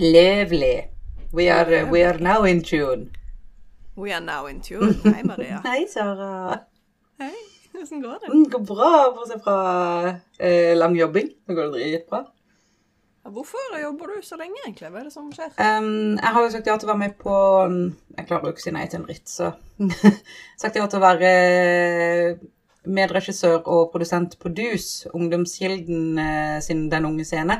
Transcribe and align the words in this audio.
Lovely. 0.00 0.88
We 1.30 1.50
are, 1.50 1.84
we 1.84 2.02
are 2.02 2.18
now 2.18 2.44
in 2.44 2.62
tune. 2.62 3.10
We 3.96 4.14
are 4.14 4.20
now 4.20 4.46
in 4.46 4.62
tune. 4.62 4.94
Hei, 5.04 5.22
Maria. 5.22 5.60
Hei, 5.64 5.86
Sara. 5.88 6.58
Hei, 7.18 7.34
hvordan 7.72 8.02
går 8.02 8.14
det? 8.22 8.30
Det 8.32 8.52
går 8.52 8.62
bra, 8.64 8.92
bortsett 9.12 9.42
fra 9.44 9.56
eh, 10.38 10.72
lang 10.78 10.96
jobbing. 10.96 11.28
Nå 11.46 11.54
går 11.54 11.68
det 11.68 11.82
dritbra. 11.82 12.22
Hvorfor 13.28 13.76
jobber 13.82 14.06
du 14.06 14.22
så 14.24 14.38
lenge, 14.40 14.56
egentlig? 14.64 14.88
Hva 14.88 15.02
er 15.02 15.10
det 15.10 15.12
som 15.12 15.26
skjer? 15.36 15.50
Um, 15.60 16.16
jeg 16.16 16.32
har 16.32 16.46
jo 16.46 16.54
sagt 16.54 16.70
ja 16.70 16.78
til 16.80 16.88
å 16.88 16.92
være 16.94 17.02
med 17.02 17.18
på 17.20 17.34
um, 17.68 17.76
Jeg 18.16 18.30
klarer 18.30 18.48
jo 18.48 18.54
ikke 18.54 18.64
å 18.64 18.66
si 18.70 18.72
nei 18.72 18.86
til 18.88 19.02
en 19.02 19.04
dritt, 19.04 19.28
så 19.28 19.50
Sagt 20.62 20.80
ja 20.80 20.86
til 20.88 20.96
å 20.96 21.04
være 21.04 21.34
medregissør 22.88 23.60
og 23.68 23.92
produsent 23.92 24.38
på 24.40 24.54
Dus, 24.56 25.04
Ungdomskilden 25.12 26.24
eh, 26.24 26.56
sin 26.64 26.86
Den 26.88 27.10
unge 27.10 27.28
scene. 27.28 27.58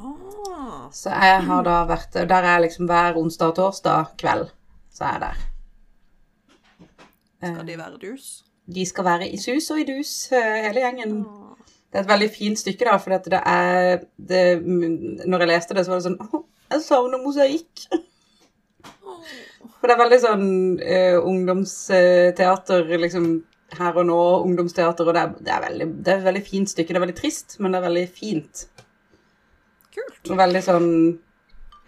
Ah, 0.00 0.88
Så 0.92 1.10
jeg 1.10 1.42
har 1.46 1.62
da 1.66 1.84
vært 1.88 2.14
Der 2.14 2.36
er 2.40 2.54
jeg 2.54 2.62
liksom 2.68 2.88
hver 2.88 3.18
onsdag 3.20 3.52
og 3.52 3.56
torsdag 3.58 4.14
kveld. 4.20 4.50
Så 4.92 5.04
er 5.04 5.12
jeg 5.12 5.20
der. 5.26 5.42
skal 7.40 7.66
de 7.66 7.78
være 7.78 7.98
dus? 8.00 8.30
De 8.74 8.86
skal 8.86 9.04
være 9.04 9.28
i 9.28 9.36
sus 9.40 9.70
og 9.70 9.80
i 9.80 9.84
dus, 9.84 10.32
eh, 10.32 10.62
hele 10.66 10.80
gjengen. 10.84 11.20
Ah. 11.26 11.50
Det 11.90 11.98
er 11.98 12.04
et 12.04 12.12
veldig 12.12 12.30
fint 12.30 12.58
stykke, 12.58 12.86
da, 12.86 12.96
for 13.02 13.10
det 13.18 13.40
er 13.40 14.04
det, 14.16 14.62
Når 14.62 15.38
jeg 15.38 15.48
leste 15.48 15.74
det, 15.74 15.84
så 15.84 15.90
var 15.90 16.00
det 16.00 16.06
sånn 16.06 16.20
Å, 16.22 16.44
jeg 16.70 16.84
savner 16.86 17.22
mosaikk. 17.22 17.86
For 19.80 19.88
det 19.88 19.94
er 19.94 20.02
veldig 20.02 20.18
sånn 20.22 20.46
eh, 20.84 21.16
ungdomsteater, 21.18 22.84
liksom 23.00 23.26
her 23.78 23.98
og 24.00 24.06
nå, 24.06 24.20
ungdomsteater, 24.44 25.08
og 25.08 25.16
det 25.16 25.22
er, 25.22 25.34
det, 25.40 25.52
er 25.54 25.64
veldig, 25.64 25.88
det 26.04 26.12
er 26.12 26.20
et 26.20 26.28
veldig 26.28 26.42
fint 26.46 26.70
stykke. 26.70 26.92
Det 26.92 27.00
er 27.00 27.04
veldig 27.06 27.18
trist, 27.20 27.56
men 27.58 27.72
det 27.72 27.80
er 27.80 27.86
veldig 27.86 28.06
fint. 28.14 28.64
Kult. 30.00 30.32
Veldig 30.40 30.62
sånn 30.64 30.90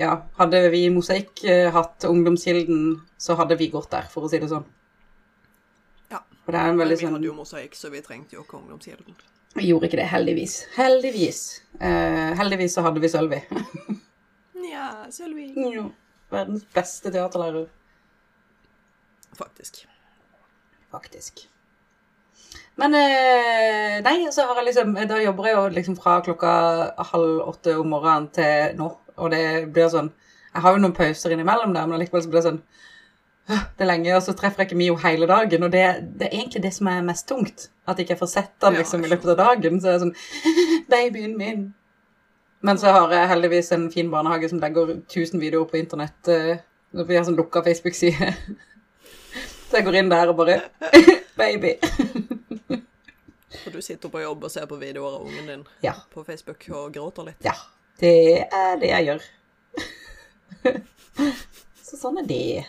Ja, 0.00 0.14
hadde 0.38 0.60
vi 0.72 0.84
i 0.86 0.92
Mosaikk 0.92 1.42
eh, 1.44 1.68
hatt 1.74 2.04
Ungdomskilden, 2.08 3.02
så 3.20 3.36
hadde 3.38 3.58
vi 3.60 3.68
gått 3.70 3.90
der, 3.92 4.08
for 4.10 4.24
å 4.26 4.30
si 4.30 4.40
det 4.40 4.48
sånn. 4.50 4.64
Ja. 6.10 6.22
Og 6.46 6.48
det 6.48 6.58
er 6.58 6.72
en 6.72 6.80
veldig 6.80 6.96
sånn 6.96 7.02
vi 7.04 7.06
sånn 7.10 7.18
hadde 7.18 7.28
jo 7.28 7.34
mosaikk, 7.36 7.76
så 7.78 7.90
vi 7.92 8.00
trengte 8.02 8.38
jo 8.38 8.42
ikke 8.46 8.56
ungdomskilden. 8.58 9.18
Vi 9.54 9.68
gjorde 9.68 9.90
ikke 9.90 10.00
det, 10.00 10.08
heldigvis. 10.08 10.56
Heldigvis. 10.78 11.42
Eh, 11.78 12.32
heldigvis 12.40 12.74
så 12.78 12.86
hadde 12.86 13.04
vi 13.04 13.12
Sølvi. 13.12 13.42
Nja, 14.64 14.88
Sølvi. 15.12 15.50
Ja. 15.76 15.84
Verdens 16.32 16.64
beste 16.72 17.12
teaterlærer, 17.12 17.68
Faktisk. 19.36 19.84
faktisk. 20.90 21.46
Men 22.80 22.94
eh, 22.96 23.98
nei, 24.04 24.14
så 24.32 24.46
har 24.48 24.56
jeg 24.60 24.70
liksom 24.70 24.94
Da 25.08 25.18
jobber 25.20 25.44
jeg 25.48 25.56
jo 25.58 25.64
liksom 25.74 25.96
fra 26.00 26.14
klokka 26.24 26.52
halv 27.12 27.42
åtte 27.50 27.74
om 27.80 27.90
morgenen 27.92 28.30
til 28.32 28.78
nå, 28.78 28.86
og 29.20 29.30
det 29.34 29.42
blir 29.74 29.90
sånn 29.92 30.08
Jeg 30.54 30.62
har 30.64 30.72
jo 30.72 30.80
noen 30.80 30.94
pauser 30.96 31.34
innimellom 31.34 31.74
der, 31.76 31.84
men 31.86 31.98
allikevel 31.98 32.24
så 32.24 32.30
blir 32.32 32.40
det 32.40 32.46
sånn 32.48 32.62
Det 33.76 33.84
er 33.84 33.90
lenge, 33.90 34.14
og 34.16 34.24
så 34.24 34.32
treffer 34.38 34.62
jeg 34.64 34.70
ikke 34.70 34.80
Mio 34.80 34.96
hele 35.02 35.28
dagen, 35.28 35.66
og 35.66 35.72
det, 35.74 35.84
det 36.16 36.30
er 36.30 36.38
egentlig 36.38 36.62
det 36.64 36.72
som 36.72 36.88
er 36.88 37.04
mest 37.04 37.26
tungt. 37.28 37.66
At 37.84 37.98
jeg 37.98 38.06
ikke 38.06 38.20
får 38.22 38.30
sett 38.32 38.64
han 38.64 38.76
liksom 38.78 39.02
i 39.04 39.10
løpet 39.10 39.32
av 39.34 39.40
dagen. 39.40 39.80
Så 39.82 39.90
er 39.90 39.96
det 39.98 40.04
sånn 40.04 40.16
Babyen 40.92 41.34
min. 41.36 41.64
Men 42.62 42.78
så 42.78 42.92
har 42.94 43.10
jeg 43.12 43.28
heldigvis 43.32 43.72
en 43.74 43.88
fin 43.90 44.08
barnehage 44.12 44.48
som 44.52 44.62
legger 44.62 44.94
1000 44.94 45.42
videoer 45.42 45.66
på 45.68 45.80
internett. 45.82 46.30
eh, 46.30 46.62
Vi 46.94 47.16
har 47.18 47.26
sånn 47.26 47.36
lukka 47.36 47.64
Facebook-side. 47.66 48.30
Så 49.68 49.80
jeg 49.80 49.84
går 49.88 49.98
inn 50.02 50.10
der 50.12 50.30
og 50.30 50.36
bare 50.38 50.60
Baby. 51.40 51.74
Og 53.66 53.72
du 53.74 53.80
sitter 53.84 54.08
på 54.12 54.20
jobb 54.22 54.44
og 54.44 54.50
ser 54.50 54.66
på 54.70 54.78
videoer 54.80 55.18
av 55.18 55.26
ungen 55.26 55.46
din 55.50 55.64
Ja. 55.84 55.94
på 56.12 56.24
Facebook 56.24 56.64
og 56.70 56.92
gråter 56.94 57.24
litt. 57.30 57.44
Ja. 57.44 57.54
Det 58.00 58.46
er 58.52 58.76
det 58.80 58.88
jeg 58.90 59.06
gjør. 59.10 59.22
Så 61.82 61.98
sånn 62.00 62.18
er 62.22 62.26
det. 62.26 62.64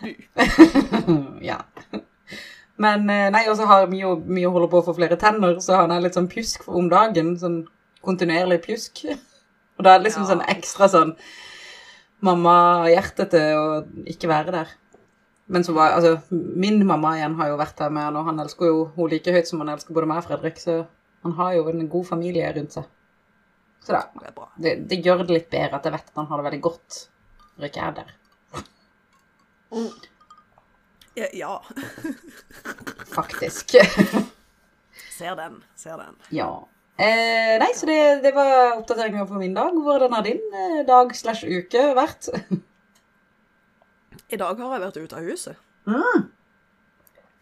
ja. 1.49 1.59
Men 2.83 3.05
eh, 3.09 3.29
nei, 3.31 3.45
og 3.47 3.55
så 3.55 3.67
har 3.69 3.87
mye 3.87 4.09
å 4.09 4.17
holder 4.51 4.67
på 4.71 4.81
å 4.81 4.85
få 4.89 4.95
flere 4.97 5.15
tenner, 5.21 5.59
så 5.63 5.77
han 5.83 5.93
er 5.93 6.01
litt 6.03 6.17
sånn 6.17 6.27
pjusk 6.31 6.65
om 6.67 6.89
dagen. 6.91 7.35
Sånn 7.39 7.61
kontinuerlig 8.03 8.59
pjusk. 8.65 9.05
Og 9.77 9.85
da 9.85 9.93
er 9.93 10.01
det 10.01 10.09
liksom 10.09 10.25
Ja. 10.25 10.33
sånn 10.33 10.45
ekstra 10.51 10.89
sånn 10.91 11.13
mamma-hjertete 12.23 13.41
å 13.55 13.65
ikke 14.09 14.27
være 14.31 14.51
der. 14.57 14.73
Men 15.45 15.63
så 15.63 15.73
var, 15.75 15.97
altså, 15.97 16.17
min 16.31 16.85
mamma 16.87 17.17
igjen 17.17 17.35
har 17.39 17.51
jo 17.51 17.59
vært 17.59 17.77
der 17.81 17.91
med 17.91 18.07
han, 18.07 18.17
og 18.19 18.27
han 18.29 18.39
elsker 18.39 18.69
jo 18.69 18.83
hun 18.95 19.09
like 19.11 19.31
høyt 19.35 19.49
som 19.49 19.59
han 19.63 19.73
elsker 19.73 19.95
både 19.95 20.07
meg 20.09 20.21
og 20.21 20.27
Fredrik, 20.29 20.61
så 20.61 20.83
han 21.23 21.35
har 21.39 21.57
jo 21.57 21.65
en 21.71 21.87
god 21.91 22.07
familie 22.07 22.51
rundt 22.55 22.77
seg. 22.77 22.87
Så 23.83 23.91
da, 23.91 24.05
Det 24.55 24.75
det, 24.87 25.01
gjør 25.03 25.25
det 25.25 25.35
litt 25.35 25.49
bedre 25.51 25.75
at 25.79 25.85
jeg 25.87 25.95
vet 25.95 26.11
at 26.11 26.19
han 26.21 26.29
har 26.29 26.39
det 26.39 26.47
veldig 26.47 26.61
godt 26.63 26.99
når 27.57 27.65
jeg 27.65 27.73
ikke 27.73 27.87
er 27.87 27.97
der. 27.99 28.13
Ja, 31.19 31.27
ja. 31.33 31.53
Faktisk. 33.17 33.75
Ser 35.17 35.35
den. 35.35 35.59
Ser 35.75 35.97
den. 35.99 36.15
ja. 36.31 36.51
Eh, 36.93 37.55
nei, 37.57 37.71
så 37.73 37.87
det, 37.89 38.21
det 38.21 38.31
var 38.35 38.75
oppdateringa 38.77 39.25
for 39.25 39.41
min 39.41 39.55
dag. 39.57 39.73
Hvordan 39.73 40.13
har 40.13 40.25
din 40.25 40.41
eh, 40.53 40.83
dag 40.85 41.15
slash 41.17 41.41
uke 41.49 41.87
vært? 41.97 42.29
I 44.29 44.39
dag 44.39 44.59
har 44.59 44.73
jeg 44.75 44.83
vært 44.85 44.97
ute 45.03 45.19
av 45.19 45.27
huset. 45.27 45.55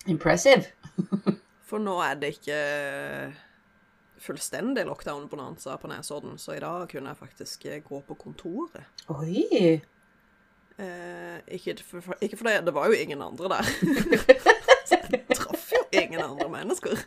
Impressive. 0.09 0.66
For 1.70 1.80
nå 1.80 1.96
er 2.04 2.20
det 2.20 2.34
ikke 2.36 2.59
fullstendig 4.22 4.84
lockdown-bonanza 4.86 5.78
på 5.82 5.90
Nesodden, 5.90 6.36
så 6.38 6.54
i 6.54 6.62
dag 6.62 6.84
kunne 6.92 7.09
jeg 7.09 7.18
faktisk 7.18 7.64
gå 7.88 8.02
på 8.06 8.18
kontoret. 8.20 8.84
Oi. 9.09 9.80
Eh, 10.82 11.38
ikke, 11.48 11.78
for, 11.84 12.04
for, 12.06 12.18
ikke 12.22 12.38
fordi 12.38 12.54
det 12.66 12.74
var 12.74 12.92
jo 12.92 13.00
ingen 13.00 13.22
andre 13.22 13.50
der. 13.56 13.72
Så 14.90 15.00
jeg 15.12 15.24
traff 15.36 15.72
jo 15.74 15.82
ingen 15.92 16.22
andre 16.22 16.50
mennesker. 16.50 17.02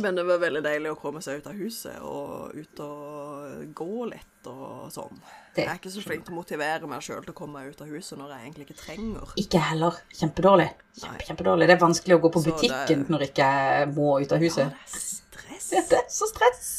Men 0.00 0.14
det 0.14 0.22
var 0.26 0.38
veldig 0.42 0.60
deilig 0.64 0.92
å 0.92 0.98
komme 1.00 1.20
seg 1.24 1.40
ut 1.40 1.46
av 1.50 1.56
huset 1.58 1.96
og 2.06 2.54
ut 2.54 2.80
og 2.84 3.64
gå 3.74 4.06
litt 4.10 4.48
og 4.50 4.92
sånn. 4.94 5.18
Det 5.54 5.64
Jeg 5.64 5.70
er 5.72 5.80
ikke 5.80 5.92
så 5.94 6.02
flink 6.04 6.24
til 6.26 6.34
å 6.34 6.38
motivere 6.38 6.88
meg 6.90 7.02
sjøl 7.02 7.22
til 7.24 7.32
å 7.34 7.36
komme 7.38 7.60
meg 7.60 7.74
ut 7.74 7.82
av 7.82 7.90
huset 7.90 8.18
når 8.20 8.32
jeg 8.34 8.44
egentlig 8.44 8.66
ikke 8.68 8.80
trenger. 8.82 9.34
Ikke 9.40 9.62
heller. 9.70 9.98
Kjempedårlig. 10.14 10.70
Kjempe, 11.00 11.26
kjempedårlig. 11.28 11.68
Det 11.70 11.76
er 11.76 11.84
vanskelig 11.84 12.16
å 12.18 12.22
gå 12.24 12.32
på 12.36 12.44
butikken 12.48 13.04
det- 13.04 13.12
når 13.14 13.26
ikke 13.28 13.50
må 13.94 14.08
ut 14.22 14.32
av 14.32 14.42
huset. 14.42 14.66
Ja, 14.66 14.74
det 14.74 14.98
er 14.98 14.98
stress. 14.98 15.70
Ja, 15.72 15.84
det 15.90 16.00
er 16.02 16.10
så 16.10 16.30
stress. 16.32 16.72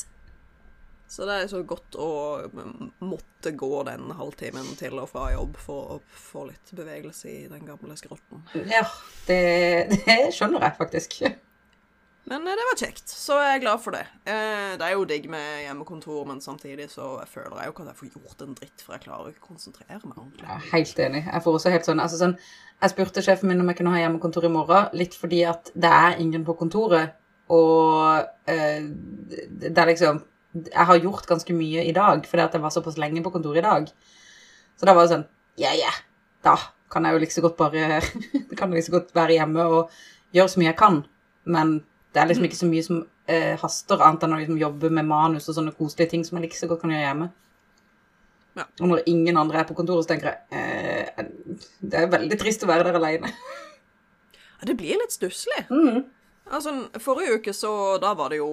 Så 1.16 1.24
det 1.24 1.36
er 1.40 1.48
så 1.48 1.62
godt 1.64 1.96
å 1.96 2.10
måtte 3.00 3.54
gå 3.56 3.84
den 3.88 4.10
halvtimen 4.18 4.74
til 4.76 4.98
og 5.00 5.08
fra 5.14 5.30
jobb 5.32 5.56
for 5.64 5.94
å 5.96 6.00
få 6.12 6.48
litt 6.50 6.74
bevegelse 6.76 7.30
i 7.32 7.48
den 7.48 7.64
gamle 7.66 7.96
skrotten. 7.96 8.44
Ja, 8.68 8.84
det, 9.30 9.40
det 10.06 10.18
skjønner 10.36 10.66
jeg 10.68 10.76
faktisk. 10.82 11.24
Men 12.26 12.48
eh, 12.48 12.56
det 12.58 12.66
var 12.72 12.80
kjekt, 12.82 13.12
så 13.12 13.36
jeg 13.44 13.56
er 13.58 13.62
glad 13.64 13.82
for 13.84 13.94
det. 13.94 14.04
Eh, 14.26 14.74
Det 14.80 14.86
er 14.88 14.94
jo 14.96 15.06
digg 15.10 15.28
med 15.30 15.64
hjemmekontor, 15.66 16.24
men 16.30 16.42
samtidig 16.42 16.88
så 16.90 17.10
føler 17.30 17.60
jeg 17.62 17.70
jo 17.70 17.74
ikke 17.76 17.84
at 17.86 17.92
jeg 17.92 18.00
får 18.00 18.10
gjort 18.16 18.42
en 18.48 18.56
dritt, 18.58 18.82
for 18.86 18.96
jeg 18.96 19.04
klarer 19.06 19.30
ikke 19.34 19.44
å 19.46 19.50
konsentrere 19.52 20.00
meg 20.04 20.18
ordentlig. 20.18 20.48
Ja, 20.48 20.58
helt 20.72 21.02
enig. 21.06 21.22
Jeg 21.30 21.44
får 21.46 21.60
også 21.60 21.74
helt 21.76 21.86
sånn, 21.90 22.02
altså 22.02 22.18
sånn 22.22 22.38
Jeg 22.82 22.92
spurte 22.92 23.22
sjefen 23.24 23.48
min 23.52 23.62
om 23.62 23.70
jeg 23.72 23.78
kunne 23.80 23.94
ha 23.94 24.02
hjemmekontor 24.02 24.48
i 24.50 24.52
morgen, 24.52 24.90
litt 24.98 25.14
fordi 25.16 25.44
at 25.48 25.70
det 25.76 25.92
er 26.02 26.18
ingen 26.20 26.44
på 26.48 26.58
kontoret, 26.60 27.14
og 27.54 28.26
eh, 28.50 28.82
det 29.62 29.78
er 29.78 29.92
liksom 29.94 30.24
Jeg 30.56 30.86
har 30.90 30.98
gjort 30.98 31.28
ganske 31.30 31.54
mye 31.54 31.84
i 31.86 31.92
dag 31.94 32.26
fordi 32.26 32.42
at 32.42 32.54
jeg 32.58 32.64
var 32.64 32.74
såpass 32.74 32.98
lenge 32.98 33.22
på 33.22 33.32
kontoret 33.32 33.62
i 33.62 33.66
dag. 33.68 33.90
Så 34.80 34.88
da 34.90 34.96
var 34.98 35.06
det 35.06 35.14
sånn 35.14 35.28
Ja, 35.62 35.72
ja, 35.78 35.92
da 36.44 36.58
kan 36.90 37.06
jeg 37.06 37.14
jo 37.14 37.20
like 37.22 37.34
så 37.36 37.42
godt 37.46 37.58
bare 37.60 38.00
kan 38.58 38.72
jeg 38.72 38.80
like 38.80 38.88
så 38.90 38.96
godt 38.98 39.14
være 39.16 39.36
hjemme 39.38 39.64
og 39.68 39.92
gjøre 40.34 40.50
så 40.50 40.60
mye 40.62 40.72
jeg 40.74 40.80
kan. 40.80 41.04
Men 41.46 41.78
det 42.16 42.22
er 42.22 42.30
liksom 42.30 42.46
ikke 42.48 42.58
så 42.58 42.68
mye 42.70 42.84
som 42.86 43.00
eh, 43.28 43.54
haster, 43.60 44.00
annet 44.00 44.22
enn 44.24 44.34
å 44.38 44.40
liksom 44.40 44.60
jobbe 44.60 44.92
med 44.96 45.08
manus 45.10 45.50
og 45.52 45.58
sånne 45.58 45.74
koselige 45.76 46.14
ting 46.14 46.22
som 46.24 46.38
jeg 46.38 46.46
like 46.46 46.56
så 46.56 46.70
godt 46.70 46.86
kan 46.86 46.94
gjøre 46.94 47.04
hjemme. 47.10 47.30
Ja. 48.56 48.64
Og 48.80 48.88
når 48.88 49.02
ingen 49.12 49.36
andre 49.36 49.60
er 49.60 49.68
på 49.68 49.76
kontoret, 49.76 50.06
så 50.06 50.14
tenker 50.14 50.32
jeg 50.32 50.38
eh, 50.56 51.66
det 51.84 52.00
er 52.00 52.14
veldig 52.14 52.38
trist 52.40 52.64
å 52.64 52.70
være 52.70 52.86
der 52.88 53.00
alene. 53.02 53.32
Ja, 54.32 54.70
det 54.70 54.78
blir 54.80 54.96
litt 55.02 55.12
stusslig. 55.12 55.66
Mm. 55.68 56.06
Altså, 56.56 56.72
forrige 57.02 57.40
uke 57.42 57.56
så 57.58 57.72
Da 57.98 58.12
var 58.14 58.30
det 58.30 58.38
jo 58.38 58.50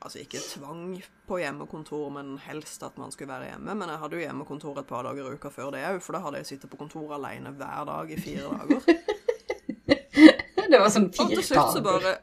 Altså 0.00 0.22
ikke 0.22 0.40
tvang 0.40 0.94
på 1.28 1.36
hjemmekontor, 1.42 2.06
men 2.14 2.38
helst 2.40 2.80
at 2.82 2.96
man 2.96 3.12
skulle 3.12 3.34
være 3.34 3.50
hjemme. 3.50 3.74
Men 3.76 3.90
jeg 3.92 4.00
hadde 4.00 4.16
jo 4.16 4.22
hjemmekontor 4.22 4.78
et 4.80 4.88
par 4.88 5.04
dager 5.04 5.28
i 5.28 5.34
uka 5.36 5.50
før 5.52 5.74
det 5.74 5.82
òg, 5.84 5.98
for 6.00 6.16
da 6.16 6.22
hadde 6.24 6.40
jeg 6.40 6.48
sittet 6.48 6.72
på 6.72 6.80
kontoret 6.80 7.18
alene 7.18 7.52
hver 7.52 7.84
dag 7.84 8.10
i 8.10 8.16
fire 8.16 8.48
dager. 8.48 8.80
Det 10.70 10.78
var 10.78 10.88
sånn 10.94 11.10
fire 11.12 11.26
dager. 11.26 11.36
Og 11.36 11.36
til 11.36 11.46
slutt 11.50 11.76
så 11.76 11.84
bare 11.84 12.14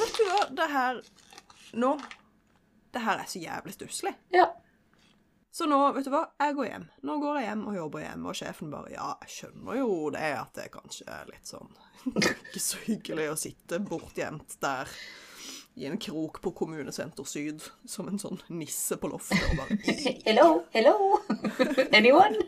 Vet 0.00 0.16
du 0.16 0.24
hva, 0.26 0.40
det 0.56 0.66
her 0.72 1.00
Nå 1.80 1.92
Det 2.94 3.04
her 3.04 3.22
er 3.22 3.28
så 3.30 3.38
jævlig 3.38 3.76
stusslig. 3.76 4.12
Ja. 4.34 4.48
Så 5.54 5.66
nå, 5.70 5.78
vet 5.94 6.06
du 6.06 6.12
hva, 6.14 6.24
jeg 6.38 6.54
går 6.58 6.68
hjem. 6.68 6.84
Nå 7.06 7.16
går 7.22 7.38
jeg 7.40 7.48
hjem 7.48 7.64
og 7.70 7.76
jobber 7.76 8.04
hjem, 8.04 8.26
og 8.30 8.36
sjefen 8.38 8.70
bare 8.72 8.92
Ja, 8.94 9.08
jeg 9.24 9.34
skjønner 9.36 9.80
jo 9.80 9.88
det 10.14 10.28
at 10.38 10.52
det 10.58 10.68
kanskje 10.74 11.06
er 11.10 11.30
litt 11.30 11.50
sånn 11.50 11.70
Ikke 12.16 12.62
så 12.62 12.80
hyggelig 12.86 13.26
å 13.32 13.38
sitte 13.38 13.80
bortgjemt 13.82 14.56
der 14.62 14.90
i 15.80 15.86
en 15.86 15.98
krok 16.02 16.40
på 16.42 16.50
Kommunesenter 16.58 17.24
Syd 17.24 17.62
som 17.88 18.08
en 18.10 18.18
sånn 18.18 18.40
nisse 18.52 18.98
på 19.00 19.08
loftet 19.12 19.44
og 19.52 19.60
bare 19.62 19.78
Hello, 20.26 20.48
hello. 20.74 20.94
Anyone? 21.96 22.42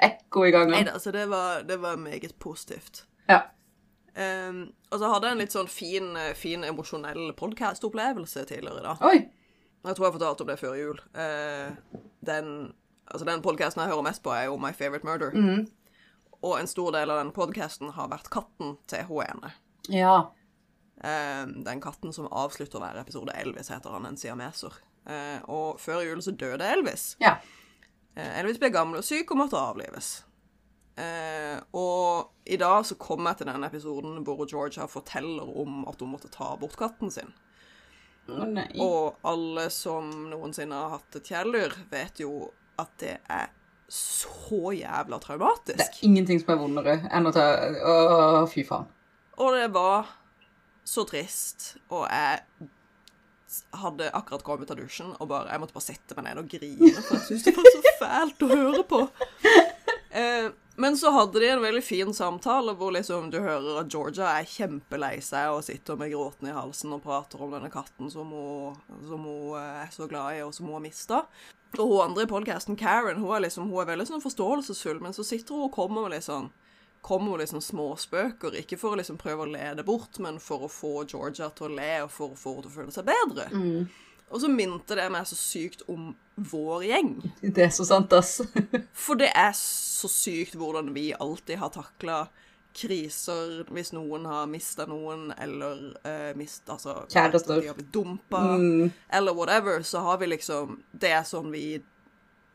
Ekko 0.00 0.46
i 0.48 0.52
gangen. 0.54 0.72
Nei 0.72 0.84
da, 0.88 0.96
så 1.02 1.12
det 1.14 1.26
var, 1.30 1.62
det 1.68 1.76
var 1.82 2.00
meget 2.00 2.38
positivt. 2.42 3.04
Ja. 3.28 3.42
Um, 4.20 4.64
og 4.90 5.00
så 5.00 5.08
hadde 5.08 5.28
jeg 5.28 5.36
en 5.36 5.40
litt 5.40 5.54
sånn 5.54 5.70
fin, 5.70 6.10
eh, 6.18 6.34
fin 6.36 6.64
emosjonell 6.66 7.30
podkast-opplevelse 7.38 8.42
tidligere 8.50 8.82
i 8.82 8.84
dag. 8.84 9.04
Oi. 9.06 9.18
Jeg 9.86 9.96
tror 9.96 10.06
jeg 10.06 10.16
fortalte 10.18 10.44
om 10.44 10.50
det 10.50 10.58
før 10.60 10.74
jul. 10.76 10.98
Uh, 11.16 12.02
den 12.28 12.50
altså 13.10 13.26
den 13.26 13.42
podkasten 13.42 13.82
jeg 13.82 13.90
hører 13.90 14.06
mest 14.06 14.22
på, 14.22 14.32
er 14.34 14.50
jo 14.50 14.58
My 14.60 14.72
Favorite 14.76 15.06
Murder. 15.06 15.32
Og 16.40 16.56
en 16.56 16.68
stor 16.70 16.92
del 16.94 17.10
av 17.12 17.20
den 17.20 17.32
podkasten 17.36 17.94
har 17.96 18.10
vært 18.12 18.30
katten 18.32 18.76
til 18.88 19.08
hun 19.08 19.24
ene. 19.24 19.54
Ja. 19.92 20.30
Um, 21.00 21.60
den 21.64 21.80
katten 21.80 22.12
som 22.12 22.28
avslutter 22.28 22.80
hver 22.80 23.00
episode. 23.00 23.34
Elvis 23.36 23.72
heter 23.72 23.96
han, 23.96 24.06
en 24.08 24.20
siameser. 24.20 24.76
Uh, 25.08 25.40
og 25.48 25.80
før 25.80 26.04
jul 26.04 26.22
så 26.24 26.32
døde 26.36 26.66
Elvis. 26.66 27.14
Ja. 27.20 27.38
Uh, 28.16 28.38
Elvis 28.40 28.60
ble 28.60 28.72
gammel 28.72 29.00
og 29.00 29.06
syk 29.06 29.32
og 29.32 29.42
måtte 29.42 29.60
avlives. 29.60 30.20
Eh, 31.00 31.58
og 31.76 32.32
i 32.44 32.58
dag 32.60 32.84
så 32.86 32.96
kom 33.00 33.28
jeg 33.28 33.40
til 33.40 33.48
den 33.50 33.64
episoden 33.64 34.18
hvor 34.26 34.42
Georgia 34.44 34.88
forteller 34.90 35.48
om 35.62 35.84
at 35.88 36.02
hun 36.02 36.12
måtte 36.12 36.32
ta 36.32 36.52
bort 36.60 36.76
katten 36.80 37.12
sin. 37.14 37.32
Oh. 38.30 38.44
Og 38.84 39.26
alle 39.26 39.66
som 39.74 40.10
noensinne 40.30 40.76
har 40.76 40.98
hatt 40.98 41.18
et 41.18 41.30
kjæledyr, 41.32 41.74
vet 41.90 42.20
jo 42.22 42.50
at 42.80 42.92
det 43.02 43.16
er 43.30 43.48
så 43.90 44.70
jævla 44.76 45.18
traumatisk. 45.18 45.78
Det 45.78 45.86
er 45.86 46.06
ingenting 46.06 46.40
som 46.42 46.54
er 46.54 46.60
vondere 46.60 46.96
enn 47.10 47.26
å 47.26 47.32
ta 47.34 47.46
Å, 47.82 48.44
fy 48.50 48.62
faen. 48.66 48.86
Og 49.40 49.56
det 49.56 49.70
var 49.74 50.12
så 50.86 51.02
trist, 51.08 51.74
og 51.90 52.04
jeg 52.06 52.68
hadde 53.82 54.12
akkurat 54.14 54.44
kommet 54.46 54.68
ut 54.68 54.72
av 54.76 54.78
dusjen 54.78 55.10
og 55.16 55.26
bare, 55.30 55.50
jeg 55.50 55.62
måtte 55.62 55.74
bare 55.74 55.86
sette 55.88 56.14
meg 56.14 56.28
ned 56.28 56.38
og 56.42 56.50
grine, 56.52 56.90
for 57.02 57.16
jeg 57.16 57.24
syntes 57.26 57.46
det 57.48 57.54
var 57.56 57.74
så 57.74 57.94
fælt 57.98 58.46
å 58.46 58.50
høre 58.54 58.86
på. 58.90 59.04
Eh, 60.10 60.48
men 60.80 60.96
så 60.96 61.10
hadde 61.12 61.40
de 61.42 61.48
en 61.52 61.62
veldig 61.62 61.82
fin 61.84 62.14
samtale 62.16 62.72
hvor 62.78 62.94
liksom 62.96 63.28
du 63.32 63.36
hører 63.42 63.82
at 63.82 63.92
Georgia 63.92 64.30
er 64.38 64.48
kjempelei 64.48 65.18
seg 65.24 65.52
og 65.52 65.64
sitter 65.66 65.98
med 66.00 66.12
gråten 66.14 66.48
i 66.48 66.54
halsen 66.56 66.94
og 66.96 67.02
prater 67.04 67.42
om 67.44 67.52
denne 67.52 67.68
katten 67.72 68.08
som 68.12 68.32
hun, 68.32 68.78
som 69.04 69.26
hun 69.28 69.58
eh, 69.60 69.82
er 69.84 69.92
så 69.92 70.08
glad 70.08 70.38
i, 70.38 70.42
og 70.46 70.54
som 70.56 70.70
hun 70.70 70.78
har 70.78 70.86
mista. 70.86 71.20
Og 71.76 71.84
hun 71.84 72.04
andre 72.06 72.24
i 72.24 72.30
podkasten, 72.30 72.78
Karen, 72.80 73.20
hun 73.20 73.36
er, 73.36 73.44
liksom, 73.44 73.68
hun 73.68 73.82
er 73.82 73.92
veldig 73.92 74.08
sånn 74.08 74.24
forståelsesfull, 74.24 75.02
men 75.04 75.14
så 75.16 75.26
sitter 75.26 75.54
hun 75.58 75.68
og 75.68 75.76
kommer 75.76 76.06
med 76.06 76.16
litt 76.16 76.28
sånn 76.28 76.50
kommer 77.00 77.38
liksom 77.40 77.62
småspøker, 77.64 78.56
ikke 78.60 78.76
for 78.76 78.92
å 78.92 78.98
liksom 79.00 79.16
prøve 79.20 79.46
å 79.46 79.48
le 79.48 79.70
det 79.78 79.84
bort, 79.88 80.18
men 80.20 80.36
for 80.42 80.66
å 80.66 80.68
få 80.68 81.06
Georgia 81.08 81.48
til 81.56 81.70
å 81.70 81.74
le, 81.78 81.92
og 82.04 82.10
for 82.12 82.34
å 82.34 82.36
få 82.36 82.56
henne 82.58 82.66
til 82.66 82.72
å 82.72 82.74
føle 82.74 82.92
seg 82.96 83.06
bedre. 83.08 83.46
Og 84.30 84.42
så 84.42 84.50
minte 84.50 84.94
det 84.94 85.08
meg 85.10 85.26
så 85.26 85.36
sykt 85.38 85.82
om 85.90 86.12
vår 86.50 86.84
gjeng. 86.86 87.14
Det 87.42 87.64
er 87.66 87.72
så 87.74 87.84
sant, 87.88 88.12
ass. 88.14 88.38
For 89.04 89.18
det 89.18 89.32
er 89.34 89.50
så 89.56 90.10
sykt 90.10 90.54
hvordan 90.58 90.92
vi 90.94 91.10
alltid 91.16 91.58
har 91.60 91.72
takla 91.74 92.22
kriser 92.76 93.64
hvis 93.74 93.90
noen 93.92 94.28
har 94.30 94.46
mista 94.46 94.86
noen, 94.86 95.32
eller 95.34 95.80
uh, 96.06 96.30
mist, 96.38 96.62
altså, 96.70 97.00
Kjærester. 97.10 97.58
De 97.60 97.72
har 97.72 97.78
blitt 97.78 97.90
dumpa, 97.92 98.44
eller 99.10 99.34
whatever, 99.34 99.82
så 99.82 100.04
har 100.06 100.20
vi 100.22 100.30
liksom 100.30 100.78
Det 100.92 101.10
er 101.10 101.26
sånn 101.26 101.50
vi 101.50 101.80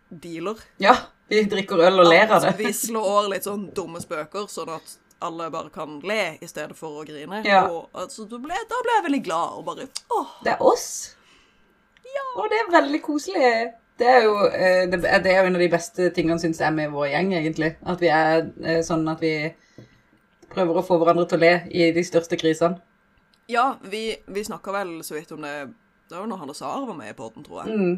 dealer. 0.09 0.61
Ja. 0.79 0.95
Vi 1.27 1.41
drikker 1.49 1.81
øl 1.87 2.03
og 2.03 2.07
ler 2.07 2.29
av 2.31 2.45
det. 2.45 2.53
vi 2.59 2.71
slår 2.73 3.31
litt 3.33 3.47
sånn 3.47 3.67
dumme 3.75 3.99
spøker, 3.99 4.45
sånn 4.51 4.71
at 4.77 4.97
alle 5.25 5.49
bare 5.49 5.71
kan 5.73 5.99
le 6.05 6.37
i 6.43 6.47
stedet 6.47 6.77
for 6.77 7.01
å 7.01 7.05
grine. 7.07 7.41
Ja. 7.47 7.65
Og 7.71 7.89
altså, 7.97 8.27
da, 8.29 8.39
ble, 8.41 8.57
da 8.69 8.81
ble 8.85 8.97
jeg 8.97 9.05
veldig 9.07 9.21
glad 9.25 9.59
og 9.59 9.67
bare 9.67 9.87
åh, 10.13 10.35
Det 10.45 10.53
er 10.53 10.63
oss. 10.63 11.15
Og 12.35 12.49
det 12.51 12.57
er 12.59 12.71
veldig 12.81 13.01
koselig. 13.03 13.49
Det 13.99 14.07
er 14.11 14.23
jo, 14.25 14.33
eh, 14.47 14.85
det 14.91 15.05
er 15.31 15.39
jo 15.39 15.47
en 15.47 15.55
av 15.55 15.61
de 15.63 15.69
beste 15.71 16.09
tingene, 16.15 16.39
syns 16.39 16.59
jeg, 16.59 16.73
med 16.75 16.91
vår 16.91 17.07
gjeng, 17.13 17.29
egentlig. 17.37 17.69
At 17.87 18.01
vi 18.03 18.09
er 18.11 18.49
eh, 18.63 18.81
sånn 18.83 19.05
at 19.07 19.21
vi 19.23 19.31
prøver 20.51 20.79
å 20.81 20.83
få 20.85 20.97
hverandre 20.99 21.25
til 21.31 21.39
å 21.39 21.43
le 21.45 21.53
i 21.71 21.87
de 21.95 22.03
største 22.03 22.35
krisene. 22.39 22.81
Ja, 23.51 23.75
vi, 23.87 24.09
vi 24.27 24.43
snakka 24.43 24.73
vel 24.73 24.97
så 25.05 25.15
vidt 25.15 25.31
om 25.35 25.43
det 25.45 25.53
Det 26.09 26.17
var 26.17 26.25
når 26.29 26.37
Hanne 26.43 26.53
Sara 26.57 26.85
var 26.85 26.97
med 26.97 27.09
i 27.13 27.17
podden, 27.17 27.43
tror 27.45 27.63
jeg. 27.63 27.77
Mm. 27.77 27.95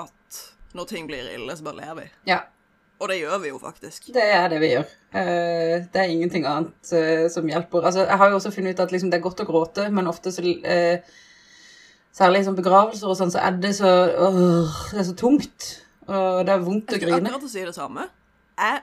At 0.00 0.38
når 0.74 0.88
ting 0.90 1.06
blir 1.10 1.28
ille, 1.34 1.54
så 1.56 1.64
bare 1.66 1.76
ler 1.82 1.94
vi. 2.00 2.06
Ja, 2.30 2.40
Og 3.00 3.08
det 3.12 3.20
gjør 3.20 3.38
vi 3.42 3.48
jo 3.52 3.58
faktisk. 3.62 4.08
det 4.14 4.24
er 4.34 4.48
det 4.50 4.58
vi 4.60 4.72
gjør. 4.72 4.88
Eh, 5.14 5.84
Det 5.92 6.00
er 6.02 6.08
ingenting 6.10 6.46
annet 6.46 6.90
som 7.30 7.46
hjelper. 7.46 7.84
Altså, 7.84 8.06
jeg 8.08 8.16
har 8.18 8.28
jo 8.30 8.36
også 8.40 8.50
funnet 8.50 8.74
ut 8.74 8.80
at 8.80 8.90
liksom, 8.92 9.10
det 9.10 9.18
er 9.20 9.22
godt 9.28 9.40
å 9.44 9.46
gråte, 9.46 9.90
men 9.90 10.06
ofte 10.10 10.32
så 10.34 10.42
Særlig 12.18 12.40
sånn 12.46 12.56
begravelser 12.58 13.10
og 13.12 13.16
sånn, 13.18 13.30
så 13.30 13.38
er 13.46 13.58
det 13.62 13.74
så 13.78 13.86
øh, 14.10 14.78
Det 14.92 14.98
er 15.02 15.06
så 15.06 15.14
tungt. 15.18 15.68
Og 16.08 16.40
det 16.48 16.54
er 16.54 16.62
vondt 16.64 16.90
å 16.90 16.96
Jeg 16.96 17.04
grine. 17.04 17.20
akkurat 17.28 17.44
å 17.46 17.50
si 17.52 17.62
det 17.64 17.74
samme. 17.76 18.08
Jeg 18.58 18.80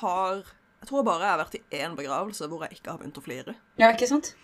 har 0.00 0.42
Jeg 0.82 0.88
tror 0.90 1.04
bare 1.06 1.24
jeg 1.24 1.30
har 1.32 1.38
vært 1.40 1.54
i 1.56 1.62
én 1.82 1.94
begravelse 1.96 2.46
hvor 2.50 2.62
jeg 2.66 2.76
ikke 2.76 2.90
har 2.92 2.98
begynt 3.00 3.16
å 3.18 3.22
flire. 3.24 3.54
Ja, 3.80 3.88
ikke 3.94 4.06
sant? 4.10 4.34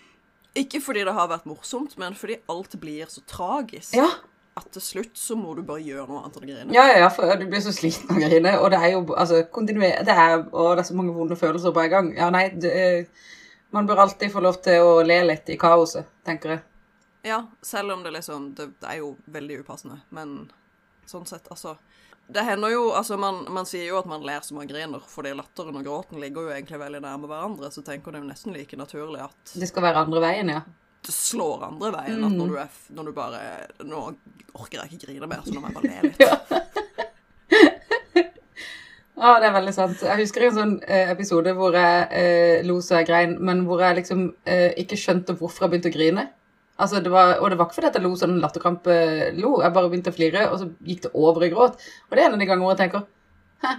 Ikke 0.58 0.80
fordi 0.84 1.04
det 1.06 1.12
har 1.14 1.28
vært 1.30 1.44
morsomt, 1.48 1.94
men 2.00 2.14
fordi 2.18 2.38
alt 2.50 2.74
blir 2.80 3.06
så 3.08 3.20
tragisk 3.28 3.94
Ja. 3.96 4.08
at 4.56 4.66
til 4.72 4.82
slutt 4.82 5.14
så 5.16 5.36
må 5.36 5.54
du 5.56 5.62
bare 5.62 5.80
gjøre 5.84 6.08
noe 6.08 6.22
annet 6.24 6.36
enn 6.36 6.42
å 6.42 6.48
grine. 6.48 6.74
Ja, 6.74 6.86
ja, 6.90 6.98
ja, 7.04 7.08
for 7.08 7.36
du 7.36 7.46
blir 7.46 7.60
så 7.64 7.72
sliten 7.72 8.10
av 8.10 8.16
å 8.16 8.24
grine, 8.26 8.56
og 8.60 8.70
det 8.70 8.80
er 8.80 8.90
jo 8.92 9.04
altså, 9.14 9.42
kontinuerlig 9.52 10.04
Det 10.04 10.16
er, 10.16 10.42
og 10.52 10.76
det 10.76 10.82
er 10.82 10.88
så 10.90 10.94
mange 10.98 11.14
vonde 11.14 11.36
følelser 11.36 11.72
på 11.72 11.84
en 11.84 11.90
gang. 11.94 12.10
Ja, 12.16 12.28
nei, 12.30 12.48
det, 12.50 12.72
eh, 12.72 13.04
man 13.72 13.86
bør 13.88 14.02
alltid 14.04 14.32
få 14.32 14.40
lov 14.44 14.58
til 14.62 14.80
å 14.82 15.02
le 15.06 15.22
litt 15.30 15.48
i 15.48 15.56
kaoset, 15.56 16.04
tenker 16.26 16.56
jeg. 16.56 16.62
Ja, 17.22 17.46
selv 17.62 17.92
om 17.94 18.02
det 18.02 18.10
liksom 18.10 18.54
Det, 18.54 18.66
det 18.80 18.88
er 18.88 18.98
jo 18.98 19.12
veldig 19.30 19.60
upassende, 19.62 20.00
men 20.10 20.50
sånn 21.06 21.26
sett, 21.26 21.46
altså 21.54 21.76
Det 22.26 22.42
hender 22.46 22.74
jo 22.74 22.88
Altså, 22.90 23.16
man, 23.20 23.44
man 23.54 23.68
sier 23.68 23.86
jo 23.86 24.00
at 24.00 24.08
man 24.10 24.24
ler 24.26 24.42
som 24.42 24.58
man 24.58 24.70
griner, 24.70 25.02
fordi 25.08 25.34
latteren 25.38 25.78
og 25.78 25.86
gråten 25.86 26.22
ligger 26.22 26.48
jo 26.48 26.54
egentlig 26.56 26.80
veldig 26.82 27.02
nærme 27.04 27.30
hverandre, 27.30 27.70
så 27.70 27.84
tenker 27.86 28.14
det 28.14 28.22
jo 28.22 28.30
nesten 28.30 28.56
like 28.56 28.78
naturlig 28.78 29.22
at 29.26 29.54
Det 29.54 29.70
skal 29.70 29.86
være 29.86 30.06
andre 30.06 30.24
veien, 30.24 30.50
ja. 30.56 30.64
det 31.06 31.14
slår 31.14 31.68
andre 31.70 31.92
veien. 31.94 32.26
At 32.26 32.38
når 32.38 32.52
du, 32.54 32.58
er, 32.64 32.82
når 32.98 33.10
du 33.10 33.14
bare 33.16 33.40
Nå 33.86 34.04
orker 34.52 34.82
jeg 34.82 34.98
ikke 34.98 35.12
grine 35.12 35.30
mer, 35.30 35.46
så 35.46 35.54
nå 35.54 35.62
må 35.62 35.70
jeg 35.70 35.78
bare 35.78 35.94
le 35.94 36.10
litt. 36.10 36.58
Ja, 39.22 39.36
det 39.38 39.46
er 39.46 39.54
veldig 39.54 39.72
sant. 39.76 40.00
Jeg 40.02 40.18
husker 40.18 40.48
en 40.48 40.54
sånn 40.56 40.72
eh, 40.82 41.10
episode 41.12 41.52
hvor 41.54 41.76
jeg 41.78 42.06
eh, 42.18 42.64
lo 42.66 42.80
så 42.82 42.96
jeg 42.98 43.06
grein, 43.06 43.36
men 43.38 43.60
hvor 43.68 43.78
jeg 43.84 44.00
liksom 44.00 44.24
eh, 44.42 44.72
ikke 44.82 44.98
skjønte 44.98 45.36
hvorfor 45.38 45.68
jeg 45.68 45.74
begynte 45.74 45.92
å 45.92 45.94
grine. 45.94 46.24
Altså, 46.82 46.98
det 47.04 47.12
var, 47.12 47.36
og 47.38 47.50
det 47.52 47.58
var 47.60 47.68
ikke 47.68 47.76
fordi 47.78 47.90
jeg 47.94 48.02
lo 48.02 48.10
sånn 48.18 48.40
latterkrampe-lo, 48.42 49.50
jeg 49.62 49.74
bare 49.76 49.90
begynte 49.92 50.10
å 50.10 50.16
flire, 50.16 50.44
og 50.50 50.58
så 50.58 50.66
gikk 50.88 51.04
det 51.04 51.12
over 51.14 51.44
i 51.46 51.50
gråt. 51.52 51.76
Og 52.08 52.16
det 52.16 52.22
er 52.24 52.30
en 52.30 52.36
av 52.36 52.42
de 52.42 52.48
gangene 52.50 52.72
jeg 52.72 52.80
tenker 52.80 53.04
Hæ? 53.62 53.72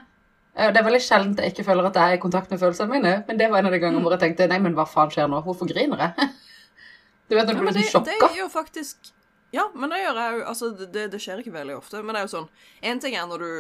Eh, 0.55 0.69
Det 0.72 0.79
er 0.79 0.86
veldig 0.88 1.01
sjelden 1.03 1.36
jeg 1.41 1.51
ikke 1.53 1.65
føler 1.67 1.89
at 1.89 1.98
jeg 2.00 2.13
er 2.13 2.19
i 2.19 2.22
kontakt 2.24 2.51
med 2.53 2.62
følelsene 2.62 2.93
mine, 2.93 3.13
men 3.27 3.39
det 3.41 3.50
var 3.51 3.60
en 3.60 3.67
av 3.72 3.75
de 3.75 3.81
gangene 3.83 4.03
hvor 4.05 4.15
jeg 4.15 4.22
tenkte 4.24 4.48
nei, 4.51 4.60
men 4.63 4.77
hva 4.77 4.86
faen 4.88 5.12
skjer 5.12 5.27
nå? 5.31 5.41
Hvorfor 5.45 5.69
griner 5.69 6.07
jeg? 6.07 6.29
Du 7.31 7.38
vet 7.38 7.48
når 7.48 7.55
du 7.55 7.60
ja, 7.60 7.63
blir 7.63 7.77
det, 7.79 7.83
sjokka. 7.89 8.05
det 8.12 8.17
sjokka. 8.19 8.36
gjør 8.38 8.50
faktisk 8.51 9.12
Ja, 9.55 9.63
men 9.74 9.89
det 9.93 10.01
gjør 10.01 10.17
jeg 10.19 10.33
jo 10.36 10.41
Altså, 10.51 10.69
det, 10.75 11.05
det, 11.13 11.22
skjer 11.24 11.39
ikke 11.41 11.53
veldig 11.55 11.77
ofte, 11.79 12.01
men 12.03 12.13
det 12.13 12.19
er 12.19 12.27
jo 12.27 12.33
sånn 12.33 12.50
En 12.83 13.00
ting 13.01 13.15
er 13.15 13.29
når 13.29 13.45
du, 13.45 13.53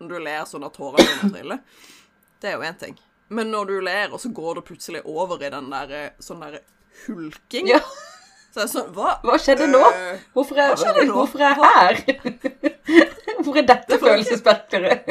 når 0.00 0.12
du 0.14 0.18
ler 0.28 0.46
sånn 0.48 0.64
at 0.64 0.76
tårene 0.78 1.02
begynner 1.02 1.26
å 1.26 1.34
trille. 1.34 1.58
Det 2.40 2.50
er 2.52 2.54
jo 2.54 2.64
én 2.70 2.78
ting. 2.78 2.94
Men 3.34 3.50
når 3.50 3.70
du 3.72 3.74
ler, 3.82 4.14
og 4.14 4.22
så 4.22 4.30
går 4.36 4.60
det 4.60 4.64
plutselig 4.70 5.02
over 5.10 5.42
i 5.42 5.50
den 5.52 5.68
der 5.74 6.14
sånn 6.22 6.42
der 6.46 6.60
hulking 7.06 7.68
Ja, 7.72 7.80
Så 8.54 8.62
er 8.62 8.68
sånn 8.70 8.90
Hva? 8.94 9.16
hva 9.26 9.34
skjedde 9.42 9.66
nå? 9.66 9.80
Øh, 9.82 10.18
Hvorfor 10.36 10.60
er, 10.62 10.76
nå? 10.78 11.14
hvorfor 11.16 11.42
er 11.42 11.48
jeg 11.50 11.58
her? 11.64 11.94
Hvorfor 13.40 13.58
er 13.58 13.66
dette 13.66 13.90
Det 13.90 13.98
følelsesspekteret? 13.98 15.08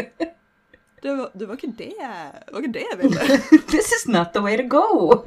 det, 1.03 1.15
det 1.35 1.47
var 1.49 1.57
ikke 1.59 1.73
det 1.81 1.89
jeg 1.99 2.31
Det 2.47 2.53
var 2.53 2.59
ikke 2.63 2.75
det 2.77 2.85
jeg 2.87 2.97
ville. 3.01 3.19
This 3.73 3.91
is 3.97 4.07
not 4.07 4.31
the 4.31 4.41
way 4.45 4.55
to 4.55 4.63
go. 4.71 4.85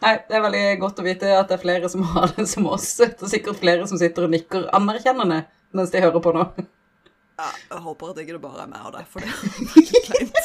Nei, 0.00 0.14
det 0.24 0.32
er 0.32 0.40
veldig 0.46 0.64
godt 0.80 1.00
å 1.02 1.04
vite 1.04 1.28
at 1.36 1.50
det 1.50 1.58
er 1.58 1.60
flere 1.60 1.88
som 1.92 2.00
har 2.14 2.32
det 2.38 2.46
som 2.48 2.64
oss. 2.72 2.86
Det 3.02 3.20
er 3.20 3.32
sikkert 3.34 3.60
flere 3.60 3.84
som 3.90 4.00
sitter 4.00 4.24
og 4.24 4.32
nikker 4.32 4.70
anerkjennende 4.76 5.42
mens 5.76 5.92
de 5.92 6.00
hører 6.00 6.22
på 6.24 6.32
nå. 6.32 6.46
Ja, 7.36 7.48
jeg 7.74 7.82
håper 7.84 8.14
at 8.14 8.22
ikke 8.24 8.38
det 8.38 8.40
bare 8.42 8.64
er 8.64 8.70
meg 8.72 8.86
og 8.88 8.96
deg, 8.96 9.04
for 9.12 9.20
det 9.20 9.28
er 9.28 9.36
ikke 9.84 10.00
kleint. 10.08 10.44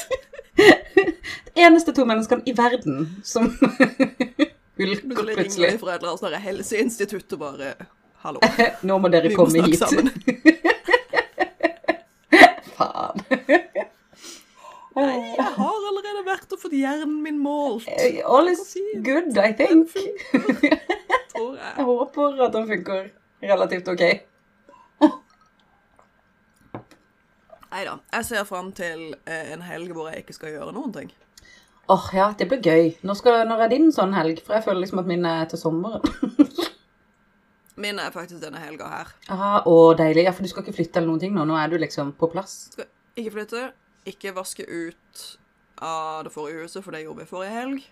Eneste 1.55 1.93
to 1.95 2.03
menneskene 2.07 2.43
i 2.45 2.53
verden 2.57 3.05
som 3.23 3.47
hulker 4.77 5.05
Plutselig 5.15 5.69
ringer 5.69 5.79
annet 5.95 6.19
sånt 6.19 6.35
helseinstitutt 6.43 7.35
og 7.37 7.39
bare 7.45 7.73
Hallo. 8.25 8.39
Nå 8.89 8.97
må 8.99 9.07
dere 9.13 9.29
Vi 9.29 9.35
komme 9.37 9.61
må 9.61 9.67
hit. 9.69 9.79
sammen. 9.79 10.09
Faen. 12.75 13.21
Nei, 14.95 15.17
jeg 15.35 15.45
har 15.57 15.87
allerede 15.91 16.23
vært 16.25 16.53
og 16.55 16.59
fått 16.61 16.73
hjernen 16.75 17.19
min 17.23 17.37
målt, 17.43 17.85
All 18.25 18.47
is 18.51 18.63
good, 19.03 19.35
I 19.37 19.51
think. 19.59 19.91
jeg. 19.93 20.71
Jeg 21.35 21.85
håper 21.85 22.41
at 22.47 22.53
den 22.55 22.67
funker. 22.71 23.09
relativt 23.43 23.87
ok. 23.91 24.03
Nei 27.75 27.83
da. 27.83 27.97
Jeg 28.15 28.25
ser 28.31 28.43
fram 28.47 28.71
til 28.71 29.09
eh, 29.27 29.51
en 29.53 29.61
helg 29.67 29.91
hvor 29.91 30.07
jeg 30.09 30.23
ikke 30.23 30.33
skal 30.37 30.53
gjøre 30.55 30.71
noen 30.75 30.93
ting. 30.95 31.09
Åh, 31.87 32.05
ja, 32.17 32.31
det 32.37 32.47
blir 32.49 32.63
gøy. 32.65 32.87
Nå 33.05 33.13
skal, 33.17 33.43
når 33.49 33.65
er 33.65 33.73
din 33.75 33.91
sånn 33.93 34.15
helg? 34.17 34.39
For 34.45 34.57
jeg 34.57 34.65
føler 34.65 34.81
liksom 34.81 35.03
at 35.03 35.09
min 35.09 35.25
er 35.29 35.45
til 35.51 35.61
sommeren. 35.61 36.01
Min 37.75 37.99
er 37.99 38.13
faktisk 38.13 38.39
denne 38.39 38.61
helga 38.63 38.85
her. 38.87 39.09
Aha, 39.35 39.49
å, 39.67 39.91
deilig. 39.99 40.23
Ja, 40.23 40.31
for 40.31 40.45
du 40.45 40.47
skal 40.47 40.63
ikke 40.63 40.77
flytte 40.77 41.01
eller 41.01 41.11
noen 41.11 41.19
ting 41.19 41.33
nå. 41.35 41.43
Nå 41.43 41.57
er 41.59 41.67
du 41.67 41.75
liksom 41.81 42.13
på 42.15 42.29
plass. 42.31 42.69
Skal 42.71 42.87
ikke 43.19 43.33
flytte, 43.33 43.63
ikke 44.07 44.31
vaske 44.37 44.63
ut 44.63 45.23
av 45.83 46.23
det 46.23 46.31
forrige 46.31 46.63
huset, 46.63 46.79
for 46.85 46.95
det 46.95 47.03
gjorde 47.03 47.25
vi 47.25 47.27
forrige 47.33 47.51
helg. 47.51 47.83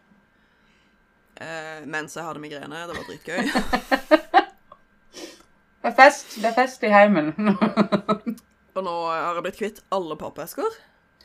Eh, 1.44 1.84
mens 1.84 2.16
jeg 2.16 2.24
hadde 2.24 2.40
migrene. 2.40 2.86
Det 2.88 2.96
var 2.96 3.12
dritgøy. 3.12 3.42
Det 5.84 5.90
er 5.92 5.96
fest. 5.98 6.38
Det 6.40 6.48
er 6.48 6.56
fest 6.56 6.84
i 6.88 6.90
heimen. 6.94 7.34
Og 8.78 8.86
nå 8.86 8.92
har 9.04 9.36
jeg 9.36 9.44
blitt 9.44 9.58
kvitt 9.60 9.82
alle 9.92 10.16
pappesker. 10.16 10.78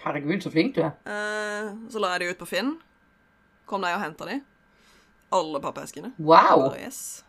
Herregud, 0.09 0.41
så 0.41 0.51
flink 0.53 0.77
du 0.79 0.83
er. 0.87 0.95
Eh, 1.05 1.73
så 1.93 2.01
la 2.01 2.15
jeg 2.15 2.23
de 2.23 2.33
ut 2.33 2.41
på 2.41 2.49
Finn. 2.49 2.77
Kom 3.69 3.83
deg 3.85 3.97
og 3.99 4.01
henta 4.01 4.29
de. 4.29 4.39
Alle 5.37 5.61
pappeskene. 5.61 6.15
Wow. 6.17 6.71
Yes. 6.79 7.23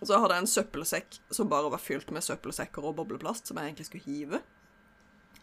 Så 0.00 0.16
hadde 0.16 0.38
jeg 0.38 0.46
en 0.46 0.48
søppelsekk 0.48 1.18
som 1.34 1.50
bare 1.50 1.68
var 1.74 1.82
fylt 1.82 2.08
med 2.14 2.24
søppelsekker 2.24 2.86
og 2.86 2.96
bobleplast, 3.00 3.50
som 3.50 3.58
jeg 3.60 3.72
egentlig 3.72 3.88
skulle 3.90 4.06
hive. 4.06 4.40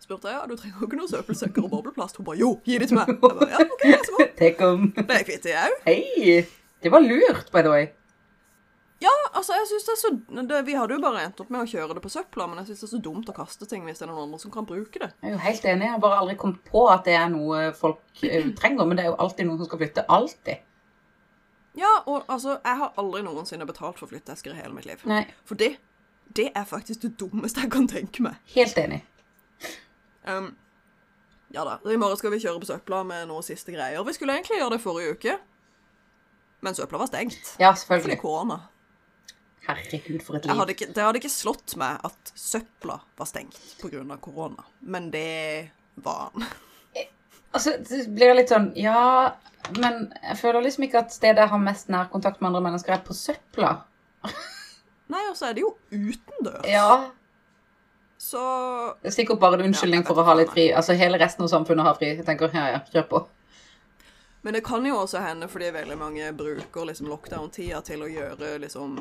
Spurte 0.02 0.32
jeg 0.32 0.40
ja, 0.40 0.48
du 0.50 0.56
trenger 0.58 0.82
jo 0.82 0.90
ikke 0.90 0.98
noen 1.00 1.12
søppelsekker 1.12 1.68
og 1.68 1.76
bobleplast. 1.76 2.18
Hun 2.18 2.26
bare 2.26 2.42
jo, 2.42 2.56
gi 2.66 2.80
de 2.82 2.90
til 2.90 2.98
meg. 2.98 3.12
Jeg 3.12 3.22
bare, 3.22 3.50
ja, 3.52 3.62
ok, 3.66 3.86
så. 4.10 4.28
Tenk 4.40 4.66
Ble 4.98 5.20
jeg 5.20 5.30
kvitt 5.30 5.46
de 5.46 5.54
òg? 5.60 5.78
Hei! 5.86 6.42
Det 6.82 6.94
var 6.94 7.06
lurt, 7.06 7.54
by 7.54 7.62
the 7.62 7.76
way. 7.76 7.92
Ja, 9.04 9.12
altså, 9.34 9.54
jeg 9.58 9.68
synes 9.68 9.84
det 9.84 9.92
er 9.92 10.00
så 10.00 10.10
det, 10.48 10.60
Vi 10.66 10.74
hadde 10.78 10.96
jo 10.96 11.02
bare 11.04 11.26
endt 11.26 11.42
opp 11.44 11.50
med 11.52 11.66
å 11.66 11.68
kjøre 11.68 11.98
det 11.98 12.04
på 12.06 12.12
søpla, 12.14 12.46
men 12.48 12.62
jeg 12.62 12.70
syns 12.70 12.84
det 12.84 12.88
er 12.88 12.92
så 12.94 13.00
dumt 13.04 13.32
å 13.32 13.36
kaste 13.36 13.68
ting 13.68 13.84
hvis 13.84 14.00
det 14.00 14.06
er 14.06 14.12
noen 14.14 14.30
andre 14.30 14.40
som 14.40 14.54
kan 14.54 14.68
bruke 14.68 15.02
det. 15.02 15.10
Jeg 15.20 15.34
er 15.34 15.36
jo 15.36 15.42
helt 15.44 15.66
enig. 15.68 15.88
Jeg 15.90 15.96
har 15.98 16.04
bare 16.06 16.20
aldri 16.22 16.38
kommet 16.40 16.62
på 16.70 16.86
at 16.92 17.04
det 17.08 17.18
er 17.20 17.28
noe 17.34 17.66
folk 17.76 18.24
eh, 18.24 18.48
trenger. 18.56 18.88
Men 18.88 18.98
det 18.98 19.04
er 19.04 19.12
jo 19.12 19.18
alltid 19.26 19.50
noen 19.50 19.60
som 19.60 19.68
skal 19.68 19.82
flytte. 19.84 20.06
Alltid. 20.16 20.64
Ja, 21.76 21.92
og 22.08 22.24
altså, 22.32 22.56
jeg 22.64 22.80
har 22.80 22.94
aldri 23.02 23.24
noensinne 23.26 23.68
betalt 23.68 24.00
for 24.00 24.08
flytteesker 24.08 24.54
i 24.54 24.62
hele 24.62 24.72
mitt 24.78 24.88
liv. 24.88 25.02
Nei, 25.12 25.26
For 25.44 25.60
det, 25.60 25.74
det 26.38 26.54
er 26.56 26.64
faktisk 26.70 27.04
det 27.04 27.18
dummeste 27.20 27.66
jeg 27.66 27.74
kan 27.76 27.90
tenke 27.92 28.24
meg. 28.24 28.40
helt 28.56 28.80
enig. 28.80 29.02
Um, 30.26 30.56
ja 31.54 31.66
da, 31.68 31.76
i 31.92 31.98
morgen 32.00 32.18
skal 32.18 32.32
vi 32.34 32.40
kjøre 32.42 32.64
på 32.64 32.70
søpla 32.72 33.04
med 33.06 33.28
noen 33.30 33.44
siste 33.46 33.76
greier. 33.76 34.02
Vi 34.08 34.16
skulle 34.16 34.34
egentlig 34.40 34.58
gjøre 34.62 34.78
det 34.78 34.82
forrige 34.82 35.18
uke, 35.18 35.36
men 36.66 36.80
søpla 36.80 37.04
var 37.04 37.12
stengt. 37.12 37.58
Ja, 37.60 37.74
selvfølgelig. 37.76 38.16
Fordi 38.16 38.22
korona. 38.24 38.58
Herregud, 39.66 40.22
for 40.24 40.36
et 40.38 40.46
Jeg 40.46 40.52
liv. 40.52 40.60
hadde 40.60 40.74
ikke, 40.76 40.88
det 40.94 41.04
hadde 41.04 41.20
ikke 41.22 41.34
slått 41.34 41.76
meg 41.82 42.04
at 42.06 42.32
søpla 42.38 43.00
var 43.18 43.26
stengt 43.30 43.58
pga. 43.82 44.18
korona, 44.22 44.64
men 44.82 45.10
det 45.12 45.72
var 45.96 46.30
den. 46.36 46.46
Altså, 47.56 47.78
det 47.80 48.02
blir 48.12 48.34
litt 48.36 48.50
sånn 48.52 48.74
Ja, 48.76 49.32
men 49.80 50.12
jeg 50.22 50.38
føler 50.42 50.62
liksom 50.66 50.84
ikke 50.84 51.00
at 51.06 51.14
stedet 51.16 51.40
jeg 51.40 51.50
har 51.54 51.62
mest 51.64 51.88
nærkontakt 51.88 52.42
med 52.42 52.50
andre 52.52 52.62
mennesker, 52.70 52.94
er 52.98 53.06
på 53.06 53.16
søpla. 53.16 53.78
Nei, 55.14 55.22
og 55.30 55.38
så 55.38 55.48
er 55.50 55.54
det 55.56 55.64
jo 55.64 55.72
utendørs. 55.92 56.66
Ja. 56.68 57.12
Så 58.18 58.42
sikkert 59.14 59.40
bare 59.40 59.60
en 59.60 59.68
unnskyldning 59.70 60.02
Ja, 60.02 60.08
for 60.08 60.20
å 60.20 60.26
ha 60.28 60.34
litt 60.38 60.52
fri. 60.54 60.68
Altså, 60.74 60.96
hele 60.98 61.18
resten 61.22 61.46
av 61.46 61.52
samfunnet 61.52 61.86
har 61.86 61.98
fri. 62.00 62.12
Jeg 62.18 62.26
tenker, 62.26 62.50
ja, 62.58 62.68
ja, 62.76 62.80
kjør 62.94 63.08
på. 63.12 63.24
Men 64.46 64.54
det 64.58 64.64
kan 64.66 64.86
jo 64.86 64.98
også 65.00 65.22
hende 65.24 65.48
fordi 65.50 65.72
veldig 65.74 65.98
mange 65.98 66.32
bruker 66.38 66.86
liksom 66.90 67.08
lockdown-tida 67.10 67.80
til 67.86 68.04
å 68.06 68.10
gjøre 68.10 68.58
liksom 68.62 69.00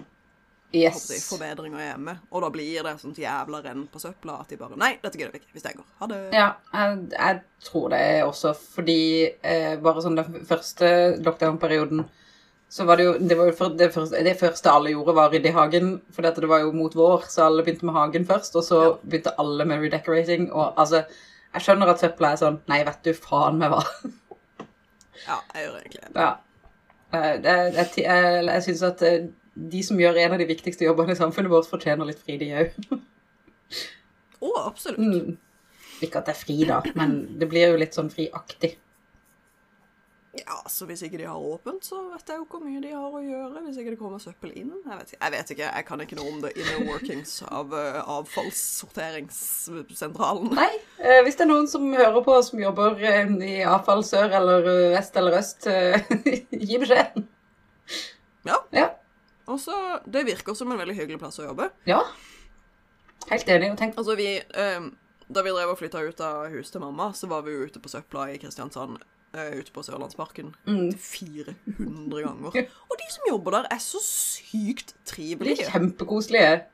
Yes. 0.75 1.04
jeg, 1.11 1.23
forbedringer 1.23 1.78
hjemme. 1.85 2.16
Og 2.33 2.43
da 2.43 2.49
blir 2.50 2.83
det 2.83 2.97
sånt 3.00 3.19
jævla 3.23 3.61
renn 3.64 3.87
på 3.93 4.00
søpla 4.02 4.40
at 4.43 4.50
de 4.50 4.59
bare 4.59 4.76
Nei, 4.81 4.93
dette 5.02 5.19
gidder 5.21 5.31
vi 5.35 5.38
ikke. 5.43 5.52
Vi 5.54 5.62
stenger. 5.62 5.85
Ha 6.00 6.09
det. 6.11 6.19
Ja, 6.35 6.49
jeg, 6.75 6.99
jeg 7.14 7.40
tror 7.69 7.88
det 7.95 8.02
også, 8.26 8.52
fordi 8.75 8.99
eh, 9.43 9.76
bare 9.85 10.02
sånn 10.04 10.19
den 10.19 10.45
første 10.49 10.90
lockdown-perioden 11.25 12.04
så 12.75 12.83
var 12.88 12.99
det 12.99 13.04
jo 13.07 13.12
Det, 13.21 13.37
var 13.38 13.47
jo 13.47 13.69
det, 13.78 13.87
første, 13.95 14.23
det 14.26 14.33
første 14.40 14.71
alle 14.73 14.90
gjorde, 14.90 15.14
var 15.14 15.28
å 15.28 15.33
rydde 15.37 15.47
i 15.52 15.54
hagen. 15.54 15.93
For 16.11 16.26
det 16.26 16.49
var 16.50 16.64
jo 16.64 16.73
mot 16.75 16.95
vår, 16.99 17.28
så 17.31 17.45
alle 17.47 17.62
begynte 17.62 17.87
med 17.87 17.95
hagen 17.95 18.25
først. 18.26 18.57
Og 18.59 18.64
så 18.66 18.81
Ja. 18.83 18.95
begynte 19.04 19.35
alle 19.38 19.64
med 19.64 19.81
redecorating. 19.85 20.50
Og 20.52 20.75
altså 20.76 21.04
Jeg 21.54 21.62
skjønner 21.62 21.93
at 21.93 22.00
søpla 22.02 22.33
er 22.33 22.40
sånn 22.40 22.57
Nei, 22.66 22.81
vet 22.83 23.04
du 23.07 23.12
faen 23.14 23.61
meg 23.61 23.71
hva. 23.71 23.85
Ja, 25.28 25.37
jeg 25.54 25.69
gjør 25.69 25.76
egentlig 25.78 26.02
det. 26.02 26.21
Ja. 26.21 26.33
Eh, 27.14 27.37
jeg 27.45 27.75
jeg, 27.76 27.88
jeg, 28.02 28.45
jeg 28.49 28.62
syns 28.66 28.83
at 28.88 29.02
eh, 29.07 29.28
de 29.55 29.83
som 29.87 30.01
gjør 30.01 30.19
en 30.21 30.35
av 30.37 30.43
de 30.43 30.49
viktigste 30.49 30.87
jobbene 30.87 31.15
i 31.15 31.19
samfunnet 31.19 31.53
vårt, 31.53 31.69
fortjener 31.71 32.09
litt 32.09 32.23
fri, 32.23 32.35
de 32.41 32.49
òg. 32.59 32.69
Å, 34.45 34.49
absolutt. 34.67 35.01
Mm. 35.01 35.37
Ikke 36.05 36.19
at 36.21 36.27
det 36.29 36.35
er 36.35 36.41
fri, 36.41 36.57
da, 36.69 36.79
men 36.99 37.11
det 37.41 37.47
blir 37.51 37.67
jo 37.71 37.81
litt 37.81 37.97
sånn 37.97 38.13
friaktig. 38.13 38.73
Ja, 40.35 40.57
så 40.67 40.83
hvis 40.89 41.05
ikke 41.07 41.21
de 41.21 41.29
har 41.31 41.39
åpent, 41.39 41.85
så 41.87 42.11
vet 42.11 42.27
jeg 42.27 42.41
jo 42.41 42.47
hvor 42.51 42.59
mye 42.65 42.81
de 42.83 42.91
har 42.91 43.13
å 43.15 43.21
gjøre. 43.23 43.61
Hvis 43.69 43.79
ikke 43.79 43.93
det 43.93 44.01
kommer 44.01 44.19
søppel 44.19 44.51
inn. 44.59 44.73
Jeg 44.83 44.97
vet 44.99 45.07
ikke, 45.13 45.21
jeg, 45.21 45.31
vet 45.35 45.51
ikke, 45.55 45.69
jeg 45.69 45.85
kan 45.87 46.01
ikke 46.03 46.19
noe 46.19 46.31
om 46.33 46.41
det 46.43 46.51
inner 46.59 46.83
workings 46.89 47.33
av 47.47 47.71
uh, 47.71 48.03
avfallssorteringssentralen. 48.17 50.51
Nei, 50.59 50.75
eh, 50.99 51.23
hvis 51.23 51.39
det 51.39 51.47
er 51.47 51.53
noen 51.53 51.71
som 51.71 51.87
hører 51.95 52.19
på 52.27 52.35
som 52.49 52.59
jobber 52.65 52.99
eh, 52.99 53.31
i 53.47 53.63
avfall 53.63 54.03
sør 54.07 54.29
eller 54.41 54.67
vest 54.97 55.15
eller 55.23 55.39
øst, 55.39 55.71
gi 56.67 56.77
beskjed. 56.83 57.23
Ja. 58.51 58.59
Ja. 58.75 58.91
Og 59.49 59.59
så, 59.61 60.01
Det 60.11 60.25
virker 60.27 60.55
som 60.57 60.71
en 60.73 60.79
veldig 60.81 60.95
hyggelig 60.97 61.19
plass 61.21 61.39
å 61.43 61.49
jobbe. 61.51 61.71
ja. 61.87 62.03
Helt 63.31 63.49
enig. 63.49 63.71
Tenk 63.81 63.95
Altså, 63.97 64.17
vi 64.19 64.27
eh, 64.37 64.81
Da 65.33 65.43
vi 65.43 65.53
drev 65.55 65.71
og 65.73 65.79
flytta 65.79 66.03
ut 66.05 66.19
av 66.21 66.51
huset 66.53 66.73
til 66.73 66.83
mamma, 66.83 67.07
så 67.17 67.29
var 67.31 67.41
vi 67.47 67.55
jo 67.55 67.65
ute 67.65 67.81
på 67.81 67.89
søpla 67.89 68.27
i 68.35 68.39
Kristiansand. 68.39 68.99
eh, 69.35 69.57
ute 69.59 69.73
på 69.73 69.83
Sørlandsparken. 69.83 70.53
Mm. 70.69 70.93
400 70.95 72.23
ganger. 72.23 72.69
Og 72.91 72.97
de 73.01 73.07
som 73.11 73.25
jobber 73.31 73.51
der, 73.57 73.67
er 73.71 73.81
så 73.83 73.99
sykt 74.05 74.93
trivelige. 75.05 75.57
de 75.57 75.65
er 75.65 75.71
kjempekoselige. 75.73 76.65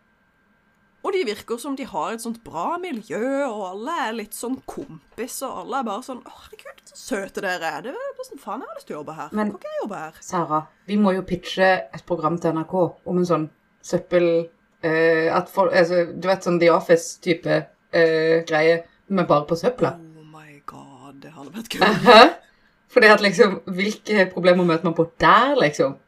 Og 1.01 1.15
de 1.17 1.23
virker 1.25 1.57
som 1.61 1.77
de 1.77 1.87
har 1.89 2.13
et 2.13 2.21
sånt 2.21 2.43
bra 2.45 2.75
miljø, 2.81 3.23
og 3.49 3.63
alle 3.71 3.95
er 4.07 4.17
litt 4.19 4.37
sånn 4.37 4.59
kompis, 4.69 5.39
og 5.47 5.63
alle 5.63 5.79
er 5.81 5.87
bare 5.89 6.05
sånn 6.05 6.21
Å, 6.21 6.35
herregud, 6.45 6.83
så 6.91 6.99
søte 7.01 7.41
dere 7.41 7.71
er. 7.79 7.83
Det 7.87 7.95
er 7.95 8.15
bare 8.19 8.29
sånn, 8.29 8.43
Faen, 8.43 8.61
jeg 8.61 8.69
har 8.69 8.77
lyst 8.77 8.87
til 8.91 8.97
å 8.97 9.01
jobbe 9.01 9.17
her. 9.17 9.29
Men- 9.33 9.55
jeg 9.65 9.83
jobbe 9.83 10.05
her? 10.05 10.21
Sara, 10.21 10.63
vi 10.87 10.97
må 11.01 11.15
jo 11.17 11.23
pitche 11.23 11.71
et 11.89 12.07
program 12.07 12.39
til 12.39 12.53
NRK 12.53 12.75
om 13.07 13.19
en 13.19 13.31
sånn 13.33 13.51
søppel 13.83 14.49
Uh, 14.81 15.29
at 15.37 15.51
folk, 15.53 15.75
altså, 15.77 16.07
Du 16.17 16.25
vet 16.29 16.47
sånn 16.47 16.59
The 16.61 16.71
Office-type 16.73 17.57
uh, 17.93 18.37
greie, 18.49 18.79
men 19.13 19.27
bare 19.29 19.45
på 19.45 19.59
søpla. 19.61 19.91
Oh 20.01 20.25
my 20.33 20.63
god, 20.65 21.19
det 21.21 21.33
hadde 21.35 21.53
vært 21.53 21.77
gøy. 21.77 22.31
Fordi 22.95 23.11
at 23.13 23.21
liksom 23.21 23.59
Hvilke 23.77 24.25
problemer 24.33 24.65
møter 24.65 24.89
man 24.89 24.97
på 24.97 25.05
der, 25.21 25.53
liksom? 25.61 25.99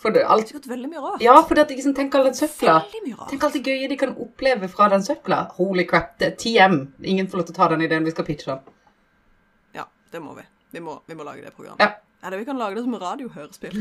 For 0.00 0.08
det, 0.14 0.22
alt, 0.24 0.48
Sikkert 0.48 0.64
veldig 0.70 0.88
mye 0.88 1.00
rart. 1.04 1.20
ja, 1.20 1.34
fordi 1.44 1.60
at 1.60 1.70
ikke 1.74 1.82
sånn, 1.84 1.94
Tenk 1.98 2.14
all 2.16 2.24
den 2.30 2.36
søpla. 2.38 2.78
Tenk 3.28 3.42
alt 3.44 3.52
det 3.58 3.60
gøye 3.66 3.88
de 3.90 3.98
kan 4.00 4.14
oppleve 4.16 4.68
fra 4.72 4.86
den 4.88 5.02
søpla. 5.04 5.42
Holy 5.58 5.84
crap. 5.90 6.14
det 6.22 6.26
er 6.30 6.36
TM. 6.40 6.78
Ingen 7.04 7.28
får 7.28 7.38
lov 7.42 7.46
til 7.50 7.54
å 7.54 7.58
ta 7.58 7.68
den 7.74 7.84
ideen 7.84 8.06
vi 8.08 8.14
skal 8.14 8.24
pitche 8.24 8.48
den. 8.48 8.60
Ja, 9.76 9.84
det 10.12 10.20
må 10.24 10.32
vi. 10.38 10.42
Vi 10.72 10.80
må, 10.80 10.96
vi 11.06 11.14
må 11.18 11.22
lage 11.26 11.44
det 11.44 11.52
programmet. 11.52 11.80
Ja. 11.84 11.90
Eller 12.24 12.36
vi 12.40 12.44
kan 12.48 12.56
lage 12.60 12.74
det 12.78 12.84
som 12.84 12.96
radiohørespill. 13.00 13.76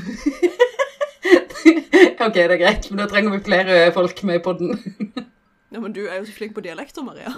ok, 2.27 2.35
det 2.35 2.51
er 2.51 2.59
greit, 2.65 2.83
men 2.91 2.99
da 3.03 3.07
trenger 3.11 3.31
vi 3.35 3.39
flere 3.47 3.73
folk 3.95 4.23
med 4.27 4.39
på 4.43 4.51
den. 4.59 4.69
Ja, 5.71 5.79
men 5.79 5.93
du 5.93 6.07
er 6.07 6.17
jo 6.19 6.25
så 6.25 6.31
flink 6.33 6.55
på 6.55 6.61
dialekter, 6.65 7.03
Maria. 7.05 7.29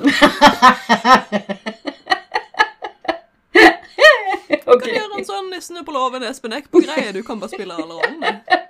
Du 4.72 4.78
ok. 4.78 4.86
kan 4.86 4.94
gjøre 4.96 5.18
en 5.20 5.25
sånn 5.28 5.50
Nissene 5.51 5.82
på 5.84 5.92
låven 5.92 6.24
Espen 6.24 6.54
Eckbo-greie. 6.56 7.12
Du 7.12 7.20
kan 7.28 7.42
bare 7.42 7.51
spille 7.51 7.75
alle 7.75 7.98
rollene. 7.98 8.30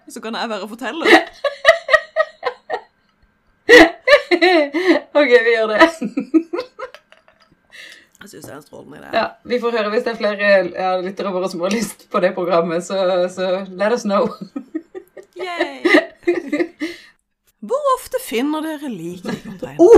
Så 0.10 0.22
kan 0.24 0.34
jeg 0.34 0.50
være 0.50 0.70
forteller. 0.72 1.12
ok, 5.22 5.32
vi 5.46 5.54
gjør 5.54 5.68
det. 5.76 5.78
Jeg 8.22 8.30
syns 8.30 8.48
det 8.48 8.52
er 8.52 8.58
en 8.58 8.66
strålende 8.66 8.98
idé. 8.98 9.12
Ja, 9.14 9.28
Vi 9.46 9.60
får 9.62 9.78
høre 9.78 9.94
hvis 9.94 10.04
det 10.08 10.12
er 10.16 10.18
flere 10.20 10.50
ja, 10.74 10.90
lyttere 11.02 11.34
våre 11.34 11.50
som 11.54 11.62
har 11.66 11.74
lyst 11.74 12.08
på 12.10 12.22
det 12.22 12.34
programmet, 12.38 12.84
så, 12.86 12.98
så 13.34 13.52
let 13.70 13.94
us 13.94 14.06
know. 14.06 14.30
Yay! 15.38 15.86
Hvor 17.62 17.94
ofte 17.96 18.18
finner 18.26 18.66
dere 18.66 18.90
like 18.90 19.38
i 19.38 19.42
container? 19.46 19.82
Å, 19.82 19.90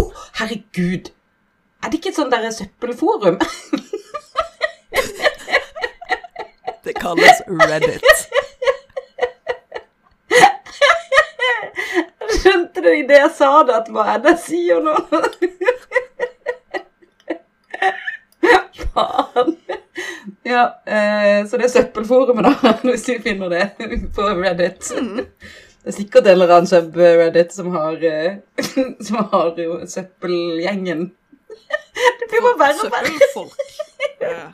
herregud! 0.42 1.12
Er 1.84 1.92
det 1.92 2.00
ikke 2.00 2.12
et 2.12 2.20
sånt 2.20 2.32
der 2.32 2.52
søppelforum? 2.52 3.40
Det 6.84 6.94
kalles 7.00 7.42
Reddit. 7.48 8.24
Skjønte 12.34 12.82
du 12.84 12.90
idet 12.92 13.20
jeg 13.22 13.32
sa 13.38 13.52
det, 13.68 13.78
at 13.78 13.92
hva 13.94 14.04
er 14.14 14.24
det 14.24 14.34
jeg 14.34 14.42
sier 14.44 14.82
nå? 14.84 14.96
Faen. 18.94 19.56
Ja, 20.44 20.64
eh, 20.86 21.46
så 21.48 21.58
det 21.58 21.70
er 21.70 21.72
søppelforumet, 21.72 22.50
da, 22.50 22.74
hvis 22.90 23.08
vi 23.10 23.20
finner 23.24 23.54
det 23.54 23.70
på 24.16 24.28
Reddit. 24.42 24.92
Det 24.92 25.92
er 25.92 25.96
sikkert 25.96 26.28
en 26.28 26.36
eller 26.36 26.52
annen 26.58 26.68
subreddit 26.68 27.56
som 27.56 27.72
har, 27.76 27.96
eh, 28.08 28.42
som 29.08 29.24
har 29.32 29.56
jo 29.60 29.80
søppelgjengen. 29.88 31.08
Det 32.20 32.28
blir 32.28 32.44
bare 32.50 32.60
verre 32.66 32.90
og 32.90 32.94
verre. 32.98 33.14
Søppelfolk. 33.14 33.58
Ja. 34.24 34.52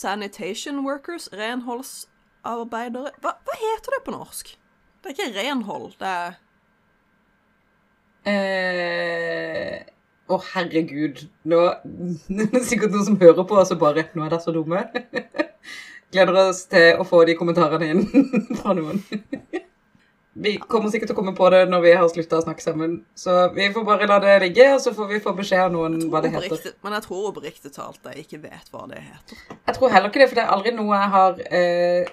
Sanitation 0.00 0.84
workers, 0.86 1.28
renholdsarbeidere 1.36 3.12
hva, 3.20 3.34
hva 3.44 3.58
heter 3.60 3.96
det 3.96 4.04
på 4.06 4.14
norsk? 4.14 4.54
Det 5.00 5.12
er 5.12 5.16
ikke 5.16 5.34
renhold, 5.36 5.92
det 6.00 6.08
er 6.08 6.38
Eh, 8.24 9.80
oh, 10.28 10.42
herregud. 10.54 11.22
Nå 11.48 11.60
det 12.36 12.48
er 12.52 12.66
sikkert 12.68 12.92
noen 12.92 13.06
som 13.06 13.16
hører 13.20 13.46
på, 13.48 13.56
og 13.56 13.68
så 13.68 13.78
bare 13.80 14.04
Nå 14.12 14.26
er 14.26 14.34
dere 14.34 14.42
så 14.44 14.52
dumme. 14.54 14.84
Gleder 16.12 16.40
oss 16.42 16.64
til 16.70 16.98
å 17.00 17.06
få 17.06 17.22
de 17.24 17.36
kommentarene 17.38 17.88
inn 17.94 18.04
fra 18.60 18.74
noen. 18.76 19.00
Vi 20.32 20.52
kommer 20.62 20.92
sikkert 20.92 21.10
til 21.10 21.16
å 21.16 21.18
komme 21.18 21.32
på 21.34 21.48
det 21.50 21.64
når 21.66 21.82
vi 21.82 21.92
har 21.98 22.10
slutta 22.10 22.38
å 22.38 22.44
snakke 22.44 22.62
sammen. 22.62 23.00
Så 23.18 23.34
vi 23.56 23.66
får 23.74 23.86
bare 23.86 24.06
la 24.06 24.20
det 24.22 24.36
ligge, 24.44 24.68
og 24.76 24.82
så 24.84 24.92
får 24.94 25.08
vi 25.10 25.22
få 25.24 25.32
beskjed 25.34 25.64
av 25.64 25.72
noen 25.74 25.96
hva 26.12 26.22
det 26.22 26.30
heter. 26.36 26.76
Men 26.86 26.94
jeg 26.96 27.06
tror 27.08 27.30
oppriktig 27.32 27.72
talt 27.74 28.06
jeg 28.12 28.24
ikke 28.24 28.42
vet 28.44 28.70
hva 28.70 28.86
det 28.92 29.02
heter. 29.02 29.40
Jeg 29.56 29.76
tror 29.76 29.94
heller 29.94 30.12
ikke 30.12 30.22
det, 30.22 30.28
for 30.30 30.38
det 30.38 30.44
er 30.44 30.54
aldri 30.54 30.74
noe 30.76 31.00
jeg 31.00 31.14
har 31.16 31.42
eh, 31.60 32.12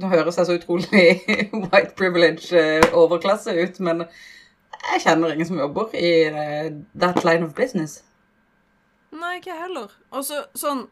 Nå 0.00 0.08
høres 0.08 0.38
jeg 0.40 0.48
så 0.48 0.54
utrolig 0.56 1.06
white 1.68 1.92
privilege 1.96 2.56
eh, 2.56 2.84
ut, 2.88 3.80
men 3.84 4.04
jeg 4.08 5.02
kjenner 5.04 5.34
ingen 5.34 5.48
som 5.48 5.60
jobber 5.60 5.92
i 5.96 6.12
eh, 6.28 6.70
that 7.00 7.20
line 7.24 7.44
of 7.44 7.56
business. 7.56 8.02
Nei, 9.12 9.38
ikke 9.40 9.56
heller. 9.56 9.92
Og 10.12 10.24
så 10.24 10.44
sånn 10.56 10.86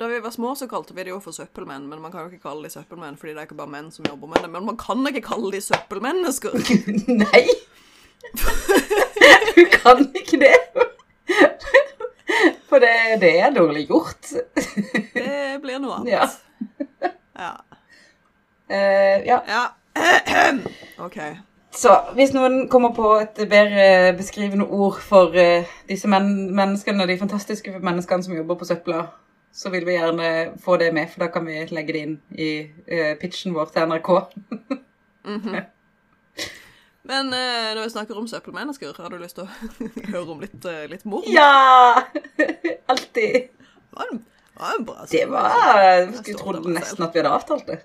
Da 0.00 0.08
vi 0.08 0.20
var 0.20 0.30
små, 0.30 0.54
så 0.54 0.66
kalte 0.66 0.94
vi 0.94 1.04
det 1.04 1.12
jo 1.12 1.20
for 1.22 1.34
søppelmenn, 1.36 1.86
men 1.86 2.00
man 2.02 2.12
kan 2.12 2.24
jo 2.24 2.32
ikke 2.32 2.48
kalle 2.48 2.64
de 2.66 2.72
søppelmenn 2.72 3.18
fordi 3.20 3.34
det 3.34 3.42
er 3.42 3.48
ikke 3.48 3.58
bare 3.60 3.70
menn 3.70 3.90
som 3.94 4.06
jobber 4.08 4.32
med 4.32 4.42
det. 4.42 4.50
Men 4.50 4.66
man 4.66 4.78
kan 4.80 5.06
ikke 5.06 5.22
kalle 5.28 5.52
de 5.52 5.60
søppelmennesker. 5.62 6.56
Nei! 7.22 7.44
Du 9.56 9.64
kan 9.72 10.06
ikke 10.16 10.40
det. 10.40 10.56
For 12.68 12.80
det, 12.82 13.20
det 13.20 13.32
er 13.40 13.54
dårlig 13.54 13.86
gjort. 13.88 14.32
Det 15.14 15.60
blir 15.62 15.78
noe 15.82 16.00
annet. 16.00 16.12
Ja. 16.14 16.28
Ja. 17.38 17.52
Uh, 18.72 19.18
ja. 19.26 19.38
ja. 19.48 19.64
OK. 21.04 21.18
Så 21.72 21.92
hvis 22.16 22.32
noen 22.34 22.68
kommer 22.72 22.94
på 22.96 23.14
et 23.20 23.38
bedre 23.48 24.12
beskrivende 24.16 24.64
ord 24.64 25.00
for 25.04 25.36
uh, 25.36 25.68
disse 25.88 26.08
men 26.08 26.54
menneskene, 26.56 27.06
de 27.08 27.18
fantastiske 27.20 27.78
menneskene 27.78 28.24
som 28.24 28.36
jobber 28.36 28.60
på 28.60 28.68
søpla, 28.68 29.04
så 29.52 29.70
vil 29.70 29.84
vi 29.86 29.98
gjerne 29.98 30.28
få 30.64 30.76
det 30.80 30.92
med, 30.96 31.10
for 31.12 31.24
da 31.24 31.28
kan 31.32 31.46
vi 31.46 31.60
legge 31.70 31.92
det 31.92 32.02
inn 32.06 32.16
i 32.40 32.50
uh, 32.88 33.12
pitchen 33.20 33.54
vår 33.56 33.72
til 33.74 33.88
NRK. 33.90 34.10
Men 37.12 37.32
uh, 37.34 37.72
når 37.74 37.82
vi 37.82 37.92
snakker 37.92 38.18
om 38.18 38.28
søppelmennesker, 38.30 38.94
har 38.96 39.12
du 39.12 39.18
lyst 39.20 39.36
til 39.36 39.44
å 39.44 39.50
høre 40.14 40.28
om 40.32 40.40
litt, 40.40 40.60
uh, 40.64 40.84
litt 40.88 41.04
mor? 41.04 41.26
Ja! 41.28 42.00
Alltid. 42.92 43.50
Var 43.92 44.12
det 44.12 44.22
var 44.62 44.78
en 44.78 44.84
bra 44.84 45.04
Det 45.10 45.26
var 45.26 45.80
Jeg 45.82 46.14
skulle 46.14 46.38
trodd 46.38 46.66
nesten 46.70 47.04
at 47.04 47.14
vi 47.14 47.20
hadde 47.22 47.32
avtalt 47.34 47.66
det. 47.66 47.78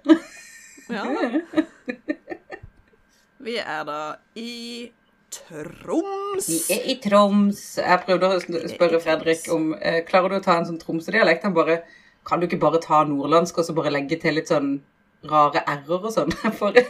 Ja. 0.91 1.05
Vi 3.47 3.55
er 3.57 3.83
da 3.88 4.01
i 4.36 4.51
Troms. 5.48 6.48
Vi 6.48 6.58
er 6.75 6.86
i 6.91 6.96
Troms. 7.03 7.62
Jeg 7.79 8.03
prøvde 8.06 8.29
å 8.34 8.39
spørre 8.41 9.00
Fredrik 9.03 9.48
om 9.53 9.72
eh, 9.77 10.01
Klarer 10.08 10.34
du 10.34 10.38
å 10.39 10.44
ta 10.44 10.58
en 10.60 10.67
sånn 10.70 10.79
tromsødialekt? 10.81 11.46
Han 11.48 11.55
bare 11.57 11.81
Kan 12.27 12.42
du 12.42 12.48
ikke 12.48 12.59
bare 12.61 12.81
ta 12.83 13.03
nordlandsk 13.07 13.61
og 13.61 13.68
så 13.70 13.75
bare 13.77 13.94
legge 13.94 14.20
til 14.22 14.35
litt 14.38 14.51
sånn 14.51 14.77
rare 15.27 15.64
r-er 15.64 16.03
og 16.03 16.11
sånn? 16.14 16.33
For 16.59 16.75
ja. 16.77 16.83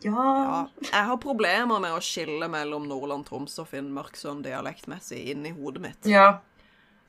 Ja, 0.00 0.68
jeg 0.80 1.04
har 1.10 1.18
problemer 1.20 1.80
med 1.82 1.92
å 1.92 2.00
skille 2.00 2.48
mellom 2.48 2.86
Nordland, 2.88 3.26
Troms 3.28 3.58
og 3.60 3.68
Finnmark 3.68 4.16
sånn 4.16 4.40
dialektmessig 4.44 5.26
inni 5.34 5.52
hodet 5.52 5.82
mitt. 5.84 6.08
Ja. 6.08 6.40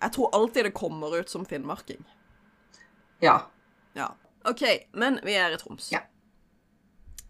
Jeg 0.02 0.12
tror 0.18 0.34
alltid 0.36 0.68
det 0.68 0.74
kommer 0.76 1.16
ut 1.16 1.32
som 1.32 1.46
finnmarking. 1.48 2.04
Ja. 3.24 3.38
Ja. 3.96 4.10
OK, 4.50 4.64
men 4.98 5.22
vi 5.24 5.38
er 5.40 5.56
i 5.56 5.60
Troms. 5.62 5.92
Ja. 5.94 6.02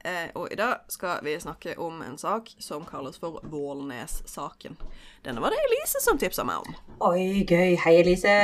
Eh, 0.03 0.29
og 0.35 0.47
i 0.51 0.57
dag 0.57 0.87
skal 0.89 1.21
vi 1.25 1.35
snakke 1.39 1.75
om 1.79 2.01
en 2.01 2.17
sak 2.17 2.49
som 2.59 2.85
kalles 2.89 3.19
for 3.21 3.41
Vålnes-saken. 3.51 4.77
Denne 5.25 5.41
var 5.43 5.53
det 5.53 5.59
Elise 5.67 6.01
som 6.01 6.17
tipsa 6.17 6.45
meg 6.47 6.63
om. 6.63 6.77
Oi, 7.11 7.43
gøy. 7.45 7.75
Hei, 7.83 7.99
Elise. 8.01 8.35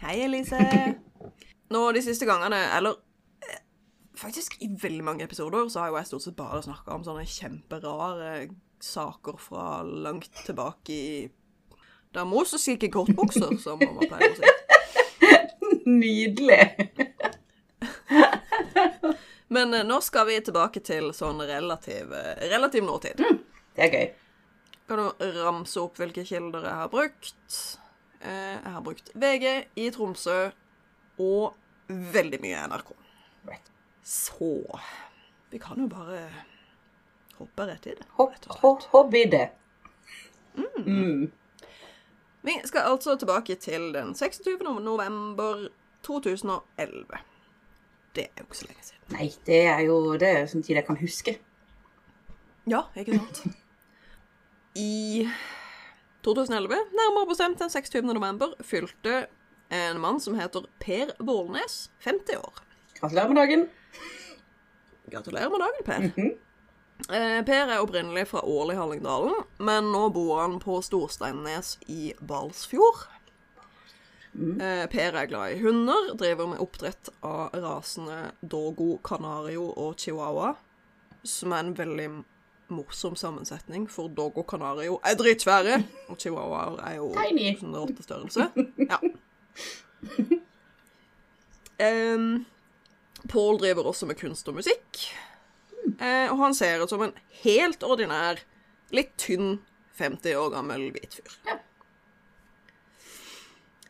Hei, 0.00 0.16
Elise. 0.24 0.60
Nå 1.74 1.82
de 1.92 2.02
siste 2.04 2.28
gangene, 2.28 2.62
eller 2.76 2.96
eh, 3.44 3.60
faktisk 4.16 4.56
i 4.64 4.70
veldig 4.82 5.04
mange 5.04 5.24
episoder, 5.28 5.68
så 5.68 5.82
har 5.82 5.92
jo 5.92 6.00
jeg 6.00 6.10
stort 6.12 6.24
sett 6.24 6.38
bare 6.38 6.62
snakka 6.64 6.94
om 6.96 7.04
sånne 7.04 7.26
kjemperare 7.28 8.48
saker 8.80 9.36
fra 9.40 9.82
langt 9.84 10.32
tilbake 10.46 10.92
i 10.92 11.28
er 12.16 12.24
Moses 12.24 12.64
gikk 12.64 12.86
i 12.86 12.88
kortbukser, 12.88 13.58
som 13.60 13.76
mamma 13.82 14.06
pleier 14.08 14.32
å 14.32 14.36
si. 14.38 14.44
Nydelig. 16.00 16.64
Men 19.48 19.74
eh, 19.74 19.84
nå 19.86 20.00
skal 20.02 20.26
vi 20.26 20.38
tilbake 20.42 20.82
til 20.84 21.12
sånn 21.14 21.40
relativ, 21.46 22.12
eh, 22.14 22.46
relativ 22.50 22.86
nåtid. 22.86 23.22
Det 23.76 23.86
er 23.86 23.92
gøy. 23.92 24.06
Kan 24.86 25.02
du 25.02 25.26
ramse 25.42 25.80
opp 25.82 25.98
hvilke 26.00 26.24
kilder 26.26 26.66
jeg 26.66 26.80
har 26.80 26.90
brukt? 26.90 27.60
Eh, 28.20 28.56
jeg 28.56 28.72
har 28.74 28.84
brukt 28.86 29.10
VG 29.14 29.46
i 29.82 29.88
Tromsø 29.94 30.38
og 31.22 31.56
veldig 31.88 32.40
mye 32.42 32.66
NRK. 32.70 32.92
Så 34.06 34.50
Vi 35.50 35.58
kan 35.58 35.78
jo 35.78 35.86
bare 35.90 36.20
hoppe 37.38 37.66
rett 37.66 37.86
i 37.86 37.94
det. 37.98 38.06
Hopp, 38.18 38.34
rett 38.34 38.58
hopp, 38.62 38.82
hopp 38.92 39.14
i 39.14 39.24
det. 39.30 39.46
Mm. 40.56 41.30
Vi 42.46 42.54
skal 42.64 42.90
altså 42.90 43.16
tilbake 43.18 43.54
til 43.54 43.92
den 43.94 44.14
26. 44.14 44.62
november 44.82 45.68
2011. 46.06 47.18
Det 48.16 48.26
er 48.30 48.42
jo 48.42 48.46
ikke 48.48 48.58
så 48.58 48.68
lenge 48.70 48.86
siden. 48.86 49.02
Nei, 49.12 49.28
det 49.46 49.60
er 49.70 49.82
jo 49.86 49.96
det 50.20 50.30
er 50.32 50.48
sånn 50.50 50.64
tid 50.66 50.78
jeg 50.80 50.86
kan 50.88 50.98
huske. 51.00 51.36
Ja, 52.66 52.86
ikke 52.98 53.18
sant? 53.20 53.42
I 54.76 55.26
2011, 56.26 56.74
nærmere 56.96 57.28
bestemt 57.30 57.60
den 57.62 57.70
26. 57.70 58.02
november, 58.08 58.56
fylte 58.66 59.26
en 59.72 60.00
mann 60.02 60.18
som 60.22 60.36
heter 60.38 60.66
Per 60.82 61.12
Vålnes 61.22 61.86
50 62.04 62.40
år. 62.40 62.64
Gratulerer 62.98 63.30
med 63.30 63.40
dagen. 63.40 63.64
Gratulerer 65.12 65.52
med 65.52 65.64
dagen, 65.64 65.86
Per. 65.86 66.36
Eh, 67.12 67.40
Per 67.46 67.68
er 67.68 67.82
opprinnelig 67.84 68.26
fra 68.32 68.40
Ål 68.42 68.72
i 68.72 68.78
Hallingdalen, 68.78 69.42
men 69.58 69.90
nå 69.92 70.06
bor 70.14 70.40
han 70.40 70.58
på 70.62 70.80
Storsteinnes 70.84 71.76
i 71.92 72.14
Balsfjord. 72.20 73.04
Eh, 74.36 74.86
Per 74.92 75.16
er 75.16 75.26
glad 75.30 75.54
i 75.54 75.60
hunder, 75.62 76.10
driver 76.20 76.46
med 76.50 76.60
oppdrett 76.60 77.08
av 77.24 77.54
rasene 77.56 78.32
Dogo, 78.42 78.98
Canario 79.06 79.70
og 79.80 79.94
Chihuahua, 80.02 80.50
som 81.24 81.54
er 81.56 81.62
en 81.64 81.76
veldig 81.78 82.08
morsom 82.76 83.14
sammensetning, 83.16 83.86
for 83.88 84.08
Dogo 84.12 84.42
Canario 84.44 84.98
er 85.06 85.16
dritsvære, 85.16 85.78
og 86.10 86.18
Chihuahuaer 86.20 86.80
er 86.90 86.98
jo 86.98 87.12
Tiny. 87.16 87.54
størrelse. 87.56 88.50
rottestørrelse. 88.50 88.50
Ja. 88.90 89.00
Um, 92.14 92.46
Paul 93.28 93.58
driver 93.60 93.86
også 93.90 94.06
med 94.08 94.16
kunst 94.20 94.48
og 94.48 94.54
musikk. 94.60 95.00
Eh, 96.00 96.26
og 96.32 96.38
han 96.40 96.54
ser 96.56 96.82
ut 96.82 96.90
som 96.90 97.02
en 97.04 97.12
helt 97.42 97.84
ordinær, 97.86 98.40
litt 98.94 99.12
tynn 99.20 99.58
50 99.98 100.36
år 100.38 100.52
gammel 100.56 100.88
hvit 100.94 101.18
fyr. 101.20 101.36
Ja. 101.48 101.56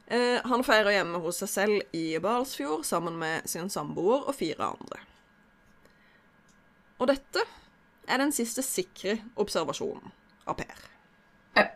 Eh, 0.06 0.38
han 0.44 0.64
feirer 0.64 0.94
hjemme 0.94 1.18
hos 1.22 1.40
seg 1.42 1.50
selv 1.50 1.96
i 1.96 2.18
Balsfjord 2.22 2.84
sammen 2.86 3.16
med 3.18 3.48
sin 3.50 3.70
samboer 3.72 4.28
og 4.28 4.36
fire 4.38 4.68
andre. 4.76 5.00
Og 7.00 7.10
dette 7.10 7.42
er 8.06 8.22
den 8.22 8.32
siste 8.32 8.62
sikre 8.64 9.18
observasjonen 9.34 10.14
av 10.46 10.60
Per. 10.60 10.84
Eh, 11.58 11.72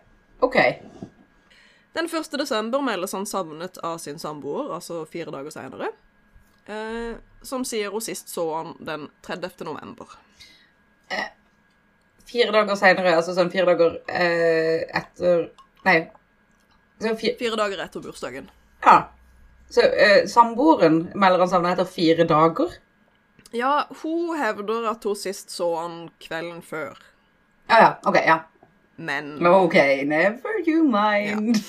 OK. 0.47 0.59
Den 1.93 2.07
1. 2.07 2.39
desember 2.39 2.81
meldes 2.87 3.17
han 3.19 3.27
savnet 3.27 3.81
av 3.83 3.99
sin 3.99 4.19
samboer, 4.23 4.71
altså 4.77 5.03
fire 5.11 5.35
dager 5.35 5.51
senere. 5.51 5.91
Eh, 6.71 7.19
som 7.43 7.65
sier 7.67 7.91
hun 7.91 8.05
sist 8.05 8.31
så 8.31 8.47
han 8.55 8.77
den 8.79 9.09
30. 9.27 9.65
november. 9.67 10.07
Fire 12.31 12.55
dager 12.55 12.79
seinere, 12.79 13.17
altså 13.19 13.35
sånn 13.35 13.51
fire 13.51 13.73
dager 13.73 13.99
eh, 14.07 14.87
etter 15.01 15.49
Nei. 15.83 15.99
Så 17.01 17.15
fire, 17.17 17.35
Fire 17.39 17.57
dager 17.57 17.85
etter 17.85 18.01
bursdagen. 18.05 18.51
ja. 18.85 18.99
Så 19.71 19.81
eh, 19.81 20.27
samboeren 20.27 21.05
melder 21.15 21.45
han 21.45 21.49
savnet 21.49 21.77
etter 21.79 21.87
fire 21.87 22.25
dager? 22.27 22.73
Ja, 23.55 23.87
hun 24.03 24.33
hevder 24.39 24.89
at 24.91 25.05
hun 25.07 25.17
sist 25.17 25.51
så 25.55 25.69
han 25.77 26.09
kvelden 26.19 26.59
før. 26.63 26.99
Ja, 27.71 27.79
ja. 27.79 27.91
OK, 28.11 28.19
ja. 28.27 28.39
Men, 28.97 29.47
OK, 29.47 29.75
never 30.05 30.59
you 30.67 30.83
mind. 30.85 31.63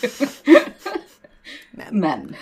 men 1.71 1.99
Men 1.99 2.35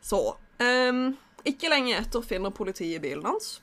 Så 0.00 0.36
um, 0.60 1.16
Ikke 1.44 1.72
lenge 1.72 1.96
etter 1.98 2.22
finner 2.22 2.52
politiet 2.54 3.02
bilen 3.02 3.24
hans. 3.26 3.62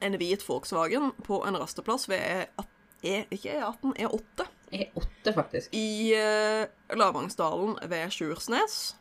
En 0.00 0.14
hvit 0.18 0.42
Volkswagen 0.48 1.12
på 1.26 1.42
en 1.46 1.58
rasteplass 1.58 2.08
ved 2.08 2.46
E, 2.56 2.64
e 3.02 3.24
ikke 3.30 3.58
E18, 3.58 3.92
E8 3.98 4.46
E8, 4.70 5.06
faktisk. 5.34 5.74
i 5.74 6.14
uh, 6.14 6.66
Lavangsdalen 6.96 7.76
ved 7.90 8.12
Sjursnes. 8.14 8.96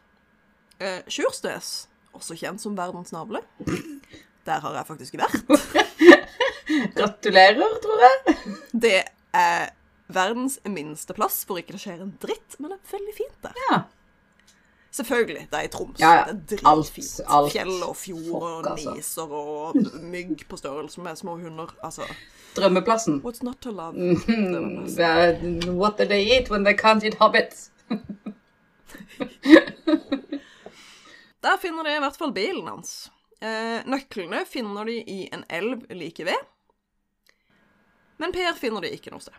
Uh, 0.82 1.02
Sjursnes, 1.08 1.88
også 2.16 2.38
kjent 2.40 2.64
som 2.64 2.78
verdens 2.78 3.14
navle. 3.16 3.44
Der 4.46 4.62
har 4.62 4.78
jeg 4.78 4.88
faktisk 4.88 5.18
vært. 5.20 5.42
Gratulerer, 6.98 7.80
tror 7.82 8.06
jeg. 8.06 8.38
Det 8.74 9.00
er 9.36 9.70
verdens 10.08 10.60
minste 10.70 11.16
plass 11.18 11.44
hvor 11.48 11.60
ikke 11.60 11.76
det 11.76 11.82
skjer 11.82 12.04
en 12.04 12.14
dritt, 12.22 12.58
men 12.60 12.72
det 12.72 12.78
er 12.78 12.94
veldig 12.94 13.16
fint 13.18 13.38
der. 13.46 13.62
Ja. 13.70 13.80
Selvfølgelig, 14.96 15.48
det 15.52 15.58
er 15.60 15.62
i 15.68 15.68
Troms. 15.68 16.00
Ja, 16.00 16.12
ja. 16.12 16.24
Det 16.32 16.62
er 16.62 16.76
dritfint. 16.76 17.22
Fjell 17.52 17.84
og 17.84 17.96
fjord 18.00 18.44
og 18.44 18.72
altså. 18.72 18.94
niser 18.96 19.22
og 19.28 19.76
mygg 20.02 20.46
på 20.50 20.58
størrelse 20.58 21.02
med 21.04 21.16
små 21.20 21.36
hunder. 21.42 21.74
Altså, 21.84 22.02
Drømmeplassen. 22.56 23.22
what's 23.26 23.44
not 23.44 23.58
to 23.62 23.72
love? 23.72 23.96
Uh, 23.98 25.76
what 25.76 25.98
do 25.98 26.06
they 26.06 26.32
eat 26.32 26.50
when 26.50 26.64
they 26.64 26.74
can't 26.74 27.04
eat 27.04 27.16
hobbits? 27.20 27.72
Der 31.44 31.58
finner 31.62 31.84
de 31.84 31.96
i 31.96 32.00
hvert 32.00 32.16
fall 32.18 32.34
bilen 32.34 32.68
hans. 32.68 33.12
Eh, 33.42 33.84
nøklene 33.86 34.46
finner 34.48 34.84
de 34.88 34.96
i 35.04 35.30
en 35.34 35.44
elv 35.50 35.84
like 35.92 36.26
ved. 36.26 36.40
Men 38.18 38.32
Per 38.32 38.56
finner 38.58 38.82
de 38.82 38.90
ikke 38.96 39.12
noe 39.12 39.22
sted. 39.22 39.34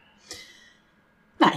Nei. 1.41 1.57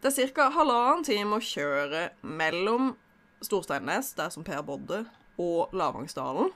Det 0.00 0.08
er 0.16 0.30
ca. 0.32 0.48
halvannen 0.54 1.04
time 1.04 1.36
å 1.36 1.44
kjøre 1.44 2.06
mellom 2.24 2.94
Storsteinnes, 3.44 4.14
der 4.16 4.30
som 4.32 4.44
Per 4.44 4.62
bodde, 4.64 5.02
og 5.40 5.74
Lavangsdalen. 5.76 6.48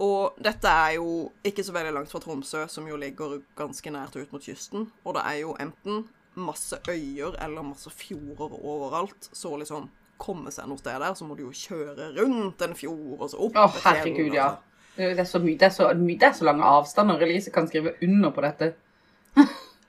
Og 0.00 0.38
dette 0.40 0.70
er 0.70 0.94
jo 0.96 1.28
ikke 1.44 1.64
så 1.66 1.74
veldig 1.74 1.92
langt 1.96 2.12
fra 2.12 2.20
Tromsø, 2.22 2.62
som 2.70 2.86
jo 2.88 2.96
ligger 2.96 3.40
ganske 3.58 3.92
nært 3.92 4.16
ut 4.16 4.32
mot 4.32 4.44
kysten. 4.44 4.86
Og 5.04 5.16
det 5.18 5.26
er 5.28 5.40
jo 5.42 5.56
enten 5.60 6.06
masse 6.38 6.78
øyer 6.88 7.36
eller 7.44 7.66
masse 7.66 7.90
fjorder 7.90 8.54
overalt, 8.62 9.28
så 9.32 9.56
liksom 9.58 9.90
komme 10.18 10.52
seg 10.54 10.70
noe 10.70 10.80
sted 10.80 10.96
der, 11.02 11.14
så 11.18 11.26
må 11.26 11.36
du 11.36 11.44
jo 11.44 11.54
kjøre 11.54 12.12
rundt 12.16 12.62
en 12.64 12.76
fjord 12.78 13.20
og 13.20 13.28
så 13.30 13.42
opp 13.44 13.58
Å, 13.58 13.66
oh, 13.68 13.80
herregud, 13.84 14.32
ja. 14.34 14.48
altså. 14.54 14.64
Det 14.98 15.22
er 15.22 15.28
så, 15.30 15.38
mye, 15.38 15.54
det, 15.54 15.68
er 15.68 15.74
så, 15.76 15.92
det 15.94 16.26
er 16.26 16.32
så 16.34 16.46
lange 16.48 16.66
avstander. 16.66 17.20
Elise 17.22 17.52
kan 17.54 17.68
skrive 17.68 17.92
under 18.02 18.32
på 18.34 18.42
dette. 18.42 18.72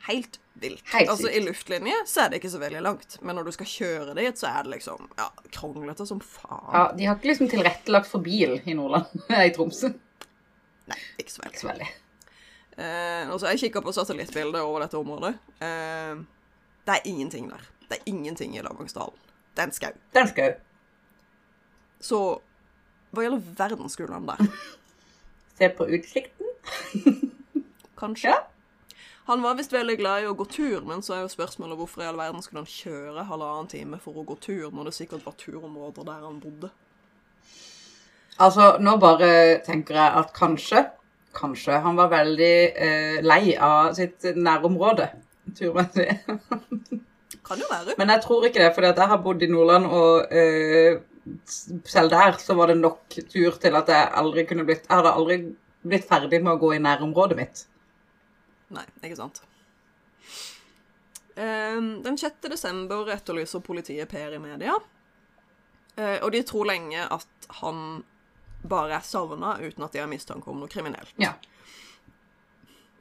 Helt 0.08 0.40
vilt. 0.54 0.84
Helt 0.94 1.10
altså. 1.12 1.30
I 1.30 1.42
luftlinje 1.44 1.96
så 2.08 2.24
er 2.24 2.32
det 2.32 2.40
ikke 2.40 2.52
så 2.54 2.62
veldig 2.62 2.82
langt, 2.84 3.18
men 3.22 3.36
når 3.38 3.50
du 3.50 3.56
skal 3.56 3.70
kjøre 3.70 4.16
dit, 4.18 4.40
så 4.40 4.50
er 4.52 4.66
det 4.66 4.74
liksom 4.78 5.10
ja, 5.20 5.28
kronglete 5.56 6.08
som 6.08 6.22
faen. 6.24 6.70
Ja, 6.74 6.84
De 6.96 7.08
har 7.10 7.20
ikke 7.20 7.32
liksom 7.34 7.50
tilrettelagt 7.52 8.10
for 8.12 8.24
bil 8.26 8.58
i 8.64 8.76
Nordland. 8.78 9.12
I 9.48 9.52
Tromsø. 9.56 9.92
Nei, 10.90 11.00
ikke 11.22 11.36
så 11.36 11.44
veldig. 11.44 11.54
Ikke 11.54 11.64
så 11.64 11.72
veldig. 11.72 11.90
Eh, 12.80 13.30
og 13.30 13.40
så 13.40 13.50
har 13.50 13.56
jeg 13.56 13.68
kikka 13.68 13.84
på 13.84 13.94
satellittbildet 13.96 14.64
over 14.64 14.86
dette 14.86 15.00
området. 15.00 15.34
Eh, 15.60 16.22
det 16.88 16.96
er 16.96 17.10
ingenting 17.12 17.50
der. 17.52 17.66
Det 17.90 18.00
er 18.00 18.10
ingenting 18.10 18.56
i 18.56 18.64
Lavangsdalen. 18.64 19.18
Det 19.56 19.66
er 19.66 19.68
en 19.68 19.76
skau. 19.76 19.96
Det 20.14 20.22
er 20.22 20.28
en 20.28 20.32
skau. 20.32 20.52
Så 22.00 22.20
hva 23.12 23.26
gjelder 23.26 23.44
verden 23.58 23.92
skulle 23.92 24.16
han 24.16 24.30
der? 24.30 24.48
se 25.60 25.70
på 25.76 25.90
utsikten. 25.98 26.56
Kanskje? 28.00 28.32
Ja. 28.32 28.40
Han 29.30 29.42
var 29.42 29.60
visst 29.60 29.74
veldig 29.74 29.94
glad 30.00 30.24
i 30.24 30.26
å 30.26 30.34
gå 30.34 30.46
tur, 30.50 30.80
men 30.90 31.04
så 31.06 31.14
er 31.14 31.20
jo 31.22 31.28
spørsmålet 31.30 31.78
hvorfor 31.78 32.02
i 32.02 32.08
all 32.10 32.18
verden 32.18 32.42
skulle 32.42 32.64
han 32.64 32.72
kjøre 32.72 33.28
halvannen 33.30 33.68
time 33.70 34.00
for 34.02 34.18
å 34.18 34.24
gå 34.26 34.34
tur, 34.42 34.72
når 34.74 34.90
det 34.90 34.94
sikkert 34.96 35.28
var 35.28 35.36
turområder 35.38 36.08
der 36.08 36.24
han 36.26 36.40
bodde. 36.42 36.72
Altså, 38.42 38.72
nå 38.82 38.96
bare 38.98 39.30
tenker 39.68 40.00
jeg 40.00 40.18
at 40.24 40.34
kanskje, 40.34 40.82
kanskje 41.38 41.78
han 41.86 42.02
var 42.02 42.10
veldig 42.16 42.58
eh, 42.88 43.22
lei 43.22 43.54
av 43.54 43.94
sitt 44.00 44.26
nærområde. 44.34 45.12
turmessig. 45.60 46.10
Kan 47.46 47.62
jo 47.62 47.70
være. 47.70 48.00
Men 48.02 48.16
jeg 48.16 48.26
tror 48.26 48.50
ikke 48.50 48.66
det, 48.66 48.74
for 48.74 48.90
jeg 48.90 49.12
har 49.14 49.26
bodd 49.30 49.46
i 49.46 49.54
Nordland, 49.54 49.86
og 49.94 50.34
eh, 50.34 51.04
selv 51.86 52.18
der 52.18 52.42
så 52.42 52.58
var 52.58 52.74
det 52.74 52.82
nok 52.82 53.22
tur 53.30 53.62
til 53.62 53.78
at 53.78 53.94
jeg 53.94 54.14
aldri 54.24 54.50
kunne 54.50 54.66
blitt 54.66 54.90
Jeg 54.90 55.04
hadde 55.04 55.18
aldri 55.22 55.44
blitt 55.86 56.10
ferdig 56.10 56.42
med 56.42 56.56
å 56.56 56.62
gå 56.66 56.74
i 56.74 56.82
nærområdet 56.82 57.38
mitt. 57.38 57.70
Nei, 58.70 58.86
ikke 59.04 59.18
sant. 59.18 59.42
Ehm, 61.36 62.02
Den 62.04 62.18
6. 62.18 62.50
desember 62.50 63.10
etterlyser 63.14 63.62
politiet 63.66 64.10
Per 64.12 64.34
i 64.36 64.40
media. 64.40 64.76
Eh, 65.98 66.20
Og 66.24 66.32
de 66.32 66.44
tror 66.44 66.66
lenge 66.70 67.06
at 67.12 67.28
han 67.62 68.04
bare 68.68 68.98
er 68.98 69.06
savna 69.08 69.58
uten 69.62 69.84
at 69.86 69.92
de 69.96 70.00
har 70.00 70.08
mistanke 70.12 70.48
om 70.52 70.60
noe 70.60 70.68
kriminelt. 70.68 71.14
Ja. 71.18 71.34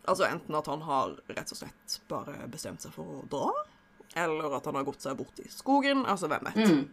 Altså 0.07 0.25
enten 0.25 0.55
at 0.55 0.67
han 0.67 0.81
har 0.87 1.17
rett 1.29 1.51
og 1.53 1.59
slett 1.59 1.99
bare 2.09 2.47
bestemt 2.49 2.81
seg 2.81 2.93
for 2.95 3.05
å 3.05 3.29
dra, 3.29 3.51
eller 4.17 4.55
at 4.57 4.65
han 4.65 4.75
har 4.79 4.85
gått 4.87 5.03
seg 5.03 5.17
bort 5.19 5.39
i 5.43 5.49
skogen. 5.53 6.07
Altså, 6.07 6.29
hvem 6.31 6.45
vet. 6.49 6.55
Mm. 6.71 6.89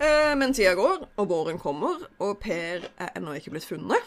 Eh, 0.00 0.34
Men 0.36 0.52
tida 0.54 0.74
går, 0.74 1.06
og 1.18 1.28
våren 1.28 1.58
kommer, 1.58 2.02
og 2.20 2.40
Per 2.40 2.88
er 2.98 3.12
ennå 3.14 3.34
ikke 3.36 3.50
blitt 3.54 3.64
funnet. 3.68 4.02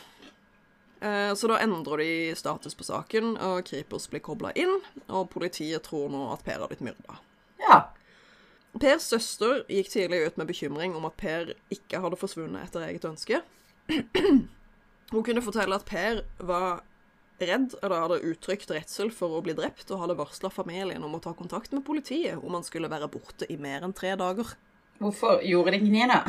Eh, 1.02 1.34
Så 1.36 1.48
da 1.50 1.58
endrer 1.64 1.98
de 1.98 2.36
status 2.38 2.76
på 2.78 2.86
saken, 2.86 3.34
og 3.42 3.64
Kripos 3.66 4.08
blir 4.12 4.22
kobla 4.22 4.52
inn, 4.56 4.78
og 5.10 5.30
politiet 5.34 5.84
tror 5.88 6.10
nå 6.14 6.28
at 6.34 6.44
Per 6.46 6.60
har 6.62 6.70
blitt 6.70 6.84
myrda. 6.86 7.18
Ja. 7.60 7.80
Pers 8.80 9.10
søster 9.12 9.66
gikk 9.68 9.90
tidlig 9.92 10.22
ut 10.28 10.38
med 10.40 10.48
bekymring 10.48 10.94
om 10.96 11.06
at 11.10 11.18
Per 11.18 11.54
ikke 11.74 12.00
hadde 12.00 12.20
forsvunnet 12.22 12.64
etter 12.70 12.86
eget 12.88 13.04
ønske. 13.10 13.42
Hun 15.12 15.24
kunne 15.28 15.44
fortelle 15.44 15.76
at 15.76 15.86
Per 15.90 16.22
var 16.40 16.84
redd, 17.42 17.74
eller 17.82 18.04
hadde 18.06 18.22
uttrykt 18.32 18.70
redsel 18.72 19.10
for 19.12 19.34
å 19.34 19.42
bli 19.44 19.56
drept, 19.58 19.90
og 19.92 20.04
hadde 20.04 20.16
varsla 20.20 20.52
familien 20.54 21.04
om 21.04 21.18
å 21.18 21.22
ta 21.24 21.34
kontakt 21.34 21.74
med 21.74 21.84
politiet 21.88 22.38
om 22.38 22.54
han 22.54 22.64
skulle 22.64 22.90
være 22.92 23.10
borte 23.12 23.50
i 23.50 23.58
mer 23.58 23.82
enn 23.84 23.96
tre 23.98 24.14
dager. 24.20 24.54
Hvorfor 25.02 25.42
gjorde 25.42 25.74
de 25.74 25.82
ikke 25.82 25.96
det, 25.98 26.08
da? 26.14 26.22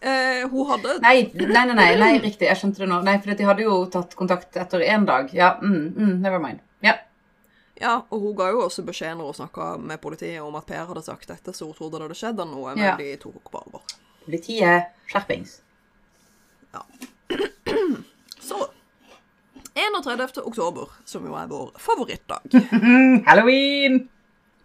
Eh, 0.00 0.44
hun 0.50 0.66
hadde 0.68 0.98
Nei, 1.02 1.30
nei, 1.34 1.46
nei, 1.50 1.74
nei, 1.74 1.96
nei, 1.98 2.12
riktig. 2.22 2.46
Jeg 2.46 2.56
skjønte 2.60 2.84
det 2.84 2.88
nå. 2.90 3.00
Nei, 3.02 3.16
for 3.18 3.34
de 3.34 3.46
hadde 3.48 3.64
jo 3.66 3.78
tatt 3.90 4.14
kontakt 4.18 4.56
etter 4.56 4.84
én 4.86 5.06
dag. 5.08 5.32
Ja, 5.34 5.56
mm, 5.62 5.94
mm, 5.96 6.12
never 6.22 6.38
mind. 6.42 6.60
Ja. 6.86 6.94
Ja, 7.80 7.96
og 8.10 8.20
hun 8.22 8.36
ga 8.38 8.50
jo 8.52 8.60
også 8.66 8.82
beskjed 8.86 9.16
når 9.18 9.32
hun 9.32 9.38
snakka 9.40 9.72
med 9.82 10.00
politiet 10.02 10.42
om 10.42 10.54
at 10.58 10.66
Per 10.70 10.84
hadde 10.92 11.02
sagt 11.06 11.28
dette, 11.30 11.52
så 11.54 11.66
hun 11.66 11.74
trodde 11.78 11.98
det 11.98 12.06
hadde 12.08 12.18
skjedd 12.20 12.44
noe, 12.46 12.74
men 12.74 12.84
Ja. 12.84 12.96
de 12.98 13.16
tok 13.22 13.50
på 13.50 13.58
alvor. 13.64 13.82
Politiet, 14.24 14.90
skjerpings. 15.10 15.60
Så 18.40 18.68
31. 19.74 20.38
oktober, 20.44 20.88
som 21.04 21.26
jo 21.26 21.34
er 21.38 21.46
vår 21.50 21.72
favorittdag, 21.78 22.54
Halloween! 23.28 24.08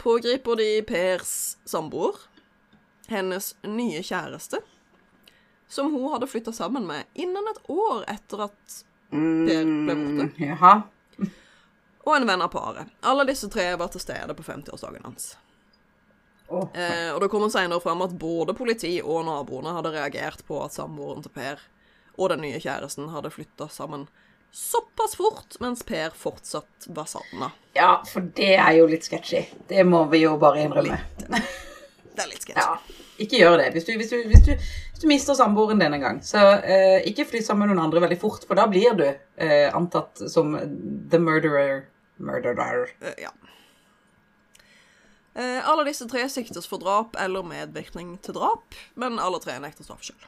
pågriper 0.03 0.55
de 0.59 0.69
Pers 0.87 1.57
samboer, 1.69 2.15
hennes 3.11 3.53
nye 3.63 4.01
kjæreste, 4.03 4.59
som 5.73 5.89
hun 5.93 6.11
hadde 6.13 6.29
flytta 6.29 6.53
sammen 6.55 6.85
med 6.87 7.09
innen 7.17 7.47
et 7.51 7.61
år 7.73 8.03
etter 8.13 8.45
at 8.47 8.79
Per 9.13 9.19
ble 9.65 9.93
borte, 9.93 10.25
Mm, 10.25 10.33
Jaha. 10.41 10.73
og 12.05 12.15
en 12.15 12.25
venn 12.27 12.41
av 12.41 12.49
paret. 12.53 12.89
Alle 13.05 13.25
disse 13.29 13.49
tre 13.53 13.67
var 13.77 13.91
til 13.93 14.01
stede 14.01 14.33
på 14.37 14.43
50-årsdagen 14.45 15.05
hans. 15.05 15.35
Oh, 16.49 16.67
Eh, 16.75 17.09
og 17.13 17.21
det 17.21 17.29
kommer 17.31 17.49
senere 17.49 17.81
fram 17.81 18.01
at 18.05 18.11
både 18.19 18.53
politi 18.57 18.97
og 19.01 19.23
naboene 19.25 19.73
hadde 19.73 19.93
reagert 19.95 20.41
på 20.45 20.59
at 20.65 20.73
samboeren 20.75 21.23
til 21.23 21.31
Per 21.33 21.61
og 22.17 22.29
den 22.29 22.41
nye 22.45 22.59
kjæresten 22.61 23.07
hadde 23.09 23.31
flytta 23.33 23.69
sammen 23.73 24.07
såpass 24.53 25.15
fort, 25.17 25.55
mens 25.63 25.81
Per 25.87 26.11
fortsatt 26.13 26.85
var 26.93 27.05
savna. 27.09 27.51
Ja, 27.73 28.03
for 28.05 28.21
det 28.37 28.51
er 28.59 28.71
jo 28.77 28.85
litt 28.91 29.07
sketchy. 29.07 29.45
Det 29.67 29.81
må 29.87 30.03
vi 30.11 30.19
jo 30.27 30.35
bare 30.37 30.61
innrømme. 30.67 30.99
Det 32.13 32.23
er 32.23 32.29
litt 32.29 32.45
sketsj. 32.45 32.59
Ja, 32.61 32.97
ikke 33.25 33.39
gjør 33.41 33.57
det. 33.61 33.69
Hvis 33.75 33.87
du, 33.87 33.93
hvis 33.97 34.11
du, 34.11 34.17
hvis 34.29 34.43
du, 34.45 34.51
hvis 34.53 35.01
du 35.01 35.07
mister 35.09 35.37
samboeren 35.37 35.81
din 35.81 35.95
en 35.97 36.03
gang, 36.03 36.19
så 36.25 36.41
uh, 36.61 36.99
ikke 37.09 37.25
fly 37.29 37.41
sammen 37.45 37.67
med 37.67 37.73
noen 37.73 37.87
andre 37.87 38.03
veldig 38.05 38.19
fort, 38.21 38.45
for 38.47 38.59
da 38.59 38.67
blir 38.69 38.93
du 38.99 39.07
uh, 39.09 39.69
antatt 39.73 40.21
som 40.31 40.53
the 41.11 41.21
murderer. 41.21 41.87
Murderer. 42.21 42.93
Uh, 43.01 43.15
ja. 43.21 43.33
Alle 45.33 45.87
disse 45.87 46.05
tre 46.05 46.27
siktes 46.29 46.67
for 46.69 46.77
drap 46.77 47.15
eller 47.17 47.41
medvirkning 47.41 48.19
til 48.21 48.35
drap, 48.37 48.75
men 48.93 49.17
alle 49.17 49.39
tre 49.41 49.55
nekter 49.57 49.87
straff 49.87 50.03
sjøl. 50.05 50.27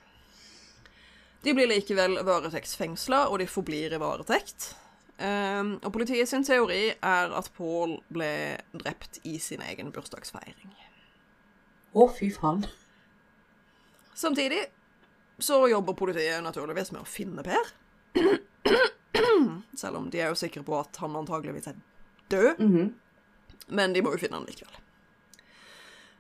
De 1.46 1.54
blir 1.54 1.70
likevel 1.70 2.18
varetektsfengsla, 2.26 3.28
og 3.30 3.38
de 3.38 3.46
forblir 3.46 3.94
i 3.94 4.00
varetekt. 4.02 4.72
Eh, 5.18 5.64
og 5.86 5.92
politiet 5.96 6.28
sin 6.28 6.44
teori 6.44 6.90
er 6.92 7.36
at 7.38 7.52
Paul 7.56 8.00
ble 8.12 8.58
drept 8.76 9.22
i 9.24 9.38
sin 9.40 9.62
egen 9.64 9.94
bursdagsfeiring. 9.96 10.74
Å, 11.96 12.08
fy 12.12 12.30
faen. 12.36 12.66
Samtidig 14.16 14.66
så 15.40 15.62
jobber 15.72 15.96
politiet 16.00 16.44
naturligvis 16.44 16.92
med 16.96 17.02
å 17.04 17.08
finne 17.10 17.44
Per. 17.44 17.72
Selv 19.76 19.98
om 20.00 20.10
de 20.12 20.22
er 20.24 20.32
jo 20.32 20.38
sikre 20.40 20.64
på 20.68 20.76
at 20.80 20.98
han 21.04 21.16
antageligvis 21.20 21.68
er 21.72 21.80
død. 22.32 22.60
Mhm. 22.60 22.94
Men 23.68 23.94
de 23.96 24.02
må 24.06 24.12
jo 24.14 24.20
finne 24.22 24.38
han 24.38 24.46
likevel. 24.46 24.76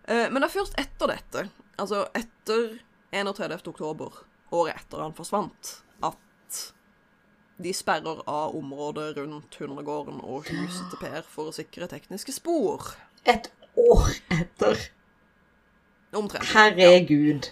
Eh, 0.07 0.29
Men 0.29 0.41
det 0.41 0.47
er 0.49 0.59
først 0.59 0.77
etter 0.81 1.07
dette, 1.11 1.49
altså 1.77 2.05
etter 2.15 2.79
31. 3.11 3.67
oktober, 3.69 4.11
året 4.51 4.75
etter 4.79 5.01
han 5.01 5.13
forsvant, 5.13 5.81
at 6.03 6.73
de 7.61 7.71
sperrer 7.73 8.21
av 8.27 8.55
området 8.57 9.15
rundt 9.17 9.55
Hundregården 9.55 10.19
og 10.23 10.45
huset 10.49 10.89
til 10.91 10.99
Per 10.99 11.21
for 11.23 11.49
å 11.49 11.55
sikre 11.55 11.87
tekniske 11.87 12.33
spor. 12.35 12.95
Et 13.25 13.47
år 13.77 14.09
etter. 14.29 14.89
Omtrent. 16.13 16.45
Herregud. 16.53 17.49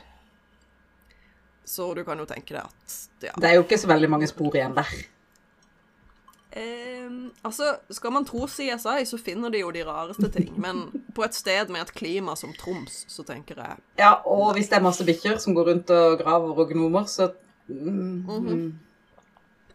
Så 1.65 1.93
du 1.93 2.03
kan 2.03 2.19
jo 2.19 2.27
tenke 2.29 2.53
deg 2.53 2.61
at 2.63 2.99
ja. 3.23 3.33
Det 3.39 3.49
er 3.49 3.57
jo 3.57 3.63
ikke 3.63 3.79
så 3.79 3.89
veldig 3.89 4.09
mange 4.11 4.27
spor 4.27 4.55
igjen 4.55 4.75
der. 4.75 4.91
Eh, 6.55 7.09
altså, 7.41 7.75
skal 7.89 8.13
man 8.13 8.25
tro 8.29 8.45
CSI, 8.45 9.05
så 9.09 9.17
finner 9.17 9.49
de 9.49 9.63
jo 9.63 9.71
de 9.73 9.81
rareste 9.87 10.29
ting. 10.29 10.51
Men 10.65 10.85
på 11.15 11.25
et 11.25 11.35
sted 11.35 11.71
med 11.73 11.81
et 11.81 11.93
klima 11.97 12.35
som 12.39 12.53
Troms, 12.59 13.03
så 13.09 13.25
tenker 13.25 13.57
jeg 13.57 13.79
Ja, 13.97 14.13
og 14.25 14.53
hvis 14.57 14.69
det 14.69 14.77
er 14.77 14.85
masse 14.85 15.07
bikkjer 15.07 15.39
som 15.41 15.55
går 15.57 15.71
rundt 15.71 15.93
og 15.95 16.19
graver 16.21 16.63
og 16.65 16.73
gnomer, 16.73 17.07
så 17.09 17.31
mm, 17.67 18.29
mm. 18.29 18.67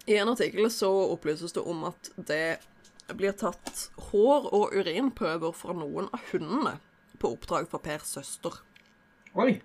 I 0.07 0.21
en 0.23 0.33
artikkel 0.33 0.71
så 0.73 0.91
opplyses 1.17 1.57
det 1.57 1.65
om 1.67 1.89
at 1.91 2.13
det 2.17 2.59
blir 3.17 3.33
tatt 3.33 3.89
hår- 4.11 4.51
og 4.53 4.77
urinprøver 4.77 5.53
fra 5.57 5.75
noen 5.75 6.11
av 6.13 6.31
hundene 6.31 6.77
på 7.19 7.33
oppdrag 7.35 7.67
fra 7.73 7.81
Pers 7.83 8.15
søster. 8.15 8.61
Oi. 9.35 9.61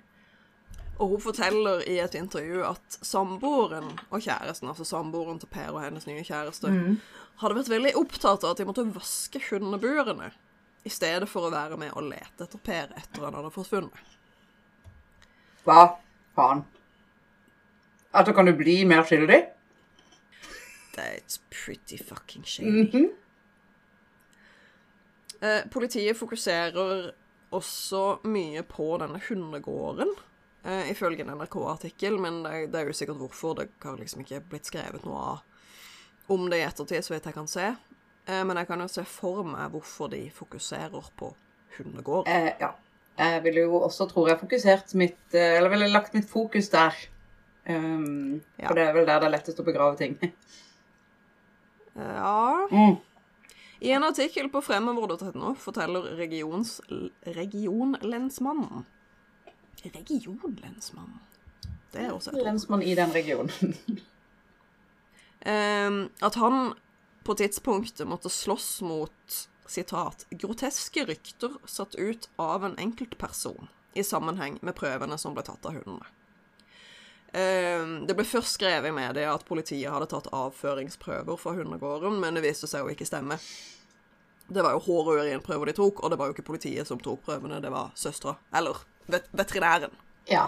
Og 0.99 1.10
hun 1.10 1.21
forteller 1.21 1.82
i 1.89 1.97
et 1.99 2.15
intervju 2.15 2.62
at 2.67 2.97
samboeren 3.02 3.88
og 4.10 4.21
kjæresten, 4.21 4.69
altså 4.69 4.86
samboeren 4.86 5.39
til 5.39 5.49
Per 5.52 5.71
og 5.73 5.82
hennes 5.82 6.06
nye 6.08 6.23
kjæreste, 6.23 6.69
hadde 7.41 7.56
vært 7.58 7.69
veldig 7.69 7.95
opptatt 7.97 8.43
av 8.43 8.52
at 8.54 8.58
de 8.62 8.65
måtte 8.69 8.86
vaske 8.95 9.41
hundeburene, 9.49 10.32
i 10.86 10.89
stedet 10.89 11.30
for 11.30 11.47
å 11.47 11.52
være 11.54 11.78
med 11.80 11.95
og 11.95 12.04
lete 12.12 12.43
etter 12.43 12.60
Per 12.60 12.91
etter 12.99 13.23
han 13.23 13.34
hadde 13.34 13.52
forsvunnet. 13.56 13.97
Hva 15.63 15.95
faen? 16.36 16.65
Altså, 18.13 18.34
kan 18.34 18.45
du 18.45 18.54
bli 18.54 18.84
mer 18.86 19.04
skyldig? 19.08 19.41
That's 20.93 21.39
pretty 21.49 21.97
fucking 21.97 22.43
shady. 22.45 23.10
eh, 25.41 25.63
politiet 25.71 26.17
fokuserer 26.17 27.12
også 27.54 28.04
mye 28.30 28.63
på 28.68 28.89
denne 29.02 29.22
hundegården, 29.28 30.12
eh, 30.66 30.92
ifølge 30.92 31.26
en 31.26 31.34
NRK-artikkel, 31.38 32.20
men 32.22 32.42
det, 32.46 32.68
det 32.74 32.82
er 32.82 32.92
usikkert 32.94 33.22
hvorfor. 33.22 33.58
Det 33.60 33.70
har 33.84 33.98
liksom 34.00 34.24
ikke 34.26 34.44
blitt 34.52 34.70
skrevet 34.70 35.06
noe 35.08 35.24
av 35.34 36.34
om 36.34 36.46
det 36.50 36.62
i 36.62 36.66
ettertid, 36.68 37.04
så 37.04 37.13
vidt 37.16 37.26
jeg 37.28 37.36
kan 37.36 37.50
se. 37.52 37.74
Eh, 38.26 38.44
men 38.48 38.58
jeg 38.58 38.68
kan 38.70 38.80
jo 38.84 38.88
se 38.92 39.04
for 39.08 39.44
meg 39.48 39.74
hvorfor 39.74 40.12
de 40.13 40.26
fokuserer 40.32 41.10
på 41.20 41.34
hundegård. 41.78 42.28
Eh, 42.32 42.54
ja. 42.62 42.72
Jeg 43.18 43.44
ville 43.46 43.68
jo 43.68 43.78
også, 43.86 44.08
tror 44.10 44.32
jeg, 44.32 44.39
fokusert 44.42 44.96
mitt 44.98 45.36
eh, 45.38 45.60
Eller 45.60 45.70
ville 45.70 45.86
lagt 45.92 46.16
mitt 46.18 46.26
fokus 46.30 46.72
der. 46.74 46.96
Um, 47.68 48.42
Ja. 48.58 48.68
For 48.68 48.76
det 48.76 48.88
er 48.88 48.94
vel 48.96 49.06
der 49.06 49.20
det 49.22 49.28
er 49.28 49.34
lettest 49.36 49.60
å 49.62 49.66
begrave 49.68 49.98
ting. 50.00 50.16
Ja 51.96 52.66
Mm. 52.72 52.96
I 53.84 53.91
en 53.91 54.04
artikkel 54.08 54.48
på 54.50 54.62
fremover.no 54.63 55.56
forteller 55.60 56.15
regions, 56.15 56.78
regionlensmannen 57.36 58.86
Regionlensmannen? 59.84 61.19
Det 61.91 62.06
er 62.06 62.13
også 62.13 62.32
et. 62.32 62.39
Lensmann 62.46 62.82
i 62.82 62.96
den 62.96 63.12
regionen. 63.12 63.74
Ehm, 65.46 65.98
at 66.24 66.36
han 66.39 66.72
på 67.28 67.36
tidspunktet 67.36 68.08
måtte 68.08 68.32
slåss 68.32 68.82
mot 68.88 69.39
sitat, 69.67 70.24
groteske 70.32 71.04
rykter 71.10 71.60
satt 71.67 71.96
ut 72.00 72.30
av 72.39 72.63
en 72.63 72.78
enkeltperson 72.80 73.67
i 73.93 74.04
sammenheng 74.08 74.62
med 74.63 74.78
prøvene 74.80 75.19
som 75.19 75.36
ble 75.36 75.43
tatt 75.43 75.67
av 75.67 75.76
hundene. 75.76 76.08
Ehm, 77.34 78.06
det 78.06 78.13
ble 78.15 78.26
først 78.30 78.58
skrevet 78.60 78.91
i 78.91 78.93
media 78.96 79.32
at 79.34 79.46
politiet 79.48 79.89
hadde 79.91 80.06
tatt 80.12 80.28
avføringsprøver 80.32 81.38
fra 81.41 81.54
hundegården, 81.58 82.19
men 82.22 82.36
det 82.38 82.43
viste 82.46 82.67
seg 82.69 82.86
å 82.86 82.91
ikke 82.93 83.08
stemme. 83.10 83.39
Det 84.54 84.62
var 84.62 84.76
jo 84.76 84.84
hår- 84.86 85.08
og 85.13 85.22
urinprøver 85.24 85.65
de 85.72 85.74
tok, 85.80 86.04
og 86.04 86.12
det 86.12 86.19
var 86.19 86.28
jo 86.30 86.36
ikke 86.36 86.46
politiet 86.52 86.86
som 86.88 87.00
tok 87.02 87.24
prøvene, 87.26 87.62
det 87.63 87.72
var 87.74 87.91
søstera, 87.98 88.36
eller 88.54 88.84
vet 89.10 89.26
veterinæren, 89.34 89.91
Ja. 90.30 90.48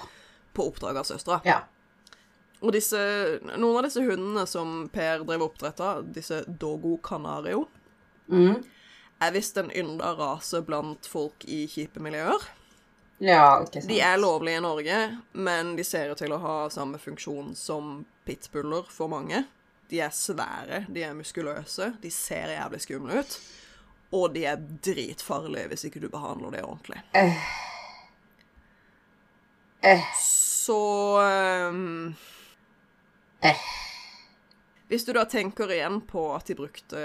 på 0.53 0.67
oppdrag 0.71 0.97
av 0.97 1.05
søstera. 1.05 1.41
Ja. 1.45 1.61
Og 2.61 2.71
disse, 2.71 2.97
noen 3.57 3.77
av 3.77 3.83
disse 3.83 4.01
hundene 4.01 4.45
som 4.47 4.87
Per 4.89 5.23
drev 5.23 5.41
oppdrett 5.41 5.79
av, 5.79 6.03
disse 6.13 6.43
Dogo 6.47 6.97
Canario, 7.03 7.67
Mm. 8.29 8.63
er 9.21 9.31
visst 9.31 9.57
en 9.57 9.69
ynda 9.71 10.15
rase 10.17 10.61
blant 10.61 11.05
folk 11.05 11.43
i 11.47 11.65
kjipe 11.67 11.99
miljøer. 11.99 12.39
Ja, 13.23 13.61
ikke 13.63 13.81
sant. 13.81 13.89
De 13.91 13.99
er 14.03 14.17
lovlige 14.19 14.59
i 14.59 14.63
Norge, 14.63 14.97
men 15.31 15.75
de 15.77 15.83
ser 15.87 16.11
ut 16.11 16.19
til 16.19 16.33
å 16.35 16.41
ha 16.43 16.55
samme 16.73 16.99
funksjon 16.99 17.53
som 17.55 18.05
pitbuller 18.27 18.87
for 18.91 19.11
mange. 19.11 19.45
De 19.91 20.01
er 20.01 20.11
svære, 20.15 20.85
de 20.91 21.05
er 21.05 21.15
muskuløse, 21.15 21.93
de 22.01 22.11
ser 22.11 22.55
jævlig 22.55 22.81
skumle 22.83 23.21
ut. 23.21 23.37
Og 24.15 24.33
de 24.35 24.45
er 24.49 24.61
dritfarlige 24.85 25.71
hvis 25.71 25.87
ikke 25.87 26.01
du 26.03 26.09
behandler 26.11 26.57
det 26.57 26.63
ordentlig. 26.65 27.01
Eh. 29.85 30.05
Så 30.17 30.81
um, 31.21 32.15
Eh. 33.45 33.55
Hvis 34.87 35.05
du 35.05 35.13
da 35.13 35.25
tenker 35.25 35.71
igjen 35.71 35.99
på 36.01 36.27
at 36.35 36.47
de 36.49 36.55
brukte 36.55 36.99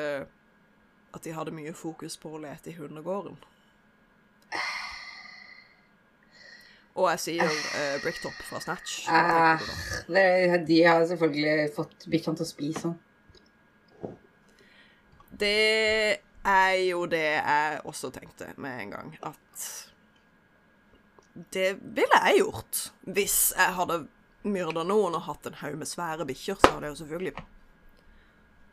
At 1.12 1.24
de 1.24 1.32
hadde 1.34 1.52
mye 1.52 1.72
fokus 1.74 2.16
på 2.20 2.30
å 2.36 2.40
lete 2.40 2.70
i 2.70 2.76
hundegården 2.78 3.36
Og 7.00 7.06
jeg 7.14 7.20
sier 7.22 7.48
uh, 7.48 7.96
Bricktop 8.02 8.36
fra 8.44 8.60
Snatch. 8.60 9.06
Eh, 9.08 9.62
da? 9.62 10.12
det, 10.12 10.64
de 10.68 10.80
har 10.84 11.06
selvfølgelig 11.08 11.70
fått 11.76 12.04
bikkjene 12.12 12.40
til 12.40 12.46
å 12.46 12.50
spise 12.50 12.82
sånn. 12.84 12.98
Det 15.40 16.20
er 16.50 16.74
jo 16.84 17.06
det 17.08 17.24
jeg 17.24 17.78
også 17.88 18.10
tenkte 18.12 18.50
med 18.60 18.82
en 18.82 18.92
gang, 18.92 19.14
at 19.24 19.68
det 21.54 21.70
ville 21.80 22.20
jeg 22.26 22.42
gjort 22.42 22.80
hvis 23.16 23.38
jeg 23.56 23.76
hadde 23.78 24.02
myrda 24.50 24.84
noen 24.84 25.16
og 25.16 25.24
hatt 25.28 25.48
en 25.48 25.56
haug 25.62 25.78
med 25.80 25.88
svære 25.88 26.26
bikkjer, 26.28 26.58
så 26.60 26.74
hadde 26.74 26.88
jeg 26.88 26.94
jo 26.94 27.00
selvfølgelig 27.00 27.46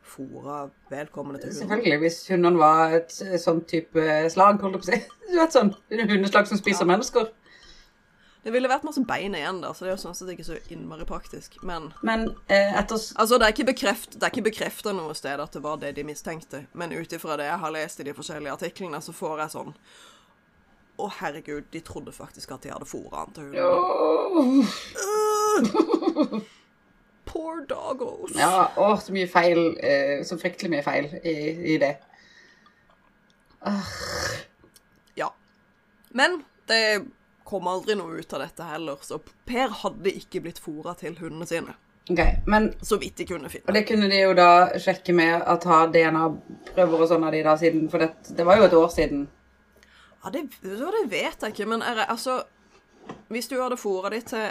fora 0.08 0.70
vedkommende 0.90 1.40
til 1.40 1.50
hunden. 1.52 1.60
Selvfølgelig, 1.60 1.98
hvis 2.00 2.20
hundene 2.32 2.60
var 2.60 2.96
et 2.96 3.16
sånn 3.44 3.60
type 3.68 4.06
slag, 4.32 4.62
holdt 4.64 4.78
jeg 4.78 4.84
på 4.84 4.88
å 4.88 4.92
si. 4.92 5.02
Du 5.28 5.36
vet 5.36 5.56
sånn, 5.56 5.74
hundeslag 5.92 6.48
som 6.48 6.60
spiser 6.60 6.88
mennesker. 6.88 7.28
Det 8.48 8.54
ville 8.56 8.70
vært 8.72 8.86
masse 8.88 9.02
bein 9.04 9.34
igjen 9.36 9.58
der, 9.60 9.74
så 9.76 9.84
det 9.84 9.90
er 9.90 9.96
jo 9.98 10.00
sånn 10.06 10.14
sett 10.16 10.30
ikke 10.32 10.46
så 10.48 10.56
innmari 10.72 11.04
praktisk. 11.04 11.58
Men 11.68 11.90
Men 12.08 12.30
eh, 12.48 12.78
etter 12.80 12.96
altså, 12.96 13.36
det 13.36 13.44
er 13.44 13.52
ikke 13.52 13.66
bekreft, 13.74 14.16
bekrefta 14.46 14.94
noe 14.96 15.12
sted 15.20 15.42
at 15.44 15.52
det 15.52 15.60
var 15.66 15.82
det 15.82 15.90
de 15.98 16.06
mistenkte, 16.08 16.62
men 16.72 16.96
ut 16.96 17.12
ifra 17.12 17.36
det 17.36 17.50
jeg 17.50 17.60
har 17.60 17.74
lest 17.76 18.00
i 18.00 18.06
de 18.08 18.14
forskjellige 18.16 18.54
artiklene, 18.56 19.02
så 19.04 19.12
får 19.12 19.42
jeg 19.44 19.54
sånn 19.58 19.76
Å, 20.96 21.10
herregud, 21.18 21.68
de 21.76 21.82
trodde 21.84 22.16
faktisk 22.16 22.56
at 22.56 22.64
de 22.64 22.72
hadde 22.72 22.88
fôra 22.88 23.26
han 23.26 23.36
til 23.36 23.52
hunden. 23.52 24.64
Åh. 25.68 26.40
Poor 27.28 27.60
doggos. 27.68 28.32
Ja, 28.40 28.72
å, 28.80 28.94
så 29.04 29.12
mye 29.12 29.28
feil. 29.28 29.76
Eh, 29.84 30.24
så 30.24 30.40
fryktelig 30.40 30.72
mye 30.72 30.88
feil 30.88 31.12
i, 31.20 31.36
i 31.76 31.78
det. 31.84 31.98
Ja. 35.20 35.34
Men 36.16 36.46
det 36.72 36.82
kom 37.48 37.68
aldri 37.72 37.96
noe 37.96 38.20
ut 38.20 38.34
av 38.36 38.44
dette 38.44 38.66
heller, 38.68 39.00
så 39.02 39.20
Per 39.48 39.72
hadde 39.84 40.12
ikke 40.20 40.42
blitt 40.44 40.60
fôra 40.60 40.96
til 41.00 41.16
hundene 41.20 41.48
sine. 41.48 41.76
Ok, 42.10 42.20
men 42.48 42.74
Så 42.82 42.98
vidt 42.98 43.18
de 43.18 43.26
kunne 43.28 43.50
finne. 43.50 43.68
Og 43.68 43.74
det 43.76 43.84
kunne 43.88 44.08
de 44.12 44.20
jo 44.22 44.34
da 44.36 44.78
sjekke 44.80 45.16
med 45.16 45.44
å 45.44 45.58
ta 45.60 45.86
DNA-prøver 45.92 47.04
og 47.04 47.10
sånn 47.12 47.26
av 47.28 47.36
de 47.36 47.42
da 47.44 47.56
siden, 47.60 47.90
for 47.92 48.04
det, 48.04 48.14
det 48.38 48.46
var 48.48 48.60
jo 48.60 48.68
et 48.68 48.76
år 48.80 48.92
siden. 48.94 49.26
Ja, 50.24 50.32
det, 50.32 50.46
det 50.64 51.04
vet 51.12 51.44
jeg 51.44 51.54
ikke, 51.54 51.68
men 51.70 51.84
er, 51.86 52.06
altså 52.08 52.42
Hvis 53.32 53.48
du 53.48 53.56
hadde 53.62 53.78
fôra 53.80 54.10
de 54.12 54.20
til 54.28 54.50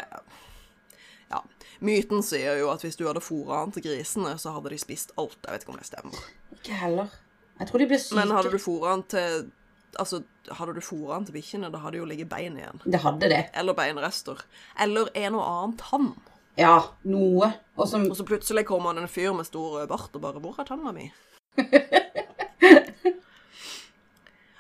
Ja, 1.31 1.41
myten 1.85 2.23
sier 2.25 2.57
jo 2.61 2.71
at 2.73 2.85
hvis 2.85 2.97
du 2.97 3.05
hadde 3.09 3.25
fôra 3.25 3.65
han 3.65 3.73
til 3.75 3.85
grisene, 3.85 4.37
så 4.39 4.55
hadde 4.55 4.73
de 4.73 4.79
spist 4.81 5.13
alt. 5.17 5.39
Jeg 5.45 5.53
vet 5.53 5.65
ikke 5.65 5.75
om 5.75 5.81
det 5.81 5.89
stemmer. 5.89 6.27
Ikke 6.57 6.77
heller. 6.81 7.13
Jeg 7.59 7.69
tror 7.69 7.83
de 7.83 7.89
ble 7.91 7.99
syke. 8.01 8.19
Men 8.21 8.37
hadde 8.37 8.53
du 8.53 8.61
fôra 8.61 8.93
han 8.95 9.03
til 9.11 9.51
Altså, 9.99 10.23
hadde 10.59 10.75
du 10.77 10.81
fôra 10.85 11.17
den 11.19 11.27
til 11.29 11.35
bikkjene, 11.39 11.71
da 11.73 11.79
hadde 11.83 11.99
jo 12.01 12.05
ligget 12.09 12.29
bein 12.31 12.57
igjen. 12.59 12.81
Det 12.85 13.01
hadde 13.03 13.29
det. 13.33 13.43
Eller 13.55 13.75
beinrester. 13.79 14.43
Eller 14.81 15.09
en 15.15 15.35
og 15.35 15.45
annen 15.47 15.77
tann. 15.81 16.11
Ja, 16.57 16.79
noe. 17.05 17.51
Og 17.77 17.89
som 17.89 18.07
Og 18.11 18.17
så 18.17 18.25
plutselig 18.25 18.65
kommer 18.67 18.95
han 18.95 19.03
en 19.03 19.09
fyr 19.13 19.33
med 19.37 19.45
stor 19.47 19.87
bart 19.87 20.15
og 20.15 20.21
bare 20.23 20.41
'Hvor 20.41 20.59
er 20.61 20.65
tanna 20.65 20.93
mi?' 20.93 21.13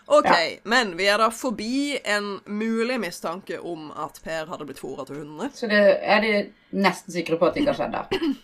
OK, 0.09 0.25
Ja. 0.25 0.59
men 0.65 0.97
vi 0.97 1.07
er 1.11 1.19
da 1.19 1.31
forbi 1.31 1.99
en 2.05 2.41
mulig 2.47 3.01
mistanke 3.01 3.59
om 3.61 3.89
at 3.91 4.21
Per 4.23 4.47
hadde 4.47 4.65
blitt 4.69 4.79
fôra 4.79 5.05
til 5.07 5.17
hundene. 5.19 5.51
Så 5.55 5.67
det 5.67 5.81
er 6.03 6.21
de 6.23 6.53
nesten 6.79 7.13
sikre 7.13 7.39
på 7.41 7.47
at 7.49 7.55
det 7.55 7.65
ikke 7.65 7.73
har 7.75 7.81
skjedd 7.81 7.93
da? 7.97 8.05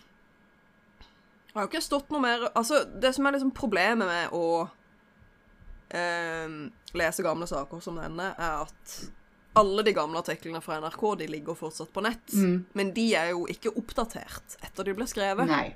Det 1.53 1.59
har 1.59 1.67
jo 1.67 1.69
ikke 1.69 1.81
stått 1.85 2.09
noe 2.09 2.19
mer 2.19 2.47
Altså, 2.57 2.79
det 3.01 3.11
som 3.13 3.25
er 3.29 3.31
liksom 3.35 3.51
problemet 3.53 4.07
med 4.09 4.31
å 4.33 4.67
ehm, 5.93 6.71
lese 6.93 7.23
gamle 7.25 7.47
saker 7.49 7.79
som 7.81 7.95
denne, 8.01 8.31
er 8.37 8.63
at 8.65 8.97
alle 9.55 9.83
de 9.85 9.93
gamle 9.93 10.17
artiklene 10.17 10.61
fra 10.65 10.79
NRK 10.81 11.03
de 11.19 11.27
ligger 11.29 11.53
fortsatt 11.57 11.91
på 11.93 12.01
nett, 12.01 12.33
Mm. 12.33 12.65
men 12.73 12.91
de 12.93 13.07
er 13.15 13.29
jo 13.31 13.45
ikke 13.45 13.73
oppdatert 13.77 14.57
etter 14.63 14.83
de 14.83 14.93
ble 14.97 15.05
skrevet. 15.05 15.45
Nei. 15.47 15.75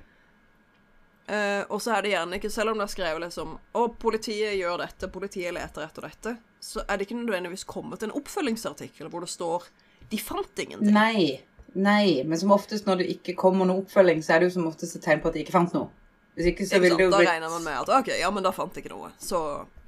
Eh, 1.27 1.63
og 1.69 1.81
så 1.83 1.91
er 1.97 2.01
det 2.05 2.11
gjerne 2.13 2.37
ikke, 2.39 2.49
selv 2.53 2.71
om 2.71 2.77
det 2.79 2.85
er 2.87 2.93
skrevet 2.93 3.19
liksom 3.25 3.57
Å, 3.75 3.81
politiet 3.99 4.53
gjør 4.55 4.77
dette, 4.79 5.09
politiet 5.11 5.51
leter 5.53 5.83
etter 5.83 6.05
dette, 6.07 6.37
så 6.63 6.85
er 6.87 6.97
det 6.97 7.07
ikke 7.09 7.17
nødvendigvis 7.19 7.65
kommet 7.67 8.01
en 8.07 8.13
oppfølgingsartikkel 8.15 9.09
hvor 9.11 9.25
det 9.25 9.29
står 9.33 9.67
De 10.09 10.17
fant 10.23 10.61
ingenting. 10.63 10.93
Nei. 10.95 11.41
Nei. 11.75 12.23
Men 12.23 12.39
som 12.39 12.53
oftest 12.55 12.85
når 12.87 13.01
det 13.01 13.09
ikke 13.17 13.35
kommer 13.35 13.67
noe 13.67 13.81
oppfølging, 13.83 14.21
så 14.23 14.33
er 14.37 14.39
det 14.39 14.47
jo 14.47 14.53
som 14.61 14.69
oftest 14.69 14.95
et 14.95 15.03
tegn 15.03 15.19
på 15.19 15.27
at 15.27 15.35
de 15.35 15.41
ikke 15.43 15.51
fant 15.57 15.73
noe. 15.75 15.89
Hvis 16.37 16.51
ikke 16.51 16.67
så 16.69 16.77
vil 16.77 16.93
det 16.93 17.07
jo 17.07 17.09
Da 17.09 17.23
regner 17.25 17.49
man 17.49 17.63
med 17.65 17.79
at 17.81 17.89
OK, 17.89 18.11
ja, 18.19 18.29
men 18.33 18.45
da 18.45 18.53
fant 18.53 18.75
jeg 18.77 18.85
ikke 18.85 18.93
noe. 18.93 19.09
Så, 19.17 19.39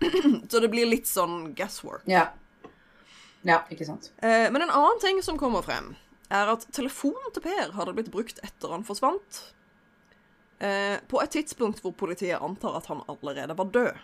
så 0.51 0.61
det 0.63 0.69
blir 0.73 0.89
litt 0.89 1.09
sånn 1.09 1.51
guesswork. 1.57 2.07
Ja. 2.09 2.31
Ja, 3.45 3.61
ikke 3.71 3.85
sant. 3.87 4.09
Eh, 4.17 4.49
men 4.51 4.65
en 4.65 4.73
annen 4.73 4.99
ting 5.03 5.21
som 5.23 5.37
kommer 5.39 5.61
frem, 5.63 5.93
er 6.33 6.49
at 6.51 6.65
telefonen 6.75 7.33
til 7.33 7.45
Per 7.45 7.73
hadde 7.77 7.93
blitt 7.97 8.09
brukt 8.13 8.41
etter 8.45 8.73
han 8.73 8.85
forsvant. 8.85 9.43
Eh, 10.59 10.97
på 11.07 11.21
et 11.23 11.31
tidspunkt 11.37 11.83
hvor 11.83 11.93
politiet 11.95 12.41
antar 12.41 12.75
at 12.81 12.89
han 12.91 13.05
allerede 13.07 13.55
var 13.55 13.69
død. 13.73 14.01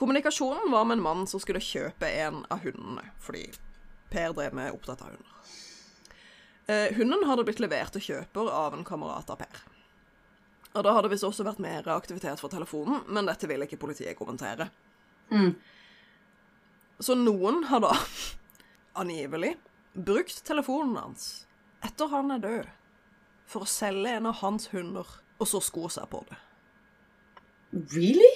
Kommunikasjonen 0.00 0.70
var 0.72 0.86
med 0.88 0.96
en 0.96 1.04
mann 1.04 1.26
som 1.28 1.42
skulle 1.42 1.60
kjøpe 1.60 2.08
en 2.22 2.44
av 2.48 2.62
hundene, 2.64 3.10
fordi 3.20 3.50
Per 4.10 4.32
drev 4.34 4.54
med 4.56 4.72
oppdrett 4.72 5.02
av 5.04 5.10
hunder. 5.12 5.58
Eh, 6.70 6.96
hunden 6.96 7.26
hadde 7.28 7.44
blitt 7.46 7.60
levert 7.60 7.92
til 7.94 8.06
kjøper 8.08 8.48
av 8.48 8.78
en 8.78 8.86
kamerat 8.86 9.28
av 9.30 9.42
Per. 9.42 9.60
Og 10.70 10.86
da 10.86 10.94
hadde 10.94 11.10
visst 11.10 11.26
også 11.26 11.44
vært 11.46 11.62
mer 11.62 11.88
aktivitet 11.90 12.40
for 12.42 12.52
telefonen, 12.52 13.02
men 13.10 13.26
dette 13.26 13.48
vil 13.50 13.64
ikke 13.66 13.80
politiet 13.80 14.18
kommentere. 14.18 14.68
Mm. 15.34 15.54
Så 17.02 17.16
noen 17.18 17.64
har 17.70 17.82
da 17.82 17.94
angivelig 19.02 19.56
brukt 19.94 20.44
telefonen 20.46 20.98
hans 21.00 21.30
etter 21.86 22.10
han 22.12 22.30
er 22.34 22.42
død, 22.44 22.70
for 23.50 23.64
å 23.64 23.70
selge 23.70 24.12
en 24.14 24.28
av 24.28 24.42
hans 24.42 24.68
hunder, 24.74 25.08
og 25.40 25.48
så 25.48 25.62
sko 25.64 25.88
seg 25.90 26.06
på 26.12 26.20
det. 26.28 26.36
Really? 27.96 28.34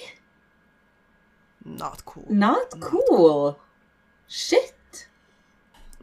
Not 1.65 2.03
cool. 2.09 2.25
Not 2.29 2.73
cool. 2.81 3.53
Shit. 4.27 4.74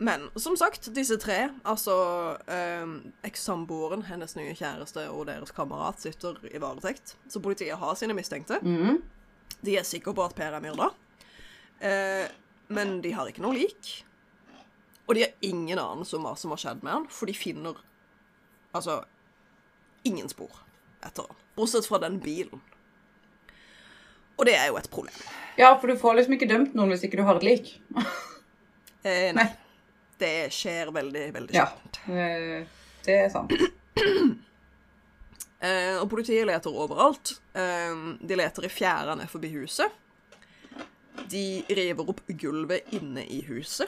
Men 0.03 0.25
som 0.35 0.57
sagt, 0.59 0.88
disse 0.97 1.15
tre, 1.23 1.45
altså 1.69 1.95
eh, 2.51 2.95
ekssamboeren, 3.29 4.03
hennes 4.09 4.35
nye 4.35 4.55
kjæreste 4.59 5.05
og 5.12 5.29
deres 5.29 5.55
kamerat 5.55 6.03
sitter 6.03 6.41
i 6.51 6.59
varetekt, 6.62 7.15
så 7.31 7.43
politiet 7.45 7.79
har 7.79 7.95
sine 7.99 8.17
mistenkte. 8.19 8.59
Mm. 8.67 8.99
De 9.62 9.77
er 9.79 9.87
sikre 9.87 10.15
på 10.17 10.25
at 10.27 10.35
Per 10.35 10.57
er 10.57 10.65
myrda, 10.65 10.88
eh, 11.87 12.27
men 12.75 12.97
de 13.05 13.15
har 13.15 13.31
ikke 13.31 13.45
noe 13.45 13.55
lik. 13.61 13.93
Og 15.07 15.15
de 15.15 15.23
har 15.27 15.47
ingen 15.47 15.79
anelse 15.79 16.19
om 16.19 16.27
hva 16.27 16.35
som 16.41 16.55
har 16.55 16.65
skjedd 16.65 16.83
med 16.83 16.97
han, 16.97 17.07
for 17.07 17.31
de 17.31 17.38
finner 17.38 17.79
altså 18.75 19.03
ingen 20.09 20.27
spor 20.33 20.65
etter 21.07 21.29
han, 21.29 21.41
bortsett 21.55 21.87
fra 21.87 22.03
den 22.03 22.19
bilen. 22.23 22.59
Og 24.35 24.49
det 24.51 24.59
er 24.59 24.73
jo 24.73 24.83
et 24.83 24.91
problem. 24.91 25.23
Ja, 25.61 25.77
for 25.79 25.87
du 25.87 25.99
får 26.01 26.19
liksom 26.19 26.35
ikke 26.41 26.51
dømt 26.51 26.75
noen 26.75 26.91
hvis 26.91 27.07
ikke 27.07 27.21
du 27.21 27.27
har 27.29 27.38
et 27.38 27.47
lik. 27.47 27.77
Eh, 29.03 29.33
nei. 29.35 29.49
Det 30.23 30.33
skjer 30.55 30.93
veldig, 30.95 31.27
veldig 31.35 31.55
Ja. 31.59 31.67
sjelden. 31.67 32.19
Eh, 32.19 32.67
Det 33.05 33.19
er 33.25 33.29
sant. 33.35 33.53
Eh, 35.63 35.95
og 36.03 36.09
politiet 36.11 36.43
leter 36.49 36.75
overalt. 36.75 37.37
Eh, 37.55 37.93
de 38.27 38.35
leter 38.39 38.65
i 38.67 38.71
fjærene 38.73 39.29
forbi 39.31 39.53
huset. 39.55 39.93
De 41.31 41.63
river 41.71 42.09
opp 42.11 42.23
gulvet 42.41 42.89
inne 42.99 43.23
i 43.31 43.43
huset, 43.47 43.87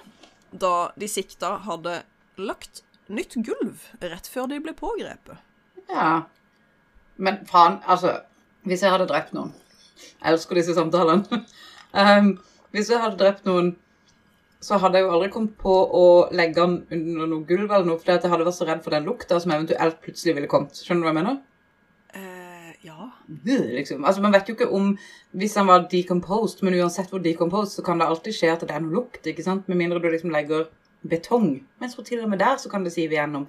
da 0.54 0.92
de 0.94 1.08
sikta 1.10 1.56
hadde 1.64 1.96
lagt 2.38 2.84
nytt 3.10 3.34
gulv 3.42 3.88
rett 4.04 4.28
før 4.30 4.46
de 4.52 4.60
ble 4.62 4.74
pågrepet. 4.78 5.40
Ja. 5.90 6.22
Men 7.18 7.42
faen, 7.46 7.80
altså 7.90 8.20
Hvis 8.64 8.80
jeg 8.82 8.90
hadde 8.94 9.04
drept 9.10 9.34
noen 9.36 9.50
Jeg 10.22 10.32
elsker 10.32 10.56
disse 10.56 10.74
samtalene. 10.74 11.42
um, 11.92 12.30
hvis 12.72 12.88
jeg 12.90 12.98
hadde 13.02 13.18
drept 13.20 13.44
noen, 13.46 13.74
så 14.64 14.78
hadde 14.80 15.00
jeg 15.00 15.04
jo 15.04 15.12
aldri 15.12 15.30
kommet 15.32 15.56
på 15.60 15.72
å 15.72 16.04
legge 16.32 16.62
den 16.62 16.76
under 16.96 17.28
noe 17.30 17.48
gulv 17.48 17.66
eller 17.66 17.88
noe, 17.88 17.98
fordi 18.00 18.14
jeg 18.16 18.32
hadde 18.32 18.46
vært 18.46 18.56
så 18.56 18.68
redd 18.68 18.84
for 18.84 18.96
den 18.96 19.08
lukta 19.08 19.40
som 19.42 19.52
eventuelt 19.52 19.98
plutselig 20.04 20.38
ville 20.38 20.48
kommet. 20.50 20.78
Skjønner 20.80 21.04
du 21.04 21.08
hva 21.08 21.12
jeg 21.12 21.18
mener? 21.18 21.40
Uh, 22.14 22.70
ja. 22.86 23.10
Liksom. 23.44 24.06
Altså, 24.06 24.22
Man 24.24 24.32
vet 24.32 24.48
jo 24.48 24.54
ikke 24.54 24.70
om 24.70 24.92
Hvis 25.34 25.56
den 25.58 25.66
var 25.66 25.88
decomposed, 25.90 26.62
men 26.64 26.78
uansett 26.78 27.10
hvor 27.12 27.20
decomposed, 27.24 27.74
så 27.76 27.84
kan 27.84 28.00
det 28.00 28.08
alltid 28.08 28.36
skje 28.38 28.52
at 28.54 28.64
det 28.64 28.72
er 28.72 28.84
noe 28.84 29.02
lukt. 29.02 29.26
ikke 29.26 29.44
sant? 29.44 29.68
Med 29.68 29.80
mindre 29.80 30.00
du 30.00 30.08
liksom 30.08 30.32
legger 30.32 30.68
betong. 31.04 31.58
Men 31.82 31.92
så 31.92 32.04
til 32.06 32.22
og 32.24 32.30
med 32.32 32.40
der 32.40 32.56
så 32.62 32.70
kan 32.72 32.86
det 32.86 32.94
sive 32.94 33.18
igjennom. 33.18 33.44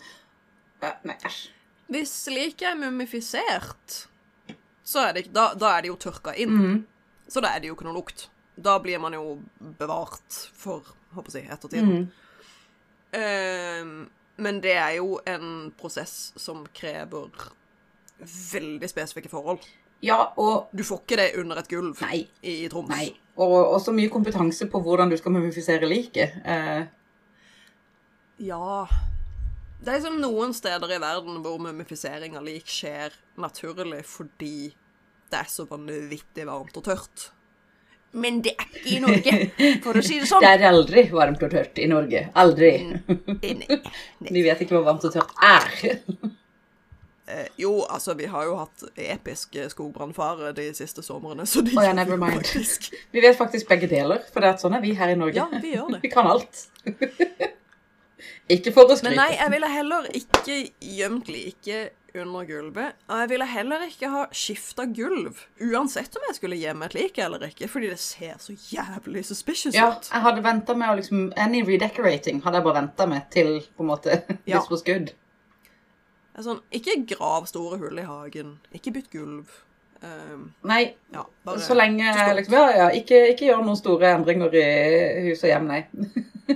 Uh, 0.84 0.92
nei, 1.08 1.16
æsj. 1.24 1.46
Hvis 1.94 2.14
liket 2.34 2.72
er 2.72 2.78
mumifisert, 2.82 4.00
så 4.84 5.08
er 5.08 5.18
det, 5.18 5.28
da, 5.34 5.52
da 5.54 5.76
er 5.78 5.86
det 5.86 5.94
jo 5.94 6.00
tørka 6.02 6.34
inn. 6.34 6.56
Mhm. 6.58 6.84
Så 7.30 7.42
da 7.42 7.54
er 7.56 7.62
det 7.62 7.70
jo 7.70 7.78
ikke 7.78 7.88
noe 7.88 7.96
lukt. 7.96 8.28
Da 8.56 8.78
blir 8.80 9.00
man 9.02 9.16
jo 9.18 9.40
bevart 9.80 10.36
for 10.56 10.96
håper 11.16 11.40
jeg, 11.40 11.50
ettertiden. 11.52 12.06
Mm. 12.06 12.08
Ehm, 13.20 13.96
men 14.38 14.60
det 14.64 14.76
er 14.76 14.98
jo 15.00 15.20
en 15.28 15.72
prosess 15.80 16.34
som 16.40 16.66
krever 16.76 17.32
veldig 18.20 18.90
spesifikke 18.90 19.32
forhold. 19.32 19.64
Ja, 20.04 20.20
og 20.38 20.70
Du 20.76 20.84
får 20.84 21.02
ikke 21.04 21.18
det 21.18 21.30
under 21.40 21.60
et 21.62 21.70
gulv 21.72 22.02
Nei. 22.04 22.26
i 22.44 22.68
Troms. 22.72 22.92
Nei. 22.92 23.16
Og 23.38 23.56
også 23.74 23.92
mye 23.96 24.12
kompetanse 24.12 24.68
på 24.72 24.80
hvordan 24.84 25.10
du 25.12 25.18
skal 25.18 25.34
mumifisere 25.36 25.88
liket. 25.90 26.38
Eh, 26.46 26.86
Ja 28.46 28.86
Det 29.80 29.94
er 29.94 30.02
som 30.02 30.18
noen 30.20 30.54
steder 30.54 30.92
i 30.96 31.00
verden 31.00 31.42
hvor 31.44 31.60
mumifisering 31.60 32.36
av 32.38 32.44
lik 32.44 32.68
skjer 32.68 33.14
naturlig 33.38 34.04
fordi 34.08 34.74
det 35.32 35.40
er 35.40 35.50
så 35.50 35.66
vanvittig 35.68 36.46
varmt 36.48 36.76
og 36.78 36.84
tørt. 36.86 37.32
Men 38.16 38.40
det 38.46 38.54
er 38.56 38.70
ikke 38.70 38.96
i 38.96 39.02
Norge, 39.04 39.36
for 39.84 40.00
å 40.00 40.04
si 40.06 40.22
det 40.22 40.30
sånn. 40.30 40.44
det 40.46 40.54
er 40.56 40.70
aldri 40.70 41.04
varmt 41.12 41.42
og 41.44 41.52
tørt 41.52 41.82
i 41.84 41.88
Norge. 41.92 42.22
Aldri. 42.40 42.72
Nei. 42.88 44.42
Vet 44.46 44.64
ikke 44.64 44.78
hva 44.78 44.86
varmt 44.88 45.04
og 45.08 45.16
tørt 45.16 45.34
er. 45.44 45.68
Eh, 47.26 47.50
jo, 47.60 47.74
altså, 47.90 48.14
vi 48.16 48.30
har 48.32 48.46
jo 48.48 48.56
hatt 48.62 48.86
episk 49.02 49.58
skogbrannfare 49.74 50.54
de 50.56 50.70
siste 50.78 51.04
somrene, 51.04 51.48
så 51.50 51.64
de 51.66 51.76
oh, 51.76 51.84
ja, 51.84 51.92
never 52.00 52.22
mind. 52.22 52.40
faktisk 52.46 52.94
Vi 53.12 53.24
vet 53.26 53.38
faktisk 53.38 53.68
begge 53.72 53.90
deler, 53.92 54.24
for 54.32 54.46
det 54.46 54.54
er 54.54 54.64
sånn 54.64 54.78
er 54.78 54.86
vi 54.86 54.96
her 54.96 55.12
i 55.12 55.20
Norge. 55.20 55.42
Ja, 55.42 55.62
vi 55.62 55.76
gjør 55.76 55.92
det. 55.98 56.02
Vi 56.06 56.14
kan 56.14 56.30
alt. 56.32 56.66
ikke 58.56 58.72
for 58.72 58.88
å 58.88 59.00
Men 59.04 59.20
nei, 59.20 59.32
jeg 59.36 59.56
ville 59.58 59.76
heller 59.76 60.10
ikke 60.22 60.60
gjemt 60.80 61.32
liket 61.34 61.96
under 62.22 62.46
gulvet. 62.50 62.96
Og 63.10 63.20
jeg 63.22 63.30
ville 63.30 63.46
heller 63.50 63.84
ikke 63.88 64.10
ha 64.14 64.24
skifta 64.32 64.86
gulv, 64.96 65.42
uansett 65.62 66.16
om 66.20 66.26
jeg 66.30 66.38
skulle 66.40 66.60
gjemme 66.62 66.86
et 66.90 66.96
lik 66.98 67.20
eller 67.24 67.44
ikke, 67.50 67.68
fordi 67.72 67.90
det 67.92 68.00
ser 68.00 68.38
så 68.40 68.56
jævlig 68.72 69.26
suspicious 69.28 69.76
Ja, 69.76 69.90
ut. 69.96 70.10
jeg 70.14 70.22
hadde 70.26 70.44
venta 70.46 70.76
med 70.78 70.90
å 70.94 70.96
liksom 71.02 71.28
Any 71.38 71.62
redecorating 71.68 72.42
hadde 72.46 72.60
jeg 72.62 72.68
bare 72.70 72.80
venta 72.82 73.08
med 73.12 73.30
til 73.34 73.60
på 73.76 73.84
en 73.86 73.92
måte 73.92 74.22
Ja. 74.48 74.62
good. 74.70 75.12
Det 76.36 76.42
er 76.42 76.48
sånn, 76.50 76.62
ikke 76.76 76.98
grav 77.16 77.46
store 77.48 77.78
hull 77.80 78.00
i 78.00 78.04
hagen, 78.08 78.58
ikke 78.76 78.92
bytt 78.98 79.12
gulv. 79.14 79.62
Um, 80.04 80.50
Nei, 80.68 80.94
ja, 81.16 81.22
bare 81.48 81.62
så 81.64 81.74
lenge 81.74 82.04
liksom, 82.36 82.54
Ja, 82.54 82.66
ja, 82.76 82.88
ikke, 82.94 83.22
ikke 83.32 83.48
gjør 83.48 83.64
noen 83.64 83.80
store 83.80 84.12
endringer 84.18 84.54
i 84.60 84.66
hus 85.30 85.44
og 85.48 85.50
hjem, 85.50 85.70
nei. 85.72 85.86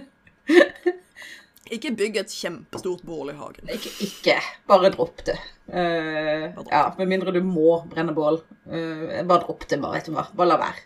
Ikke 1.76 1.92
bygg 1.94 2.18
et 2.24 2.34
kjempestort 2.34 3.04
bål 3.06 3.32
i 3.34 3.38
hagen. 3.38 3.70
Ikke, 3.70 3.92
ikke. 4.06 4.36
Bare 4.70 4.90
dropp 4.94 5.22
det. 5.28 5.38
Dropp 5.70 6.72
ja, 6.72 6.84
Med 6.98 7.12
mindre 7.12 7.34
du 7.36 7.44
må 7.46 7.84
brenne 7.92 8.16
bål. 8.18 8.42
Uh, 8.66 9.20
bare 9.22 9.44
dropp 9.44 9.68
det, 9.70 9.78
bare. 9.84 10.00
vet 10.00 10.10
du 10.10 10.16
hva. 10.16 10.26
Bare 10.34 10.50
la 10.50 10.58
være. 10.64 10.86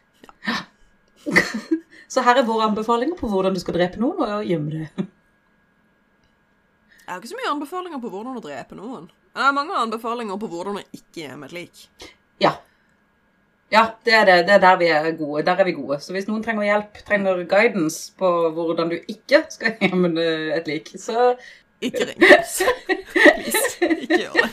Så 2.14 2.22
her 2.22 2.38
er 2.38 2.46
våre 2.46 2.68
anbefalinger 2.70 3.18
på 3.18 3.30
hvordan 3.32 3.56
du 3.56 3.62
skal 3.64 3.78
drepe 3.78 4.02
noen, 4.02 4.20
og 4.22 4.46
gjemme 4.46 4.74
det. 4.76 4.88
Jeg 7.04 7.12
har 7.12 7.20
ikke 7.20 7.30
så 7.34 7.36
mye 7.36 7.52
anbefalinger 7.52 8.00
på 8.00 8.10
hvordan 8.14 8.38
å 8.40 8.42
drepe 8.44 8.76
noen. 8.80 9.10
Men 9.34 9.42
jeg 9.42 9.50
har 9.50 9.56
mange 9.58 9.76
anbefalinger 9.76 10.38
på 10.40 10.48
hvordan 10.48 10.78
å 10.80 10.84
ikke 10.96 11.26
gjemme 11.26 11.50
et 11.50 11.56
lik. 11.58 11.82
Ja. 12.40 12.54
Ja, 13.74 13.88
det 14.06 14.14
er 14.14 14.26
det. 14.26 14.38
Det 14.48 14.54
er 14.54 14.62
der 14.62 14.78
vi 14.78 14.88
er 14.94 15.12
gode. 15.18 15.46
Der 15.46 15.56
er 15.58 15.66
vi 15.66 15.72
gode. 15.74 16.00
Så 16.00 16.14
hvis 16.14 16.28
noen 16.30 16.44
trenger 16.46 16.68
hjelp, 16.68 17.00
trenger 17.08 17.44
guidance 17.50 18.14
på 18.20 18.30
hvordan 18.54 18.92
du 18.94 19.00
ikke 19.10 19.44
skal 19.50 19.74
gjemme 19.82 20.14
et 20.54 20.68
lik, 20.70 20.94
så 21.02 21.34
Ikke 21.82 22.06
ring. 22.08 22.22
Please, 22.22 22.64
ikke 23.82 24.20
gjør 24.22 24.34
det. 24.38 24.52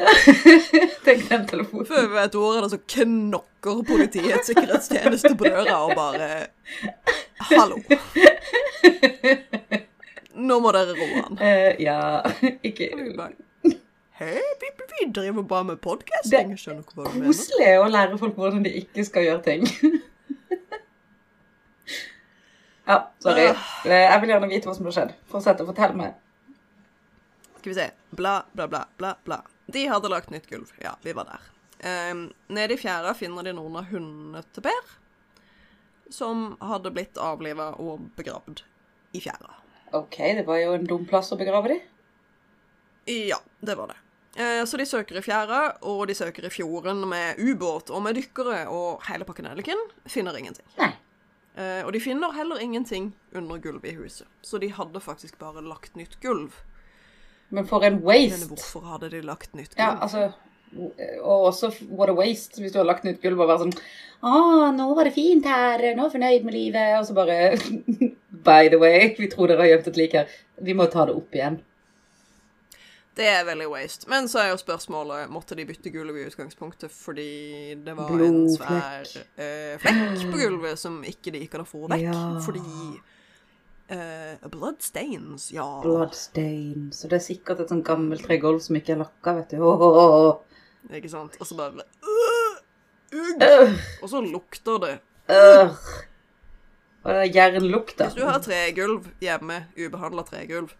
Tenk 1.04 1.28
den 1.30 1.46
telefonen. 1.48 1.86
Før 1.86 2.08
vi 2.08 2.14
vet 2.14 2.34
ordet, 2.34 2.70
så 2.72 2.78
knokker 2.96 3.82
politiets 3.88 4.50
sikkerhetstjeneste 4.50 5.32
på 5.36 5.48
døra 5.48 5.78
og 5.86 5.94
bare 5.96 6.28
Hallo. 7.52 7.78
Nå 10.50 10.58
må 10.60 10.72
dere 10.76 10.96
roe 10.96 11.22
an. 11.24 11.38
Uh, 11.40 11.70
ja, 11.80 12.00
ikke 12.64 12.90
Hei, 14.20 14.40
vi, 14.60 14.68
vi 15.00 15.06
driver 15.16 15.42
bare 15.42 15.64
med 15.64 15.80
podkasting. 15.80 16.50
Det 16.52 16.74
mener. 16.96 17.26
Koselig 17.30 17.68
å 17.80 17.86
lære 17.88 18.18
folk 18.20 18.34
hvordan 18.36 18.66
de 18.66 18.72
ikke 18.82 19.04
skal 19.08 19.24
gjøre 19.30 19.44
ting. 19.46 19.64
Ja, 22.90 22.96
sorry. 23.22 23.44
Ah. 23.46 23.66
Eh, 23.86 24.02
Jeg 24.02 24.20
vil 24.20 24.30
gjerne 24.32 24.48
vite 24.50 24.66
hva 24.66 24.72
som 24.74 24.86
har 24.88 24.94
skjedd. 24.96 25.10
Fortsett 25.30 25.60
å 25.62 25.66
fortelle 25.68 25.94
meg. 25.94 26.16
Skal 27.60 27.70
vi 27.70 27.74
se. 27.76 27.84
Bla, 28.18 28.32
bla, 28.56 28.66
bla, 28.72 28.80
bla, 28.98 29.12
bla. 29.28 29.36
De 29.70 29.84
hadde 29.86 30.10
lagt 30.10 30.32
nytt 30.34 30.48
gulv. 30.50 30.72
Ja, 30.82 30.96
vi 31.04 31.14
var 31.14 31.28
der. 31.28 31.44
Um, 32.10 32.24
nede 32.50 32.74
i 32.74 32.80
fjæra 32.80 33.12
finner 33.14 33.46
de 33.46 33.52
noen 33.54 33.78
av 33.78 33.86
hundene 33.92 34.42
til 34.56 34.66
Per, 34.66 34.90
som 36.10 36.56
hadde 36.72 36.90
blitt 36.96 37.20
avliva 37.20 37.70
og 37.78 38.08
begravd 38.18 38.64
i 39.14 39.22
fjæra. 39.22 39.54
OK, 39.94 40.18
det 40.40 40.48
var 40.50 40.58
jo 40.64 40.74
en 40.74 40.90
dum 40.90 41.06
plass 41.06 41.30
å 41.30 41.38
begrave 41.38 41.76
de. 41.76 41.78
Ja, 43.30 43.38
det 43.62 43.78
var 43.78 43.94
det. 43.94 44.00
Eh, 44.36 44.64
Så 44.64 44.76
de 44.78 44.86
søker 44.86 45.18
i 45.18 45.22
fjæra, 45.22 45.76
og 45.82 46.06
de 46.08 46.14
søker 46.14 46.44
i 46.46 46.50
fjorden 46.50 47.02
med 47.08 47.38
ubåt 47.38 47.90
og 47.90 48.02
med 48.02 48.14
dykkere 48.14 48.68
og 48.68 49.02
hele 49.08 49.24
pakkenelliken. 49.24 49.80
Finner 50.06 50.36
ingenting. 50.38 50.66
Nei. 50.78 50.92
Eh, 51.56 51.84
Og 51.86 51.92
de 51.92 52.00
finner 52.00 52.32
heller 52.32 52.56
ingenting 52.62 53.12
under 53.34 53.58
gulvet 53.58 53.90
i 53.92 53.96
huset. 53.96 54.26
Så 54.42 54.58
de 54.60 54.68
hadde 54.70 55.00
faktisk 55.00 55.38
bare 55.38 55.60
lagt 55.66 55.96
nytt 55.96 56.20
gulv. 56.22 56.52
Men 57.50 57.66
for 57.66 57.82
en 57.82 57.94
Men 57.98 58.04
waste. 58.04 58.46
hvorfor 58.46 58.80
hadde 58.86 59.10
de 59.10 59.20
lagt 59.22 59.54
nytt 59.54 59.74
gulv? 59.76 59.78
Ja, 59.78 59.98
altså 60.00 60.32
Og 61.24 61.46
også 61.50 61.72
what 61.90 62.08
a 62.08 62.12
waste 62.12 62.60
hvis 62.60 62.70
du 62.72 62.78
har 62.78 62.84
lagt 62.86 63.02
nytt 63.02 63.20
gulv 63.20 63.40
og 63.40 63.48
vært 63.48 63.58
sånn 63.64 63.72
Å, 64.22 64.70
nå 64.76 64.94
var 64.94 65.04
det 65.04 65.14
fint 65.14 65.44
her. 65.44 65.78
Nå 65.96 66.04
er 66.04 66.06
jeg 66.06 66.12
fornøyd 66.12 66.44
med 66.44 66.54
livet. 66.54 67.00
Og 67.00 67.06
så 67.06 67.14
bare 67.14 67.56
By 68.46 68.68
the 68.68 68.78
way, 68.78 69.14
vi 69.18 69.26
tror 69.26 69.48
dere 69.48 69.58
har 69.64 69.66
gjemt 69.72 69.88
et 69.88 69.96
lik 69.96 70.12
her. 70.12 70.28
Vi 70.62 70.72
må 70.72 70.86
ta 70.92 71.06
det 71.06 71.16
opp 71.16 71.34
igjen. 71.34 71.58
Det 73.20 73.28
er 73.28 73.44
veldig 73.44 73.68
waste. 73.68 74.08
Men 74.08 74.28
så 74.32 74.40
er 74.40 74.50
jo 74.54 74.58
spørsmålet 74.60 75.28
måtte 75.32 75.56
de 75.58 75.66
bytte 75.68 75.92
gulv 75.92 76.16
i 76.16 76.24
utgangspunktet 76.24 76.92
fordi 76.94 77.76
det 77.84 77.94
var 77.98 78.22
en 78.24 78.38
svær 78.48 79.04
uh, 79.04 79.74
flekk 79.82 80.22
på 80.30 80.40
gulvet 80.40 80.80
som 80.80 81.02
ikke 81.04 81.34
de 81.34 81.42
ikke 81.44 81.60
å 81.60 81.68
få 81.68 81.82
vekk. 81.90 82.06
Ja. 82.06 82.22
Fordi 82.40 82.62
uh, 83.92 84.48
bloodstains, 84.54 85.50
ja. 85.52 85.68
Bloodstains. 85.84 87.02
Og 87.04 87.12
det 87.12 87.20
er 87.20 87.26
sikkert 87.26 87.60
et 87.60 87.74
sånt 87.74 87.84
gammelt 87.84 88.24
tregulv 88.24 88.62
som 88.64 88.80
ikke 88.80 88.96
er 88.96 89.02
lakka, 89.04 89.36
vet 89.42 89.52
du. 89.52 89.60
Oh, 89.68 89.84
oh, 89.84 90.16
oh. 90.16 90.60
Ikke 90.96 91.12
sant? 91.12 91.36
Og 91.36 91.44
så 91.44 91.58
bare 91.58 91.84
uh, 91.84 93.80
Og 94.00 94.08
så 94.08 94.24
lukter 94.24 94.80
det. 94.86 94.94
Og 97.00 97.08
det 97.12 97.20
er 97.20 97.34
jernlukta. 97.36 98.08
Hvis 98.08 98.16
du 98.16 98.24
har 98.24 98.40
tregulv 98.44 99.12
hjemme, 99.20 99.66
ubehandla 99.76 100.24
tregulv, 100.24 100.72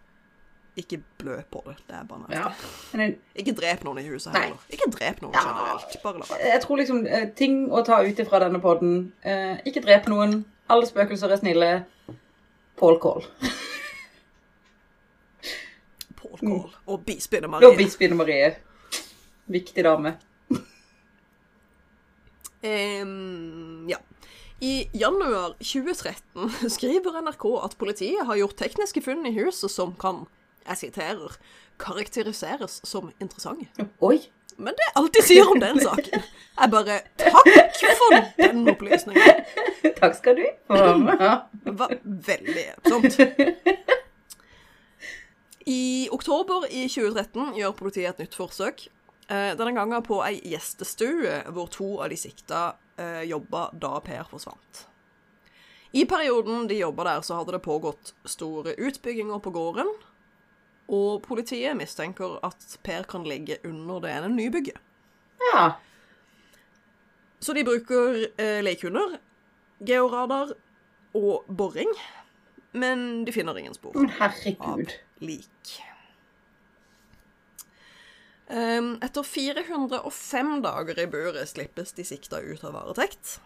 ikke 0.77 1.01
blø 1.19 1.41
på 1.51 1.63
det. 1.67 1.77
Det 1.89 1.97
er 1.97 2.05
bare. 2.05 2.27
Ja. 2.31 3.07
Ikke 3.37 3.53
drep 3.59 3.83
noen 3.85 3.99
i 3.99 4.05
huset 4.09 4.33
Nei. 4.33 4.41
heller. 4.47 4.59
Ikke 4.71 4.91
drep 4.95 5.21
noen 5.23 5.35
Ja. 5.35 5.41
generelt. 5.47 5.97
Bare 6.03 6.19
la 6.19 6.25
være. 6.31 6.53
jeg 6.53 6.61
tror 6.63 6.77
liksom 6.77 7.07
eh, 7.07 7.27
ting 7.37 7.71
å 7.71 7.83
ta 7.85 8.01
ut 8.03 8.19
ifra 8.19 8.39
denne 8.41 8.61
podden 8.61 9.13
eh, 9.25 9.59
Ikke 9.67 9.83
drep 9.85 10.07
noen. 10.09 10.45
Alle 10.71 10.87
spøkelser 10.87 11.31
er 11.33 11.37
snille. 11.43 11.71
Paul 12.79 12.99
Call. 13.03 13.25
Paul 16.17 16.39
Call 16.39 16.75
og 16.87 17.05
bispinne 17.07 17.45
Og 17.49 17.51
Marie. 17.51 17.77
bispinne 17.77 18.17
Marie. 18.17 18.55
Viktig 19.51 19.85
dame. 19.85 20.15
um, 22.63 23.87
ja. 23.89 23.97
I 24.61 24.89
januar 24.93 25.55
2013 25.59 26.71
skriver 26.77 27.21
NRK 27.25 27.45
at 27.65 27.77
politiet 27.81 28.27
har 28.29 28.37
gjort 28.37 28.57
tekniske 28.61 29.01
funn 29.03 29.25
i 29.27 29.33
huset 29.39 29.73
som 29.73 29.95
kan, 29.97 30.27
jeg 30.71 30.79
siterer, 30.85 31.39
karakteriseres 31.81 32.81
som 32.87 33.11
interessant. 33.21 33.83
Oi. 34.01 34.21
Men 34.61 34.77
det 34.77 34.85
er 34.91 34.99
alt 35.01 35.15
de 35.17 35.23
sier 35.25 35.49
om 35.49 35.61
den 35.61 35.79
saken. 35.81 36.25
Jeg 36.61 36.73
bare 36.73 36.99
Takk 37.21 37.79
for 37.97 38.17
den 38.37 38.67
opplysningen. 38.69 39.45
Takk 39.97 40.19
skal 40.19 40.37
du 40.37 40.45
ha. 40.69 41.31
Det 41.65 41.75
var 41.81 41.95
veldig 42.03 42.65
hjelpsomt. 42.67 43.17
I 45.71 46.09
oktober 46.13 46.67
i 46.69 46.87
2013 46.89 47.55
gjør 47.57 47.77
politiet 47.79 48.11
et 48.13 48.25
nytt 48.25 48.37
forsøk. 48.37 48.89
Eh, 49.31 49.53
denne 49.57 49.73
gangen 49.77 50.03
på 50.05 50.19
ei 50.27 50.41
gjestestue 50.51 51.41
hvor 51.55 51.71
to 51.71 51.93
av 52.03 52.11
de 52.11 52.19
sikta 52.19 52.63
eh, 52.99 53.23
jobba 53.31 53.69
da 53.73 54.01
Per 54.05 54.27
forsvant. 54.33 54.87
I 55.93 56.05
perioden 56.07 56.69
de 56.71 56.79
jobba 56.79 57.07
der, 57.07 57.23
så 57.27 57.39
hadde 57.39 57.57
det 57.57 57.65
pågått 57.65 58.13
store 58.29 58.77
utbygginger 58.79 59.41
på 59.43 59.53
gården. 59.55 59.89
Og 60.91 61.21
politiet 61.23 61.77
mistenker 61.79 62.39
at 62.47 62.79
Per 62.83 63.05
kan 63.07 63.23
ligge 63.29 63.61
under 63.65 64.01
det 64.03 64.11
ene 64.17 64.29
nybygget. 64.35 64.79
ja. 65.53 65.71
Så 67.41 67.55
de 67.57 67.63
bruker 67.65 68.27
eh, 68.37 68.59
lekehunder, 68.61 69.15
georadar 69.87 70.51
og 71.17 71.47
boring. 71.49 71.89
Men 72.77 73.25
de 73.25 73.33
finner 73.33 73.57
ingen 73.57 73.75
spor 73.75 73.97
av 74.61 74.83
lik. 75.25 75.71
Ehm, 78.51 78.97
etter 79.03 79.23
405 79.23 80.53
dager 80.63 80.99
i 81.01 81.07
buret 81.11 81.49
slippes 81.49 81.93
de 81.97 82.05
sikta 82.07 82.43
ut 82.43 82.65
av 82.67 82.75
varetekt. 82.77 83.39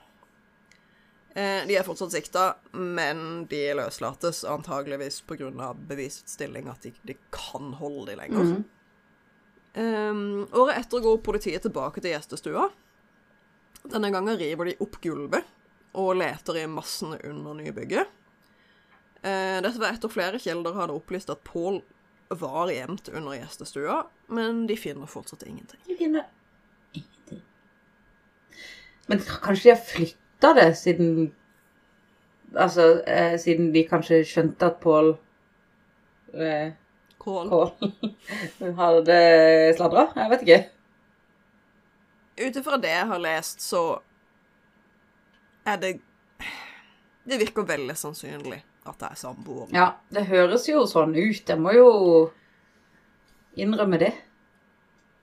Eh, 1.35 1.67
de 1.67 1.75
er 1.75 1.87
fortsatt 1.87 2.15
sikta, 2.15 2.45
men 2.73 3.47
de 3.51 3.63
løslates 3.75 4.45
antageligvis 4.47 5.21
pga. 5.27 5.73
bevisets 5.75 6.37
stilling 6.37 6.69
at 6.71 6.87
de, 6.87 6.93
de 7.03 7.17
kan 7.35 7.73
holde 7.81 8.13
de 8.13 8.19
lenger. 8.21 8.53
Ehm, 9.75 10.47
året 10.55 10.79
etter 10.79 11.03
går 11.03 11.19
politiet 11.27 11.67
tilbake 11.67 12.01
til 12.01 12.15
gjestestua. 12.15 12.69
Denne 13.91 14.13
gangen 14.15 14.39
river 14.39 14.71
de 14.71 14.77
opp 14.81 15.01
gulvet 15.03 15.51
og 15.99 16.15
leter 16.21 16.63
i 16.63 16.69
massene 16.71 17.19
under 17.27 17.59
nybygget. 17.59 18.07
Uh, 19.25 19.59
dette 19.65 19.81
var 19.81 19.95
etter 19.95 20.13
flere 20.13 20.39
kilder 20.39 20.75
hadde 20.77 20.93
opplyst 20.93 21.31
at 21.33 21.41
Pål 21.49 21.79
var 22.29 22.69
gjemt 22.69 23.09
under 23.09 23.39
gjestestua, 23.39 24.03
men 24.29 24.67
de 24.69 24.77
finner 24.77 25.09
fortsatt 25.09 25.47
ingenting. 25.49 25.81
De 25.87 25.97
finner 25.97 26.27
ingenting. 26.93 27.41
Men 29.09 29.25
kanskje 29.25 29.71
de 29.71 29.73
har 29.75 29.87
flytta 30.45 30.55
det 30.55 30.77
siden 30.77 31.33
Altså, 32.57 33.03
eh, 33.07 33.39
siden 33.39 33.75
de 33.75 33.83
kanskje 33.83 34.25
skjønte 34.25 34.67
at 34.67 34.77
Pål 34.81 35.17
eh, 36.35 36.71
Kål. 37.19 37.49
Pål 37.49 38.75
hadde 38.79 39.17
sladra? 39.75 40.05
Jeg 40.15 40.31
vet 40.31 40.43
ikke. 40.43 40.59
Ut 42.47 42.57
ifra 42.57 42.77
det 42.79 42.93
jeg 42.93 43.07
har 43.07 43.19
lest, 43.19 43.61
så 43.63 43.99
er 45.67 45.77
det 45.77 46.01
Det 47.25 47.41
virker 47.41 47.67
veldig 47.67 47.97
sannsynlig 47.97 48.63
at 48.87 49.01
det 49.01 49.09
er 49.11 49.17
samboer. 49.17 49.67
Ja, 49.73 49.89
det 50.11 50.27
høres 50.29 50.69
jo 50.69 50.87
sånn 50.87 51.17
ut. 51.17 51.49
Jeg 51.49 51.59
må 51.59 51.73
jo 51.75 51.91
innrømme 53.57 53.99
det. 53.99 54.13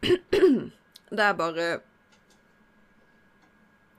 Det 1.12 1.20
er 1.20 1.34
bare 1.36 1.82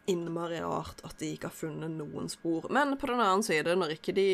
innmari 0.06 0.60
rart 0.60 1.00
at 1.04 1.18
de 1.18 1.32
ikke 1.34 1.46
har 1.50 1.54
funnet 1.54 1.90
noen 1.94 2.28
spor. 2.28 2.66
Men 2.70 2.96
på 2.98 3.06
den 3.06 3.20
annen 3.20 3.42
side, 3.46 3.76
når 3.78 3.96
ikke 3.98 4.14
de 4.16 4.28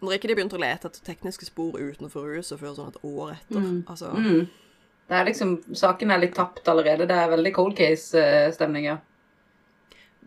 Når 0.00 0.14
ikke 0.16 0.28
de 0.30 0.34
begynte 0.38 0.56
å 0.56 0.60
lete 0.62 0.88
etter 0.88 1.02
tekniske 1.04 1.44
spor 1.50 1.74
utenfor 1.76 2.24
huset 2.36 2.56
før 2.60 2.72
sånn 2.76 2.88
et 2.94 3.02
år 3.04 3.34
etter 3.34 3.60
Altså 3.90 4.12
Mm. 4.16 4.48
Det 5.10 5.16
er 5.18 5.24
liksom, 5.26 5.56
Saken 5.74 6.10
er 6.10 6.20
litt 6.22 6.36
tapt 6.38 6.68
allerede. 6.70 7.06
Det 7.10 7.14
er 7.18 7.28
veldig 7.32 7.50
cold 7.54 7.74
case-stemning, 7.76 8.84
ja. 8.84 8.98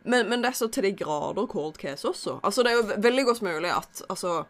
men, 0.04 0.28
men 0.28 0.42
det 0.44 0.50
er 0.50 0.58
så 0.60 0.68
til 0.68 0.84
de 0.84 0.92
grader 0.92 1.48
cold 1.48 1.78
case 1.80 2.04
også. 2.08 2.40
Altså, 2.44 2.64
det 2.64 2.72
er 2.74 2.76
jo 2.82 3.02
veldig 3.02 3.24
godt 3.26 3.42
mulig 3.42 3.72
at 3.72 4.02
altså, 4.10 4.44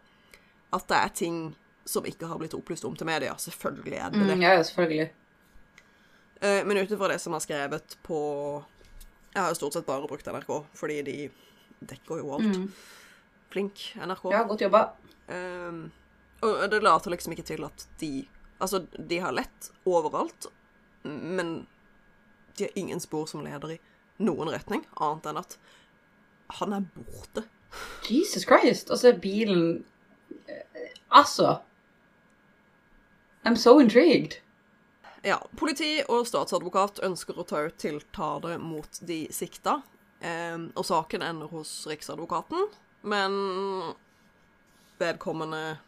At 0.72 0.88
det 0.88 0.96
er 0.96 1.08
ting 1.14 1.54
som 1.86 2.04
ikke 2.04 2.26
har 2.26 2.38
blitt 2.38 2.54
opplyst 2.54 2.84
om 2.84 2.96
til 2.96 3.06
media. 3.06 3.34
Selvfølgelig 3.38 3.96
er 3.96 4.10
det 4.10 4.26
det. 4.26 4.34
Mm, 4.34 4.42
ja, 4.42 4.52
ja, 4.58 4.62
selvfølgelig. 4.62 5.10
Eh, 6.40 6.66
Men 6.66 6.76
ut 6.82 6.90
ifra 6.90 7.08
det 7.08 7.20
som 7.20 7.34
er 7.34 7.38
skrevet 7.44 7.96
på 8.02 8.18
Jeg 9.34 9.42
har 9.42 9.50
jo 9.50 9.58
stort 9.58 9.74
sett 9.74 9.86
bare 9.86 10.06
brukt 10.06 10.26
NRK, 10.30 10.50
fordi 10.78 11.00
de 11.06 11.16
dekker 11.90 12.22
jo 12.22 12.32
alt. 12.36 12.60
Flink 13.50 13.88
NRK. 13.98 14.24
Mm. 14.28 14.32
Ja, 14.32 14.42
godt 14.46 14.62
jobba. 14.62 14.84
Um, 15.26 15.80
og 16.44 16.64
det 16.70 16.82
later 16.84 17.10
liksom 17.10 17.32
ikke 17.34 17.46
til 17.48 17.64
at 17.66 17.86
de 18.00 18.26
Altså, 18.62 18.84
de 18.96 19.16
har 19.18 19.34
lett 19.34 19.66
overalt, 19.84 20.46
men 21.02 21.66
de 22.56 22.64
har 22.64 22.78
ingen 22.78 23.00
spor 23.02 23.26
som 23.26 23.42
leder 23.44 23.74
i 23.74 23.78
noen 24.22 24.48
retning, 24.54 24.84
annet 25.02 25.26
enn 25.26 25.40
at 25.40 25.56
han 26.60 26.76
er 26.76 26.86
borte. 26.94 27.42
Jesus 28.06 28.46
Christ. 28.46 28.90
Altså, 28.94 29.12
bilen 29.20 29.84
eh, 30.46 30.94
Altså. 31.10 31.58
I'm 33.44 33.56
so 33.56 33.80
intrigued. 33.80 34.38
Ja, 35.24 35.38
politi 35.56 36.02
og 36.04 36.26
statsadvokat 36.28 37.00
ønsker 37.06 37.38
å 37.40 37.46
ta 37.48 37.62
ut 37.64 37.78
tiltale 37.80 38.58
mot 38.60 38.98
de 39.08 39.24
sikta, 39.32 39.78
Eh, 40.24 40.58
og 40.72 40.86
saken 40.88 41.24
ender 41.24 41.50
hos 41.52 41.70
Riksadvokaten, 41.90 42.68
men 43.04 43.34
vedkommende 45.00 45.78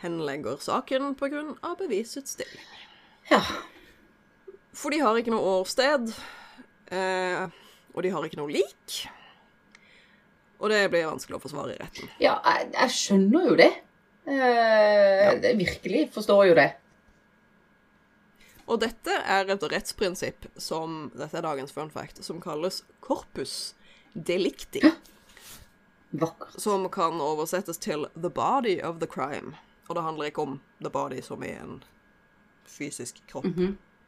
henlegger 0.00 0.60
saken 0.64 1.10
av 1.60 1.76
bevisets 1.80 2.38
stilling. 2.38 2.68
Ja. 3.28 3.42
For 4.72 4.94
de 4.94 5.02
har 5.02 5.18
ikke 5.18 5.34
noe 5.34 5.58
årsted, 5.60 6.12
eh, 6.94 7.50
og 7.92 8.02
de 8.06 8.12
har 8.14 8.24
ikke 8.24 8.40
noe 8.40 8.54
lik. 8.54 9.00
Og 10.60 10.70
det 10.72 10.86
blir 10.92 11.08
vanskelig 11.08 11.36
å 11.36 11.42
forsvare 11.42 11.74
i 11.74 11.80
retten. 11.80 12.08
Ja, 12.20 12.38
jeg, 12.44 12.70
jeg 12.76 12.96
skjønner 12.96 13.48
jo 13.50 13.60
det. 13.60 13.70
Eh, 14.30 15.36
det 15.42 15.56
virkelig 15.58 16.06
forstår 16.14 16.48
jo 16.52 16.56
det. 16.56 16.70
Og 18.70 18.78
dette 18.84 19.10
er 19.26 19.50
et 19.50 19.64
rettsprinsipp 19.72 20.46
som 20.60 21.08
dette 21.18 21.34
er 21.40 21.42
dagens 21.42 21.72
fun 21.74 21.90
fact, 21.90 22.20
som 22.24 22.38
kalles 22.42 22.82
corpus 23.02 23.74
delicti. 24.14 24.82
Vakkert. 26.10 26.54
Som 26.60 26.86
kan 26.94 27.18
oversettes 27.22 27.78
til 27.82 28.06
the 28.14 28.30
body 28.30 28.76
of 28.82 29.00
the 29.02 29.06
crime. 29.10 29.56
Og 29.88 29.96
det 29.98 30.02
handler 30.06 30.30
ikke 30.30 30.42
om 30.46 30.60
the 30.82 30.90
body 30.90 31.18
som 31.22 31.42
i 31.42 31.50
en 31.58 31.80
fysisk 32.70 33.18
kropp, 33.30 33.46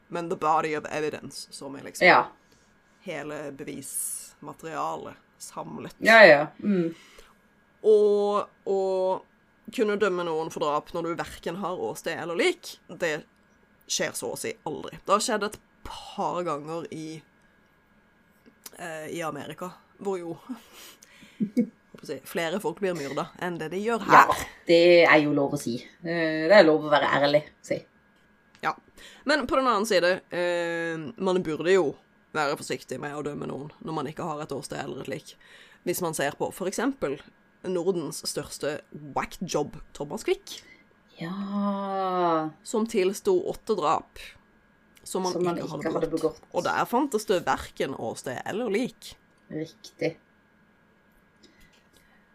men 0.09 0.29
the 0.31 0.39
body 0.39 0.77
of 0.79 0.87
evidence, 0.91 1.49
som 1.51 1.75
er 1.75 1.83
liksom 1.89 2.07
Ja. 2.07 2.25
hele 3.03 3.51
bevismaterialet 3.53 5.15
samlet. 5.39 5.95
Ja, 5.99 6.23
ja. 6.27 6.47
Mm. 6.63 6.95
Og 7.83 8.47
å 8.67 9.23
kunne 9.75 9.97
dømme 9.99 10.25
noen 10.25 10.51
for 10.51 10.61
drap 10.63 10.93
når 10.95 11.03
du 11.03 11.15
verken 11.19 11.57
har 11.57 11.79
åsted 11.83 12.19
eller 12.19 12.37
lik, 12.39 12.77
det 12.89 13.25
skjer 13.93 14.17
så 14.17 14.33
å 14.33 14.39
si 14.41 14.55
aldri. 14.69 14.99
Det 15.05 15.15
har 15.15 15.23
skjedd 15.25 15.47
et 15.49 15.59
par 15.87 16.41
ganger 16.47 16.87
i, 16.95 17.07
eh, 18.79 19.07
i 19.13 19.23
Amerika, 19.27 19.73
hvor 20.03 20.19
jo 20.21 20.37
si, 22.07 22.19
flere 22.29 22.61
folk 22.63 22.81
blir 22.83 22.97
myrda 22.99 23.29
enn 23.43 23.59
det 23.61 23.73
de 23.75 23.83
gjør 23.83 24.07
her. 24.09 24.31
ja. 24.33 24.39
Det 24.67 24.83
er 25.03 25.19
jo 25.25 25.33
lov 25.35 25.57
å 25.57 25.61
si. 25.61 25.75
Eh, 26.05 26.47
det 26.49 26.55
er 26.55 26.67
lov 26.67 26.87
å 26.87 26.93
være 26.93 27.11
ærlig, 27.19 27.43
si. 27.67 27.81
Ja. 28.63 28.77
Men 29.27 29.47
på 29.51 29.59
den 29.59 29.67
annen 29.67 29.89
side, 29.89 30.21
eh, 30.31 30.95
man 31.19 31.43
burde 31.43 31.75
jo 31.75 31.93
være 32.33 32.57
forsiktig 32.57 33.01
med 33.03 33.17
å 33.17 33.25
dømme 33.27 33.49
noen 33.51 33.73
når 33.83 33.97
man 33.99 34.09
ikke 34.09 34.27
har 34.27 34.45
et 34.45 34.55
åsted 34.55 34.81
eller 34.81 35.03
et 35.03 35.11
lik. 35.13 35.35
Hvis 35.83 36.01
man 36.05 36.15
ser 36.15 36.39
på 36.39 36.53
eksempel 36.71 37.19
Nordens 37.67 38.23
største 38.27 38.81
whack-job, 39.15 39.77
Thomas 39.95 40.25
Quick, 40.27 40.63
Ja 41.23 42.51
som 42.63 42.87
tilsto 42.87 43.35
åtte 43.51 43.75
drap 43.75 44.19
som 45.03 45.23
man, 45.23 45.33
Som 45.33 45.45
man 45.45 45.57
ikke, 45.59 45.67
ikke 45.67 45.77
hadde, 45.77 45.95
hadde 45.95 46.11
begått. 46.13 46.37
begått. 46.39 46.53
Og 46.55 46.65
der 46.65 46.85
fantes 46.87 47.27
det 47.27 47.41
verken 47.47 47.97
åsted 47.99 48.39
eller 48.47 48.71
lik. 48.71 49.17
Riktig. 49.51 50.15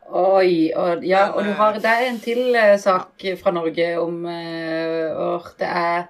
Oi, 0.08 0.72
og, 0.76 1.04
ja, 1.04 1.30
og 1.36 1.44
du 1.48 1.52
har, 1.56 1.80
det 1.84 1.92
er 1.92 2.06
en 2.08 2.20
til 2.24 2.56
eh, 2.56 2.76
sak 2.80 3.24
fra 3.42 3.52
Norge 3.56 3.88
om 4.00 4.22
eh, 4.32 5.12
or, 5.12 5.50
Det 5.60 5.68
er 5.68 6.06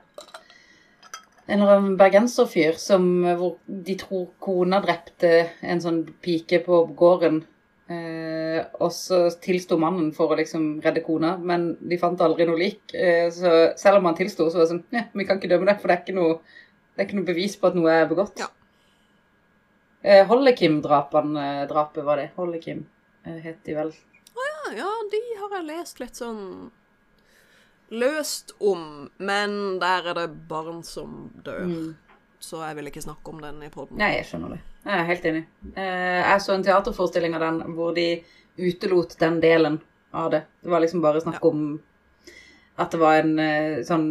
en 1.48 1.62
eller 1.62 1.78
annen 1.78 1.98
bergenserfyr 1.98 2.78
som 2.78 3.08
eh, 3.26 3.38
hvor 3.38 3.56
de 3.66 3.96
tror 3.98 4.28
kona 4.44 4.82
drepte 4.84 5.32
en 5.62 5.82
sånn 5.82 6.04
pike 6.22 6.62
på 6.66 6.84
gården. 6.98 7.44
Eh, 7.88 8.60
og 8.84 8.92
så 8.92 9.20
tilsto 9.40 9.78
mannen 9.80 10.10
for 10.16 10.34
å 10.34 10.38
liksom 10.40 10.82
redde 10.84 11.06
kona, 11.06 11.38
men 11.40 11.70
de 11.80 12.00
fant 12.02 12.20
aldri 12.24 12.48
noe 12.50 12.60
lik. 12.60 12.82
Eh, 12.92 13.30
så 13.32 13.54
selv 13.80 14.02
om 14.02 14.10
han 14.10 14.18
tilsto, 14.18 14.50
så 14.50 14.60
var 14.60 14.66
det 14.66 14.74
sånn 14.74 14.84
Ja, 14.96 15.06
vi 15.14 15.28
kan 15.28 15.40
ikke 15.40 15.52
dømme 15.54 15.70
deg, 15.70 15.80
for 15.80 15.88
det 15.88 15.96
er 15.96 16.04
ikke 16.04 16.18
noe, 16.18 16.40
det 16.96 17.04
er 17.04 17.08
ikke 17.08 17.20
noe 17.22 17.30
bevis 17.30 17.56
på 17.60 17.70
at 17.70 17.78
noe 17.80 17.94
er 17.94 18.10
begått. 18.10 18.44
Ja. 18.44 18.50
Eh, 20.04 20.26
Hollekim-drapene, 20.28 21.48
drapet 21.72 22.04
var 22.08 22.20
det. 22.20 22.30
Hollekim 22.36 22.84
eh, 23.24 23.40
het 23.46 23.64
de 23.64 23.78
vel. 23.80 23.94
Ja, 24.36 24.74
ja, 24.82 24.92
de 25.12 25.24
har 25.40 25.56
jeg 25.58 25.70
lest 25.72 26.04
litt 26.04 26.20
sånn 26.20 26.44
løst 27.88 28.52
om, 28.60 29.08
men 29.18 29.80
der 29.80 30.12
er 30.12 30.20
det 30.20 30.28
barn 30.50 30.84
som 30.84 31.30
dør. 31.46 31.64
Så 32.40 32.60
jeg 32.62 32.76
vil 32.78 32.88
ikke 32.92 33.02
snakke 33.02 33.32
om 33.34 33.40
den 33.42 33.64
i 33.66 33.70
poden. 33.74 33.98
Nei, 33.98 34.12
jeg 34.20 34.28
skjønner 34.30 34.54
det. 34.54 34.60
Jeg 34.86 34.94
er 35.02 35.08
helt 35.10 35.26
enig. 35.26 35.44
Eh, 35.74 36.22
jeg 36.22 36.42
så 36.46 36.54
en 36.54 36.64
teaterforestilling 36.68 37.34
av 37.36 37.42
den 37.44 37.76
hvor 37.76 37.96
de 37.98 38.08
utelot 38.58 39.16
den 39.20 39.40
delen 39.44 39.80
av 40.14 40.30
det. 40.32 40.44
Det 40.64 40.70
var 40.72 40.84
liksom 40.84 41.02
bare 41.04 41.22
snakk 41.24 41.44
om 41.50 41.64
at 42.78 42.94
det 42.94 43.00
var 43.02 43.20
en 43.24 43.34
eh, 43.42 43.80
sånn 43.88 44.08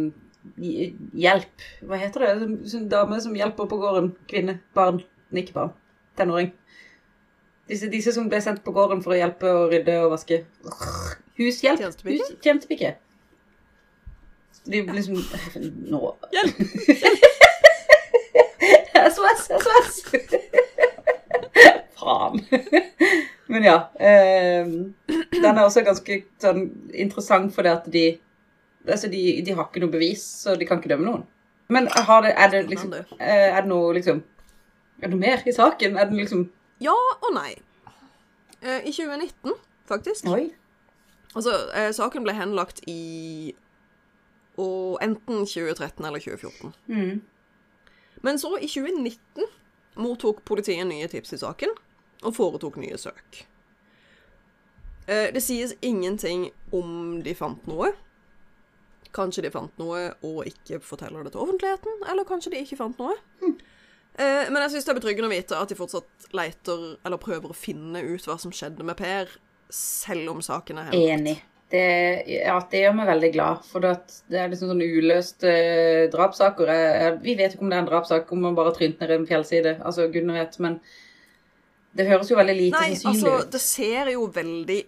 hjelp 0.57 1.63
Hva 1.87 1.97
heter 1.99 2.23
det? 2.23 2.49
Sånn 2.71 2.85
dame 2.91 3.17
som 3.23 3.35
hjelper 3.35 3.67
på 3.71 3.79
gården. 3.81 4.11
Kvinne. 4.29 4.59
Barn. 4.75 5.01
Ikke 5.31 5.55
barn. 5.55 5.73
Tenåring. 6.19 6.51
Disse, 7.67 7.89
disse 7.91 8.13
som 8.15 8.29
ble 8.31 8.39
sendt 8.43 8.61
på 8.63 8.71
gården 8.75 9.01
for 9.03 9.15
å 9.15 9.17
hjelpe 9.19 9.49
å 9.51 9.65
rydde 9.71 9.97
og 10.05 10.13
vaske. 10.13 10.43
Hushjelp. 11.39 11.79
Tjenestepike? 11.81 12.23
Hus- 12.23 12.37
Tjenestepike. 12.43 12.93
De 14.67 14.81
liksom 14.91 15.15
Nå 15.93 15.99
Hjelp! 16.35 16.57
SOS, 19.13 19.47
SOS! 19.63 19.97
Faen. 21.97 22.41
Men 23.47 23.63
ja. 23.63 23.77
Eh, 23.99 24.67
den 25.31 25.45
er 25.57 25.63
også 25.63 25.83
ganske 25.87 26.19
sånn 26.41 26.63
interessant 26.93 27.53
fordi 27.55 27.71
at 27.73 27.91
de 27.93 28.05
Altså, 28.87 29.09
de, 29.11 29.19
de 29.43 29.51
har 29.51 29.65
ikke 29.67 29.81
noe 29.83 29.91
bevis, 29.91 30.21
så 30.45 30.53
de 30.55 30.63
kan 30.63 30.79
ikke 30.79 30.87
dømme 30.93 31.03
noen. 31.09 31.23
Men 31.75 31.89
har 31.91 32.21
det, 32.23 32.29
er 32.39 32.51
det 32.53 32.61
liksom 32.69 32.93
det. 32.93 33.01
eh, 33.19 33.49
Er 33.51 33.65
det 33.65 33.67
noe 33.67 33.89
liksom 33.97 34.21
Er 35.01 35.09
det 35.09 35.09
noe 35.11 35.19
mer 35.19 35.41
i 35.43 35.51
saken? 35.51 35.97
Er 35.99 36.07
den 36.07 36.21
liksom 36.21 36.45
Ja 36.79 36.93
og 37.17 37.33
nei. 37.35 37.57
Eh, 38.61 38.85
I 38.87 38.93
2019, 38.95 39.57
faktisk. 39.89 40.29
Oi. 40.31 40.45
Altså, 41.35 41.51
eh, 41.75 41.89
saken 41.97 42.23
ble 42.23 42.33
henlagt 42.37 42.79
i 42.87 43.51
og 44.57 44.95
enten 45.05 45.43
2013 45.45 46.05
eller 46.07 46.23
2014. 46.23 46.71
Mm. 46.89 47.19
Men 48.27 48.39
så, 48.41 48.51
i 48.59 48.67
2019, 48.67 49.47
mottok 50.03 50.43
politiet 50.45 50.85
nye 50.89 51.07
tips 51.09 51.31
i 51.37 51.39
saken 51.41 51.71
og 52.27 52.33
foretok 52.35 52.75
nye 52.81 52.97
søk. 52.99 53.45
Eh, 55.07 55.29
Det 55.33 55.41
sies 55.43 55.73
ingenting 55.81 56.49
om 56.75 57.21
de 57.23 57.33
fant 57.37 57.63
noe. 57.69 57.93
Kanskje 59.15 59.45
de 59.47 59.51
fant 59.53 59.77
noe 59.79 60.09
og 60.27 60.43
ikke 60.49 60.81
forteller 60.83 61.23
det 61.23 61.31
til 61.33 61.41
offentligheten, 61.45 62.01
eller 62.11 62.27
kanskje 62.27 62.51
de 62.53 62.61
ikke 62.65 62.77
fant 62.81 62.99
noe. 62.99 63.15
Eh, 64.19 64.49
Men 64.51 64.61
jeg 64.65 64.71
syns 64.75 64.85
det 64.85 64.93
er 64.95 64.99
betryggende 64.99 65.29
å 65.29 65.35
vite 65.35 65.57
at 65.61 65.69
de 65.71 65.75
fortsatt 65.79 66.27
leiter 66.35 66.97
eller 67.05 67.17
prøver 67.21 67.53
å 67.53 67.55
finne 67.55 68.01
ut 68.03 68.25
hva 68.27 68.35
som 68.41 68.51
skjedde 68.51 68.83
med 68.83 68.97
Per, 68.99 69.29
selv 69.71 70.29
om 70.35 70.41
saken 70.41 70.77
er 70.81 70.89
henlagt. 70.91 71.19
Enig. 71.21 71.37
Det, 71.69 71.81
ja, 72.31 72.53
det 72.71 72.79
gjør 72.79 72.93
meg 72.95 73.07
veldig 73.09 73.29
glad, 73.33 73.63
for 73.67 73.83
det, 73.83 73.89
er 74.31 74.47
liksom 74.47 74.69
sånne 74.71 74.85
uløste 74.87 75.49
eh, 75.51 76.05
drapssaker. 76.13 76.69
Vi 77.25 77.33
vet 77.35 77.53
ikke 77.57 77.65
om 77.65 77.69
det 77.73 77.75
er 77.75 77.83
en 77.83 77.89
drapssak, 77.89 78.29
om 78.31 78.39
man 78.45 78.55
bare 78.55 78.71
trynt 78.77 79.01
ned 79.03 79.11
i 79.11 79.17
en 79.17 79.25
fjellside. 79.27 79.73
Altså, 79.83 80.05
gudene 80.13 80.37
vet, 80.39 80.55
men 80.63 80.77
det 81.97 82.05
høres 82.07 82.31
jo 82.31 82.37
veldig 82.39 82.55
lite 82.55 82.79
Nei, 82.79 82.93
sannsynlig 82.95 83.33
altså, 83.33 83.47
ut. 83.47 83.51
det 83.51 83.61
ser 83.65 84.11
jo 84.13 84.23
veldig, 84.31 84.79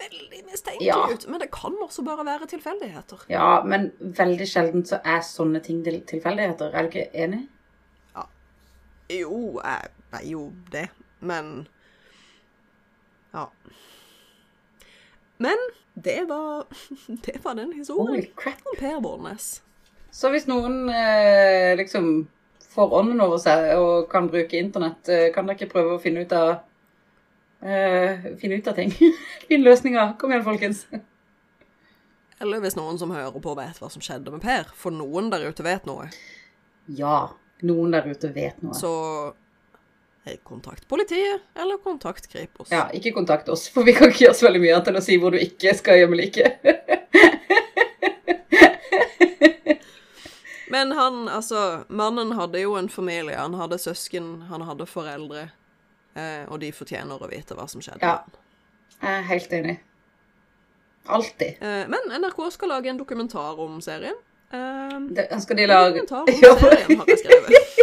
veldig 0.00 0.42
mistenkelig 0.48 0.88
Ja. 0.90 0.98
ut. 1.12 1.28
Men 1.30 1.40
det 1.44 1.50
kan 1.54 1.78
også 1.86 2.02
bare 2.06 2.26
være 2.26 2.50
tilfeldigheter. 2.50 3.22
Ja, 3.30 3.62
men 3.62 3.92
veldig 4.00 4.46
sjelden 4.50 4.82
så 4.90 4.98
er 5.04 5.22
sånne 5.22 5.62
ting 5.62 5.84
til- 5.86 6.02
tilfeldigheter. 6.02 6.74
Er 6.74 6.82
du 6.82 6.88
ikke 6.98 7.10
enig? 7.14 7.44
Jo, 9.08 9.60
jeg 9.64 9.88
er 10.12 10.24
jo 10.28 10.52
det, 10.72 10.88
men 11.20 11.68
Ja. 13.34 13.46
Men 15.38 15.56
det 16.04 16.22
var 16.28 16.66
Det 17.26 17.38
var 17.44 17.54
den 17.58 17.72
historien 17.76 18.26
crap. 18.36 18.62
om 18.66 18.78
Per 18.78 19.00
Bornes. 19.04 19.48
Så 20.10 20.30
hvis 20.32 20.46
noen 20.48 20.88
eh, 20.90 21.74
liksom 21.78 22.26
får 22.68 22.94
ånden 23.00 23.20
over 23.24 23.40
seg 23.42 23.74
og 23.78 24.08
kan 24.12 24.28
bruke 24.30 24.58
internett, 24.58 25.08
eh, 25.12 25.28
kan 25.34 25.46
dere 25.46 25.58
ikke 25.58 25.72
prøve 25.74 25.96
å 25.96 26.00
finne 26.02 26.24
ut 26.24 26.32
av 26.36 26.48
eh, 27.62 28.28
Finne 28.40 28.58
ut 28.60 28.70
av 28.70 28.78
ting? 28.78 28.92
Finne 29.48 29.68
løsninger. 29.68 30.14
Kom 30.20 30.32
igjen, 30.32 30.46
folkens. 30.46 30.84
Eller 32.38 32.62
hvis 32.62 32.76
noen 32.78 32.98
som 33.00 33.10
hører 33.10 33.42
på, 33.42 33.54
vet 33.58 33.80
hva 33.82 33.90
som 33.90 34.02
skjedde 34.04 34.30
med 34.34 34.44
Per. 34.44 34.70
For 34.78 34.94
noen 34.94 35.30
der 35.32 35.48
ute 35.50 35.66
vet 35.66 35.88
noe. 35.90 36.06
Ja. 36.86 37.28
Noen 37.66 37.90
der 37.96 38.06
ute 38.06 38.30
vet 38.30 38.60
noe. 38.62 38.76
Så 38.78 38.92
kontakt 40.44 40.88
politiet, 40.88 41.40
eller 41.54 41.78
kontakt 41.82 42.28
Kripos. 42.32 42.70
Ja, 42.70 42.88
ikke 42.94 43.12
kontakt 43.16 43.48
oss, 43.48 43.68
for 43.72 43.82
vi 43.86 43.92
kan 43.96 44.08
ikke 44.12 44.24
gjøre 44.26 44.34
så 44.38 44.46
veldig 44.48 44.60
mye 44.64 44.74
annet 44.76 44.88
enn 44.92 45.00
å 45.00 45.04
si 45.04 45.16
hvor 45.20 45.30
du 45.34 45.38
ikke 45.42 45.74
skal 45.78 45.98
gjemme 46.02 46.16
liket. 46.20 46.58
Men 50.70 50.92
han, 50.92 51.28
altså 51.28 51.84
Mannen 51.88 52.32
hadde 52.36 52.60
jo 52.60 52.74
en 52.76 52.88
familie. 52.92 53.36
Han 53.38 53.54
hadde 53.56 53.78
søsken, 53.80 54.42
han 54.50 54.62
hadde 54.68 54.86
foreldre. 54.86 55.46
Eh, 56.14 56.44
og 56.48 56.60
de 56.60 56.68
fortjener 56.76 57.16
å 57.24 57.28
vite 57.30 57.56
hva 57.56 57.64
som 57.70 57.80
skjedde. 57.84 58.04
Ja. 58.04 58.18
Jeg 58.98 59.14
er 59.14 59.26
helt 59.30 59.52
enig. 59.54 59.76
Alltid. 61.08 61.62
Eh, 61.64 61.84
men 61.88 62.12
NRK 62.20 62.40
skal 62.52 62.68
lage 62.74 62.90
en 62.92 63.00
dokumentar 63.00 63.60
om 63.64 63.80
serien. 63.80 64.16
Eh, 64.52 64.98
Det, 65.16 65.28
skal 65.40 65.56
de 65.56 65.66
lage 65.70 66.02
dokumentar 66.02 66.22
om 66.28 66.60
serien, 66.60 66.98
har 67.00 67.06
jeg 67.14 67.18
skrevet. 67.24 67.74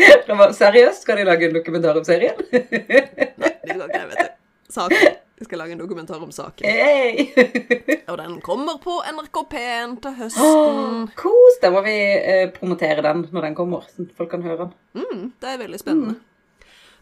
det 0.26 0.36
var- 0.38 0.52
Seriøst, 0.56 1.02
skal 1.06 1.20
de 1.20 1.24
lage 1.28 1.48
en 1.48 1.56
dokumentar 1.56 1.98
om 2.00 2.04
serien? 2.06 2.38
Nei, 2.52 2.60
de 2.60 3.74
skal 3.74 3.86
ikke 3.86 3.98
det, 3.98 4.06
vet 4.12 4.22
du. 4.22 4.38
Saken. 4.70 5.16
Jeg 5.40 5.46
skal 5.48 5.58
lage 5.62 5.72
en 5.72 5.80
dokumentar 5.80 6.20
om 6.20 6.32
saken. 6.36 6.66
Hei! 6.68 7.30
Og 8.12 8.16
den 8.20 8.34
kommer 8.44 8.76
på 8.82 8.98
NRK 9.08 9.38
P1 9.54 9.94
til 10.04 10.16
høsten. 10.18 11.06
Kos! 11.16 11.56
Da 11.62 11.70
må 11.72 11.80
vi 11.86 11.94
eh, 12.18 12.50
promotere 12.52 13.00
den 13.06 13.22
når 13.32 13.46
den 13.48 13.56
kommer, 13.56 13.86
sånn 13.88 14.10
at 14.10 14.18
folk 14.18 14.28
kan 14.34 14.44
høre 14.44 14.66
den. 14.66 14.74
Mm, 15.00 15.22
det 15.40 15.54
er 15.54 15.62
veldig 15.62 15.80
spennende. 15.80 16.18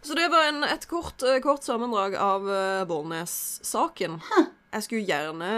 Så 0.07 0.14
det 0.14 0.28
var 0.30 0.46
en, 0.53 0.62
et 0.70 0.86
kort, 0.86 1.18
eh, 1.26 1.40
kort 1.42 1.66
sammendrag 1.66 2.14
av 2.22 2.46
uh, 2.46 2.84
Bollnes-saken. 2.86 4.20
Jeg 4.70 4.86
skulle 4.86 5.09
gjerne 5.09 5.51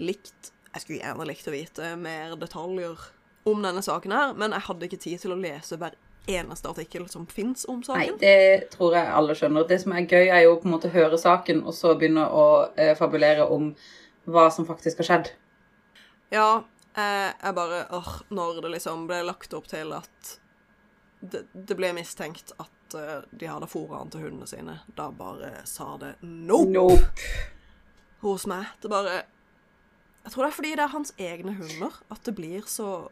likt 0.00 0.48
Jeg 0.72 0.80
skulle 0.82 1.02
gjerne 1.02 1.26
likt 1.28 1.50
å 1.50 1.52
vite 1.54 1.92
mer 2.00 2.32
detaljer 2.40 3.04
om 3.46 3.60
denne 3.62 3.82
saken 3.84 4.16
her, 4.16 4.32
men 4.40 4.56
jeg 4.56 4.64
hadde 4.70 4.88
ikke 4.88 5.02
tid 5.04 5.20
til 5.22 5.36
å 5.36 5.38
lese 5.38 5.76
hver 5.78 5.92
eneste 6.30 6.68
artikkel 6.70 7.08
som 7.08 7.26
fins 7.26 7.64
om 7.68 7.82
saken. 7.84 8.00
Nei, 8.00 8.18
det 8.20 8.70
tror 8.72 8.94
jeg 8.96 9.10
alle 9.12 9.34
skjønner. 9.36 9.66
Det 9.68 9.80
som 9.82 9.92
er 9.92 10.06
gøy, 10.08 10.28
er 10.32 10.44
jo 10.46 10.54
på 10.60 10.68
en 10.68 10.74
måte 10.76 10.88
å 10.90 10.94
høre 10.94 11.18
saken, 11.20 11.64
og 11.68 11.74
så 11.76 11.94
begynne 11.98 12.24
å 12.30 12.44
eh, 12.76 12.94
fabulere 12.98 13.44
om 13.52 13.72
hva 14.24 14.46
som 14.52 14.64
faktisk 14.68 15.02
har 15.02 15.08
skjedd. 15.10 15.32
Ja, 16.32 16.48
eh, 16.96 17.28
jeg 17.42 17.54
bare 17.54 17.82
åh, 17.92 18.14
Når 18.32 18.62
det 18.64 18.70
liksom 18.78 19.04
ble 19.10 19.20
lagt 19.28 19.52
opp 19.54 19.68
til 19.70 19.92
at 19.92 20.38
det, 21.20 21.44
det 21.52 21.76
ble 21.76 21.92
mistenkt 21.96 22.52
at 22.60 22.96
eh, 22.96 23.20
de 23.32 23.46
hadde 23.48 23.68
fôra 23.70 24.00
han 24.00 24.10
til 24.12 24.24
hundene 24.24 24.48
sine, 24.48 24.78
da 24.96 25.10
bare 25.12 25.52
sa 25.68 25.94
det 26.00 26.14
nope 26.24 26.72
Nope. 26.72 27.36
hos 28.24 28.46
meg. 28.48 28.66
Det 28.80 28.90
bare 28.92 29.22
Jeg 30.24 30.32
tror 30.32 30.44
det 30.44 30.48
er 30.50 30.56
fordi 30.56 30.72
det 30.74 30.84
er 30.88 30.94
hans 30.96 31.12
egne 31.20 31.52
hunder 31.60 32.00
at 32.10 32.24
det 32.24 32.34
blir 32.34 32.64
så 32.66 33.10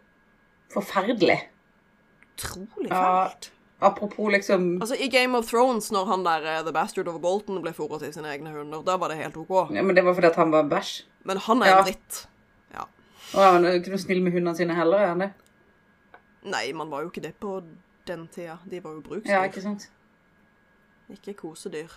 Forferdelig. 0.72 1.36
Utrolig 2.36 2.90
Ja. 2.90 3.28
fælt. 3.28 3.50
Apropos 3.82 4.30
liksom 4.32 4.80
Altså, 4.80 4.94
I 4.94 5.08
Game 5.08 5.34
of 5.38 5.46
Thrones, 5.50 5.90
når 5.92 6.04
han 6.06 6.24
der 6.24 6.44
eh, 6.58 6.62
The 6.62 6.72
Bastard 6.72 7.08
of 7.08 7.20
Bolton 7.20 7.62
ble 7.62 7.72
fôret 7.72 7.98
til 7.98 8.12
sine 8.14 8.28
egne 8.30 8.50
hunder, 8.54 8.82
da 8.86 8.96
var 8.96 9.08
det 9.08 9.16
helt 9.18 9.36
OK. 9.36 9.74
ja, 9.74 9.82
Men 9.82 9.96
det 9.96 10.04
var 10.04 10.14
fordi 10.14 10.26
at 10.26 10.36
han 10.36 10.50
var 10.52 10.62
bæsj. 10.70 11.02
Men 11.24 11.36
han 11.38 11.62
er 11.62 11.66
Ja. 11.66 11.78
en 11.78 11.84
dritt. 11.84 12.26
Ja. 12.74 12.84
Og 13.34 13.52
han 13.52 13.64
er 13.64 13.72
ikke 13.80 13.90
noe 13.90 13.98
snill 13.98 14.22
med 14.22 14.32
hundene 14.32 14.56
sine 14.56 14.74
heller, 14.74 14.98
er 14.98 15.06
han 15.08 15.18
det? 15.20 15.32
Nei, 16.44 16.72
man 16.72 16.90
var 16.90 17.02
jo 17.02 17.10
ikke 17.10 17.22
det 17.22 17.34
på 17.40 17.62
den 18.06 18.28
tida. 18.28 18.58
De 18.70 18.80
var 18.84 18.90
jo 18.92 19.00
bruksdyr, 19.00 19.30
Ja, 19.30 19.42
ikke 19.44 19.62
sant? 19.62 19.88
ikke 21.10 21.34
kosedyr. 21.34 21.90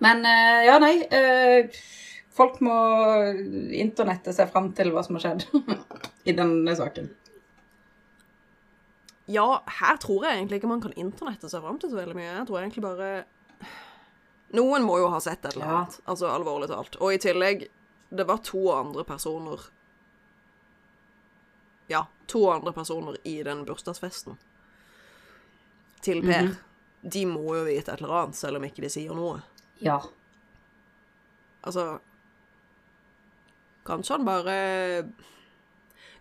Men 0.00 0.24
eh, 0.26 0.64
ja, 0.66 0.78
nei. 0.78 1.06
eh, 1.10 1.68
folk 2.34 2.58
må 2.60 2.74
internette 3.72 4.32
seg 4.34 4.50
fram 4.52 4.72
til 4.76 4.90
hva 4.90 5.04
som 5.06 5.16
har 5.16 5.22
skjedd 5.22 5.46
i 6.30 6.32
denne 6.36 6.74
saken. 6.76 7.08
Ja, 9.26 9.62
her 9.80 9.96
tror 9.96 10.24
jeg 10.26 10.36
egentlig 10.36 10.58
ikke 10.60 10.68
man 10.68 10.82
kan 10.84 10.92
internette 11.00 11.48
seg 11.48 11.62
fram 11.64 11.78
til 11.80 11.90
så 11.90 11.96
veldig 12.02 12.14
mye. 12.18 12.32
Jeg 12.40 12.46
tror 12.50 12.60
egentlig 12.60 12.82
bare 12.84 13.24
Noen 14.54 14.84
må 14.86 14.98
jo 15.00 15.08
ha 15.10 15.18
sett 15.24 15.44
et 15.44 15.54
eller 15.56 15.66
Ja. 15.66 15.76
annet. 15.80 16.00
Altså 16.06 16.28
alvorlig 16.30 16.68
talt. 16.68 16.96
Og 17.00 17.14
i 17.14 17.18
tillegg, 17.18 17.64
det 18.14 18.26
var 18.28 18.36
to 18.44 18.60
andre 18.70 19.02
personer 19.04 19.64
Ja, 21.88 22.06
to 22.26 22.50
andre 22.50 22.72
personer 22.72 23.16
i 23.24 23.42
den 23.42 23.64
bursdagsfesten 23.66 24.38
til 26.04 26.22
Per. 26.22 26.42
Mhm. 26.42 26.56
De 27.10 27.24
må 27.26 27.42
jo 27.56 27.64
vite 27.64 27.92
et 27.92 28.00
eller 28.00 28.14
annet, 28.22 28.34
selv 28.36 28.56
om 28.56 28.64
ikke 28.64 28.80
de 28.82 28.88
sier 28.88 29.12
noe. 29.14 29.42
Ja. 29.80 29.98
Altså 31.64 31.98
Kanskje 33.84 34.16
han 34.16 34.24
bare 34.24 34.54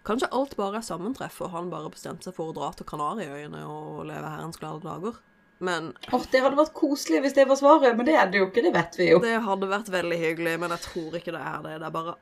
Kanskje 0.03 0.27
alt 0.35 0.57
bare 0.59 0.81
er 0.81 0.85
sammentreff, 0.85 1.37
og 1.45 1.53
han 1.53 1.69
bare 1.71 1.91
bestemte 1.91 2.27
seg 2.27 2.35
for 2.35 2.51
å 2.51 2.55
dra 2.55 2.73
til 2.75 2.87
Kanariøyene 2.89 3.61
og 3.63 4.03
leve 4.09 4.31
herrens 4.33 4.59
glade 4.59 4.83
dager. 4.83 5.21
Men 5.63 5.93
Åh, 6.11 6.25
det 6.31 6.41
hadde 6.43 6.59
vært 6.59 6.73
koselig 6.75 7.21
hvis 7.23 7.35
det 7.37 7.45
var 7.47 7.55
svaret, 7.55 7.95
men 7.95 8.07
det 8.07 8.17
er 8.19 8.27
det 8.31 8.41
jo 8.41 8.49
ikke, 8.49 8.65
det 8.65 8.73
vet 8.75 8.97
vi 8.99 9.07
jo. 9.13 9.21
det 9.23 9.37
hadde 9.45 9.69
vært 9.71 9.91
veldig 9.93 10.17
hyggelig, 10.19 10.57
men 10.59 10.75
jeg 10.75 10.83
tror 10.89 11.15
ikke 11.19 11.35
det 11.35 11.43
er 11.53 11.61
det. 11.63 11.77
Det 11.79 11.87
er 11.87 11.95
bare 11.95 12.17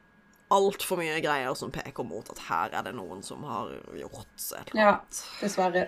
altfor 0.51 0.99
mye 0.99 1.17
greier 1.23 1.55
som 1.57 1.71
peker 1.73 2.05
mot 2.05 2.27
at 2.29 2.43
her 2.49 2.75
er 2.77 2.85
det 2.85 2.93
noen 2.97 3.23
som 3.25 3.41
har 3.47 3.71
gjort 3.97 4.27
et 4.59 4.73
eller 4.75 4.81
Ja, 4.83 4.93
dessverre. 5.39 5.87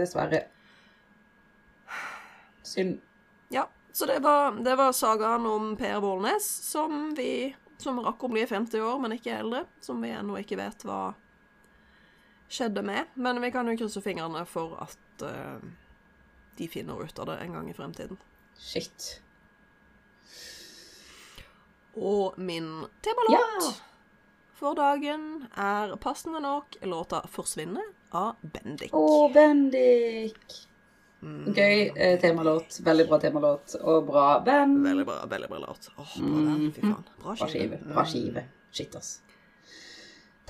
Dessverre. 0.00 0.42
Synd. 2.66 2.98
Ja, 3.52 3.68
så 3.92 4.08
det 4.08 4.18
var, 4.24 4.56
det 4.64 4.74
var 4.80 4.94
sagaen 4.96 5.46
om 5.46 5.74
Per 5.76 6.00
Vålnes, 6.00 6.48
som 6.66 7.12
vi 7.14 7.52
som 7.82 7.98
rakk 8.04 8.22
å 8.24 8.30
bli 8.32 8.44
50 8.46 8.80
år, 8.86 8.98
men 9.02 9.16
ikke 9.16 9.34
eldre. 9.42 9.64
Som 9.84 10.00
vi 10.04 10.12
ennå 10.14 10.38
ikke 10.40 10.58
vet 10.60 10.84
hva 10.88 11.14
skjedde 12.52 12.82
med. 12.86 13.12
Men 13.14 13.40
vi 13.42 13.50
kan 13.54 13.68
jo 13.68 13.76
krysse 13.80 14.02
fingrene 14.04 14.44
for 14.48 14.76
at 14.84 15.24
uh, 15.26 15.58
de 16.58 16.68
finner 16.68 17.02
ut 17.04 17.18
av 17.22 17.26
det 17.32 17.38
en 17.44 17.52
gang 17.58 17.70
i 17.70 17.76
fremtiden. 17.76 18.18
Shit. 18.58 19.20
Og 21.94 22.38
min 22.38 22.86
temalåt 23.04 23.38
Ja. 23.66 23.72
for 24.56 24.74
dagen 24.78 25.48
er 25.56 25.96
passende 25.96 26.40
nok 26.40 26.76
låta 26.82 27.20
'Forsvinne' 27.28 27.82
av 28.12 28.36
Bendik. 28.42 28.92
Å, 28.94 29.28
Bendik. 29.32 30.68
Mm, 31.22 31.52
Gøy 31.54 31.82
eh, 31.94 32.16
temalåt. 32.20 32.80
Veldig 32.82 33.04
bra 33.08 33.18
temalåt. 33.22 33.76
Og 33.80 34.06
bra 34.08 34.26
band. 34.44 34.80
Veldig 34.86 35.04
bra, 35.06 35.20
veldig 35.30 35.48
bra 35.52 35.60
låt. 35.62 35.88
Åh, 35.96 36.16
bra 36.18 36.40
den, 36.48 36.72
fy 36.74 36.80
faen. 36.82 37.04
Bra 37.22 37.34
Mm. 37.34 37.36
Bra 37.36 37.36
skive. 37.36 37.52
skive. 37.52 37.78
Bra 37.94 38.04
skive. 38.10 38.44
Shit, 38.72 38.96
ass. 38.98 39.12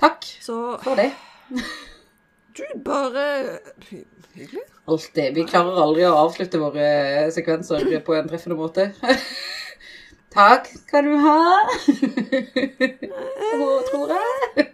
Takk 0.01 0.25
Så 0.41 0.55
for 0.83 0.95
det. 0.97 1.11
du, 2.57 2.63
bare 2.85 3.25
hy 3.89 4.03
Hyggelig. 4.33 4.63
Alltid. 4.89 5.35
Vi 5.37 5.43
klarer 5.45 5.77
aldri 5.83 6.07
å 6.09 6.15
avslutte 6.23 6.57
våre 6.57 6.87
sekvenser 7.31 7.85
på 8.01 8.15
en 8.17 8.29
treffende 8.31 8.57
måte. 8.57 8.87
Takk 10.33 10.65
skal 10.73 11.05
du 11.05 11.13
ha. 11.21 11.67
Hva 13.59 13.67
tror 13.91 14.13
jeg? 14.15 14.65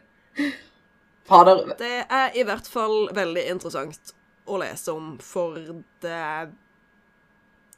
Fader. 1.28 1.66
Det 1.78 1.92
er 2.08 2.40
i 2.40 2.46
hvert 2.48 2.70
fall 2.72 3.10
veldig 3.14 3.44
interessant 3.52 4.14
å 4.50 4.60
lese 4.62 4.94
om, 4.94 5.14
for 5.22 5.56
det 6.02 6.52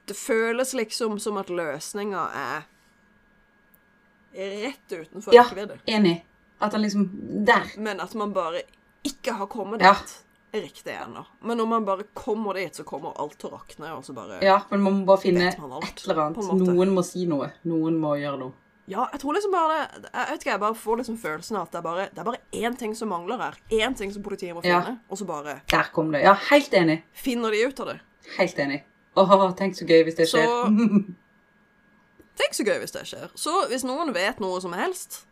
Det 0.08 0.16
føles 0.18 0.74
liksom 0.74 1.20
som 1.22 1.38
at 1.38 1.48
løsninga 1.54 2.24
er 2.36 2.64
rett 4.34 4.92
utenfor 4.92 5.34
Ja. 5.34 5.44
rekkevidde. 5.44 5.80
Enig. 5.88 6.24
At 6.60 6.74
han 6.74 6.82
liksom 6.82 7.10
Der. 7.46 7.72
Men 7.78 8.00
at 8.00 8.14
man 8.16 8.34
bare 8.34 8.62
ikke 9.04 9.34
har 9.34 9.48
kommet 9.48 9.82
Ja. 9.82 9.94
dit 9.94 10.24
riktig 10.64 10.94
ennå. 10.94 11.26
Men 11.42 11.58
når 11.58 11.68
man 11.68 11.86
bare 11.86 12.04
kommer 12.14 12.54
dit, 12.54 12.74
så 12.76 12.84
kommer 12.84 13.14
alt 13.20 13.38
til 13.40 13.50
å 13.50 13.54
rakne, 13.60 13.96
og 13.98 14.04
så 14.04 14.14
bare 14.14 14.42
Ja, 14.44 14.62
men 14.70 14.82
man 14.82 14.94
må 15.02 15.06
bare 15.06 15.22
finne 15.22 15.48
et 15.48 15.58
eller 15.58 16.20
annet. 16.22 16.38
Noen 16.68 16.94
må 16.94 17.04
si 17.06 17.26
noe. 17.26 17.52
Noen 17.66 17.98
må 18.00 18.18
gjøre 18.20 18.40
noe. 18.40 18.54
Ja, 18.92 19.06
jeg 19.14 19.22
tror 19.22 19.34
liksom 19.38 19.54
bare 19.56 19.76
det 20.04 20.10
Jeg 20.12 20.28
vet 20.34 20.42
ikke, 20.44 20.52
jeg 20.52 20.60
bare 20.60 20.76
får 20.76 20.98
liksom 21.00 21.18
følelsen 21.22 21.56
av 21.60 21.68
at 21.70 21.72
det 21.72 21.80
er 21.80 21.86
bare, 21.86 22.06
det 22.12 22.20
er 22.20 22.28
bare 22.28 22.42
én 22.60 22.78
ting 22.80 22.96
som 22.98 23.08
mangler 23.14 23.40
her. 23.40 23.58
Én 23.72 23.96
ting 23.98 24.12
som 24.14 24.24
politiet 24.26 24.56
må 24.58 24.62
Ja. 24.66 24.82
finne, 24.82 25.00
og 25.10 25.18
så 25.18 25.26
bare 25.30 25.62
Der 25.72 25.90
kom 25.94 26.12
det. 26.12 26.22
Ja, 26.26 26.34
helt 26.50 26.74
enig. 26.74 27.02
finner 27.14 27.52
de 27.52 27.64
ut 27.68 27.80
av 27.80 27.86
det. 27.94 28.00
Helt 28.38 28.60
enig. 28.60 28.84
Åh, 29.16 29.54
tenk 29.56 29.76
så 29.76 29.86
gøy 29.88 30.04
hvis 30.08 30.16
det 30.16 30.28
skjer. 30.28 30.46
Så 30.46 30.68
Tenk 32.42 32.54
så 32.56 32.64
gøy 32.64 32.80
hvis 32.80 32.92
det 32.96 33.06
skjer. 33.08 33.30
Så 33.36 33.68
hvis 33.70 33.84
noen 33.84 34.14
vet 34.16 34.40
noe 34.40 34.60
som 34.64 34.74
helst, 34.74 35.26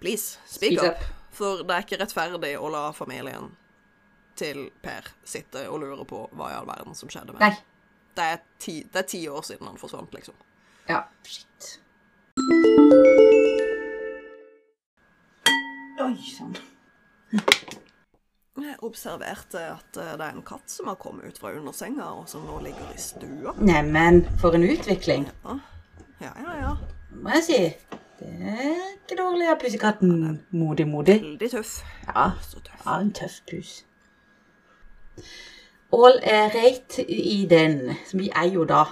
please, 0.00 0.38
speak 0.46 0.78
Speak 0.78 0.90
up. 0.90 1.02
For 1.36 1.62
det 1.62 1.70
er 1.76 1.84
ikke 1.84 1.98
rettferdig 2.00 2.54
å 2.58 2.70
la 2.72 2.90
familien 2.92 3.52
til 4.36 4.70
Per 4.82 5.02
sitte 5.24 5.66
og 5.68 5.80
lure 5.80 6.04
på 6.08 6.24
hva 6.32 6.50
i 6.50 6.54
all 6.56 6.66
verden 6.66 6.94
som 6.96 7.08
skjedde 7.12 7.32
med 7.36 7.42
ham. 7.42 7.58
Det 8.16 8.24
er 8.24 8.40
ti, 8.58 8.82
det 8.92 8.96
er 9.04 9.08
ti 9.08 9.20
år 9.28 9.42
siden 9.46 9.66
han 9.68 9.76
forsvant, 9.78 10.10
liksom. 10.16 10.34
Ja, 10.88 11.04
shit. 11.22 11.79
Oi 16.00 16.16
sann. 16.24 16.54
Jeg 18.60 18.76
observerte 18.86 19.60
at 19.60 19.98
eh, 20.00 20.12
det 20.16 20.24
er 20.24 20.32
en 20.36 20.44
katt 20.46 20.72
som 20.72 20.88
har 20.88 20.96
kommet 21.00 21.28
ut 21.28 21.38
fra 21.40 21.52
under 21.56 21.74
senga, 21.76 22.06
og 22.16 22.28
som 22.30 22.44
nå 22.48 22.58
ligger 22.64 22.94
i 22.94 23.00
stua. 23.00 23.52
Neimen, 23.60 24.22
for 24.40 24.56
en 24.56 24.64
utvikling, 24.68 25.28
Ja, 25.44 25.58
ja, 26.20 26.32
ja. 26.44 26.54
ja. 26.62 26.72
må 27.20 27.32
jeg 27.36 27.44
si. 27.46 27.60
Det 28.20 28.30
er 28.54 28.80
ikke 28.94 29.16
dårlig 29.20 29.46
av 29.48 29.60
pussekatten. 29.62 30.40
Modig, 30.52 30.86
modig. 30.88 31.18
Veldig 31.24 31.50
tøff. 31.54 31.76
Ja, 32.08 32.30
Så 32.44 32.60
tøff. 32.64 32.82
ja 32.86 32.98
en 33.00 33.12
tøff 33.16 33.38
pus. 33.50 33.70
All 35.92 36.20
reit 36.54 36.98
i 37.08 37.46
den. 37.50 37.96
som 38.06 38.20
vi 38.20 38.28
er 38.36 38.48
jo 38.52 38.64
da 38.64 38.84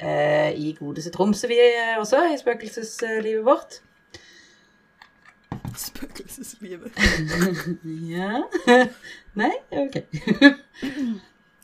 eh, 0.00 0.52
i 0.56 0.72
godeste 0.78 1.10
Tromsø, 1.14 1.48
vi 1.50 1.58
er 1.58 1.96
også, 1.98 2.24
i 2.32 2.38
spøkelseslivet 2.40 3.44
vårt. 3.46 3.80
Spøkelseslivet. 5.86 6.92
Ja. 8.12 8.42
Nei? 9.40 9.52
Ok. 9.70 10.00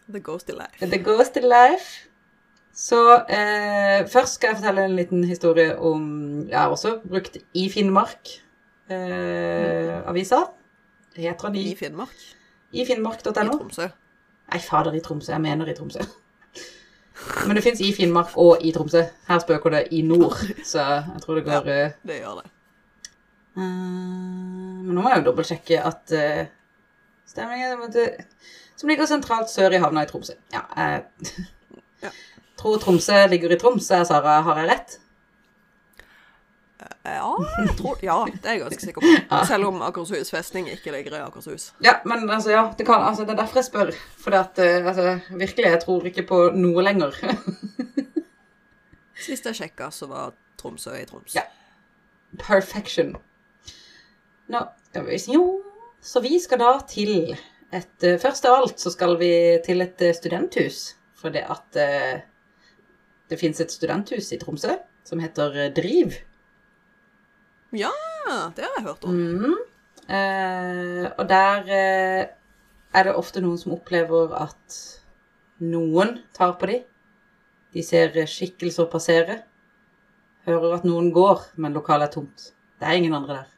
The 0.09 0.21
ghosty 0.21 0.53
life. 0.53 0.87
The 0.87 0.99
Ghost 1.03 1.37
Life. 1.37 2.09
Så 2.75 2.99
eh, 3.31 4.03
først 4.11 4.35
skal 4.35 4.49
jeg 4.51 4.57
fortelle 4.59 4.85
en 4.85 4.97
liten 4.99 5.25
historie 5.25 5.77
om 5.79 6.03
Jeg 6.49 6.59
har 6.59 6.69
også 6.75 6.97
brukt 7.09 7.37
I 7.55 7.69
Finnmark. 7.71 8.29
Eh, 8.91 10.09
avisa. 10.09 10.41
Heter 11.17 11.47
den 11.49 11.57
I 11.57 11.71
i, 11.71 11.77
Finnmark. 11.79 12.25
i 12.73 12.85
Finnmark.no. 12.87 13.31
I 13.31 13.47
Tromsø. 13.57 13.89
Nei, 14.51 14.61
fader, 14.61 14.93
i 14.93 15.01
Tromsø. 15.01 15.33
Jeg 15.33 15.41
mener 15.41 15.71
i 15.71 15.75
Tromsø. 15.79 16.03
Men 17.47 17.57
det 17.57 17.63
fins 17.65 17.81
i 17.81 17.93
Finnmark 17.95 18.33
og 18.41 18.63
i 18.67 18.73
Tromsø. 18.75 19.05
Her 19.29 19.39
spøker 19.43 19.71
det 19.71 19.83
i 19.95 20.03
nord, 20.03 20.35
så 20.67 20.83
jeg 21.15 21.23
tror 21.23 21.39
det 21.39 21.45
går 21.47 21.69
ja, 21.71 21.89
Det 22.07 22.17
gjør 22.21 22.41
det. 22.41 22.51
eh, 23.57 23.63
Men 23.63 24.93
nå 24.97 25.01
må 25.05 25.13
jeg 25.13 25.23
jo 25.23 25.29
dobbeltsjekke 25.31 25.79
at 25.87 26.15
uh, 26.19 26.45
Stemningen 27.31 27.95
Som 28.77 28.91
ligger 28.91 29.07
sentralt 29.09 29.49
sør 29.53 29.73
i 29.77 29.81
havna 29.83 30.03
i 30.05 30.11
Tromsø. 30.11 30.35
Ja, 30.53 30.65
jeg 30.77 31.05
Ja. 32.03 32.11
tror 32.61 32.79
Tromsø 32.83 33.27
ligger 33.31 33.53
i 33.55 33.59
Tromsø, 33.61 34.03
Sara. 34.05 34.41
Har 34.43 34.59
jeg 34.61 34.69
rett? 34.71 34.99
Ja, 37.05 37.35
jeg 37.61 37.75
tror, 37.77 37.99
ja, 38.01 38.15
det 38.33 38.49
er 38.49 38.55
jeg 38.57 38.61
ganske 38.63 38.87
sikker 38.87 39.03
på. 39.05 39.41
Selv 39.51 39.69
om 39.69 39.83
Akershus 39.85 40.31
festning 40.33 40.71
ikke 40.73 40.95
ligger 40.95 41.19
i 41.19 41.21
Akershus. 41.21 41.67
Ja, 41.85 41.99
men 42.09 42.25
altså, 42.31 42.55
ja, 42.55 42.63
det, 42.79 42.87
kan, 42.89 43.03
altså, 43.05 43.27
det 43.29 43.35
er 43.35 43.43
derfor 43.43 43.61
jeg 43.61 43.67
spør. 43.67 43.93
For 44.25 44.37
at, 44.39 44.59
eh, 44.59 44.87
altså, 44.87 45.19
virkelig, 45.37 45.67
jeg 45.69 45.83
tror 45.85 46.09
ikke 46.09 46.25
på 46.31 46.41
noe 46.57 46.87
lenger. 46.87 47.13
Sist 49.27 49.45
jeg 49.51 49.61
sjekka, 49.61 49.91
så 49.93 50.09
var 50.09 50.33
Tromsø 50.61 50.97
i 50.97 51.05
Troms. 51.05 51.37
Ja. 51.37 51.45
Perfection. 52.41 53.13
Nå 54.49 54.67
skal 54.89 55.05
vi 55.07 55.21
Jo, 55.37 55.45
så 56.01 56.25
vi 56.25 56.39
skal 56.41 56.65
da 56.65 56.75
til 56.89 57.35
et 57.73 58.05
eh, 58.05 58.21
Først 58.21 58.49
av 58.49 58.63
alt 58.63 58.81
så 58.81 58.93
skal 58.93 59.19
vi 59.21 59.33
til 59.65 59.85
et 59.85 60.01
eh, 60.01 60.17
studenthus. 60.17 60.95
For 61.21 61.33
det 61.33 61.45
at 61.49 61.77
det 63.31 63.37
fins 63.41 63.61
et 63.61 63.73
studenthus 63.73 64.33
i 64.33 64.39
Tromsø 64.41 64.75
som 65.09 65.21
heter 65.21 65.71
Driv. 65.73 66.17
Ja, 67.75 67.93
det 68.57 68.65
har 68.65 68.77
jeg 68.79 68.87
hørt 68.87 69.05
om. 69.09 69.15
Mm. 69.15 69.57
Eh, 70.05 71.07
og 71.19 71.29
der 71.29 71.71
eh, 71.75 72.27
er 72.95 73.07
det 73.07 73.15
ofte 73.19 73.43
noen 73.43 73.59
som 73.59 73.75
opplever 73.75 74.35
at 74.39 74.79
noen 75.65 76.19
tar 76.37 76.55
på 76.61 76.71
dem. 76.71 76.85
De 77.75 77.83
ser 77.83 78.15
eh, 78.15 78.29
skikkelser 78.31 78.87
passere. 78.93 79.41
Hører 80.47 80.79
at 80.79 80.87
noen 80.87 81.11
går, 81.15 81.43
men 81.57 81.75
lokalet 81.75 82.11
er 82.11 82.15
tomt. 82.19 82.51
Det 82.79 82.89
er 82.89 83.01
ingen 83.01 83.17
andre 83.17 83.41
der. 83.41 83.51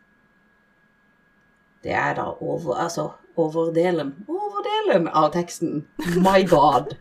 Det 1.86 1.94
er 1.94 2.14
da 2.18 2.30
over, 2.40 2.78
altså, 2.82 3.10
overdelen 3.36 4.14
Overdelen 4.26 5.08
av 5.08 5.32
teksten. 5.36 5.84
My 6.16 6.42
God. 6.48 6.96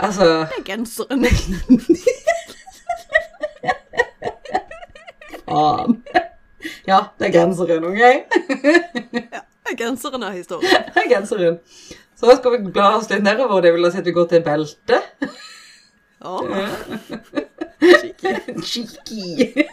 Altså 0.00 0.24
Det 0.24 0.58
er 0.58 0.64
genseren. 0.64 1.24
Faen. 5.50 6.02
Ja, 6.86 6.98
det 7.18 7.26
er 7.26 7.32
genseren, 7.32 7.84
OK? 7.88 8.00
Er 9.70 9.76
genseren 9.78 10.22
er 10.22 10.34
historien. 10.34 10.82
Det 10.94 11.02
er 11.06 11.08
genseren. 11.08 11.56
Så 12.16 12.26
da 12.28 12.34
skal 12.36 12.52
vi 12.52 12.72
bla 12.74 12.90
oss 12.98 13.08
litt 13.08 13.22
nedover. 13.24 13.62
Det 13.64 13.72
vil 13.72 13.88
si 13.88 13.98
at 14.02 14.04
vi 14.04 14.12
går 14.12 14.26
til 14.28 14.42
beltet. 14.44 15.02
Ja. 16.20 16.36
Cheeky. 18.68 19.64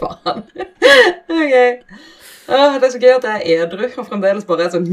Faen. 0.00 0.40
OK. 1.28 1.54
Åh, 2.48 2.74
det 2.80 2.86
er 2.88 2.90
så 2.94 3.02
gøy 3.02 3.12
at 3.18 3.28
jeg 3.28 3.58
er 3.58 3.66
edru 3.66 3.84
og 3.84 4.08
fremdeles 4.08 4.48
bare 4.48 4.66
er 4.66 4.72
sånn 4.72 4.88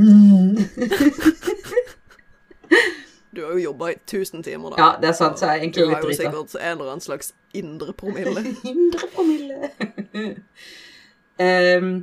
Du 3.40 3.46
har 3.46 3.52
jo 3.56 3.60
jobba 3.60 3.92
i 3.92 3.96
1000 3.96 4.44
timer, 4.44 4.70
da. 4.70 4.78
Ja, 4.78 4.88
det 5.00 5.08
er 5.08 5.16
sant, 5.16 5.40
så 5.40 5.48
jeg 5.48 5.54
er 5.54 5.62
egentlig 5.64 5.84
Du 5.86 5.92
har 5.94 6.04
jo 6.04 6.16
sikkert 6.18 6.56
en 6.60 6.72
eller 6.74 6.90
annen 6.92 7.04
slags 7.04 7.30
indre 7.56 7.94
promille. 7.96 8.42
Indre 8.74 9.08
promille. 9.14 9.70
um, 11.80 11.94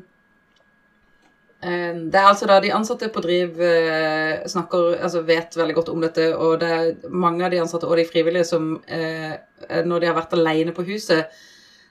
um, 1.61 1.99
det 2.09 2.23
er 2.23 2.31
altså 2.31 2.49
da 2.49 2.57
de 2.65 2.73
ansatte 2.73 3.11
på 3.13 3.21
Driv 3.27 3.61
uh, 3.61 4.47
snakker, 4.49 4.97
altså 4.97 5.27
vet 5.29 5.59
veldig 5.61 5.77
godt 5.77 5.93
om 5.93 6.07
dette, 6.07 6.31
og 6.39 6.57
det 6.65 6.73
er 6.73 7.13
mange 7.13 7.45
av 7.45 7.53
de 7.53 7.61
ansatte 7.61 7.91
og 7.91 8.01
de 8.01 8.09
frivillige 8.09 8.49
som, 8.49 8.73
uh, 8.81 9.37
når 9.85 10.01
de 10.01 10.09
har 10.09 10.17
vært 10.17 10.33
alene 10.41 10.73
på 10.73 10.87
huset, 10.89 11.37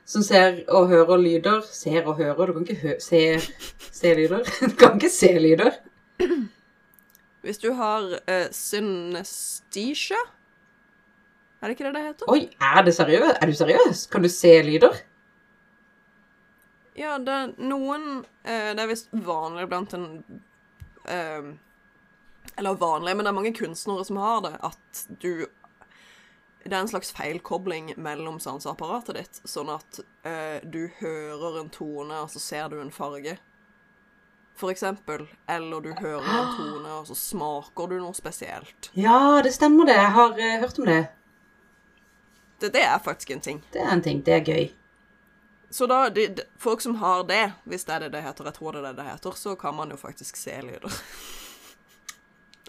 som 0.09 0.25
ser 0.25 0.63
og 0.73 0.89
hører 0.89 1.21
lyder. 1.21 1.61
Ser 1.69 2.01
og 2.01 2.17
hører, 2.17 2.49
du 2.49 2.57
kan 2.57 2.65
ikke 2.65 2.81
hø 2.81 2.97
se, 2.97 3.21
se 3.91 4.17
lyder. 4.17 4.41
Du 4.71 4.73
kan 4.73 4.97
ikke 4.97 5.13
se 5.13 5.35
lyder. 5.37 5.77
Hvis 7.45 7.61
du 7.61 7.69
har 7.77 8.07
uh, 8.09 8.47
synesthesia 8.51 10.17
Er 11.61 11.69
det 11.69 11.75
ikke 11.75 11.85
det 11.87 11.97
det 11.97 12.05
heter? 12.07 12.31
Oi, 12.33 12.47
er 12.57 12.85
det 12.85 12.95
seriøst? 12.97 13.37
Er 13.37 13.51
du 13.51 13.57
seriøs? 13.59 14.05
Kan 14.09 14.25
du 14.25 14.29
se 14.33 14.53
lyder? 14.65 14.97
Ja, 16.97 17.17
det 17.19 17.35
er 17.35 17.53
noen 17.61 18.23
uh, 18.23 18.71
Det 18.73 18.81
er 18.81 18.89
visst 18.89 19.13
vanlig 19.13 19.67
blant 19.69 19.93
en 19.97 20.07
uh, 21.05 21.53
Eller 22.55 22.81
vanlig, 22.81 23.13
men 23.13 23.27
det 23.27 23.31
er 23.33 23.37
mange 23.37 23.53
kunstnere 23.57 24.07
som 24.07 24.21
har 24.23 24.41
det, 24.47 24.55
at 24.65 25.05
du 25.21 25.45
Det 25.45 26.71
er 26.71 26.81
en 26.81 26.89
slags 26.89 27.13
feilkobling 27.13 27.93
mellom 28.01 28.39
sanseapparatet 28.41 29.19
ditt, 29.19 29.41
sånn 29.45 29.69
at 29.69 29.99
eh, 30.25 30.63
du 30.63 30.87
hører 30.97 31.59
en 31.59 31.69
tone, 31.69 32.23
og 32.23 32.31
så 32.33 32.41
ser 32.41 32.71
du 32.71 32.79
en 32.81 32.89
farge. 32.89 33.35
For 34.55 34.71
eksempel. 34.71 35.27
Eller 35.49 35.79
du 35.83 35.91
hører 35.99 36.23
en 36.23 36.55
tone, 36.57 36.93
og 36.93 37.07
så 37.07 37.15
smaker 37.15 37.91
du 37.91 37.99
noe 37.99 38.15
spesielt. 38.15 38.89
Ja, 38.95 39.41
det 39.43 39.53
stemmer 39.53 39.85
det. 39.89 39.97
Jeg 39.99 40.11
har 40.15 40.31
uh, 40.39 40.59
hørt 40.63 40.79
om 40.79 40.89
det. 40.89 41.03
Det, 42.61 42.73
det 42.73 42.83
er 42.87 42.99
faktisk 43.03 43.31
en 43.31 43.41
ting. 43.43 43.63
Det 43.73 43.81
er 43.83 43.91
en 43.91 44.01
ting. 44.01 44.25
Det 44.25 44.33
er 44.33 44.43
gøy. 44.47 44.67
Så 45.69 45.87
da, 45.91 46.09
de, 46.09 46.27
de, 46.27 46.43
folk 46.59 46.81
som 46.81 46.95
har 46.95 47.25
det, 47.27 47.51
hvis 47.63 47.83
det 47.83 47.95
er 47.95 48.05
det 48.05 48.13
det 48.13 48.21
heter, 48.23 48.45
jeg 48.47 48.53
tror 48.53 48.71
det 48.71 48.79
er 48.79 48.93
det 48.93 49.01
det 49.01 49.09
heter, 49.09 49.31
så 49.35 49.55
kan 49.59 49.75
man 49.75 49.89
jo 49.91 49.97
faktisk 49.99 50.37
se 50.39 50.61
lyder. 50.63 51.01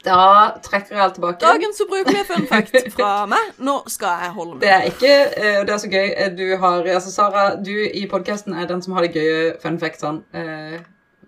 Da 0.06 0.16
trekker 0.62 0.94
jeg 0.94 1.02
alt 1.04 1.14
tilbake. 1.14 1.38
Dagens 1.42 1.80
ubrukelige 1.82 2.24
fun 2.24 2.46
fact 2.46 2.76
fra 2.94 3.26
meg. 3.30 3.54
Nå 3.58 3.80
skal 3.90 4.20
jeg 4.22 4.34
holde 4.36 4.60
Det 4.62 4.70
er 4.70 4.84
ikke 4.90 5.14
eh, 5.36 5.62
Det 5.66 5.72
er 5.74 5.80
så 5.82 5.90
gøy. 5.90 6.10
Eh, 6.16 6.30
Du 6.38 6.56
har 6.56 6.86
Altså, 6.94 7.12
Sara, 7.12 7.46
du 7.56 7.72
i 7.94 8.06
podkasten 8.10 8.54
er 8.54 8.66
den 8.66 8.82
som 8.82 8.94
har 8.94 9.02
de 9.02 9.08
gøye 9.08 9.56
fun 9.62 9.80
factsene. 9.82 10.22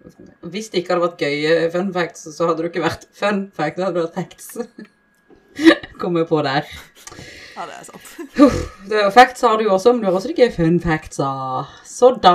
Eh, 0.09 0.49
hvis 0.53 0.71
det 0.73 0.83
ikke 0.83 0.95
hadde 0.95 1.07
vært 1.07 1.25
gøye 1.25 1.73
fun 1.75 1.91
facts, 1.95 2.29
så 2.37 2.49
hadde 2.49 2.65
det 2.65 2.73
ikke 2.73 2.87
vært 2.87 3.09
fun 3.17 3.45
facts, 3.57 3.81
det 3.81 3.89
hadde 3.89 4.05
vært 4.07 4.17
facts. 4.19 4.57
Kommer 6.03 6.29
på 6.29 6.41
der. 6.47 6.69
Ja, 7.59 7.65
det 7.67 7.75
er 7.81 7.87
sant. 7.89 8.11
Det, 8.87 9.01
facts 9.15 9.43
har 9.43 9.59
du 9.59 9.65
jo 9.67 9.73
også, 9.75 9.93
men 9.93 10.05
du 10.05 10.07
har 10.07 10.15
også 10.15 10.31
de 10.31 10.37
gøye 10.39 10.55
fun 10.55 10.79
facts. 10.81 11.19
ah. 11.25 11.67
Så 11.85 12.13
da 12.23 12.35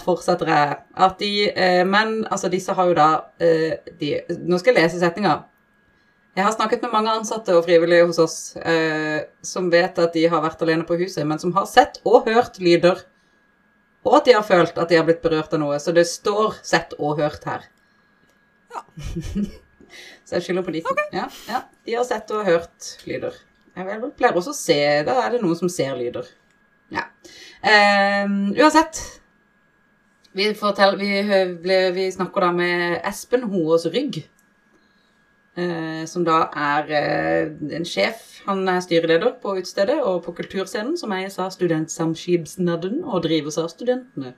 fortsetter 0.00 0.48
jeg. 0.48 0.76
At 0.96 1.18
de 1.20 1.32
eh, 1.50 1.82
Men 1.86 2.22
altså, 2.30 2.48
disse 2.48 2.72
har 2.72 2.88
jo 2.88 2.94
da 2.96 3.08
eh, 3.40 3.74
de, 4.00 4.14
Nå 4.48 4.58
skal 4.60 4.72
jeg 4.72 4.86
lese 4.86 5.00
setninga. 5.02 5.42
Jeg 6.32 6.46
har 6.46 6.54
snakket 6.54 6.80
med 6.86 6.94
mange 6.94 7.12
ansatte 7.12 7.52
og 7.52 7.66
frivillige 7.66 8.06
hos 8.08 8.18
oss 8.22 8.36
eh, 8.56 9.20
som 9.44 9.68
vet 9.72 9.98
at 10.00 10.14
de 10.16 10.24
har 10.32 10.40
vært 10.40 10.62
alene 10.64 10.86
på 10.88 10.96
huset, 10.96 11.26
men 11.28 11.40
som 11.42 11.52
har 11.52 11.66
sett 11.68 12.00
og 12.08 12.24
hørt 12.24 12.56
lyder. 12.56 13.02
Og 14.02 14.18
at 14.18 14.26
de 14.26 14.34
har 14.34 14.44
følt 14.46 14.78
at 14.78 14.90
de 14.90 14.98
har 14.98 15.06
blitt 15.06 15.22
berørt 15.22 15.52
av 15.54 15.62
noe. 15.62 15.78
Så 15.78 15.94
det 15.94 16.06
står 16.10 16.58
'sett 16.62 16.94
og 16.98 17.20
hørt' 17.20 17.44
her. 17.46 17.68
Ja. 18.74 18.82
så 20.26 20.36
jeg 20.36 20.42
skylder 20.42 20.62
på 20.62 20.74
de. 20.74 20.82
Ja, 21.12 21.28
ja, 21.48 21.62
de 21.86 21.94
har 21.94 22.04
sett 22.04 22.30
og 22.30 22.44
hørt 22.44 22.96
lyder. 23.06 23.36
Jeg 23.76 24.12
pleier 24.18 24.36
også 24.36 24.52
å 24.52 24.56
se 24.56 25.02
Da 25.06 25.14
er 25.22 25.30
det 25.32 25.40
noen 25.40 25.56
som 25.56 25.68
ser 25.72 25.94
lyder. 25.96 26.26
Ja. 26.92 27.06
Um, 27.62 28.52
uansett. 28.58 29.00
Vi, 30.32 30.48
fortell, 30.56 30.96
vi, 30.96 31.22
ble, 31.60 31.78
vi 31.92 32.08
snakker 32.12 32.46
da 32.46 32.52
med 32.56 33.00
Espen 33.04 33.44
Hoås 33.52 33.84
Rygg. 33.92 34.22
Eh, 35.52 36.04
som 36.08 36.24
da 36.24 36.46
er 36.56 36.92
eh, 36.96 37.50
en 37.76 37.84
sjef. 37.84 38.40
Han 38.46 38.64
er 38.72 38.80
styreleder 38.80 39.34
på 39.42 39.58
utestedet 39.58 39.98
og 40.00 40.22
på 40.24 40.32
kulturscenen, 40.38 40.96
som 40.96 41.12
eies 41.12 41.36
av 41.42 41.52
Studentsamskipnaden 41.52 43.02
og 43.04 43.26
drives 43.26 43.58
av 43.60 43.68
studentene. 43.68 44.32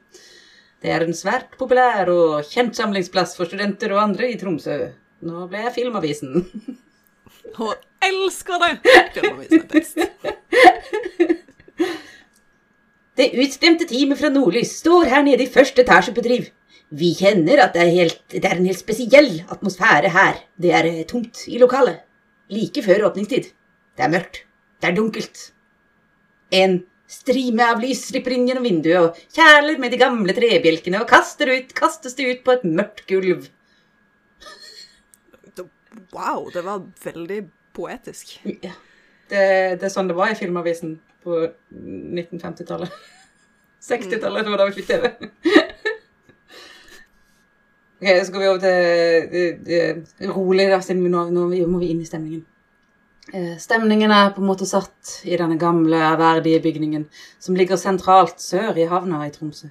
Det 0.83 0.91
er 0.91 1.07
en 1.07 1.15
svært 1.17 1.55
populær 1.61 2.11
og 2.13 2.43
kjent 2.51 2.75
samlingsplass 2.77 3.37
for 3.39 3.49
studenter 3.49 3.95
og 3.95 4.03
andre 4.03 4.33
i 4.33 4.39
Tromsø. 4.41 4.81
Nå 5.25 5.47
ble 5.49 5.63
jeg 5.69 5.77
Filmavisen. 5.79 6.35
Hun 7.57 7.79
elsker 8.03 8.61
det! 8.65 8.73
Filmavisen 9.15 9.63
er 9.63 9.69
best. 9.71 9.99
Det 13.15 13.29
utstemte 13.39 13.87
teamet 13.87 14.19
fra 14.19 14.27
Nordlys 14.35 14.73
står 14.81 15.07
her 15.07 15.23
nede 15.23 15.45
i 15.47 15.51
første 15.51 15.85
etasje 15.85 16.11
på 16.17 16.23
Driv. 16.25 16.49
Vi 16.95 17.11
kjenner 17.17 17.63
at 17.65 17.75
det 17.75 17.83
er, 17.83 17.93
helt, 17.95 18.21
det 18.31 18.45
er 18.45 18.59
en 18.59 18.69
helt 18.69 18.81
spesiell 18.81 19.31
atmosfære 19.51 20.11
her. 20.15 20.43
Det 20.61 20.73
er 20.77 20.89
eh, 20.91 21.05
tomt 21.09 21.47
i 21.49 21.59
lokalet. 21.59 22.03
Like 22.53 22.83
før 22.85 23.09
åpningstid. 23.09 23.49
Det 23.97 24.05
er 24.05 24.13
mørkt. 24.13 24.43
Det 24.83 24.91
er 24.91 24.97
dunkelt. 24.99 25.41
En 26.55 26.83
strime 27.11 27.67
av 27.73 27.83
lys 27.83 28.05
slipper 28.11 28.35
inn 28.37 28.47
gjennom 28.49 28.67
vinduet 28.67 29.01
og 29.01 29.19
kjæler 29.35 29.81
med 29.81 29.95
de 29.95 30.01
gamle 30.01 30.37
trebjelkene 30.37 31.01
og 31.03 31.09
kaster 31.11 31.51
ut, 31.51 31.75
kastes 31.77 32.17
det 32.19 32.29
ut 32.31 32.45
på 32.47 32.57
et 32.57 32.67
mørkt 32.69 33.05
gulv. 33.11 33.49
Wow, 36.15 36.51
det 36.53 36.65
var 36.67 36.83
veldig 37.05 37.41
poetisk. 37.75 38.37
Ja. 38.63 38.75
Det, 39.31 39.45
det 39.81 39.87
er 39.89 39.93
sånn 39.93 40.11
det 40.11 40.17
var 40.19 40.31
i 40.31 40.39
Filmavisen 40.39 40.99
på 41.25 41.47
1950-tallet. 41.73 42.93
60-tallet, 43.85 44.45
det 44.45 44.53
var 44.53 44.61
da 44.61 44.67
vi 44.69 44.77
fikk 44.79 44.91
TV. 44.91 45.65
Ok, 48.01 48.09
så 48.25 48.33
går 48.33 48.43
vi 48.43 48.49
over 48.49 48.65
til 48.65 48.71
eh, 49.43 49.79
eh, 49.79 50.33
rolig, 50.35 50.69
da, 50.73 50.81
siden 50.85 51.05
vi 51.05 51.13
nå, 51.13 51.29
nå 51.35 51.47
må 51.71 51.81
vi 51.83 51.93
inn 51.95 52.03
i 52.03 52.09
stemningen. 52.09 52.45
Eh, 53.33 53.55
Stemningen 53.59 54.13
er 54.13 54.35
på 54.35 54.43
en 54.43 54.51
måte 54.51 54.67
satt 54.69 55.21
i 55.25 55.37
denne 55.41 55.57
gamle, 55.59 55.97
ærverdige 55.97 56.61
bygningen 56.63 57.07
som 57.41 57.57
ligger 57.57 57.81
sentralt 57.81 58.43
sør 58.43 58.77
i 58.77 58.85
havna 58.91 59.23
i 59.27 59.33
Tromsø. 59.33 59.71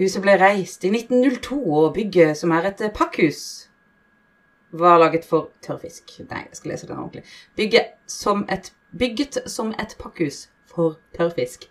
Huset 0.00 0.22
ble 0.24 0.36
reist 0.40 0.84
i 0.84 0.90
1902, 0.92 1.56
og 1.72 1.94
bygget, 1.96 2.36
som 2.36 2.52
er 2.52 2.68
et 2.68 2.82
pakkhus, 2.94 3.68
var 4.76 4.98
laget 5.00 5.24
for 5.24 5.50
tørrfisk. 5.64 6.18
Nei, 6.28 6.42
jeg 6.50 6.58
skal 6.58 6.70
lese 6.74 6.88
den 6.88 6.98
ordentlig. 6.98 7.22
Bygget 7.56 7.94
som 8.06 8.44
et, 8.52 8.72
bygget 8.98 9.38
som 9.48 9.70
et 9.80 9.96
pakkhus 9.98 10.48
for 10.68 10.98
tørrfisk. 11.16 11.64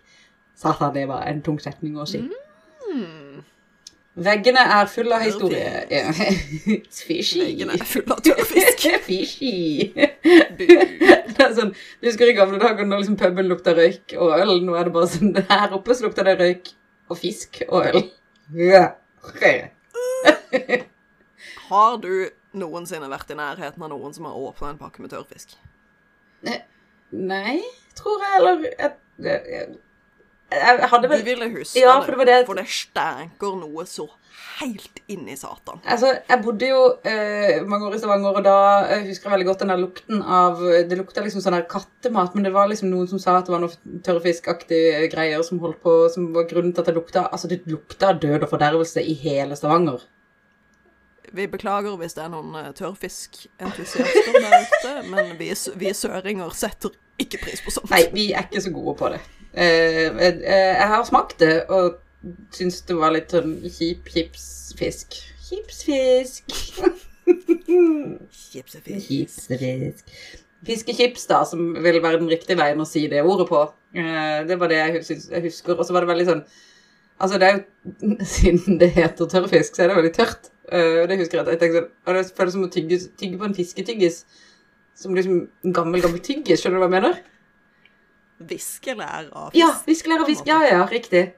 Satan, 0.56 0.94
det 0.94 1.06
var 1.08 1.22
en 1.28 1.42
tung 1.42 1.60
setning 1.62 1.98
å 2.00 2.06
si. 2.08 2.22
Veggene 4.16 4.62
er 4.72 4.86
fulle 4.88 5.12
av 5.12 5.20
historie. 5.26 6.00
Fishy. 7.06 7.40
Veggene 7.42 7.74
er 7.76 7.82
fulle 7.84 8.16
av 8.16 8.22
tørrfisk. 8.24 8.86
Fishy. 9.06 9.92
Det 9.92 11.42
er 11.44 11.52
sånn, 11.58 11.74
du 12.00 12.08
husker 12.08 12.32
i 12.32 12.36
gamle 12.38 12.56
dager 12.62 12.88
når 12.88 13.02
liksom 13.02 13.18
puben 13.20 13.50
lukta 13.50 13.74
røyk 13.76 14.14
og 14.16 14.32
øl? 14.38 14.54
Nå 14.64 14.78
er 14.78 14.88
det 14.88 14.94
bare 14.94 15.10
sånn 15.12 15.34
Her 15.50 15.74
oppe 15.76 15.96
så 15.96 16.06
lukter 16.06 16.24
det 16.28 16.36
røyk 16.40 16.72
og 17.12 17.20
fisk 17.20 17.60
og 17.68 17.90
øl. 17.90 18.00
Har 21.68 21.92
du 22.00 22.12
noensinne 22.56 23.08
vært 23.12 23.34
i 23.34 23.36
nærheten 23.36 23.84
av 23.84 23.92
noen 23.92 24.16
som 24.16 24.30
har 24.30 24.38
åpna 24.48 24.72
en 24.72 24.80
pakke 24.80 25.04
med 25.04 25.12
tørrfisk? 25.12 25.52
Nei, 27.12 27.58
tror 27.98 28.22
jeg, 28.22 28.32
eller 28.40 28.64
jeg, 28.70 28.92
jeg, 29.26 29.76
jeg 30.52 30.88
hadde 30.92 31.08
Du 31.10 31.24
ville 31.26 31.48
huske 31.58 31.80
Ja, 31.80 32.00
for 32.00 32.12
det 32.12 32.18
var 32.18 32.24
det- 32.30 32.46
for 32.46 32.54
det 32.54 32.66
stenker 32.68 33.56
noe 33.58 33.84
så 33.84 34.08
helt 34.60 35.00
inn 35.08 35.26
i 35.28 35.34
satan. 35.36 35.80
Altså, 35.84 36.14
jeg 36.28 36.42
bodde 36.42 36.68
jo 36.68 36.78
eh, 37.04 37.60
mange 37.68 37.86
år 37.90 37.94
i 37.94 37.98
Stavanger, 37.98 38.36
og 38.38 38.44
da 38.44 38.54
eh, 38.88 39.02
husker 39.04 39.28
jeg 39.28 39.32
veldig 39.34 39.46
godt 39.50 39.58
den 39.60 39.68
der 39.68 39.76
lukten 39.82 40.22
av 40.22 40.60
Det 40.88 40.96
lukta 40.96 41.20
liksom 41.24 41.42
sånn 41.44 41.52
der 41.58 41.66
kattemat, 41.68 42.34
men 42.34 42.44
det 42.44 42.52
var 42.54 42.68
liksom 42.70 42.88
noen 42.88 43.08
som 43.10 43.18
sa 43.20 43.36
at 43.38 43.44
det 43.46 43.52
var 43.52 43.60
noe 43.60 44.00
tørrfiskaktige 44.06 45.10
greier 45.12 45.42
som 45.44 45.58
holdt 45.60 45.82
på, 45.82 45.96
som 46.14 46.32
var 46.32 46.44
grunnen 46.48 46.72
til 46.72 46.80
at 46.80 46.86
det 46.86 46.94
lukta 46.96 47.26
Altså, 47.30 47.48
det 47.48 47.66
lukta 47.66 48.12
død 48.16 48.42
og 48.46 48.48
fordervelse 48.54 49.02
i 49.04 49.12
hele 49.14 49.56
Stavanger. 49.56 50.00
Vi 51.36 51.46
beklager 51.50 51.96
hvis 51.98 52.14
det 52.14 52.22
er 52.24 52.28
noen 52.32 52.54
eh, 52.56 52.72
tørrfiskentusiaster 52.72 54.40
der 54.40 54.60
ute, 54.62 54.92
men 55.10 55.36
vi, 55.40 55.50
vi 55.76 55.92
søringer 55.92 56.54
setter 56.54 56.90
ikke 57.18 57.40
pris 57.42 57.60
på 57.64 57.72
sånt. 57.74 57.90
Nei, 57.90 58.04
vi 58.14 58.30
er 58.32 58.46
ikke 58.46 58.62
så 58.62 58.72
gode 58.72 58.96
på 59.00 59.08
det. 59.12 59.20
Eh, 59.56 60.12
eh, 60.20 60.42
jeg 60.44 60.88
har 60.92 61.04
smakt 61.08 61.40
det, 61.40 61.64
og 61.72 61.96
syns 62.52 62.82
det 62.88 62.96
var 62.98 63.14
litt 63.14 63.32
sånn 63.32 63.54
kjip 63.64 64.10
chipsfisk. 64.12 65.16
Chipsfisk. 65.46 66.56
Chipsefisk. 68.36 69.06
Chipsefisk. 69.08 70.12
Fiskechips, 70.66 71.26
da, 71.30 71.42
som 71.48 71.70
vil 71.84 72.02
være 72.02 72.20
den 72.20 72.30
riktige 72.30 72.58
veien 72.58 72.80
å 72.82 72.88
si 72.88 73.06
det 73.08 73.22
ordet 73.24 73.46
på. 73.48 73.62
Eh, 73.96 74.42
det 74.48 74.58
var 74.60 74.72
det 74.72 74.80
jeg, 74.80 74.98
hus 74.98 75.30
jeg 75.30 75.44
husker. 75.46 75.76
Og 75.76 75.86
så 75.86 75.96
var 75.96 76.04
det 76.04 76.12
veldig 76.14 76.32
sånn 76.32 76.46
Altså, 77.16 77.38
det 77.40 77.46
er 77.48 77.54
jo 77.54 78.16
Siden 78.34 78.76
det 78.80 78.90
heter 78.92 79.30
tørrfisk, 79.32 79.72
så 79.72 79.84
er 79.84 79.88
det 79.88 79.96
veldig 79.96 80.12
tørt. 80.18 80.50
Eh, 80.68 80.98
og 81.02 81.08
det 81.08 81.16
husker 81.22 81.38
jeg 81.38 81.46
at 81.46 81.54
jeg 81.54 81.62
tenkte 81.62 81.80
sånn 81.80 81.92
Og 82.04 82.18
det 82.18 82.24
føles 82.36 82.56
som 82.58 82.66
å 82.66 82.72
tygge, 82.74 82.98
tygge 83.16 83.40
på 83.40 83.48
en 83.48 83.56
fisketyggis. 83.56 84.18
Som 84.96 85.16
liksom 85.16 85.46
en 85.64 85.76
gammel, 85.76 86.02
gammel 86.04 86.20
tyggis. 86.24 86.60
Skjønner 86.60 86.80
du 86.80 86.84
hva 86.84 86.90
jeg 86.90 86.96
mener? 86.98 87.22
Viskelær 88.38 89.30
av 89.32 89.54
Ja, 89.56 89.70
viskelær 89.86 90.20
og 90.24 90.28
fisk. 90.28 90.44
Ja, 90.48 90.60
ja, 90.66 90.82
riktig. 90.90 91.32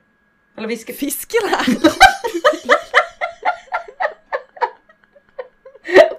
Eller 0.59 0.69
viske... 0.71 0.95
Fiskelær? 0.99 1.69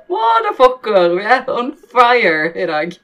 Motherfucker! 0.09 1.17
Vi 1.17 1.23
er 1.23 1.43
on 1.51 1.73
fire 1.91 2.51
i 2.55 2.65
dag. 2.69 2.95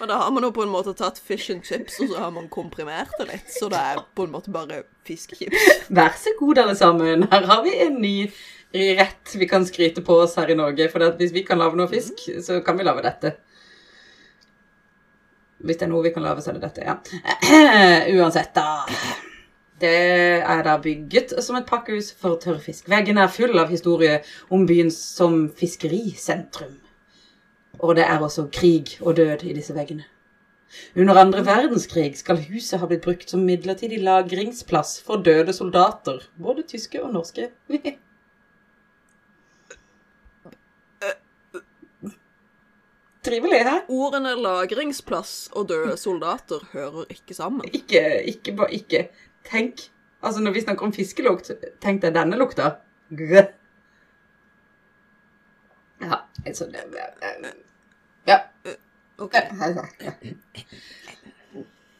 Og 0.00 0.08
da 0.08 0.18
har 0.20 0.30
man 0.32 0.44
jo 0.44 0.50
på 0.52 0.64
en 0.64 0.72
måte 0.72 0.92
tatt 0.96 1.18
fish 1.20 1.52
and 1.52 1.64
chips, 1.64 2.00
og 2.02 2.10
så 2.10 2.18
har 2.20 2.32
man 2.34 2.48
komprimert 2.52 3.12
det 3.20 3.28
litt. 3.30 3.48
Så 3.52 3.68
det 3.72 3.80
er 3.80 4.02
på 4.16 4.26
en 4.26 4.32
måte 4.34 4.52
bare 4.52 4.82
fiskechips. 5.08 5.88
Vær 5.88 6.12
så 6.20 6.34
god, 6.40 6.58
alle 6.64 6.76
sammen. 6.76 7.28
Her 7.32 7.48
har 7.48 7.62
vi 7.64 7.72
en 7.86 8.00
ny 8.02 8.16
rett 8.98 9.36
vi 9.40 9.48
kan 9.48 9.64
skryte 9.68 10.02
på 10.04 10.18
oss 10.24 10.36
her 10.40 10.52
i 10.52 10.58
Norge. 10.58 10.88
For 10.92 11.04
hvis 11.20 11.32
vi 11.36 11.44
kan 11.48 11.60
lage 11.60 11.78
noe 11.80 11.88
fisk, 11.92 12.26
så 12.44 12.60
kan 12.64 12.76
vi 12.80 12.84
lage 12.88 13.04
dette. 13.06 13.36
Hvis 15.58 15.78
det 15.80 15.86
er 15.86 15.92
noe 15.92 16.04
vi 16.04 16.12
kan 16.14 16.24
lage, 16.24 16.42
så 16.44 16.52
er 16.52 16.58
det 16.58 16.66
dette, 16.66 16.84
ja. 16.84 16.96
Uansett, 18.16 18.52
da. 18.56 18.84
Det 19.80 19.92
er 20.40 20.62
da 20.64 20.78
bygget 20.80 21.34
som 21.44 21.58
et 21.58 21.68
pakkehus 21.68 22.10
for 22.16 22.38
tørrfisk. 22.40 22.88
Veggen 22.88 23.20
er 23.20 23.32
full 23.32 23.56
av 23.60 23.72
historie 23.72 24.22
om 24.52 24.64
byen 24.68 24.90
som 24.92 25.46
fiskerisentrum. 25.52 26.78
Og 27.80 27.96
det 27.98 28.06
er 28.08 28.22
også 28.24 28.46
krig 28.52 28.96
og 29.02 29.18
død 29.18 29.44
i 29.44 29.56
disse 29.56 29.76
veggene. 29.76 30.06
Under 30.96 31.20
andre 31.20 31.44
verdenskrig 31.46 32.16
skal 32.18 32.40
huset 32.48 32.80
ha 32.80 32.88
blitt 32.88 33.04
brukt 33.04 33.30
som 33.30 33.44
midlertidig 33.48 34.00
lagringsplass 34.04 34.98
for 35.04 35.22
døde 35.24 35.52
soldater, 35.56 36.24
både 36.40 36.64
tyske 36.68 37.02
og 37.04 37.12
norske. 37.16 37.50
Trivelig, 43.26 43.60
hæ? 43.66 43.74
Ordene 43.90 44.36
lagringsplass 44.38 45.48
og 45.58 45.68
døde 45.68 45.96
soldater 45.98 46.62
hører 46.72 47.08
ikke 47.10 47.34
sammen. 47.34 47.66
Ikke, 47.74 48.02
ikke, 48.30 48.54
bare 48.56 48.74
ikke. 48.74 49.08
Tenk, 49.50 49.88
altså 50.22 50.42
når 50.42 50.54
vi 50.54 50.62
snakker 50.62 50.86
om 50.86 50.92
fiskelukt, 50.94 51.50
tenk 51.82 52.04
deg 52.04 52.14
denne 52.14 52.38
lukta. 52.38 52.76
Grr. 53.10 53.50
Ja, 56.02 56.20
altså 56.46 56.66
det 56.70 56.84
Ja. 58.28 58.38
Ok. 59.18 59.34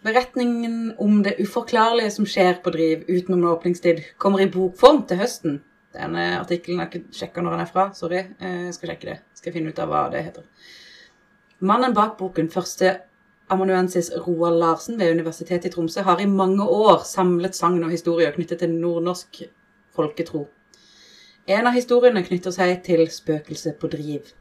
Beretningen 0.06 0.94
om 0.98 1.22
det 1.22 1.36
uforklarlige 1.42 2.10
som 2.10 2.26
skjer 2.26 2.60
på 2.62 2.70
Driv 2.70 3.06
utenom 3.08 3.44
åpningstid, 3.50 4.02
kommer 4.18 4.40
i 4.44 4.50
bokform 4.50 5.06
til 5.08 5.18
høsten. 5.18 5.62
Denne 5.96 6.26
artikkelen 6.38 6.78
har 6.78 6.90
jeg 6.92 7.06
ikke 7.06 7.18
sjekka 7.18 7.42
når 7.42 7.56
den 7.56 7.64
er 7.64 7.70
fra. 7.72 7.86
Sorry. 7.94 8.22
Jeg 8.40 8.74
skal 8.76 8.92
sjekke 8.92 9.08
det. 9.10 9.20
Skal 9.34 9.54
finne 9.54 9.72
ut 9.72 9.80
av 9.82 9.90
hva 9.90 10.06
det 10.12 10.22
heter. 10.28 10.44
Mannen 11.58 11.94
bak 11.96 12.18
boken, 12.18 12.50
første 12.52 12.98
amanuensis 13.48 14.10
Roald 14.26 14.58
Larsen 14.60 14.98
ved 15.00 15.14
Universitetet 15.14 15.70
i 15.70 15.72
Tromsø, 15.72 16.02
har 16.04 16.20
i 16.20 16.26
mange 16.28 16.62
år 16.62 17.04
samlet 17.08 17.56
sagn 17.56 17.84
og 17.84 17.90
historier 17.90 18.34
knyttet 18.34 18.60
til 18.60 18.74
nordnorsk 18.74 19.40
folketro. 19.96 20.46
En 21.46 21.66
av 21.66 21.72
historiene 21.72 22.24
knytter 22.26 22.52
seg 22.52 22.82
til 22.84 23.06
spøkelset 23.08 23.78
på 23.80 23.88
Driv. 23.88 24.32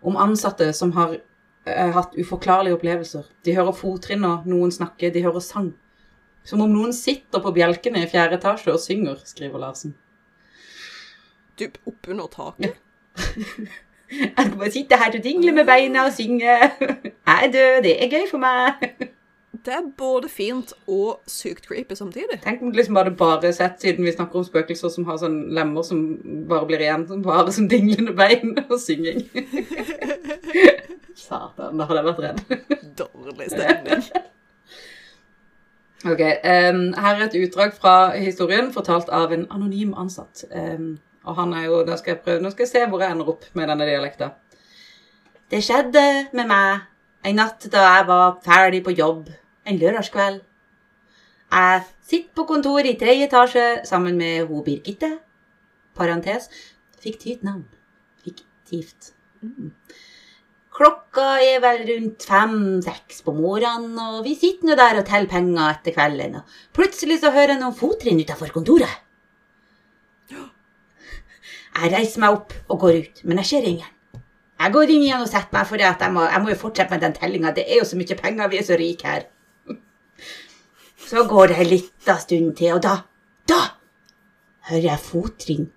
Om 0.00 0.16
ansatte 0.16 0.70
som 0.72 0.94
har 0.96 1.18
uh, 1.18 1.90
hatt 1.92 2.16
uforklarlige 2.16 2.78
opplevelser. 2.78 3.26
De 3.44 3.56
hører 3.56 3.76
fottrinn 3.76 4.24
og 4.24 4.46
noen 4.48 4.72
snakke, 4.72 5.10
de 5.12 5.24
hører 5.26 5.44
sang. 5.44 5.74
Som 6.46 6.62
om 6.62 6.72
noen 6.72 6.94
sitter 6.96 7.42
på 7.42 7.52
bjelkene 7.52 8.04
i 8.04 8.08
fjerde 8.08 8.38
etasje 8.38 8.72
og 8.72 8.80
synger, 8.80 9.20
skriver 9.28 9.60
Larsen. 9.60 9.96
Dypt 11.58 11.82
oppunder 11.84 12.30
taket. 12.32 12.80
Jeg 14.10 14.46
skal 14.46 14.58
bare 14.58 14.70
sitte 14.70 14.96
her 14.96 15.18
og 15.18 15.24
dingle 15.24 15.52
med 15.52 15.64
beina 15.66 16.06
og 16.06 16.12
synge. 16.12 16.56
Jeg 17.26 17.38
er 17.42 17.52
død, 17.52 17.82
det 17.82 17.94
er 18.04 18.10
gøy 18.10 18.26
for 18.30 18.38
meg. 18.38 18.74
Det 19.66 19.74
er 19.74 19.86
både 19.98 20.28
fint 20.28 20.72
og 20.86 21.20
sykt 21.26 21.66
creepy 21.66 21.94
samtidig. 21.94 22.38
Tenk 22.42 22.62
om 22.62 22.70
liksom 22.70 22.96
hadde 22.96 23.16
bare 23.18 23.52
sett, 23.52 23.80
siden 23.80 24.04
vi 24.04 24.12
snakker 24.12 24.38
om 24.38 24.44
spøkelser 24.46 24.92
som 24.94 25.08
har 25.08 25.18
sånn 25.18 25.40
lemmer 25.56 25.82
som 25.82 26.04
bare 26.48 26.68
blir 26.68 26.84
igjen, 26.84 27.06
som 27.08 27.24
bare 27.24 27.52
som 27.52 27.66
dinglende 27.70 28.14
bein 28.14 28.54
og 28.68 28.78
synging. 28.80 29.24
Satan, 31.16 31.78
da 31.80 31.88
hadde 31.88 32.02
jeg 32.02 32.08
vært 32.12 32.24
redd. 32.26 32.40
Dårlig 33.00 33.50
stemning. 33.50 34.06
Ok, 36.06 36.20
um, 36.20 36.82
her 36.94 37.16
er 37.16 37.24
et 37.24 37.38
utdrag 37.40 37.72
fra 37.74 37.96
historien 38.14 38.68
fortalt 38.72 39.08
av 39.10 39.32
en 39.34 39.46
anonym 39.50 39.94
ansatt. 39.98 40.44
Em, 40.54 40.98
og 41.26 41.38
han 41.40 41.54
er 41.58 41.66
jo, 41.66 41.80
da 41.86 41.96
skal 41.98 42.14
jeg 42.14 42.22
prøve, 42.24 42.42
nå 42.42 42.52
skal 42.52 42.66
jeg 42.66 42.72
se 42.72 42.84
hvor 42.90 43.02
jeg 43.02 43.14
ender 43.14 43.30
opp 43.32 43.46
med 43.58 43.70
denne 43.70 43.88
dialekta. 43.88 44.30
Det 45.50 45.62
skjedde 45.62 46.04
med 46.34 46.48
meg 46.50 46.86
en 47.26 47.38
natt 47.40 47.66
da 47.70 47.82
jeg 47.86 48.06
var 48.08 48.38
ferdig 48.46 48.82
på 48.86 48.94
jobb 48.94 49.28
en 49.66 49.78
lørdagskveld. 49.80 50.40
Jeg 51.52 51.84
sitter 52.06 52.34
på 52.38 52.46
kontoret 52.48 52.90
i 52.90 52.98
tredje 52.98 53.28
etasje 53.28 53.66
sammen 53.86 54.18
med 54.18 54.46
ho 54.46 54.62
Birgitte. 54.66 55.16
Parentes. 55.96 56.50
Fiktivt 57.02 57.42
navn. 57.46 57.64
Fiktivt. 58.22 59.12
Mm. 59.42 59.72
Klokka 60.76 61.38
er 61.40 61.62
vel 61.64 61.86
rundt 61.88 62.26
fem-seks 62.28 63.22
på 63.24 63.32
morgenen, 63.32 63.96
og 63.96 64.26
vi 64.26 64.34
sitter 64.36 64.68
nå 64.68 64.76
der 64.76 65.00
og 65.00 65.06
teller 65.08 65.30
penger 65.30 65.70
etter 65.70 65.94
kvelden, 65.96 66.34
og 66.42 66.58
plutselig 66.76 67.22
så 67.22 67.30
hører 67.32 67.54
jeg 67.54 67.62
noen 67.62 67.78
fottrinn 67.78 68.20
utenfor 68.20 68.52
kontoret. 68.52 69.05
Jeg 71.76 71.92
reiser 71.92 72.22
meg 72.22 72.38
opp 72.38 72.54
og 72.72 72.80
går 72.80 72.98
ut, 73.02 73.22
men 73.28 73.40
jeg 73.42 73.48
ser 73.50 73.68
ingen. 73.68 73.92
Jeg 74.56 74.72
går 74.72 74.92
inn 74.92 75.02
igjen 75.04 75.24
og 75.24 75.28
setter 75.28 75.52
meg, 75.52 75.66
for 75.68 75.82
jeg 75.82 76.12
må, 76.12 76.22
jeg 76.24 76.42
må 76.42 76.52
jo 76.52 76.58
fortsette 76.60 76.94
med 76.94 77.02
den 77.04 77.16
tellinga. 77.16 77.52
Det 77.52 77.66
er 77.68 77.82
jo 77.82 77.88
så 77.88 77.98
mye 78.00 78.16
penger, 78.16 78.48
vi 78.48 78.60
er 78.60 78.64
så 78.64 78.78
rike 78.80 79.10
her. 79.10 79.26
Så 81.06 81.22
går 81.28 81.52
det 81.52 81.58
en 81.60 81.68
liten 81.70 82.18
stund 82.18 82.54
til, 82.58 82.72
og 82.74 82.80
da, 82.82 82.94
da 83.46 83.60
hører 84.70 84.88
jeg 84.88 85.04
fotring 85.04 85.68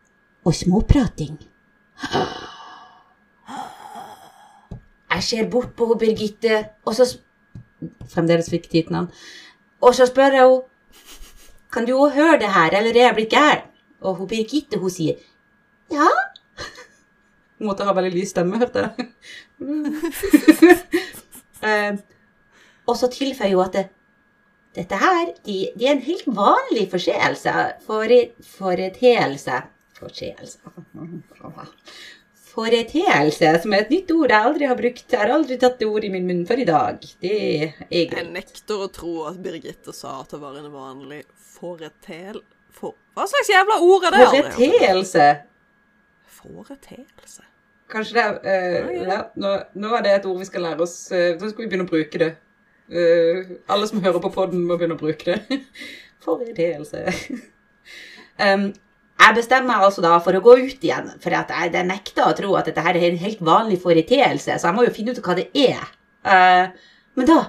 og 0.47 0.55
småprating. 0.55 1.35
Jeg 5.09 5.23
ser 5.25 5.49
bort 5.51 5.73
på 5.75 5.85
hun 5.89 5.97
Birgitte, 5.99 6.61
og 6.85 6.95
så 6.95 7.03
Fremdeles 7.03 8.13
Fremdeles 8.13 8.49
fiktivt 8.49 8.89
navn. 8.93 9.09
Og 9.81 9.95
så 9.95 10.05
spør 10.05 10.31
jeg 10.31 10.45
henne 10.45 10.61
kan 11.73 11.85
du 11.85 11.91
òg 11.97 12.13
høre 12.15 12.37
det 12.39 12.51
her, 12.53 12.73
eller 12.77 12.95
er 12.95 13.09
jeg 13.09 13.15
blitt 13.17 13.33
gæren? 13.33 13.65
Og 14.01 14.15
hun 14.15 14.27
Birgitte, 14.27 14.79
hun 14.79 14.89
sier 14.89 15.19
ja. 15.91 16.09
Hun 17.59 17.67
måtte 17.69 17.87
ha 17.87 17.95
veldig 17.95 18.13
lys 18.15 18.33
stemme, 18.35 18.61
hørte 18.61 18.89
jeg. 18.89 19.09
Eh, 21.59 21.91
og 22.87 22.95
så 22.95 23.09
tilføyer 23.11 23.51
hun 23.51 23.65
at 23.65 23.73
det, 23.75 23.81
dette 24.77 24.95
her, 24.95 25.33
de, 25.43 25.57
de 25.75 25.87
er 25.89 25.97
en 25.97 26.05
helt 26.05 26.29
vanlig 26.37 26.85
forseelse. 26.93 27.55
For, 27.83 28.13
foreteelse 28.53 29.57
Forseelse 29.99 30.71
Foreteelse, 32.49 33.51
som 33.61 33.75
er 33.75 33.83
et 33.83 33.91
nytt 33.93 34.13
ord 34.15 34.31
jeg 34.33 34.47
aldri 34.49 34.69
har 34.69 34.79
brukt. 34.79 35.03
Jeg 35.11 35.21
har 35.21 35.33
aldri 35.35 35.57
tatt 35.61 35.77
det 35.81 35.87
ordet 35.89 36.09
i 36.09 36.13
min 36.15 36.25
munn 36.27 36.45
før 36.49 36.63
i 36.63 36.69
dag. 36.69 37.03
Det 37.21 37.35
er 37.35 37.75
Jeg 37.91 38.25
nekter 38.31 38.85
å 38.85 38.89
tro 38.93 39.13
at 39.29 39.37
Birgitte 39.43 39.93
sa 39.95 40.21
at 40.23 40.33
det 40.33 40.41
var 40.41 40.57
en 40.59 40.71
vanlig 40.73 41.21
foretel... 41.59 42.41
For... 42.73 42.95
Hva 43.17 43.27
slags 43.27 43.51
jævla 43.51 43.77
ord 43.83 44.07
er 44.07 44.15
det? 44.15 44.25
aldri? 44.25 44.41
Foreteelse. 44.55 45.29
Foreteelse. 46.39 47.43
Kanskje 47.89 48.15
det 48.15 48.25
er 48.47 48.89
eh, 48.89 48.99
ja, 49.07 49.21
nå, 49.41 49.55
nå 49.81 49.93
er 49.97 50.03
det 50.05 50.11
et 50.19 50.27
ord 50.29 50.37
vi 50.39 50.47
skal 50.47 50.63
lære 50.67 50.85
oss. 50.85 50.97
uh, 51.11 51.33
nå 51.39 51.49
skal 51.49 51.63
vi 51.63 51.69
begynne 51.71 51.87
å 51.87 51.89
bruke 51.89 52.21
det. 52.21 52.29
Uh, 52.89 53.55
alle 53.69 53.89
som 53.89 54.01
hører 54.03 54.21
på 54.23 54.31
podden 54.33 54.61
må 54.67 54.77
begynne 54.77 54.97
å 54.97 55.01
bruke 55.01 55.33
det. 55.33 55.59
Foreteelse. 56.25 57.01
um, 58.45 58.69
jeg 59.19 59.35
bestemmer 59.35 59.73
meg 59.73 59.87
altså 59.89 60.03
da 60.05 60.13
for 60.23 60.37
å 60.37 60.43
gå 60.43 60.55
ut 60.61 60.85
igjen, 60.85 61.09
for 61.19 61.35
jeg, 61.35 61.49
jeg 61.73 61.87
nekter 61.89 62.29
å 62.29 62.35
tro 62.37 62.53
at 62.55 62.69
dette 62.69 62.83
her 62.85 62.95
er 62.95 63.09
en 63.09 63.19
helt 63.19 63.41
vanlig 63.43 63.81
foreteelse, 63.83 64.55
så 64.55 64.69
jeg 64.69 64.77
må 64.77 64.85
jo 64.85 64.93
finne 64.95 65.15
ut 65.15 65.19
hva 65.25 65.35
det 65.41 65.49
er. 65.59 65.83
Uh, 66.23 66.71
men 67.19 67.27
da, 67.27 67.41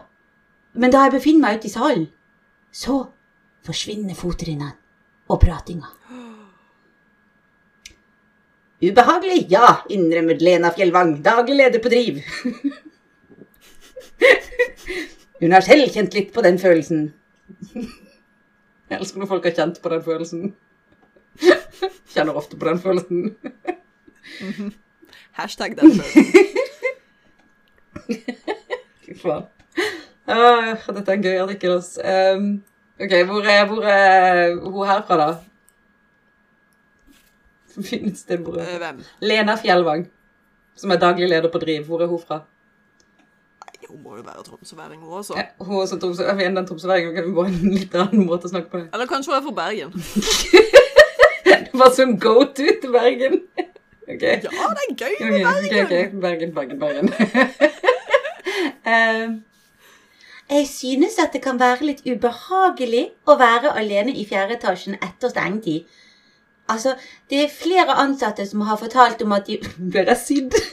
men 0.74 0.90
da 0.94 1.04
jeg 1.06 1.14
befinner 1.18 1.44
meg 1.44 1.60
ute 1.60 1.70
i 1.70 1.76
salen, 1.76 2.08
så 2.74 3.04
forsvinner 3.66 4.18
fottrinnene 4.18 4.74
og 5.30 5.38
pratinga. 5.44 5.92
Ubehagelig, 8.80 9.50
ja, 9.52 9.82
innrømmer 9.92 10.38
Lena 10.40 10.70
Fjellvang, 10.72 11.18
daglig 11.24 11.56
leder 11.56 11.80
på 11.84 11.88
Driv. 11.92 12.20
Hun 15.40 15.52
har 15.52 15.60
selv 15.64 15.92
kjent 15.92 16.14
litt 16.16 16.32
på 16.32 16.40
den 16.44 16.58
følelsen. 16.60 17.12
Jeg 17.74 18.96
elsker 18.96 19.18
når 19.20 19.28
folk 19.28 19.44
har 19.48 19.54
kjent 19.58 19.82
på 19.84 19.88
den 19.92 20.02
følelsen. 20.04 20.54
Kjenner 22.14 22.34
ofte 22.40 22.56
på 22.56 22.64
den 22.70 22.78
følelsen. 22.80 23.36
Hashtag 25.38 25.76
den 25.76 26.00
følelsen. 26.00 26.46
Fy 29.04 29.12
faen. 29.20 29.44
Ah, 30.30 30.76
dette 30.88 31.04
er 31.04 31.16
en 31.18 31.28
gøy 31.28 31.36
artikkel. 31.42 31.76
Um, 32.00 32.64
ok, 32.96 33.12
hvor 33.28 33.44
er, 33.44 33.62
hvor 33.68 33.84
er 33.84 34.56
hun 34.56 34.88
herfra, 34.88 35.14
da? 35.20 35.49
Finn 37.88 38.10
det 38.12 38.36
er 38.38 38.62
Eh, 38.64 38.78
Hvem? 38.82 39.02
Lena 39.20 39.56
Fjellvang, 39.60 40.06
som 40.76 40.90
er 40.94 41.00
daglig 41.02 41.28
leder 41.30 41.50
på 41.52 41.60
Driv. 41.62 41.84
Hvor 41.88 42.02
er 42.02 42.10
hun 42.10 42.22
fra? 42.22 42.40
Nei, 43.64 43.86
hun 43.88 44.02
må 44.02 44.16
jo 44.18 44.22
være 44.26 44.44
tromsøværing, 44.46 45.00
hun 45.02 45.18
også. 45.20 45.36
Ja, 45.38 45.46
hun 45.64 45.76
er 45.76 45.82
også 45.84 45.98
Tromsø. 46.02 46.24
Jeg 46.26 46.36
mener, 46.36 46.60
den 46.60 46.66
tromsøværingen 46.70 47.14
kan 47.14 47.28
vi 47.28 47.34
bare 47.36 47.52
en 47.54 47.74
litt 47.78 47.94
annen 47.94 48.26
måte 48.26 48.48
å 48.48 48.52
snakke 48.54 48.70
på 48.72 48.82
det. 48.82 48.88
Eller 48.94 49.10
kanskje 49.10 49.32
hun 49.32 49.38
er 49.40 49.46
fra 49.48 49.56
Bergen. 49.62 49.90
Det 51.70 51.78
var 51.78 51.92
sånn 51.94 52.16
go 52.20 52.34
to 52.44 52.66
til 52.82 52.90
Bergen. 52.92 53.38
Okay. 54.10 54.40
Ja, 54.42 54.66
det 54.74 54.82
er 54.82 54.94
gøy 54.98 55.12
med 55.20 55.36
Bergen! 55.44 55.44
Bergen! 55.44 55.84
okay, 55.86 56.08
Bergen, 56.24 56.50
Bergen, 56.54 56.78
Bergen. 56.82 57.12
Eh, 58.90 59.28
jeg 60.50 60.66
synes 60.66 61.18
at 61.22 61.30
det 61.32 61.42
kan 61.44 61.60
være 61.60 61.86
litt 61.86 62.02
ubehagelig 62.08 63.04
å 63.30 63.36
være 63.38 63.70
alene 63.78 64.10
i 64.18 64.24
fjerde 64.26 64.56
etasjen 64.58 64.96
etter 64.98 65.30
stengetid. 65.30 65.86
Altså, 66.70 66.94
det 67.30 67.44
er 67.44 67.52
flere 67.52 67.96
ansatte 67.98 68.46
som 68.46 68.64
har 68.68 68.78
fortalt 68.80 69.22
om 69.22 69.32
at 69.36 69.48
de 69.48 69.58
Ble 69.92 70.06
det 70.08 70.18
sydd? 70.20 70.56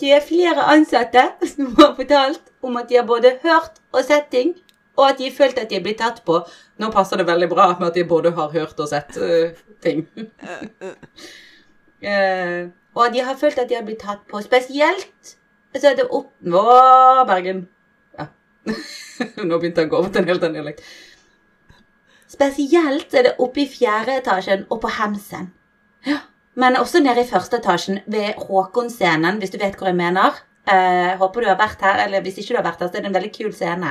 Det 0.00 0.10
er 0.10 0.24
flere 0.26 0.64
ansatte 0.66 1.22
som 1.46 1.74
har 1.78 1.94
fortalt 1.96 2.42
om 2.64 2.76
at 2.76 2.88
de 2.90 2.96
har 2.98 3.06
både 3.06 3.36
hørt 3.42 3.78
og 3.94 4.02
sett 4.02 4.26
ting, 4.32 4.50
og 4.98 5.08
at 5.08 5.18
de 5.18 5.28
har 5.28 5.36
følt 5.36 5.60
at 5.62 5.70
de 5.70 5.78
er 5.78 5.84
blitt 5.84 6.00
tatt 6.02 6.24
på. 6.26 6.40
Nå 6.82 6.90
passer 6.94 7.20
det 7.20 7.28
veldig 7.28 7.48
bra 7.52 7.68
med 7.78 7.86
at 7.88 7.94
de 7.94 8.04
både 8.08 8.32
har 8.34 8.50
hørt 8.50 8.80
og 8.82 8.90
sett 8.90 9.16
uh, 9.16 9.54
ting. 9.84 10.02
uh, 12.02 12.02
og 12.98 13.14
de 13.14 13.22
har 13.26 13.38
følt 13.38 13.62
at 13.62 13.70
de 13.70 13.78
har 13.78 13.86
blitt 13.86 14.02
tatt 14.02 14.26
på. 14.30 14.42
Spesielt 14.42 15.36
så 15.74 15.90
er 15.90 15.98
det 15.98 16.06
opp... 16.10 16.30
Å, 16.46 17.24
Bergen. 17.26 17.64
Ja. 18.18 18.28
Nå 19.42 19.58
begynte 19.58 19.82
jeg 19.82 19.90
å 19.90 19.94
gå 19.94 20.02
over 20.02 20.14
til 20.14 20.22
en 20.22 20.30
helt 20.30 20.46
annen 20.46 20.60
dialekt. 20.60 20.84
Spesielt 22.34 23.14
er 23.14 23.28
det 23.28 23.36
oppe 23.38 23.62
i 23.62 23.68
fjerde 23.70 24.16
etasjen 24.18 24.64
og 24.70 24.80
på 24.82 24.90
Hemsen. 24.96 25.52
Ja. 26.06 26.18
Men 26.58 26.78
også 26.78 27.02
nede 27.02 27.22
i 27.22 27.28
første 27.28 27.58
etasjen 27.60 28.00
ved 28.10 28.34
Håkonscenen, 28.46 29.38
hvis 29.38 29.52
du 29.54 29.58
vet 29.58 29.76
hvor 29.78 29.90
jeg 29.90 29.98
mener. 29.98 30.40
Eh, 30.70 31.12
håper 31.20 31.42
du 31.42 31.50
har 31.50 31.60
vært 31.60 31.82
her, 31.84 32.04
eller 32.06 32.24
hvis 32.24 32.38
ikke 32.40 32.54
du 32.54 32.58
har 32.60 32.66
vært 32.66 32.82
her, 32.82 32.90
så 32.90 32.98
er 32.98 33.04
det 33.04 33.10
en 33.10 33.16
veldig 33.18 33.32
kul 33.34 33.52
scene. 33.54 33.90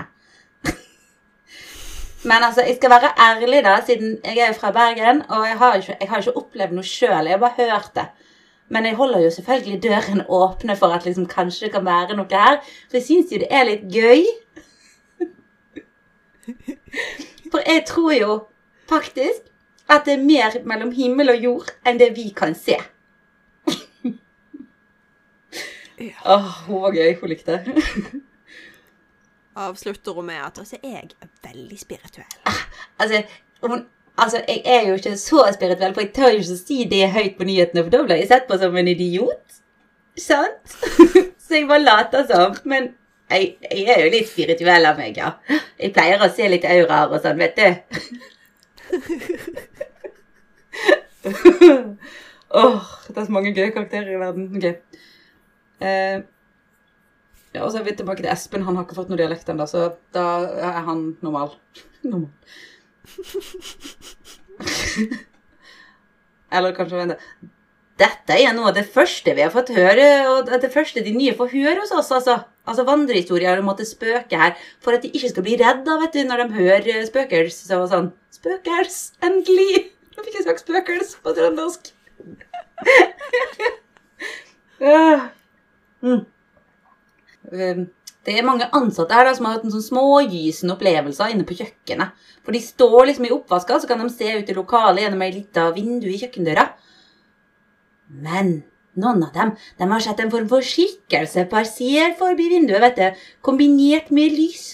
Men 2.29 2.47
altså, 2.47 2.63
jeg 2.65 2.77
skal 2.79 2.93
være 2.95 3.13
ærlig, 3.27 3.63
da, 3.67 3.77
siden 3.85 4.17
jeg 4.25 4.47
er 4.47 4.55
fra 4.57 4.71
Bergen, 4.75 5.23
og 5.29 5.47
jeg 5.47 5.57
har 5.59 5.79
ikke, 5.79 5.97
jeg 6.01 6.09
har 6.09 6.23
ikke 6.23 6.37
opplevd 6.43 6.77
noe 6.77 6.87
sjøl. 6.87 7.27
Jeg 7.27 7.35
har 7.37 7.43
bare 7.43 7.59
hørt 7.59 7.91
det. 7.95 8.07
Men 8.73 8.87
jeg 8.87 8.95
holder 8.95 9.19
jo 9.25 9.33
selvfølgelig 9.35 9.83
døren 9.83 10.23
åpne 10.29 10.75
for 10.79 10.95
at 10.95 11.05
liksom 11.05 11.27
kanskje 11.29 11.67
det 11.67 11.75
kan 11.75 11.85
være 11.85 12.15
noe 12.17 12.31
her. 12.31 12.57
For 12.87 12.97
jeg 12.99 13.07
syns 13.09 13.31
jo 13.31 13.43
det 13.43 13.51
er 13.51 13.69
litt 13.69 13.85
gøy. 13.91 14.25
For 17.53 17.61
jeg 17.69 17.83
tror 17.85 18.13
jo 18.17 18.39
faktisk 18.89 19.45
at 19.93 20.07
det 20.07 20.13
er 20.13 20.23
mer 20.25 20.55
mellom 20.65 20.91
himmel 20.91 21.29
og 21.29 21.43
jord 21.43 21.69
enn 21.85 21.99
det 22.01 22.15
vi 22.17 22.31
kan 22.33 22.55
se. 22.57 22.79
Åh, 26.25 26.47
hun 26.67 26.81
var 26.81 26.95
gøy. 26.95 27.11
Hun 27.19 27.29
likte 27.29 27.51
det. 27.51 27.83
Avslutter 29.55 30.17
hun 30.17 30.25
med 30.25 30.41
at 30.41 30.57
også 30.59 30.79
jeg 30.81 31.11
er 31.21 31.27
veldig 31.43 31.79
spirituell. 31.79 32.55
Altså, 32.99 33.21
hun, 33.61 33.85
altså, 34.17 34.41
jeg 34.47 34.61
er 34.65 34.87
jo 34.87 34.95
ikke 34.97 35.17
så 35.17 35.45
spirituell, 35.53 35.93
for 35.93 36.01
jeg 36.01 36.13
tør 36.13 36.33
jo 36.33 36.41
ikke 36.41 36.57
si 36.57 36.87
det 36.89 37.11
høyt 37.11 37.37
på 37.37 37.45
nyhetene, 37.47 37.83
for 37.83 37.93
da 37.93 38.01
blir 38.03 38.23
jeg 38.23 38.31
sett 38.31 38.49
på 38.49 38.57
som 38.57 38.77
en 38.77 38.87
idiot. 38.87 39.61
Sant? 40.17 40.75
så 41.43 41.59
jeg 41.59 41.69
bare 41.69 41.85
later 41.85 42.25
som. 42.33 42.57
Men 42.65 42.95
jeg, 43.33 43.57
jeg 43.69 43.85
er 43.93 43.99
jo 44.05 44.13
litt 44.13 44.29
spirituell 44.29 44.85
av 44.89 44.97
meg, 44.99 45.17
ja. 45.17 45.29
Jeg 45.79 45.93
pleier 45.95 46.19
å 46.21 46.33
se 46.33 46.45
litt 46.49 46.65
auraer 46.69 47.13
og 47.13 47.21
sånn, 47.23 47.41
vet 47.41 47.55
du. 47.57 47.67
Åh, 52.53 52.81
det 53.09 53.17
er 53.17 53.25
så 53.25 53.33
mange 53.33 53.55
gøye 53.55 53.73
karakterer 53.73 54.13
i 54.13 54.19
verden. 54.21 54.45
Ok. 54.57 54.65
Eh, 55.83 56.17
ja, 57.53 57.63
og 57.63 57.71
så 57.71 57.77
er 57.79 57.85
vi 57.87 57.95
tilbake 57.97 58.21
til 58.23 58.33
Espen. 58.33 58.65
Han 58.67 58.75
har 58.77 58.83
ikke 58.85 58.97
fått 58.97 59.09
noe 59.11 59.19
dialekt 59.19 59.49
ennå, 59.49 59.65
så 59.69 59.79
da 60.15 60.25
er 60.69 60.81
han 60.87 60.99
normal. 61.25 61.49
normal. 62.11 62.33
Eller 66.53 66.75
kanskje 66.77 66.99
vent 67.01 67.15
Dette 67.99 68.33
er 68.37 68.53
noe 68.55 68.69
av 68.69 68.75
det 68.77 68.85
første 68.89 69.33
vi 69.35 69.43
har 69.43 69.51
fått 69.53 69.73
høre, 69.73 70.05
og 70.29 70.37
det 70.49 70.73
første 70.73 71.03
de 71.05 71.11
nye 71.13 71.35
får 71.37 71.49
høre 71.53 71.79
hos 71.83 71.93
oss. 71.93 72.11
Altså, 72.15 72.35
altså 72.67 72.85
vandrehistorier 72.87 73.61
om 73.61 73.71
at 73.73 73.81
det 73.81 73.87
spøker 73.89 74.39
her, 74.39 74.59
for 74.83 74.95
at 74.95 75.03
de 75.03 75.11
ikke 75.11 75.31
skal 75.31 75.45
bli 75.45 75.57
redda 75.59 75.97
vet 76.01 76.15
du, 76.15 76.21
når 76.27 76.43
de 76.43 76.59
hører 76.59 77.07
spøkels. 77.09 77.63
Så 77.67 77.83
sånn 77.91 78.11
Spøkels! 78.33 79.13
Endelig! 79.23 79.89
Nå 80.13 80.25
fikk 80.25 80.39
jeg 80.39 80.47
sagt 80.47 80.63
spøkels 80.63 81.15
på 81.23 81.33
trøndersk. 81.37 81.91
Ah. 84.83 85.29
mm. 86.05 86.23
Um, 87.53 87.83
Det 88.23 88.37
er 88.39 88.45
mange 88.47 88.69
ansatte 88.71 89.15
her 89.15 89.27
da, 89.27 89.33
som 89.35 89.49
har 89.49 89.57
hatt 89.57 89.65
en 89.67 89.73
sånn 89.73 89.83
smågysende 89.83 90.77
opplevelser 90.77 91.33
inne 91.33 91.43
på 91.47 91.57
kjøkkenet. 91.59 92.13
For 92.43 92.55
de 92.55 92.61
står 92.63 93.09
liksom 93.09 93.27
i 93.27 93.33
oppvaska, 93.35 93.81
så 93.83 93.89
kan 93.89 93.99
de 93.99 94.07
se 94.11 94.29
ut 94.39 94.51
i 94.51 94.55
lokalet 94.55 95.03
gjennom 95.03 95.23
ei 95.25 95.33
lita 95.35 95.65
vindu 95.75 96.07
i 96.07 96.19
kjøkkendøra. 96.21 96.69
Men 98.23 98.61
noen 98.99 99.23
av 99.25 99.33
dem 99.33 99.51
de 99.79 99.87
har 99.89 100.03
sett 100.05 100.19
en 100.21 100.31
form 100.33 100.49
for 100.51 100.65
skikkelse 100.65 101.47
passere 101.51 102.11
forbi 102.19 102.49
vinduet, 102.51 102.81
vet 102.83 102.99
du, 102.99 103.25
kombinert 103.45 104.11
med 104.13 104.35
lys. 104.35 104.65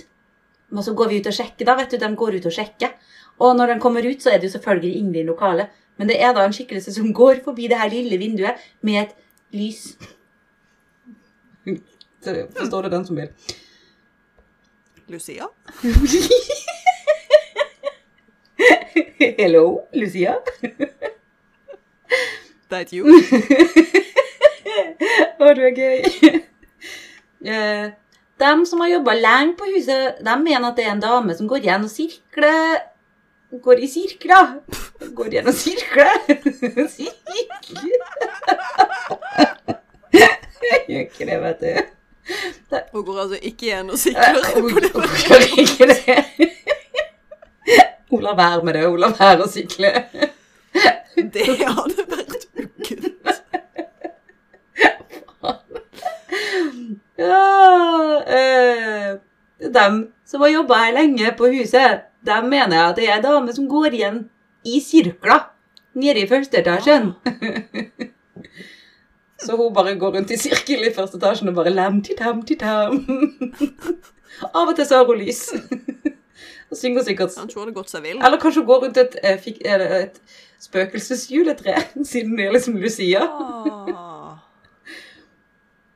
Og 0.75 0.83
så 0.85 0.93
går 0.93 1.09
vi 1.09 1.19
ut 1.21 1.29
og 1.29 1.35
sjekker, 1.35 1.65
da, 1.65 1.75
vet 1.79 1.93
du. 1.93 1.97
De 2.01 2.09
går 2.15 2.35
ut 2.37 2.45
og 2.45 2.53
sjekker. 2.53 2.91
Og 3.39 3.55
når 3.57 3.73
de 3.73 3.81
kommer 3.81 4.05
ut, 4.05 4.21
så 4.21 4.33
er 4.33 4.39
det 4.39 4.49
jo 4.49 4.55
selvfølgelig 4.57 4.99
ingen 4.99 5.15
i 5.17 5.23
lokalet. 5.25 5.71
Men 5.97 6.11
det 6.11 6.19
er 6.21 6.33
da 6.35 6.45
en 6.45 6.55
skikkelse 6.55 6.93
som 6.95 7.13
går 7.15 7.41
forbi 7.43 7.67
det 7.71 7.79
her 7.79 7.89
lille 7.91 8.19
vinduet 8.21 8.61
med 8.85 9.01
et 9.01 9.15
lys. 9.55 9.81
Forstår 12.23 12.85
du 12.85 12.89
den 12.93 13.05
som 13.07 13.15
vil? 13.17 13.29
Lucia? 15.09 15.45
Hello, 19.39 19.65
Lucia. 19.93 20.33
That 22.69 22.93
you? 22.93 23.05
Å, 25.39 25.53
du 25.55 25.65
er 25.69 25.75
gøy. 25.75 25.99
Eh, 27.39 27.85
de 28.35 28.65
som 28.67 28.81
har 28.83 28.89
jobba 28.89 29.13
lenge 29.15 29.53
på 29.55 29.63
huset, 29.71 30.17
de 30.19 30.33
mener 30.41 30.65
at 30.67 30.75
det 30.75 30.83
er 30.83 30.91
en 30.91 30.99
dame 30.99 31.31
som 31.37 31.47
går 31.47 31.63
igjen 31.63 31.85
og 31.87 31.91
sirkler 31.93 32.81
Går 33.63 33.79
i 33.79 33.87
sirkler. 33.87 34.57
Går 35.15 35.31
igjen 35.31 35.47
sirkler. 35.55 36.19
Sirkler. 36.97 38.03
Gjør 40.89 40.99
ikke 41.05 41.29
det, 41.31 41.39
vet 41.45 41.63
du. 41.63 41.79
Hun 42.91 43.05
går 43.07 43.21
altså 43.23 43.39
ikke 43.41 43.65
igjen 43.69 43.89
sikler 43.97 44.51
Hun 44.59 44.69
hun 44.75 44.83
gjør 45.23 45.47
ikke 45.63 45.87
det. 45.93 46.19
Hun 48.11 48.21
lar 48.27 48.35
være 48.35 48.63
med 48.67 48.73
det. 48.73 48.85
Hun 48.85 48.99
lar 48.99 49.15
være 49.17 49.47
å 49.47 49.49
sykle. 49.49 49.95
Det 51.15 51.47
hadde 51.63 52.05
vært 52.11 52.48
Ja, 57.19 58.23
eh, 58.27 59.17
dem 59.73 60.07
som 60.25 60.41
har 60.41 60.53
jobba 60.53 60.83
her 60.83 60.95
lenge 60.95 61.31
på 61.37 61.49
huset, 61.51 62.05
dem 62.25 62.49
mener 62.51 62.77
jeg 62.77 62.89
at 62.89 62.99
det 62.99 63.09
er 63.09 63.21
damer 63.21 63.39
dame 63.39 63.55
som 63.55 63.69
går 63.69 63.97
igjen 63.97 64.21
i 64.63 64.79
sirkler 64.83 65.49
nede 65.99 66.23
i 66.23 66.29
første 66.29 66.61
etasjen. 66.61 67.11
Så 69.39 69.55
hun 69.55 69.73
bare 69.73 69.95
går 69.95 70.17
rundt 70.17 70.31
i 70.31 70.37
sirkel 70.37 70.83
i 70.83 70.93
første 70.95 71.17
etasjen 71.17 71.51
og 71.51 71.55
bare 71.55 71.71
lam-ti-tam-ti-tam. 71.71 72.97
Av 74.53 74.67
og 74.67 74.75
til 74.75 74.87
så 74.87 74.99
har 74.99 75.07
hun 75.07 75.19
lys. 75.19 75.45
Og 76.69 76.77
synger 76.77 77.05
sikkert 77.07 77.31
Kanskje 77.37 77.55
hun 77.55 77.63
hadde 77.63 77.77
gått 77.77 77.91
seg 77.91 78.03
vill. 78.03 78.19
Eller 78.19 78.41
kanskje 78.41 78.61
hun 78.61 78.67
går 78.67 78.83
rundt 78.83 78.99
et, 78.99 79.15
eh, 79.23 79.47
det 79.63 79.87
et 80.03 80.19
spøkelsesjuletre, 80.59 81.75
siden 82.03 82.35
det 82.37 82.45
er 82.45 82.55
liksom 82.57 82.77
Lucia. 82.83 83.23
Ah. 83.23 84.18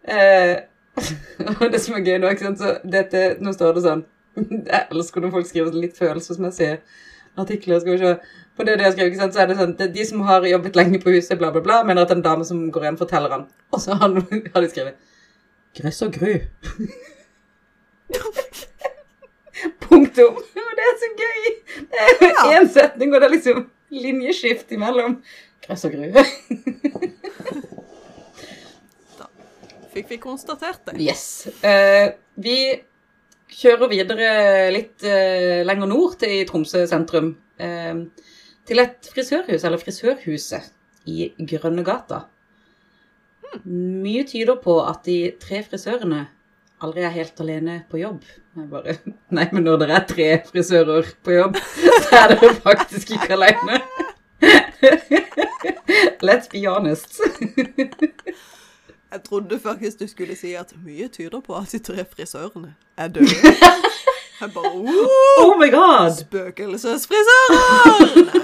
Eh, 0.03 0.55
og 1.61 1.71
det 1.73 1.79
som 1.81 1.95
er 1.97 2.03
gøy 2.05 2.19
nå, 2.21 2.29
ikke 2.33 2.45
sant, 2.49 2.59
så 2.61 2.73
dette, 2.83 3.21
nå 3.41 3.53
står 3.55 3.77
det 3.77 3.83
sånn 3.85 4.03
Jeg 4.67 4.87
elsker 4.91 5.23
når 5.23 5.31
folk 5.33 5.47
skriver 5.49 5.75
litt 5.77 5.97
følelsesmessige 5.97 6.79
artikler. 7.39 7.79
Skal 7.81 7.95
vi 7.95 8.01
se. 8.03 8.13
På 8.53 8.65
det 8.67 8.75
de 8.77 8.85
har 8.85 8.91
skrevet, 8.93 9.13
ikke 9.13 9.21
sant, 9.23 9.33
så 9.33 9.41
er 9.43 9.49
det 9.49 9.57
sånn 9.57 9.73
det 9.79 9.87
er 9.87 9.93
De 9.95 10.05
som 10.05 10.21
har 10.27 10.45
jobbet 10.45 10.75
lenge 10.77 10.99
på 11.01 11.13
huset, 11.15 11.37
bla, 11.39 11.49
bla, 11.55 11.61
bla, 11.65 11.79
mener 11.87 12.05
at 12.05 12.13
en 12.13 12.21
dame 12.25 12.45
som 12.45 12.67
går 12.73 12.85
igjen, 12.87 12.99
forteller 13.01 13.33
han. 13.33 13.47
Og 13.73 13.81
så 13.81 13.97
har, 13.97 14.13
har 14.53 14.61
de 14.65 14.69
skrevet 14.69 15.09
Grøss 15.73 16.03
og 16.05 16.13
gru. 16.13 16.35
Punktum. 19.81 20.35
Det 20.53 20.85
er 20.89 20.97
så 21.01 21.09
gøy! 21.17 21.39
Det 21.89 22.03
er 22.03 22.35
én 22.51 22.51
Ja. 22.51 22.67
setning, 22.75 23.13
og 23.13 23.21
det 23.21 23.27
er 23.27 23.33
liksom 23.33 23.63
linjeskift 23.93 24.71
imellom 24.75 25.15
grøss 25.65 25.85
og 25.85 25.91
gru. 25.95 26.03
Fikk 29.93 30.09
vi 30.09 30.17
konstatert 30.21 30.81
det? 30.89 30.97
Yes. 31.01 31.45
Eh, 31.61 32.15
vi 32.41 32.57
kjører 33.53 33.91
videre 33.91 34.29
litt 34.73 35.05
eh, 35.05 35.61
lenger 35.65 35.89
nord 35.91 36.17
til 36.21 36.39
i 36.39 36.45
Tromsø 36.49 36.85
sentrum. 36.89 37.35
Eh, 37.61 38.05
til 38.65 38.79
et 38.81 39.09
frisørhus, 39.11 39.63
eller 39.63 39.81
Frisørhuset, 39.81 40.71
i 41.05 41.33
Grønnegata. 41.37 42.23
Mye 43.67 44.23
tyder 44.25 44.57
på 44.63 44.79
at 44.81 45.03
de 45.05 45.17
tre 45.41 45.59
frisørene 45.67 46.23
aldri 46.83 47.03
er 47.05 47.13
helt 47.13 47.43
alene 47.43 47.81
på 47.91 47.99
jobb. 48.01 48.23
Jeg 48.57 48.69
bare, 48.71 48.97
nei, 49.37 49.45
men 49.53 49.67
når 49.67 49.83
dere 49.83 49.99
er 49.99 50.07
tre 50.09 50.29
frisører 50.47 51.13
på 51.25 51.37
jobb, 51.37 51.59
så 52.07 52.23
er 52.23 52.33
dere 52.33 52.53
faktisk 52.65 53.13
ikke 53.17 53.37
alene. 53.37 53.81
Let's 56.23 56.49
be 56.51 56.65
honest. 56.65 57.21
Jeg 59.13 59.23
trodde 59.23 59.59
faktisk 59.59 59.99
du 59.99 60.07
skulle 60.07 60.35
si 60.35 60.53
at 60.57 60.73
mye 60.85 61.07
tyder 61.07 61.41
på 61.45 61.53
at 61.53 61.71
de 61.71 61.79
tre 61.79 62.05
frisørene 62.05 62.73
er 62.97 63.07
døde. 63.13 63.29
Jeg 64.41 64.49
bare 64.53 64.71
oh, 64.73 64.87
Oh 65.43 65.59
my 65.59 65.69
god! 65.71 66.15
Spøkelsesfrisører! 66.17 67.59
Nei, 68.23 68.41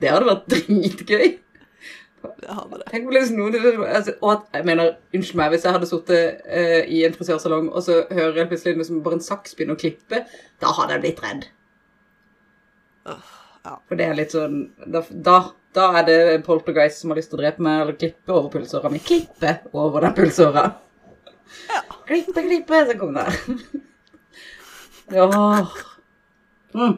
Det 0.00 0.10
hadde 0.10 0.26
vært 0.28 0.44
dritgøy. 0.52 1.24
det 2.24 2.50
hadde 2.58 2.78
det. 2.78 2.86
Tenk 2.90 3.08
om 3.08 3.16
liksom 3.16 3.40
noen 3.40 3.56
altså, 3.84 4.14
Og 4.20 4.30
at, 4.32 4.44
jeg 4.54 4.64
mener, 4.68 4.94
unnskyld 5.14 5.40
meg, 5.40 5.50
hvis 5.54 5.64
jeg 5.64 5.76
hadde 5.76 5.88
sittet 5.88 6.44
uh, 6.44 6.82
i 6.88 7.02
en 7.08 7.16
frisørsalong, 7.16 7.72
og 7.72 7.82
så 7.82 7.98
hører 8.10 8.38
jeg 8.42 8.48
plutselig 8.52 8.76
liksom 8.78 9.02
bare 9.04 9.18
en 9.18 9.24
saks 9.24 9.56
begynne 9.56 9.76
å 9.76 9.80
klippe, 9.80 10.22
da 10.60 10.72
hadde 10.78 10.96
jeg 10.96 11.04
blitt 11.04 11.24
redd. 11.24 11.48
ja. 13.08 13.76
For 13.88 13.96
det 13.96 14.06
er 14.06 14.16
litt 14.20 14.32
sånn 14.36 14.56
Da, 14.84 15.00
da, 15.08 15.38
da 15.74 15.88
er 15.98 16.06
det 16.06 16.18
poltergeist 16.46 17.02
som 17.02 17.10
har 17.10 17.18
lyst 17.18 17.32
til 17.32 17.40
å 17.40 17.42
drepe 17.42 17.64
meg, 17.64 17.80
eller 17.82 17.98
klippe 17.98 18.34
over 18.34 18.50
pulsåra 18.52 18.90
mi. 18.92 19.00
Klippe 19.02 19.56
over 19.72 20.06
den 20.06 20.14
pulsåra. 20.16 20.68
Klippe, 22.06 22.44
klippe, 22.44 22.84
så 22.86 22.96
kom 23.00 23.16
det. 23.16 23.26
ja. 25.18 25.26
Mm. 26.74 26.94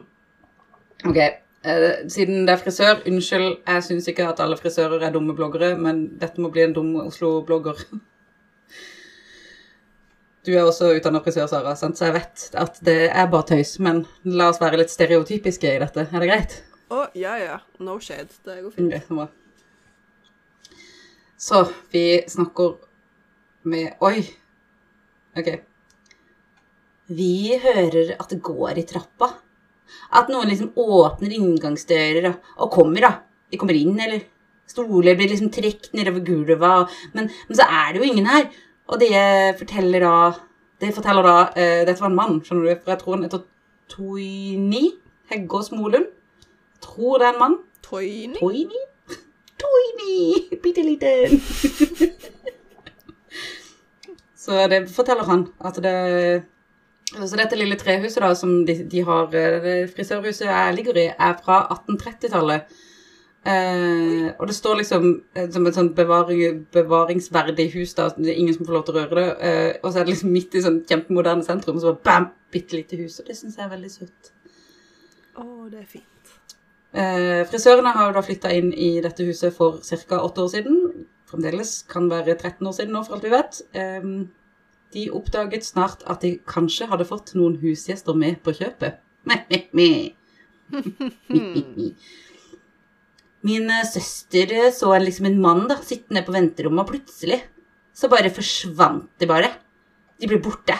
Ok, 1.05 1.17
eh, 1.17 1.87
siden 2.09 2.45
det 2.45 2.53
er 2.53 2.61
frisør, 2.61 3.01
unnskyld, 3.09 3.49
jeg 3.67 3.87
syns 3.87 4.11
ikke 4.11 4.29
at 4.29 4.41
alle 4.43 4.57
frisører 4.59 5.05
er 5.07 5.15
dumme 5.15 5.35
bloggere, 5.37 5.73
men 5.79 6.05
dette 6.21 6.41
må 6.41 6.51
bli 6.53 6.65
en 6.67 6.77
dum 6.77 6.93
Oslo-blogger. 7.05 7.81
Du 10.47 10.53
er 10.53 10.63
også 10.63 10.93
utdannet 10.95 11.25
frisør, 11.25 11.49
Sara, 11.51 11.75
så 11.75 11.91
jeg 12.05 12.15
vet 12.15 12.49
at 12.55 12.77
det 12.87 12.99
er 13.09 13.29
bare 13.31 13.49
tøys, 13.49 13.77
men 13.83 14.05
la 14.23 14.47
oss 14.53 14.61
være 14.61 14.79
litt 14.79 14.93
stereotypiske 14.93 15.73
i 15.73 15.81
dette. 15.83 16.07
Er 16.07 16.23
det 16.23 16.29
greit? 16.29 16.59
Å, 16.87 17.07
ja, 17.19 17.35
ja. 17.41 17.57
No 17.83 17.97
shade. 17.99 18.31
Det 18.45 18.61
går 18.63 18.73
fint. 18.75 18.91
Det 18.93 19.01
bra. 19.09 19.27
Så 21.37 21.65
vi 21.91 22.05
snakker 22.29 22.77
med 23.67 23.99
Oi. 24.07 24.21
Ok. 25.37 25.51
Vi 27.07 27.57
hører 27.63 28.15
at 28.17 28.31
det 28.31 28.39
går 28.43 28.79
i 28.79 28.87
trappa. 28.87 29.29
At 30.15 30.31
noen 30.31 30.49
liksom 30.51 30.73
åpner 30.79 31.35
inngangsdører 31.35 32.31
og 32.33 32.71
kommer, 32.73 33.03
da. 33.03 33.11
De 33.51 33.59
kommer 33.59 33.77
inn, 33.77 33.95
eller 34.03 34.25
stoler 34.67 35.15
blir 35.15 35.29
liksom 35.31 35.51
trukket 35.53 35.93
nedover 35.95 36.23
gulvet. 36.27 36.97
Men, 37.13 37.29
men 37.47 37.59
så 37.59 37.67
er 37.67 37.93
det 37.93 38.01
jo 38.01 38.09
ingen 38.09 38.27
her. 38.27 38.49
Og 38.87 38.99
det 39.03 39.15
forteller 39.59 40.03
da 40.03 40.17
Det 40.79 40.93
forteller 40.93 41.25
da 41.25 41.37
uh, 41.49 41.79
Dette 41.87 41.99
var 41.99 42.11
en 42.11 42.15
mann, 42.15 42.35
skjønner 42.45 42.67
du, 42.67 42.81
for 42.83 42.93
jeg 42.93 42.99
tror 43.01 43.15
han 43.15 43.23
heter 43.25 43.45
Toini 43.89 44.83
Heggås 45.31 45.71
Molund. 45.73 46.11
Tror 46.81 47.17
det 47.17 47.27
er 47.27 47.33
en 47.33 47.39
mann. 47.39 47.57
Toini? 47.83 48.39
Toini? 48.39 48.81
Toini! 49.61 50.49
Bitte 50.63 50.83
liten. 50.83 51.37
så 54.43 54.67
det 54.71 54.89
forteller 54.89 55.23
han 55.23 55.47
at 55.65 55.75
det 55.83 56.43
Så 57.07 57.37
dette 57.39 57.55
lille 57.55 57.75
trehuset 57.79 58.21
da, 58.21 58.33
som 58.35 58.65
de, 58.67 58.73
de 58.91 59.03
har 59.07 59.35
eh, 59.35 59.87
Frisørhuset 59.87 60.49
jeg 60.49 60.73
ligger 60.75 60.97
i, 60.99 61.05
er 61.07 61.37
fra 61.43 61.61
1830-tallet. 61.71 62.67
Eh, 63.47 64.33
og 64.39 64.47
det 64.47 64.55
står 64.55 64.75
liksom 64.75 65.05
eh, 65.35 65.49
som 65.51 65.67
et 65.67 65.75
sånt 65.75 65.95
bevaring, 65.95 66.65
bevaringsverdig 66.73 67.69
hus, 67.77 67.93
da. 67.95 68.09
Det 68.17 68.33
er 68.33 68.41
ingen 68.41 68.57
som 68.57 68.67
får 68.67 68.75
lov 68.75 68.83
til 68.85 68.97
å 68.97 69.05
røre 69.05 69.21
det. 69.21 69.29
Eh, 69.39 69.79
og 69.83 69.93
så 69.93 70.01
er 70.01 70.03
det 70.03 70.17
liksom 70.17 70.33
midt 70.35 70.57
i 70.57 70.65
sånn 70.65 70.81
kjempemoderne 70.89 71.47
sentrum, 71.47 71.79
og 71.79 71.85
så 71.85 71.93
bare 71.93 72.03
bam! 72.09 72.27
Bitte 72.51 72.75
lite 72.75 72.99
hus. 72.99 73.21
Og 73.21 73.27
det 73.27 73.37
syns 73.39 73.55
jeg 73.55 73.65
er 73.65 73.71
veldig 73.71 73.91
søtt. 73.91 74.33
Å, 75.39 75.47
det 75.71 75.85
er 75.85 75.87
fint. 75.87 76.16
Eh, 76.97 77.43
frisørene 77.45 77.91
har 77.93 78.09
jo 78.09 78.15
da 78.15 78.23
flytta 78.25 78.49
inn 78.57 78.71
i 78.73 78.95
dette 79.05 79.25
huset 79.27 79.53
for 79.53 79.83
ca. 79.85 80.21
åtte 80.23 80.41
år 80.41 80.49
siden. 80.55 81.05
Fremdeles 81.29 81.83
kan 81.91 82.07
være 82.09 82.37
13 82.37 82.67
år 82.67 82.73
siden 82.73 82.95
nå, 82.95 83.03
for 83.05 83.17
alt 83.17 83.27
vi 83.27 83.33
vet. 83.33 83.59
Eh, 83.77 84.07
de 84.95 85.03
oppdaget 85.13 85.67
snart 85.67 86.01
at 86.07 86.23
de 86.23 86.37
kanskje 86.47 86.87
hadde 86.89 87.05
fått 87.05 87.35
noen 87.35 87.59
husgjester 87.61 88.17
med 88.17 88.39
på 88.43 88.55
kjøpet. 88.55 89.03
Min 93.47 93.69
eh, 93.71 93.87
søster 93.87 94.51
eh, 94.55 94.73
så 94.73 94.91
liksom 94.99 95.29
en 95.29 95.41
mann 95.43 95.65
da, 95.69 95.77
sittende 95.83 96.23
på 96.25 96.35
venterommet, 96.35 96.85
og 96.85 96.91
plutselig 96.95 97.41
så 97.97 98.09
bare 98.11 98.33
forsvant 98.33 99.09
de 99.19 99.29
bare. 99.29 99.51
De 100.17 100.29
ble 100.29 100.39
borte. 100.41 100.75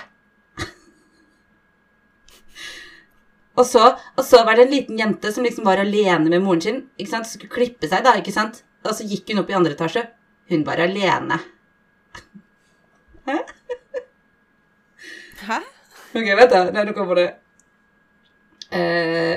Og 3.57 3.65
så, 3.65 3.83
og 3.97 4.25
så 4.25 4.43
var 4.45 4.57
det 4.57 4.67
en 4.67 4.73
liten 4.73 4.99
jente 4.99 5.31
som 5.33 5.45
liksom 5.45 5.65
var 5.65 5.81
alene 5.81 6.29
med 6.29 6.43
moren 6.45 6.61
sin. 6.61 6.83
ikke 6.97 7.13
sant? 7.15 7.29
Skulle 7.29 7.53
klippe 7.53 7.89
seg, 7.89 8.03
da. 8.05 8.13
ikke 8.19 8.35
sant? 8.35 8.61
Og 8.85 8.93
så 8.93 9.07
gikk 9.07 9.31
hun 9.33 9.41
opp 9.41 9.49
i 9.49 9.57
andre 9.57 9.73
etasje. 9.73 10.03
Hun 10.51 10.63
var 10.67 10.77
alene. 10.83 11.39
Hæ? 13.27 13.37
Hæ? 15.47 15.59
Ok, 16.13 16.29
vet 16.39 16.53
da. 16.53 16.61
Nei, 16.71 16.85
nå 16.87 16.93
kommer 16.95 17.19
det. 17.19 17.27
Uh, 18.67 19.35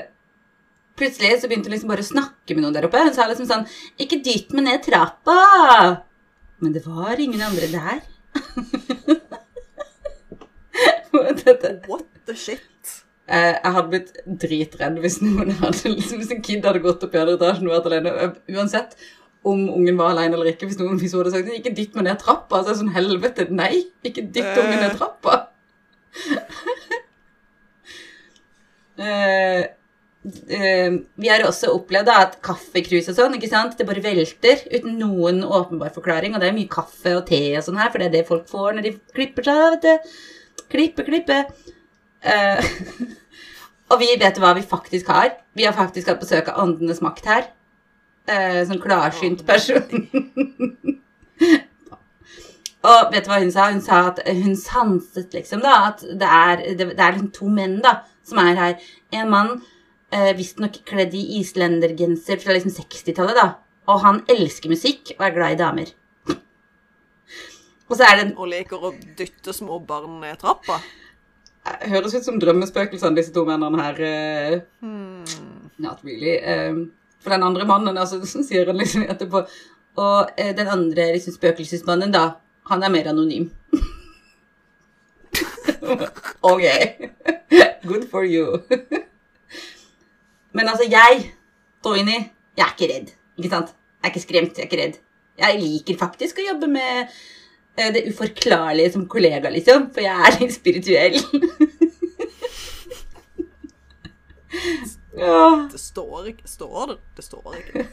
plutselig 0.99 1.41
så 1.41 1.49
begynte 1.49 1.71
hun 1.71 1.75
liksom 1.77 1.91
bare 1.91 2.05
å 2.05 2.11
snakke 2.11 2.55
med 2.55 2.63
noen 2.65 2.77
der 2.77 2.87
oppe. 2.87 3.03
Hun 3.03 3.17
sa 3.17 3.29
liksom 3.31 3.49
sånn 3.49 3.67
'Ikke 3.97 4.23
dytt 4.25 4.53
meg 4.53 4.65
ned 4.69 4.85
trappa'. 4.87 6.05
Men 6.61 6.73
det 6.77 6.85
var 6.87 7.17
ingen 7.19 7.41
andre 7.41 7.67
der. 7.73 8.01
What 11.91 12.05
the 12.27 12.37
shit? 12.37 12.70
Eh, 13.31 13.55
jeg 13.55 13.75
hadde 13.77 13.91
blitt 13.93 14.13
dritredd 14.43 14.97
hvis 15.05 15.21
hadde, 15.23 15.95
liksom, 15.95 16.19
hvis 16.19 16.33
en 16.35 16.43
kid 16.43 16.65
hadde 16.67 16.83
gått 16.83 17.05
opp 17.07 17.15
i 17.15 17.21
andre 17.21 17.37
etasjen 17.39 17.69
og 17.69 17.77
vært 17.77 17.91
alene. 17.91 18.15
Eh, 18.25 18.57
Uansett 18.57 18.97
om 19.47 19.61
ungen 19.71 19.99
var 20.01 20.15
alene 20.15 20.35
eller 20.37 20.51
ikke. 20.51 20.67
Hvis 20.67 20.81
noen 20.81 20.99
hvis 21.01 21.15
hadde 21.15 21.33
sagt 21.35 21.49
'ikke 21.49 21.75
dytt 21.77 21.95
meg 21.95 22.09
ned 22.09 22.19
trappa', 22.19 22.63
så 22.63 22.71
er 22.71 22.75
det 22.75 22.81
sånn 22.83 22.97
helvete, 22.97 23.51
nei, 23.51 23.85
ikke 24.05 24.27
dytt 24.35 24.59
ungen 24.59 24.83
ned 24.83 24.97
trappa. 24.99 25.47
Eh, 29.01 29.63
uh, 29.65 30.97
vi 31.17 31.29
har 31.31 31.41
også 31.47 31.71
opplevd 31.73 32.11
at 32.13 32.35
kaffekrus 32.45 33.07
og 33.09 33.15
sånn, 33.17 33.37
ikke 33.39 33.49
sant, 33.49 33.79
det 33.79 33.87
bare 33.89 34.03
velter 34.05 34.61
uten 34.69 34.99
noen 35.01 35.41
åpenbar 35.41 35.95
forklaring, 35.95 36.35
og 36.35 36.43
det 36.43 36.51
er 36.51 36.59
mye 36.59 36.69
kaffe 36.69 37.15
og 37.17 37.23
te 37.31 37.41
og 37.57 37.65
sånn 37.65 37.81
her, 37.81 37.89
for 37.89 38.03
det 38.03 38.11
er 38.11 38.15
det 38.19 38.29
folk 38.29 38.45
får 38.51 38.77
når 38.77 38.85
de 38.85 38.93
klipper 39.17 39.49
seg, 39.49 39.63
vet 39.79 39.87
du. 39.87 40.13
Klippe, 40.69 41.07
klippe. 41.09 41.39
Eh, 42.21 42.61
og 43.91 43.99
vi 44.01 44.11
vet 44.21 44.39
hva 44.39 44.53
vi 44.57 44.63
faktisk 44.67 45.11
har. 45.11 45.33
Vi 45.57 45.67
har 45.67 45.75
faktisk 45.75 46.09
hatt 46.11 46.23
besøk 46.23 46.49
av 46.51 46.63
Åndenes 46.63 47.03
makt 47.03 47.27
her. 47.27 47.49
Eh, 48.31 48.61
sånn 48.69 48.83
klarsynt 48.83 49.43
person. 49.49 49.87
Og 52.81 53.11
vet 53.13 53.27
du 53.27 53.29
hva 53.29 53.41
hun 53.43 53.51
sa? 53.53 53.67
Hun 53.73 53.83
sa 53.85 53.99
at 54.09 54.23
hun 54.25 54.55
sanset 54.57 55.35
liksom 55.37 55.61
da, 55.65 55.75
at 55.91 56.05
det 56.05 56.29
er, 56.29 56.63
det, 56.79 56.87
det 56.95 57.05
er 57.05 57.17
liksom 57.17 57.33
to 57.37 57.49
menn 57.53 57.77
da, 57.85 57.99
som 58.25 58.41
er 58.41 58.57
her. 58.57 58.87
En 59.13 59.29
mann, 59.33 59.51
eh, 60.15 60.31
visstnok 60.39 60.79
kledd 60.89 61.17
i 61.17 61.27
islendergenser 61.41 62.41
fra 62.41 62.57
liksom 62.57 62.73
60-tallet 62.79 63.37
da, 63.37 63.49
og 63.91 64.01
han 64.07 64.23
elsker 64.33 64.73
musikk 64.73 65.13
og 65.19 65.27
er 65.27 65.37
glad 65.37 65.57
i 65.57 65.61
damer. 65.61 65.93
Og 67.91 67.99
så 67.99 68.07
er 68.07 68.17
det 68.17 68.25
en 68.29 68.37
Og 68.39 68.49
liker 68.49 68.79
å 68.87 68.95
dytte 69.19 69.53
små 69.53 69.81
barn 69.83 70.21
ned 70.23 70.39
trappa. 70.41 70.79
Høres 71.91 72.15
ut 72.17 72.27
som 72.27 72.39
drømmespøkelsene, 72.41 73.17
disse 73.19 73.33
to 73.35 73.45
mennene 73.49 73.83
her. 73.83 74.63
Hmm. 74.81 75.25
Not 75.81 76.03
really. 76.05 76.37
eh, 76.43 76.75
for 77.21 77.31
den 77.31 77.43
andre 77.43 77.67
mannen, 77.67 77.99
altså, 77.99 78.21
så 78.33 78.43
sier 78.47 78.67
han 78.71 78.81
liksom 78.81 79.05
etterpå 79.09 79.45
Og 80.01 80.31
eh, 80.39 80.55
den 80.57 80.69
andre 80.71 81.11
liksom, 81.15 81.35
spøkelsesmannen, 81.37 82.13
da, 82.15 82.25
han 82.71 82.83
er 82.83 82.93
mer 82.95 83.11
anonym. 83.11 83.51
ok. 86.53 86.65
Good 87.91 88.07
for 88.11 88.25
you. 88.25 88.61
Men 90.53 90.69
altså, 90.69 90.87
jeg, 90.89 91.33
Toini, 91.85 92.19
jeg 92.57 92.65
er 92.67 92.75
ikke 92.77 92.93
redd. 92.95 93.13
Ikke 93.37 93.51
sant? 93.51 93.75
Jeg 94.01 94.09
er 94.09 94.15
ikke 94.15 94.27
skremt, 94.27 94.57
jeg 94.59 94.65
er 94.65 94.71
ikke 94.71 94.83
redd. 94.83 95.01
Jeg 95.41 95.61
liker 95.61 95.99
faktisk 96.01 96.39
å 96.41 96.47
jobbe 96.53 96.69
med 96.71 97.03
eh, 97.03 97.21
det 97.77 98.09
uforklarlige 98.11 98.93
som 98.93 99.09
kollega, 99.09 99.51
liksom. 99.51 99.91
For 99.95 100.01
jeg 100.05 100.27
er 100.27 100.39
litt 100.41 100.55
spirituell. 100.55 101.17
ja. 105.25 105.69
Det 105.73 105.81
står 105.81 106.27
ikke 106.35 106.49
Står 106.49 106.87
det? 106.91 106.99
Det 107.17 107.25
står 107.25 107.57
ikke. 107.61 107.87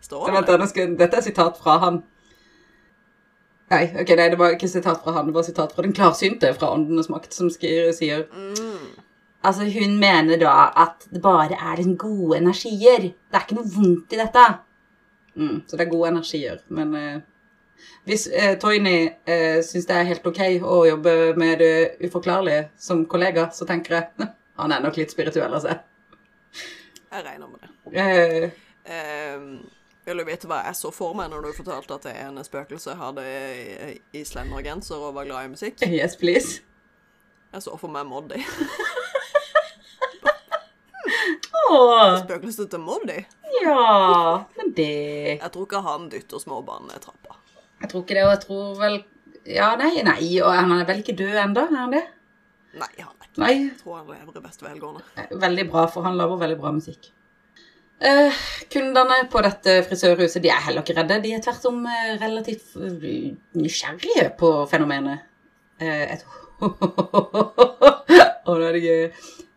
Står 0.00 0.30
det? 0.30 0.56
Vent, 0.56 0.98
dette 0.98 1.16
er 1.16 1.26
sitat 1.26 1.58
fra 1.60 1.76
han. 1.84 2.02
Nei, 3.70 3.84
ok, 4.02 4.08
nei, 4.18 4.30
det 4.32 4.38
var 4.40 4.56
ikke 4.56 4.68
sitat 4.70 4.98
fra 5.04 5.12
han, 5.14 5.28
det 5.28 5.36
var 5.36 5.44
sitat 5.46 5.74
fra 5.76 5.84
den 5.86 5.94
klarsynte 5.94 6.48
fra 6.56 6.72
Åndenes 6.74 7.06
makt, 7.12 7.36
som 7.36 7.50
skriver, 7.54 7.92
sier 7.94 8.24
Altså, 9.46 9.68
hun 9.70 9.94
mener 10.00 10.40
da 10.40 10.72
at 10.76 11.06
det 11.12 11.22
bare 11.22 11.54
er 11.54 11.78
den 11.78 11.94
gode 11.96 12.40
energier. 12.40 13.06
Det 13.12 13.38
er 13.38 13.46
ikke 13.46 13.56
noe 13.56 13.70
vondt 13.72 14.12
i 14.12 14.18
dette. 14.18 14.42
Mm, 15.38 15.62
så 15.64 15.78
det 15.78 15.86
er 15.86 15.92
gode 15.94 16.10
energier. 16.10 16.58
Men 16.68 16.96
eh, 16.98 17.22
hvis 18.08 18.26
eh, 18.32 18.54
Toyny 18.58 19.10
eh, 19.26 19.60
syns 19.66 19.86
det 19.88 19.96
er 19.96 20.08
helt 20.08 20.26
ok 20.26 20.40
å 20.64 20.80
jobbe 20.88 21.14
med 21.40 21.58
det 21.62 21.74
uforklarlige 22.06 22.68
som 22.78 23.04
kollega, 23.06 23.48
så 23.52 23.66
tenker 23.68 23.96
jeg 23.98 24.30
han 24.60 24.72
er 24.72 24.82
nok 24.84 24.96
litt 25.00 25.12
spirituell 25.12 25.54
av 25.56 25.62
seg. 25.64 25.84
Jeg 27.10 27.24
regner 27.26 27.46
med 27.50 27.62
det. 27.62 27.70
Eh, 28.00 28.50
Eh, 28.90 29.38
vil 30.08 30.16
du 30.18 30.24
vite 30.24 30.48
hva 30.48 30.62
jeg 30.64 30.74
så 30.74 30.88
for 30.90 31.14
meg 31.14 31.28
når 31.30 31.44
du 31.44 31.50
fortalte 31.54 31.94
at 31.94 32.06
det 32.08 32.14
ene 32.18 32.42
spøkelset 32.42 32.96
hadde 32.98 33.22
islendergenser 34.16 34.96
og 34.98 35.14
var 35.18 35.28
glad 35.28 35.46
i 35.46 35.50
musikk? 35.52 35.82
yes, 35.98 36.16
please. 36.18 36.62
Jeg 37.52 37.62
så 37.62 37.76
for 37.78 37.92
meg 37.92 38.08
Moddi. 38.08 38.40
Åh, 41.70 42.16
Spøkelset 42.24 42.70
til 42.72 42.82
Moddi. 42.82 43.18
ja, 43.62 44.44
men 44.56 44.72
det 44.74 44.88
Jeg 45.36 45.50
tror 45.52 45.68
ikke 45.68 45.82
han 45.86 46.08
dytter 46.10 46.42
småbarn 46.42 46.88
ned 46.90 47.02
trappa. 47.04 47.36
Jeg 47.80 47.92
tror 47.92 48.04
ikke 48.04 48.16
det, 48.16 48.24
og 48.24 48.34
jeg 48.34 48.42
tror 48.46 48.74
vel 48.80 48.98
Ja, 49.48 49.70
nei, 49.80 49.94
nei, 50.04 50.20
og 50.44 50.52
han 50.52 50.74
er 50.76 50.84
vel 50.88 51.00
ikke 51.00 51.16
død 51.16 51.38
ennå, 51.46 51.64
er 51.64 51.78
han 51.78 51.94
det? 51.94 52.02
Nei, 52.76 52.90
han 52.98 53.14
er 53.14 53.30
ikke 53.30 53.40
Nei. 53.40 53.54
Jeg 53.56 53.78
tror 53.80 53.96
han 54.00 54.10
lever 54.10 54.36
i 54.36 54.44
beste 54.44 54.66
velgående. 54.66 55.24
Veldig 55.46 55.64
bra, 55.70 55.86
for 55.90 56.06
han 56.06 56.18
lager 56.18 56.42
veldig 56.42 56.58
bra 56.60 56.74
musikk. 56.76 57.10
Uh, 58.00 58.32
kundene 58.72 59.18
på 59.32 59.42
dette 59.44 59.74
frisørhuset 59.84 60.40
de 60.44 60.48
er 60.48 60.62
heller 60.64 60.84
ikke 60.84 60.96
redde. 60.96 61.18
De 61.24 61.34
er 61.36 61.42
tvert 61.44 61.66
om 61.68 61.82
eh, 61.84 62.14
relativt 62.20 62.76
eh, 62.80 63.34
nysgjerrige 63.60 64.30
på 64.40 64.52
fenomenet. 64.70 65.26
Uh, 65.80 66.16
et 66.16 66.24
Å, 68.50 68.54
det 68.56 68.66
er 68.66 68.76
det 68.76 68.82
gøy. 68.84 69.04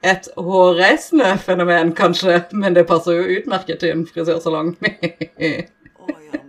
Et 0.03 0.27
hårreisende 0.35 1.29
fenomen, 1.39 1.93
kanskje, 1.95 2.41
men 2.59 2.75
det 2.75 2.83
passer 2.87 3.15
jo 3.15 3.39
utmerket 3.39 3.79
til 3.79 3.95
en 3.95 4.03
frisørsalong. 4.07 4.75
oh, 6.03 6.11
ja. 6.27 6.41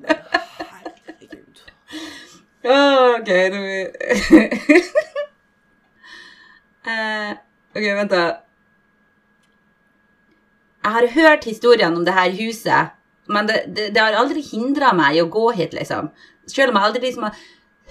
Ok, 2.65 3.29
du 3.53 3.61
uh, 6.89 7.33
Ok, 7.75 7.83
vent 7.83 8.13
da. 8.13 8.23
Jeg 10.85 10.93
har 10.95 11.07
hørt 11.17 11.45
historiene 11.49 11.97
om 11.97 12.05
det 12.07 12.15
her 12.17 12.31
huset, 12.39 12.95
men 13.29 13.49
det, 13.49 13.59
det, 13.77 13.91
det 13.97 14.01
har 14.01 14.17
aldri 14.17 14.41
hindra 14.45 14.93
meg 14.97 15.17
i 15.17 15.23
å 15.25 15.29
gå 15.33 15.51
hit, 15.59 15.77
liksom. 15.77 16.09
Selv 16.49 16.73
om 16.73 16.79
jeg 16.79 16.89
aldri 16.89 17.03
liksom 17.05 17.27
har 17.29 17.35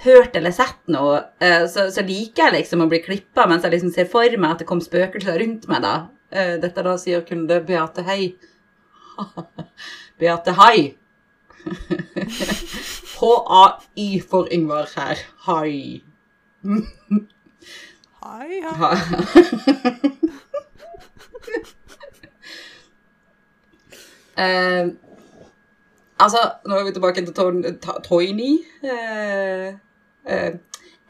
hørt 0.04 0.36
eller 0.38 0.54
sett 0.56 0.82
noe, 0.94 1.22
eh, 1.42 1.66
så, 1.70 1.88
så 1.94 2.02
liker 2.06 2.48
jeg 2.48 2.56
liksom 2.58 2.86
å 2.86 2.90
bli 2.90 3.02
klippa 3.06 3.46
mens 3.50 3.66
jeg 3.66 3.76
liksom 3.76 3.94
ser 3.94 4.10
for 4.10 4.38
meg 4.38 4.56
at 4.56 4.64
det 4.64 4.70
kom 4.70 4.82
spøkelser 4.82 5.38
rundt 5.42 5.70
meg, 5.70 5.86
da. 5.86 5.94
Eh, 6.34 6.56
Dette 6.62 6.86
da 6.86 6.98
sier 7.02 7.26
kunde 7.28 7.62
Beate 7.66 8.06
Hei. 8.10 8.34
Beate 10.22 10.58
Hai. 10.58 10.78
H-a-y 13.24 14.20
for 14.20 14.48
Yngvar 14.52 14.90
her. 14.96 15.18
Hai. 15.48 16.02
Hei, 18.24 18.62
hei. 18.62 18.74
Ha. 18.82 18.92
Eh, 24.34 24.88
altså, 26.20 26.40
nå 26.66 26.78
er 26.80 26.88
vi 26.88 26.94
tilbake 26.96 27.22
til 27.26 27.34
Ton- 27.38 27.78
Ta- 27.84 28.00
Toini. 28.02 28.54
uh, 28.84 29.68
uh, 30.26 30.56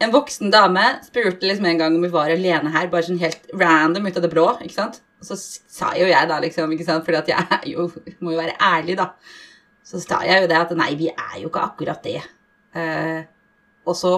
en 0.04 0.12
voksen 0.12 0.52
dame 0.52 0.84
spurte 1.06 1.48
liksom 1.48 1.66
en 1.70 1.78
gang 1.80 1.96
om 1.96 2.04
vi 2.04 2.10
var 2.12 2.34
alene 2.34 2.74
her, 2.74 2.90
bare 2.92 3.06
sånn 3.08 3.22
helt 3.22 3.48
random 3.56 4.08
ut 4.10 4.18
av 4.20 4.26
det 4.26 4.32
blå. 4.34 4.48
ikke 4.60 4.76
sant? 4.76 5.00
Og 5.22 5.30
så 5.30 5.38
sa 5.40 5.94
jo 5.96 6.10
jeg 6.10 6.28
da, 6.28 6.42
liksom, 6.44 6.72
ikke 6.76 6.84
sant, 6.90 7.06
fordi 7.08 7.22
at 7.22 7.32
jeg 7.32 7.72
jo, 7.78 7.88
må 8.20 8.34
jo 8.36 8.42
være 8.42 8.58
ærlig, 8.60 8.98
da. 9.00 9.14
Så 9.84 10.00
sa 10.00 10.22
jeg 10.24 10.44
jo 10.44 10.50
det 10.52 10.58
at 10.58 10.74
nei, 10.80 10.94
vi 11.00 11.10
er 11.12 11.40
jo 11.42 11.52
ikke 11.52 11.64
akkurat 11.68 12.04
det. 12.04 12.22
Eh, 12.76 13.22
og 13.86 13.96
så 14.00 14.16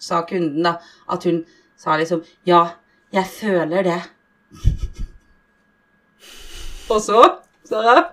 sa 0.00 0.22
kunden 0.28 0.64
da 0.64 0.76
at 1.12 1.24
hun 1.28 1.42
sa 1.76 1.96
liksom 2.00 2.24
ja, 2.48 2.62
jeg 3.12 3.26
føler 3.30 3.82
det. 3.86 4.00
og 6.92 7.00
så 7.02 7.22
sa 7.66 7.82
jeg 7.86 8.04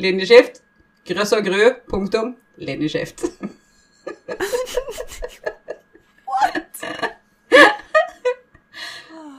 linjeskift, 0.00 0.62
grøss 1.06 1.32
og 1.36 1.44
gru, 1.44 1.60
punktum, 1.90 2.36
linjeskift. 2.56 3.26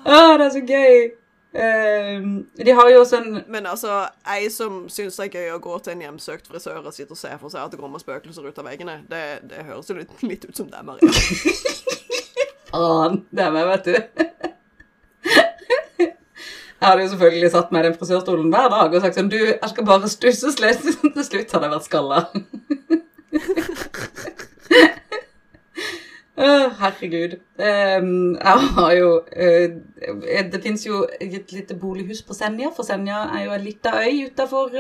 Å, 0.06 0.38
det 0.38 0.46
er 0.46 0.52
så 0.54 0.62
gøy. 0.62 0.98
Eh, 1.56 2.20
de 2.66 2.72
har 2.76 2.90
jo 2.92 3.06
sånn 3.08 3.38
Men 3.48 3.64
altså, 3.70 4.02
ei 4.28 4.50
som 4.52 4.90
syns 4.92 5.16
det 5.22 5.30
er 5.30 5.36
gøy 5.38 5.54
å 5.56 5.62
gå 5.64 5.78
til 5.86 5.94
en 5.94 6.02
hjemsøkt 6.04 6.50
frisør 6.52 6.82
og 6.82 6.92
sitte 6.92 7.16
og 7.16 7.20
se 7.22 7.32
for 7.40 7.48
seg 7.54 7.64
at 7.64 7.72
det 7.72 7.80
kommer 7.80 7.96
spøkelser 8.02 8.44
ut 8.50 8.60
av 8.60 8.68
veggene, 8.68 8.98
det, 9.08 9.22
det 9.48 9.64
høres 9.70 9.88
jo 9.88 9.96
litt, 9.96 10.12
litt 10.28 10.44
ut 10.50 10.58
som 10.58 10.68
deg, 10.68 10.84
Maria. 10.84 11.08
Faen, 12.74 13.24
det 13.32 13.44
er 13.46 13.52
meg, 13.56 13.66
vet 13.72 13.88
du. 13.88 13.96
Jeg 16.76 16.92
hadde 16.92 17.04
jo 17.06 17.12
selvfølgelig 17.14 17.52
satt 17.54 17.72
meg 17.72 17.80
i 17.82 17.86
den 17.88 17.98
frisørstolen 17.98 18.52
hver 18.52 18.68
dag 18.74 18.90
og 18.92 19.02
sagt 19.02 19.18
sånn 19.18 19.32
Du, 19.32 19.40
jeg 19.40 19.70
skal 19.72 19.88
bare 19.88 20.10
stusse 20.12 20.52
litt. 20.60 20.84
Til 21.16 21.26
slutt 21.26 21.54
hadde 21.56 21.66
jeg 21.70 21.76
vært 21.78 21.88
skalla. 21.88 22.18
Å, 26.36 26.48
herregud. 26.82 27.38
Ehm, 27.64 28.36
jeg 28.36 28.72
har 28.76 28.92
jo 28.98 29.12
eh, 29.32 29.78
Det 30.52 30.60
fins 30.64 30.84
jo 30.84 31.06
et 31.22 31.54
lite 31.56 31.78
bolighus 31.80 32.26
på 32.28 32.36
Senja, 32.36 32.74
for 32.76 32.84
Senja 32.88 33.24
er 33.38 33.46
jo 33.46 33.56
ei 33.56 33.64
lita 33.64 33.96
øy 34.04 34.26
utafor 34.28 34.76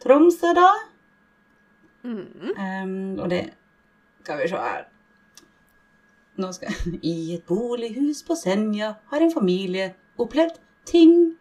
Tromsø, 0.00 0.54
da. 0.56 0.70
Mm. 2.04 3.20
og 3.20 3.30
det 3.32 3.46
Skal 4.24 4.42
vi 4.42 4.48
se 4.48 4.60
her 4.60 4.82
nå 6.36 6.50
skal 6.52 6.72
jeg 6.72 6.98
I 7.06 7.34
et 7.36 7.44
bolighus 7.46 8.22
på 8.26 8.34
Senja 8.38 8.94
har 9.10 9.22
en 9.22 9.32
familie 9.32 9.94
opplevd 10.18 10.56
ting. 10.86 11.36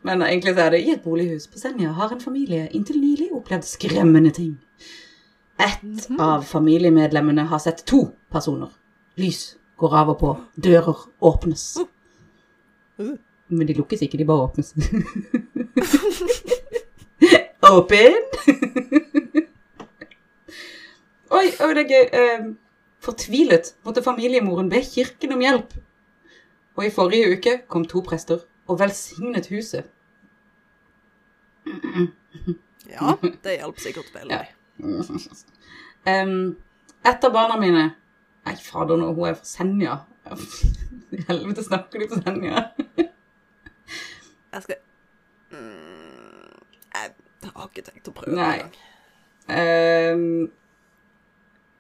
Men 0.05 0.21
egentlig 0.21 0.53
så 0.55 0.61
er 0.65 0.69
det 0.75 0.81
i 0.83 0.91
et 0.91 1.03
bolighus 1.03 1.47
på 1.47 1.59
Senja 1.61 1.91
har 1.95 2.11
en 2.11 2.21
familie 2.21 2.67
inntil 2.75 2.99
nylig 3.01 3.29
opplevd 3.31 3.63
skremmende 3.67 4.31
ting. 4.35 4.59
Ett 5.59 6.07
av 6.19 6.41
familiemedlemmene 6.41 7.41
har 7.41 7.59
sett 7.59 7.85
to 7.85 8.07
personer. 8.31 8.69
Lys 9.19 9.57
går 9.75 9.95
av 9.95 10.09
og 10.13 10.19
på, 10.19 10.37
dører 10.55 10.95
åpnes. 11.19 11.77
Uh. 12.99 13.15
Men 13.49 13.67
de 13.67 13.73
lukkes 13.75 14.01
ikke, 14.05 14.17
de 14.21 14.25
bare 14.29 14.45
åpnes. 14.45 14.73
Åpen! 17.69 18.13
oi, 21.37 21.47
oi, 21.49 21.71
det 21.75 21.83
er 21.83 21.89
gøy. 21.89 22.05
Eh, 22.21 22.41
fortvilet 23.03 23.65
måtte 23.87 24.05
familiemoren 24.05 24.69
be 24.71 24.79
kirken 24.85 25.33
om 25.35 25.41
hjelp. 25.43 25.71
Og 26.77 26.81
i 26.87 26.93
forrige 26.93 27.31
uke 27.35 27.53
kom 27.67 27.83
to 27.89 27.99
prester 28.05 28.39
og 28.69 28.79
velsignet 28.79 29.45
huset. 29.51 29.83
Ja, 32.87 33.17
det 33.43 33.59
hjelper 33.59 33.81
sikkert 33.83 34.15
veldig. 34.15 34.58
Em, 36.07 36.55
et 37.03 37.25
av 37.27 37.33
barna 37.33 37.57
mine 37.59 37.89
Nei, 38.47 38.55
fader, 38.55 38.97
nå, 38.97 39.11
hun 39.13 39.27
er 39.27 39.35
fra 39.35 39.45
Senja. 39.45 39.95
I 41.13 41.25
helvete 41.27 41.65
snakker 41.65 42.01
de 42.01 42.07
på 42.09 42.21
Senja? 42.23 42.63
Jeg 44.53 44.63
skal 44.63 44.79
mm, 45.51 46.55
Jeg 46.95 47.51
har 47.51 47.67
ikke 47.67 47.85
tenkt 47.85 48.09
å 48.09 48.15
prøve 48.15 48.33
engang. 48.33 48.71
Um, 49.49 50.49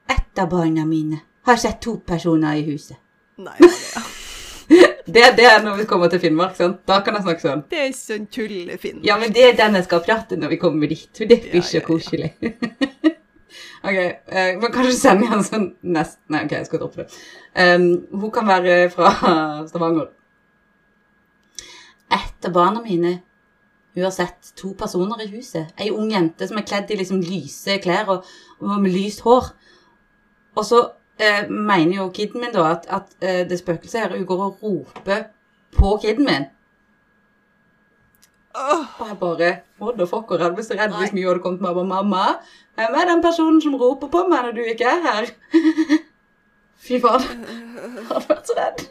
et 0.09 0.41
av 0.41 0.51
barna 0.51 0.85
mine 0.85 1.23
har 1.49 1.57
sett 1.61 1.81
to 1.81 1.97
personer 2.05 2.59
i 2.59 2.65
huset. 2.69 2.99
Nei, 3.39 3.55
Maria. 3.63 4.05
Det, 5.09 5.23
det 5.37 5.45
er 5.49 5.63
når 5.63 5.79
vi 5.79 5.85
kommer 5.89 6.09
til 6.11 6.21
Finnmark, 6.21 6.53
sant? 6.57 6.83
Da 6.87 6.99
kan 7.05 7.15
jeg 7.17 7.25
snakke 7.25 7.41
sånn. 7.41 7.63
Det 7.71 7.79
er 7.81 7.93
sånn 7.97 8.27
tullefinn. 8.29 9.01
Ja, 9.05 9.17
men 9.21 9.33
det 9.33 9.47
er 9.47 9.57
den 9.57 9.77
jeg 9.79 9.87
skal 9.87 10.03
prate 10.05 10.37
når 10.37 10.53
vi 10.53 10.59
kommer 10.61 10.91
dit. 10.91 11.09
For 11.17 11.29
det 11.29 11.39
blir 11.47 11.57
Ja, 11.57 11.65
så 11.65 11.81
ja, 11.81 12.29
ja. 12.45 12.88
Ok, 13.83 13.97
uh, 14.33 14.51
men 14.59 14.73
kanskje 14.73 15.15
igjen 15.15 15.43
sånn 15.45 15.67
nest... 15.95 16.19
Nei, 16.31 16.43
ok, 16.45 16.55
jeg 16.57 16.69
skal 16.69 16.81
droppe 16.83 17.03
det. 17.03 17.19
Um, 17.55 17.89
hun 18.21 18.33
kan 18.35 18.47
være 18.49 18.81
fra 18.93 19.13
Stavanger. 19.69 20.11
Et 22.09 22.47
av 22.47 22.53
barna 22.55 22.81
mine, 22.81 23.19
hun 23.95 24.05
har 24.05 24.13
sett 24.15 24.53
to 24.57 24.73
personer 24.77 25.21
i 25.23 25.31
huset. 25.33 25.73
Ei 25.79 25.89
ung 25.91 26.11
jente 26.13 26.47
som 26.47 26.57
er 26.59 26.67
kledd 26.67 26.91
i 26.91 26.99
liksom 26.99 27.21
lyse 27.25 27.79
klær 27.83 28.09
og, 28.13 28.29
og 28.61 28.77
med 28.79 28.93
lyst 28.93 29.23
hår. 29.25 29.51
Og 30.57 30.65
så 30.65 30.79
eh, 31.19 31.49
mener 31.49 31.97
jo 31.97 32.09
kiden 32.15 32.41
min 32.41 32.53
da 32.53 32.69
at, 32.71 32.87
at 32.89 33.15
eh, 33.21 33.41
det 33.49 33.59
spøkelset 33.59 34.01
her, 34.01 34.17
hun 34.17 34.25
går 34.25 34.45
og 34.45 34.63
roper 34.63 35.29
på 35.75 35.97
kiden 36.01 36.25
min. 36.25 36.47
Og 38.59 39.07
jeg 39.07 39.17
bare 39.19 39.49
Motherfucker, 39.79 40.41
jeg 40.43 40.55
ble 40.55 40.65
så 40.67 40.75
redd 40.75 40.95
hvis 40.97 41.13
mye 41.15 41.27
hadde 41.29 41.43
kommet 41.43 41.63
meg. 41.63 41.81
Mamma, 41.87 42.23
hvem 42.75 42.97
er 42.99 43.09
den 43.09 43.23
personen 43.23 43.61
som 43.63 43.77
roper 43.79 44.11
på 44.11 44.25
meg 44.27 44.47
når 44.47 44.57
du 44.57 44.63
ikke 44.67 44.89
er 44.91 45.03
her? 45.05 45.29
Fy 46.85 46.99
faen. 47.03 47.43
Jeg 47.45 48.07
hadde 48.09 48.23
vært 48.27 48.49
så 48.49 48.57
redd. 48.57 48.85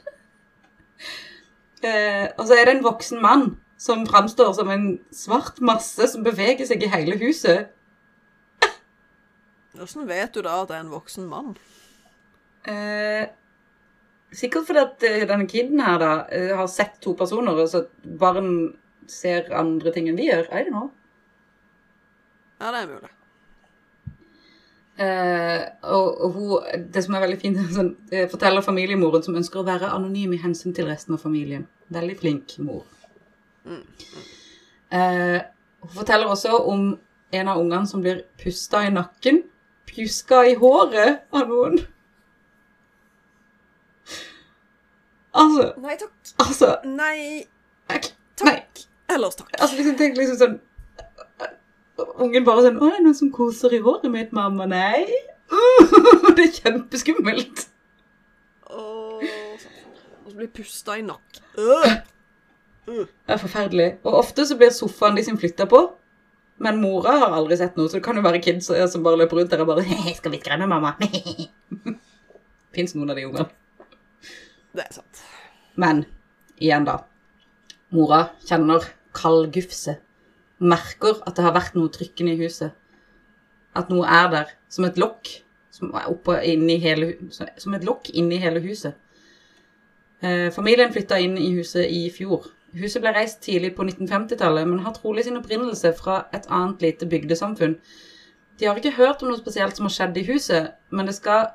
Eh, 1.84 2.26
og 2.34 2.46
så 2.48 2.56
er 2.56 2.66
det 2.66 2.76
en 2.78 2.86
voksen 2.86 3.20
mann 3.22 3.50
som 3.78 4.06
framstår 4.08 4.54
som 4.56 4.70
en 4.72 4.86
svart 5.14 5.60
masse 5.62 6.08
som 6.10 6.24
beveger 6.26 6.66
seg 6.66 6.82
i 6.82 6.90
hele 6.90 7.18
huset. 7.20 7.68
Hvordan 9.78 10.08
vet 10.08 10.34
du 10.34 10.42
da 10.42 10.56
at 10.62 10.72
det 10.72 10.78
er 10.78 10.82
en 10.82 10.96
voksen 10.96 11.28
mann? 11.30 11.52
Eh, 12.66 13.28
sikkert 14.34 14.66
fordi 14.66 14.82
at 14.82 15.06
eh, 15.06 15.26
denne 15.28 15.46
kiden 15.48 15.80
her 15.80 16.00
da 16.02 16.12
eh, 16.34 16.50
har 16.56 16.66
sett 16.66 16.98
to 17.04 17.14
personer, 17.18 17.54
og 17.54 17.70
så 17.70 17.84
barn 18.18 18.50
ser 19.12 19.48
andre 19.56 19.92
ting 19.94 20.08
enn 20.10 20.18
vi 20.18 20.28
gjør. 20.30 20.48
I 20.52 20.64
don't 20.66 20.74
know. 20.74 20.90
Ja, 22.58 22.72
det 22.74 22.82
er 22.82 22.90
mulig. 22.90 23.10
Eh, 24.98 25.64
og, 25.94 26.06
og 26.26 26.32
hun, 26.34 26.86
det 26.90 27.04
som 27.04 27.14
er 27.14 27.22
veldig 27.22 27.38
fint, 27.38 27.58
er 27.62 27.68
sånn, 27.74 27.92
eh, 28.10 28.26
forteller 28.30 28.64
familiemoren 28.66 29.22
som 29.22 29.36
ønsker 29.38 29.60
å 29.60 29.66
være 29.68 29.92
anonym 29.94 30.34
i 30.34 30.40
hensyn 30.42 30.74
til 30.74 30.88
resten 30.90 31.14
av 31.14 31.22
familien. 31.22 31.68
Veldig 31.94 32.16
flink 32.18 32.56
mor. 32.66 32.82
Eh, 33.68 35.38
hun 35.84 35.94
forteller 35.94 36.32
også 36.32 36.56
om 36.72 36.90
en 37.38 37.48
av 37.52 37.60
ungene 37.60 37.86
som 37.86 38.02
blir 38.02 38.24
pusta 38.40 38.82
i 38.86 38.90
nakken, 38.90 39.42
pjuska 39.88 40.42
i 40.50 40.56
håret 40.58 41.24
av 41.32 41.46
noen. 41.52 41.78
Altså, 45.38 45.68
Nei 45.78 45.92
takk. 46.00 46.14
altså, 46.42 46.68
Nei 46.88 47.44
nei, 47.86 47.98
takk. 48.40 48.80
Ellers 49.08 49.38
takk. 49.38 49.54
altså 49.58 49.76
liksom, 49.76 49.96
tenk 49.96 50.18
liksom 50.18 50.40
sånn 50.40 50.58
Ungen 52.22 52.44
bare 52.46 52.62
sånn 52.62 52.78
'Å, 52.78 52.88
er 52.94 53.02
noen 53.02 53.16
som 53.16 53.30
koser 53.34 53.72
i 53.74 53.80
håret 53.82 54.06
mitt, 54.12 54.30
mamma?' 54.36 54.68
Nei. 54.70 55.06
det 56.36 56.44
er 56.44 56.52
kjempeskummelt. 56.54 57.64
Åh, 58.70 59.24
Og 59.24 60.30
så 60.30 60.36
blir 60.36 60.50
pusta 60.54 60.98
i 60.98 61.02
nakken. 61.02 61.42
Uh. 61.58 61.96
Det 62.88 63.34
er 63.34 63.40
forferdelig. 63.40 63.88
Og 64.04 64.18
ofte 64.20 64.46
så 64.46 64.56
blir 64.60 64.70
sofaen 64.74 65.16
de 65.18 65.24
sin 65.26 65.38
flytta 65.40 65.66
på. 65.70 65.80
Men 66.62 66.80
mora 66.82 67.16
har 67.22 67.34
aldri 67.34 67.58
sett 67.58 67.76
noe, 67.78 67.88
så 67.90 67.98
det 67.98 68.04
kan 68.06 68.18
jo 68.18 68.24
være 68.24 68.42
kids 68.42 68.70
som 68.70 69.02
bare 69.06 69.18
løper 69.20 69.40
rundt 69.40 69.50
der 69.50 69.62
og 69.62 69.72
bare 69.72 69.86
'Skal 70.14 70.32
vi 70.34 70.40
skremme 70.42 70.66
mamma?' 70.70 70.94
Fins 72.74 72.94
noen 72.94 73.10
av 73.10 73.16
de 73.16 73.26
ungene. 73.26 73.48
Det 74.74 74.84
er 74.84 74.92
sant. 74.94 75.24
Men 75.74 76.04
igjen, 76.58 76.84
da. 76.84 77.00
Mora 77.90 78.28
kjenner 78.46 78.84
kaldgufse. 79.18 79.98
Merker 80.58 81.20
at 81.26 81.36
det 81.36 81.44
har 81.46 81.54
vært 81.56 81.76
noe 81.78 81.90
trykkende 81.94 82.34
i 82.34 82.40
huset. 82.42 82.72
At 83.78 83.90
noe 83.92 84.06
er 84.06 84.30
der. 84.32 84.54
Som 84.70 84.88
et 84.88 84.98
lokk. 84.98 85.30
Som 85.74 85.92
hele, 85.94 87.12
som 87.30 87.74
et 87.76 87.86
lokk 87.86 88.10
inni 88.14 88.40
hele 88.42 88.62
huset. 88.64 88.96
Eh, 90.18 90.48
familien 90.50 90.90
flytta 90.90 91.20
inn 91.22 91.36
i 91.38 91.52
huset 91.54 91.86
i 91.86 92.08
fjor. 92.10 92.48
Huset 92.78 93.00
ble 93.00 93.12
reist 93.14 93.38
tidlig 93.44 93.70
på 93.76 93.86
1950-tallet, 93.86 94.66
men 94.68 94.82
har 94.84 94.96
trolig 94.96 95.24
sin 95.24 95.38
opprinnelse 95.38 95.94
fra 95.96 96.24
et 96.34 96.48
annet 96.50 96.82
lite 96.82 97.06
bygdesamfunn. 97.08 97.78
De 98.58 98.66
har 98.66 98.76
ikke 98.76 98.96
hørt 98.98 99.22
om 99.22 99.30
noe 99.30 99.38
spesielt 99.38 99.78
som 99.78 99.86
har 99.86 99.94
skjedd 99.94 100.18
i 100.18 100.26
huset, 100.26 100.74
men 100.90 101.06
det 101.06 101.14
skal 101.16 101.52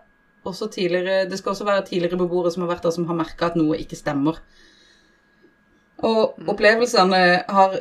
også, 0.47 0.69
det 0.75 1.37
skal 1.37 1.51
også 1.51 1.67
være 1.67 1.85
tidligere 1.85 2.17
beboere 2.17 2.51
som 2.51 2.63
har 2.63 2.71
vært 2.73 2.87
der, 2.87 2.95
som 2.95 3.05
har 3.07 3.19
merka 3.19 3.51
at 3.51 3.59
noe 3.59 3.77
ikke 3.77 3.99
stemmer. 3.99 4.39
Og 6.03 6.49
opplevelsene 6.51 7.23
har 7.47 7.77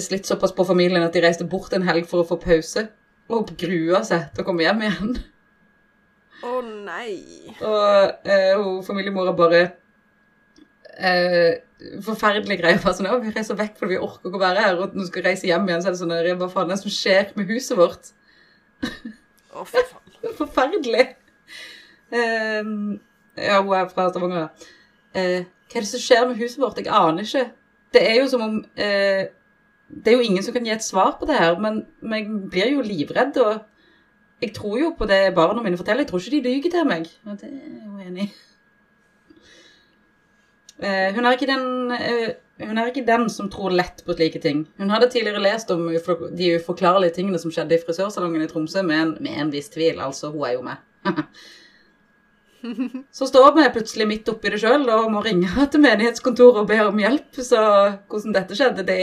slitt 0.00 0.28
såpass 0.28 0.54
på 0.56 0.64
familien 0.64 1.04
at 1.04 1.14
de 1.14 1.22
reiste 1.24 1.46
bort 1.48 1.74
en 1.76 1.84
helg 1.86 2.08
for 2.08 2.22
å 2.22 2.28
få 2.28 2.38
pause, 2.40 2.86
og 3.28 3.50
grua 3.58 4.02
seg 4.06 4.30
til 4.32 4.44
å 4.44 4.46
komme 4.46 4.64
hjem 4.64 4.84
igjen. 4.86 5.16
Å 6.46 6.60
nei. 6.64 7.16
Og 7.64 8.28
eh, 8.28 8.60
familiemora 8.86 9.32
bare 9.36 9.62
eh, 10.96 11.62
Forferdelige 12.04 12.62
greier. 12.62 12.78
Bare 12.80 12.96
sånn, 12.96 13.08
«Å, 13.10 13.18
vi 13.20 13.32
reiser 13.34 13.58
vekk 13.58 13.74
fordi 13.76 13.96
vi 13.96 14.04
orker 14.04 14.30
ikke 14.30 14.38
å 14.38 14.40
være 14.40 14.62
her. 14.64 14.78
Og 14.80 14.94
vi 14.96 15.04
skal 15.08 15.26
reise 15.26 15.48
hjem 15.48 15.66
igjen, 15.68 15.82
så 15.84 15.90
er 15.90 15.96
det 15.96 16.00
sånn 16.00 16.14
Hva 16.40 16.48
faen 16.52 16.70
er 16.70 16.76
det 16.76 16.78
som 16.80 16.94
skjer 16.94 17.34
med 17.36 17.50
huset 17.52 17.76
vårt? 17.76 18.12
Å, 18.86 19.64
for 19.64 19.82
faen. 19.82 20.14
Forferdelig. 20.38 21.04
Eh, 22.16 22.70
ja, 23.44 23.60
hun 23.60 23.74
er 23.76 23.92
fra 23.92 24.08
Stavanger. 24.08 24.46
ja. 24.46 24.72
Eh, 25.16 25.44
hva 25.66 25.78
er 25.78 25.84
det 25.84 25.90
som 25.90 26.02
skjer 26.02 26.26
med 26.28 26.38
huset 26.40 26.60
vårt? 26.62 26.78
Jeg 26.78 26.92
aner 26.94 27.26
ikke. 27.26 27.46
Det 27.94 28.02
er 28.02 28.20
jo 28.20 28.28
som 28.30 28.42
om 28.44 28.56
eh, 28.74 29.28
Det 29.88 30.10
er 30.10 30.16
jo 30.18 30.26
ingen 30.26 30.42
som 30.42 30.54
kan 30.54 30.64
gi 30.66 30.74
et 30.74 30.84
svar 30.84 31.16
på 31.18 31.28
det 31.28 31.38
her, 31.38 31.58
men, 31.62 31.84
men 32.02 32.18
jeg 32.18 32.50
blir 32.50 32.72
jo 32.74 32.86
livredd, 32.86 33.36
og 33.38 34.42
jeg 34.42 34.52
tror 34.56 34.80
jo 34.80 34.88
på 34.98 35.06
det 35.06 35.34
barna 35.34 35.62
mine 35.62 35.78
forteller. 35.78 36.02
Jeg 36.02 36.10
tror 36.10 36.20
ikke 36.20 36.34
de 36.34 36.48
lyver 36.48 36.72
til 36.74 36.88
meg. 36.88 37.06
Og 37.24 37.38
det 37.40 37.52
er 37.52 37.84
hun 37.86 38.00
enig 38.02 38.26
i. 38.26 38.32
Eh, 40.76 41.14
hun, 41.14 41.24
er 41.24 41.38
eh, 41.96 42.34
hun 42.66 42.78
er 42.78 42.90
ikke 42.90 43.06
den 43.06 43.30
som 43.32 43.48
tror 43.50 43.72
lett 43.72 44.02
på 44.04 44.12
slike 44.12 44.42
ting. 44.44 44.66
Hun 44.76 44.90
hadde 44.92 45.08
tidligere 45.10 45.40
lest 45.40 45.70
om 45.72 45.86
de 45.88 46.50
uforklarlige 46.58 47.14
tingene 47.16 47.38
som 47.40 47.54
skjedde 47.54 47.78
i 47.78 47.80
frisørsalongen 47.80 48.44
i 48.44 48.50
Tromsø, 48.50 48.82
med 48.82 49.00
en, 49.00 49.14
med 49.20 49.40
en 49.40 49.54
viss 49.54 49.72
tvil. 49.72 50.02
Altså, 50.04 50.30
hun 50.34 50.44
er 50.44 50.58
jo 50.58 50.66
med. 50.66 50.76
Så 53.12 53.26
står 53.28 53.52
vi 53.56 53.64
plutselig 53.74 54.06
midt 54.08 54.28
oppi 54.32 54.50
det 54.52 54.60
sjøl 54.62 54.86
og 54.92 55.10
må 55.12 55.20
ringe 55.24 55.66
til 55.70 55.82
menighetskontoret 55.84 56.62
og 56.62 56.68
be 56.70 56.78
om 56.84 56.98
hjelp. 57.02 57.40
Så 57.44 57.60
hvordan 58.10 58.36
dette 58.36 58.58
skjedde, 58.58 58.86
det 58.88 59.00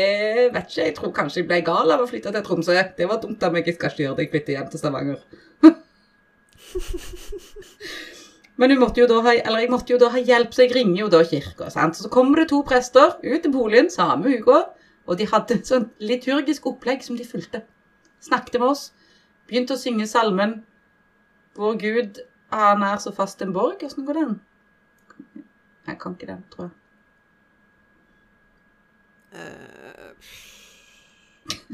vet 0.53 0.67
ikke. 0.69 0.87
Jeg 0.87 0.95
tror 0.97 1.13
kanskje 1.15 1.41
jeg 1.41 1.49
ble 1.51 1.61
gal 1.65 1.93
av 1.95 2.03
å 2.03 2.09
flytte 2.09 2.33
til 2.33 2.45
Tromsø. 2.45 2.75
Det 2.97 3.09
var 3.09 3.21
dumt 3.23 3.43
av 3.45 3.53
meg. 3.55 3.67
Jeg 3.69 3.77
skal 3.77 3.93
ikke 3.93 4.05
gjøre 4.05 4.17
det. 4.19 4.25
Jeg 4.25 4.33
flytter 4.35 4.57
hjem 4.57 4.69
til 4.73 4.83
Stavanger. 4.83 5.19
Men 8.61 8.75
måtte 8.77 9.07
ha, 9.25 9.31
jeg 9.33 9.69
måtte 9.71 9.95
jo 9.95 9.99
da 10.01 10.11
ha 10.13 10.19
hjelp, 10.21 10.51
så 10.53 10.67
jeg 10.67 10.75
ringer 10.75 10.99
jo 11.01 11.07
da 11.09 11.23
kirka. 11.25 11.69
sant? 11.73 11.97
Så 11.97 12.09
kommer 12.13 12.41
det 12.41 12.51
to 12.51 12.61
prester 12.67 13.15
ut 13.23 13.41
til 13.41 13.53
boligen 13.53 13.89
samme 13.89 14.29
uka, 14.37 14.59
og 15.07 15.17
de 15.17 15.25
hadde 15.27 15.57
et 15.57 15.67
sånt 15.67 15.89
liturgisk 15.99 16.67
opplegg 16.69 17.01
som 17.03 17.17
de 17.17 17.25
fulgte. 17.25 17.63
Snakket 18.23 18.59
med 18.61 18.69
oss, 18.69 18.91
begynte 19.49 19.73
å 19.75 19.81
synge 19.81 20.07
salmen 20.07 20.61
Vår 21.57 21.75
Gud, 21.81 22.21
han 22.59 22.83
er 22.85 22.97
så 23.01 23.11
fast 23.15 23.41
en 23.41 23.53
borg. 23.55 23.81
Åssen 23.87 24.05
går 24.07 24.19
den? 24.19 24.33
Jeg 25.87 25.97
kan 25.99 26.13
ikke 26.15 26.29
den, 26.29 26.43
tror 26.53 26.69
jeg. 26.69 26.75
Uh, 29.33 30.13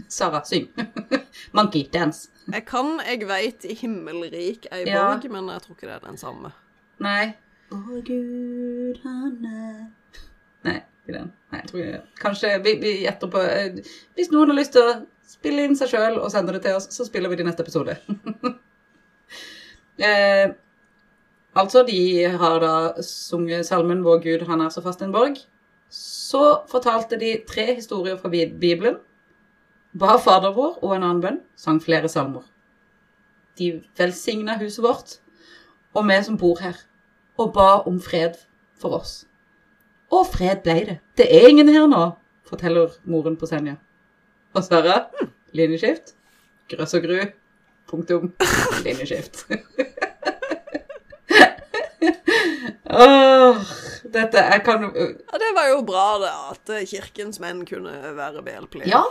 Sara, 0.08 0.44
syng. 0.46 0.68
Monkey 1.58 1.90
dance. 1.94 2.30
jeg 2.52 2.66
kan, 2.66 3.00
jeg 3.06 3.28
veit, 3.30 3.66
i 3.66 3.74
himmelrik 3.78 4.66
ei 4.72 4.86
Ja. 4.88 5.04
borg, 5.12 5.28
men 5.32 5.50
jeg 5.52 5.62
tror 5.66 5.76
ikke 5.76 5.88
det 5.90 5.96
er 6.00 6.06
den 6.08 6.18
samme. 6.18 6.52
Nei. 7.00 7.34
Å, 7.70 7.76
Gud, 8.08 8.98
han 9.04 9.46
er 9.46 9.86
Nei, 10.66 10.80
ikke 11.04 11.14
den. 11.20 11.28
Nei, 11.52 11.60
jeg 11.60 11.68
tror 11.70 11.80
ikke 11.84 11.92
det. 11.92 12.02
Kanskje 12.20 12.50
vi, 12.66 12.72
vi 12.82 12.94
gjetter 13.04 13.30
på 13.32 13.40
eh, 13.46 13.78
Hvis 14.18 14.32
noen 14.34 14.50
har 14.50 14.58
lyst 14.58 14.74
til 14.74 14.82
å 14.88 14.96
spille 15.30 15.64
inn 15.68 15.78
seg 15.78 15.88
sjøl 15.92 16.18
og 16.18 16.32
sende 16.34 16.52
det 16.56 16.64
til 16.66 16.74
oss, 16.80 16.88
så 16.96 17.06
spiller 17.06 17.30
vi 17.30 17.36
det 17.38 17.44
i 17.46 17.50
neste 17.52 17.62
episode. 17.64 17.94
eh, 20.10 20.48
altså, 21.56 21.84
de 21.88 22.24
har 22.24 22.60
da 22.60 23.02
sunget 23.02 23.66
salmen 23.66 24.04
'Vår 24.04 24.24
Gud, 24.24 24.46
han 24.48 24.62
er 24.62 24.70
så 24.70 24.82
fast 24.82 25.02
en 25.02 25.14
borg'. 25.14 25.46
Så 25.90 26.62
fortalte 26.70 27.20
de 27.20 27.42
tre 27.48 27.76
historier 27.76 28.18
fra 28.18 28.30
Bibelen. 28.30 28.98
Ba 30.00 30.18
Fader 30.18 30.54
vår 30.54 30.84
og 30.84 30.96
en 30.96 31.04
annen 31.04 31.22
bønn. 31.22 31.40
Sang 31.56 31.82
flere 31.82 32.08
salmer. 32.10 32.44
De 33.58 33.82
velsigna 33.98 34.58
huset 34.58 34.84
vårt 34.84 35.20
og 35.94 36.08
vi 36.08 36.24
som 36.24 36.38
bor 36.38 36.60
her, 36.62 36.78
og 37.38 37.54
ba 37.54 37.70
om 37.90 38.00
fred 38.02 38.38
for 38.80 39.00
oss. 39.00 39.26
Og 40.12 40.28
fred 40.34 40.64
ble 40.64 40.78
det. 40.86 40.98
Det 41.18 41.28
er 41.30 41.50
ingen 41.50 41.70
her 41.70 41.88
nå, 41.90 42.12
forteller 42.48 42.96
moren 43.06 43.38
på 43.38 43.50
Senja. 43.50 43.78
Og 44.54 44.64
Sverre, 44.66 45.06
linjeskift. 45.54 46.16
Grøss 46.70 46.94
og 46.98 47.06
gru. 47.06 47.20
Punktum. 47.90 48.34
Linjeskift. 48.86 49.46
Åh, 52.90 53.58
dette 54.14 54.44
Jeg 54.52 54.64
kan 54.66 54.86
Ja, 54.90 55.40
Det 55.42 55.50
var 55.56 55.70
jo 55.72 55.82
bra, 55.88 56.06
det, 56.22 56.32
at 56.54 56.76
eh, 56.76 56.86
kirkens 56.90 57.40
menn 57.44 57.66
kunne 57.68 57.94
være 58.18 58.44
behjelpelige 58.46 58.92
Ja. 58.94 59.04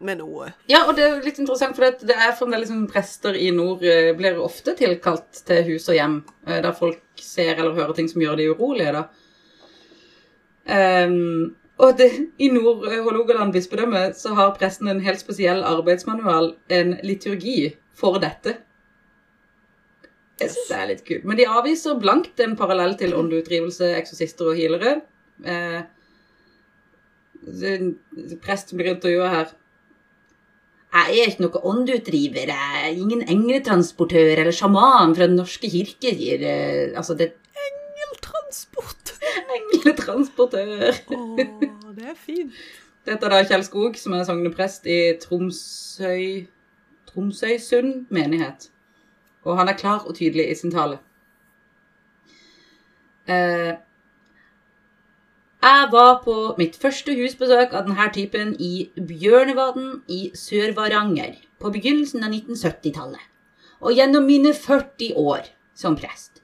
med 0.00 0.18
noe. 0.22 0.52
Ja, 0.70 0.86
og 0.88 0.96
det 0.96 1.04
er 1.04 1.18
litt 1.24 1.38
interessant, 1.38 1.76
for 1.76 1.84
det 1.84 2.14
er 2.16 2.32
fremdeles 2.38 2.70
liksom 2.70 2.86
prester 2.88 3.36
i 3.36 3.50
nord 3.52 3.82
eh, 3.84 4.14
blir 4.16 4.38
ofte 4.40 4.72
tilkalt 4.78 5.42
til 5.44 5.64
hus 5.66 5.88
og 5.92 5.98
hjem, 5.98 6.18
eh, 6.46 6.62
der 6.64 6.72
folk 6.72 7.02
ser 7.20 7.54
eller 7.58 7.76
hører 7.76 7.92
ting 7.98 8.08
som 8.08 8.22
gjør 8.24 8.36
de 8.40 8.48
urolige, 8.54 8.94
da. 8.96 9.08
Um, 10.68 11.56
og 11.78 11.94
det, 11.96 12.08
i 12.38 12.48
Nord-Hålogaland 12.52 13.52
bispedømme 13.54 14.10
så 14.18 14.34
har 14.36 14.56
presten 14.58 14.88
en 14.90 15.00
helt 15.00 15.20
spesiell 15.20 15.62
arbeidsmanual, 15.64 16.54
en 16.68 16.96
liturgi, 17.06 17.74
for 17.96 18.18
dette. 18.22 18.56
Jeg 20.38 20.52
synes 20.54 20.68
det 20.70 20.76
er 20.78 20.90
litt 20.92 21.04
kult. 21.06 21.24
Men 21.26 21.38
de 21.40 21.46
avviser 21.50 21.98
blankt 21.98 22.40
en 22.44 22.54
parallell 22.58 22.94
til 22.98 23.14
åndeutdrivelse, 23.18 23.90
eksorsister 23.98 24.52
og 24.52 24.58
healere. 24.58 25.00
Eh, 25.42 25.80
prest 28.44 28.74
blir 28.76 28.92
intervjua 28.94 29.32
her. 29.32 29.56
Jeg 30.88 31.20
er 31.20 31.32
ikke 31.32 31.44
noe 31.44 31.60
åndeutdriver, 31.68 32.48
jeg 32.48 32.78
er 32.80 32.96
ingen 32.96 33.20
engletransportør 33.28 34.40
eller 34.40 34.54
sjaman 34.56 35.12
fra 35.16 35.26
Den 35.28 35.36
norske 35.36 35.68
kirke, 35.68 36.14
eh, 36.14 36.96
Altså, 36.96 37.14
det 37.14 37.32
Engeltransport! 37.68 39.12
engletransportør. 39.58 41.02
Å, 41.12 41.92
det 41.98 42.08
er 42.14 42.16
fint. 42.16 42.54
Dette 43.08 43.26
er 43.26 43.34
da 43.34 43.44
Kjell 43.44 43.64
Skog, 43.66 43.98
som 44.00 44.14
er 44.16 44.24
sogneprest 44.28 44.86
i 44.88 44.98
Tromsøy 45.20 46.46
Tromsøysund 47.08 48.08
menighet. 48.12 48.68
Og 49.48 49.56
han 49.56 49.70
er 49.70 49.78
klar 49.80 50.04
og 50.04 50.16
tydelig 50.18 50.50
i 50.50 50.56
sin 50.58 50.72
tale. 50.74 51.00
Eh, 53.28 53.74
jeg 55.58 55.88
var 55.92 56.20
på 56.22 56.34
mitt 56.60 56.76
første 56.78 57.16
husbesøk 57.18 57.72
av 57.74 57.88
denne 57.88 58.08
typen 58.14 58.54
i 58.62 58.88
Bjørnevatn 58.94 59.88
i 60.14 60.20
Sør-Varanger 60.36 61.40
på 61.58 61.72
begynnelsen 61.74 62.22
av 62.22 62.30
1970-tallet. 62.30 63.24
Og 63.82 63.96
gjennom 63.96 64.26
mine 64.26 64.52
40 64.54 65.16
år 65.18 65.48
som 65.78 65.96
prest 65.98 66.42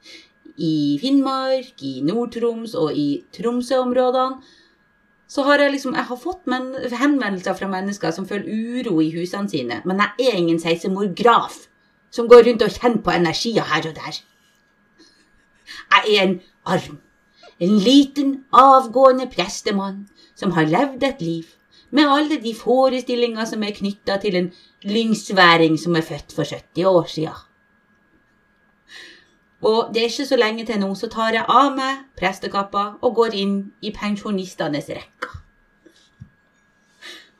i 0.56 0.98
Finnmark, 1.02 1.82
i 1.82 2.00
Nord-Troms 2.06 2.74
og 2.78 2.94
i 2.94 3.24
Tromsø-områdene 3.34 4.42
så 5.34 5.42
har 5.48 5.62
jeg 5.62 5.72
liksom, 5.74 5.94
jeg 5.96 6.06
har 6.06 6.20
fått 6.20 6.44
henvendelser 6.46 7.56
fra 7.58 7.68
mennesker 7.70 8.12
som 8.14 8.26
føler 8.28 8.50
uro 8.50 9.00
i 9.02 9.08
husene 9.16 9.50
sine, 9.50 9.80
men 9.88 10.02
jeg 10.02 10.28
er 10.28 10.36
ingen 10.38 10.60
seismograf 10.62 11.64
som 12.14 12.28
går 12.30 12.46
rundt 12.48 12.62
og 12.62 12.76
kjenner 12.76 13.02
på 13.02 13.14
energier 13.14 13.66
her 13.72 13.88
og 13.90 13.96
der. 13.96 14.20
Jeg 15.94 16.16
er 16.16 16.22
en 16.22 16.40
arm, 16.64 16.98
en 17.58 17.78
liten, 17.78 18.44
avgående 18.52 19.26
prestemann 19.30 20.06
som 20.36 20.54
har 20.54 20.70
levd 20.70 21.02
et 21.02 21.22
liv 21.22 21.44
med 21.94 22.10
alle 22.10 22.40
de 22.42 22.54
forestillinger 22.54 23.46
som 23.46 23.62
er 23.62 23.74
knytta 23.76 24.18
til 24.22 24.36
en 24.36 24.52
lyngsværing 24.82 25.78
som 25.78 25.96
er 25.96 26.06
født 26.06 26.34
for 26.34 26.44
70 26.44 26.86
år 26.90 27.10
sia. 27.10 27.34
Og 29.64 29.94
det 29.94 30.02
er 30.02 30.10
ikke 30.10 30.26
så 30.26 30.36
lenge 30.36 30.66
til 30.66 30.80
nå, 30.80 30.90
så 30.94 31.08
tar 31.08 31.32
jeg 31.32 31.46
av 31.48 31.70
meg 31.76 32.02
prestekappa 32.18 32.84
og 33.00 33.14
går 33.16 33.38
inn 33.38 33.54
i 33.80 33.94
pensjonistenes 33.94 34.90
rekker. 34.90 35.43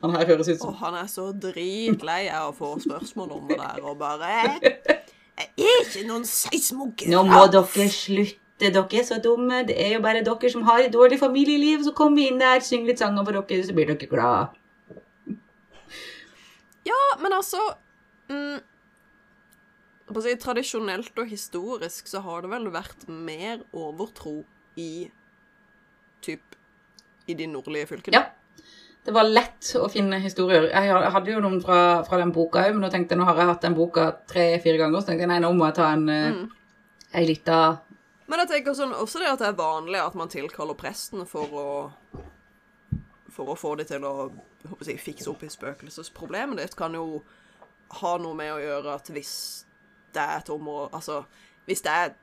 Han 0.05 0.15
her 0.19 0.27
høres 0.29 0.49
ut 0.51 0.61
som 0.61 0.75
han 0.77 0.97
er 0.99 1.07
så 1.09 1.31
dritlei 1.33 2.25
av 2.29 2.51
å 2.51 2.55
få 2.55 2.75
spørsmål 2.83 3.31
om 3.39 3.47
det 3.49 3.57
der, 3.57 3.79
og 3.81 3.97
bare 3.97 4.33
Jeg 4.61 5.47
er 5.65 5.79
ikke 5.81 6.03
noen 6.07 6.27
seismograf. 6.29 7.09
Nå 7.11 7.23
må 7.27 7.41
dere 7.51 7.87
slutte, 7.91 8.69
dere 8.69 8.85
er 8.85 9.07
så 9.07 9.17
dumme. 9.23 9.63
Det 9.67 9.75
er 9.81 9.97
jo 9.97 10.03
bare 10.05 10.21
dere 10.23 10.51
som 10.53 10.63
har 10.69 10.85
et 10.85 10.93
dårlig 10.93 11.17
familieliv. 11.19 11.83
Så 11.83 11.95
kommer 11.97 12.21
vi 12.21 12.29
inn 12.29 12.39
der, 12.39 12.61
synger 12.63 12.93
litt 12.93 13.01
sanger 13.03 13.25
for 13.25 13.41
dere, 13.41 13.65
så 13.65 13.75
blir 13.75 13.89
dere 13.91 14.11
glad. 14.11 14.61
Ja, 16.85 17.01
men 17.19 17.33
altså 17.33 17.59
mm, 18.29 18.61
si, 20.21 20.35
Tradisjonelt 20.39 21.19
og 21.19 21.33
historisk 21.33 22.07
så 22.13 22.21
har 22.23 22.45
det 22.45 22.53
vel 22.53 22.69
vært 22.71 23.07
mer 23.09 23.65
overtro 23.73 24.43
i 24.77 25.09
typ 26.25 26.55
i 27.27 27.33
de 27.33 27.47
nordlige 27.49 27.89
fylkene. 27.89 28.21
Ja. 28.21 28.44
Det 29.05 29.13
var 29.13 29.27
lett 29.29 29.67
å 29.77 29.85
finne 29.93 30.17
historier. 30.23 30.63
Jeg 30.73 31.11
hadde 31.13 31.29
jo 31.35 31.41
noen 31.43 31.59
fra, 31.61 32.01
fra 32.07 32.17
den 32.17 32.31
boka 32.33 32.63
òg, 32.65 32.71
men 32.73 32.81
nå 32.87 32.89
tenkte 32.93 33.13
jeg, 33.13 33.19
nå 33.21 33.27
har 33.27 33.37
jeg 33.37 33.49
hatt 33.51 33.61
den 33.67 33.75
boka 33.77 34.05
tre-fire 34.31 34.79
ganger, 34.81 35.03
så 35.03 35.11
tenkte 35.11 35.27
jeg 35.27 35.29
nei, 35.29 35.39
nå 35.43 35.51
må 35.53 35.67
jeg 35.69 35.77
ta 35.77 35.91
en, 35.93 36.07
eh, 36.09 36.31
Mm. 36.31 36.47
ei 37.13 37.25
lita 37.29 37.59
Men 38.27 38.39
jeg 38.41 38.47
tenker 38.49 38.73
sånn, 38.73 38.93
også 38.97 39.19
det 39.21 39.27
at 39.29 39.39
det 39.39 39.47
er 39.51 39.59
vanlig 39.59 39.99
at 40.01 40.15
man 40.17 40.27
tilkaller 40.27 40.73
presten 40.73 41.25
for 41.29 41.45
å 41.53 41.91
For 43.35 43.45
å 43.51 43.55
få 43.59 43.75
det 43.77 43.87
til 43.87 44.01
å 44.07 44.31
jeg 44.87 44.97
fikse 44.97 45.27
opp 45.29 45.43
i 45.43 45.47
spøkelsesproblemet 45.51 46.57
ditt, 46.57 46.75
kan 46.75 46.93
jo 46.93 47.21
ha 48.01 48.17
noe 48.17 48.33
med 48.33 48.53
å 48.53 48.59
gjøre 48.63 48.95
at 48.95 49.09
hvis 49.13 49.65
det 50.15 50.21
er 50.23 50.37
et 50.39 50.49
område 50.49 50.93
Altså, 50.95 51.25
hvis 51.67 51.81
det 51.83 51.91
er 51.91 52.13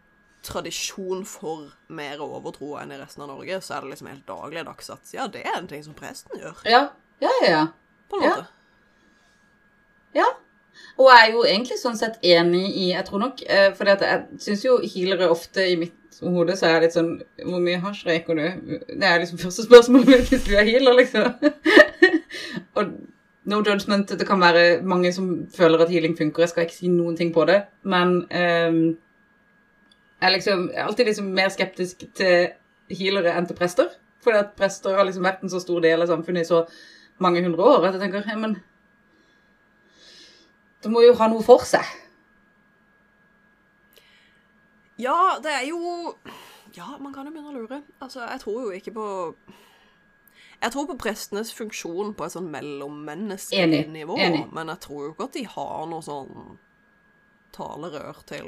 tradisjon 0.43 1.25
for 1.29 1.71
mer 1.93 2.21
overtro 2.25 2.75
enn 2.81 2.93
i 2.95 2.99
resten 3.01 3.25
av 3.25 3.31
Norge, 3.31 3.61
så 3.63 3.77
er 3.77 3.85
det 3.85 3.93
liksom 3.93 4.11
helt 4.11 4.27
dagligdags 4.29 4.91
at 4.95 5.15
ja, 5.15 5.29
det 5.31 5.45
er 5.47 5.59
en 5.59 5.69
ting 5.71 5.85
som 5.85 5.97
presten 5.99 6.39
gjør, 6.41 6.63
Ja, 6.67 6.87
ja, 7.23 7.33
ja. 7.43 7.51
ja. 7.51 7.63
på 8.11 8.19
en 8.19 8.27
måte. 8.29 8.47
Ja. 10.17 10.29
Og 10.97 11.09
jeg 11.09 11.25
er 11.25 11.33
jo 11.33 11.43
egentlig 11.47 11.79
sånn 11.81 11.97
sett 12.01 12.19
enig 12.25 12.65
i 12.81 12.87
Jeg 12.91 13.05
tror 13.05 13.21
nok 13.21 13.43
eh, 13.45 13.71
For 13.77 13.89
jeg 13.89 14.23
syns 14.41 14.63
jo 14.65 14.79
healere 14.81 15.29
ofte 15.33 15.65
i 15.69 15.75
mitt 15.81 16.19
hode 16.21 16.57
så 16.57 16.69
er 16.69 16.75
jeg 16.75 16.83
litt 16.87 16.97
sånn 16.97 17.11
Hvor 17.45 17.61
mye 17.65 17.81
hasj 17.83 18.07
røyker 18.09 18.39
du? 18.39 18.45
Det 18.89 19.09
er 19.09 19.21
liksom 19.21 19.41
første 19.41 19.67
spørsmål 19.67 20.05
hvis 20.31 20.47
du 20.47 20.53
er 20.57 20.69
healer, 20.69 20.97
liksom. 20.97 21.33
og 22.79 22.93
no 23.49 23.59
judgment. 23.61 24.13
Det 24.17 24.27
kan 24.29 24.41
være 24.41 24.83
mange 24.87 25.13
som 25.13 25.31
føler 25.53 25.83
at 25.83 25.91
healing 25.91 26.15
funker. 26.17 26.45
Jeg 26.45 26.53
skal 26.53 26.69
ikke 26.69 26.77
si 26.77 26.93
noen 26.93 27.17
ting 27.19 27.33
på 27.35 27.45
det. 27.49 27.63
Men 27.83 28.21
jeg 28.31 28.95
er 30.23 30.35
liksom 30.37 30.69
alltid 30.87 31.09
liksom 31.11 31.31
mer 31.35 31.51
skeptisk 31.53 32.05
til 32.19 32.53
healere 32.93 33.35
enn 33.37 33.49
til 33.49 33.59
prester. 33.59 33.91
Fordi 34.23 34.39
at 34.39 34.53
prester 34.59 34.95
har 34.95 35.07
liksom 35.09 35.25
vært 35.27 35.43
en 35.43 35.51
så 35.51 35.61
stor 35.63 35.83
del 35.83 36.05
av 36.05 36.11
samfunnet 36.11 36.45
i 36.47 36.51
så 36.51 36.63
mange 37.23 37.43
hundre 37.43 37.65
år 37.67 37.89
at 37.89 37.97
jeg 37.97 38.05
tenker 38.05 38.29
ja, 38.29 38.37
men 38.39 38.57
det 40.83 40.91
må 40.91 41.03
jo 41.05 41.15
ha 41.19 41.29
noe 41.31 41.43
for 41.47 41.63
seg. 41.67 41.87
Ja, 45.03 45.39
det 45.43 45.51
er 45.51 45.67
jo 45.71 46.15
Ja, 46.77 46.97
man 46.99 47.13
kan 47.13 47.27
jo 47.27 47.35
begynne 47.35 47.53
å 47.53 47.59
lure. 47.59 47.83
Altså, 48.01 48.23
jeg 48.25 48.41
tror 48.41 48.61
jo 48.63 48.71
ikke 48.73 48.95
på 48.97 49.07
Jeg 50.63 50.73
tror 50.73 50.87
på 50.89 50.97
prestenes 51.03 51.51
funksjon 51.55 52.15
på 52.15 52.25
et 52.27 52.35
sånn 52.37 52.51
mellommenneskelig 52.53 53.83
nivå, 53.91 54.17
enig. 54.23 54.45
men 54.55 54.71
jeg 54.71 54.81
tror 54.85 55.01
jo 55.03 55.11
ikke 55.11 55.27
at 55.27 55.35
de 55.35 55.43
har 55.57 55.89
noe 55.91 56.07
sånn 56.07 56.61
talerør 57.53 58.23
til 58.31 58.47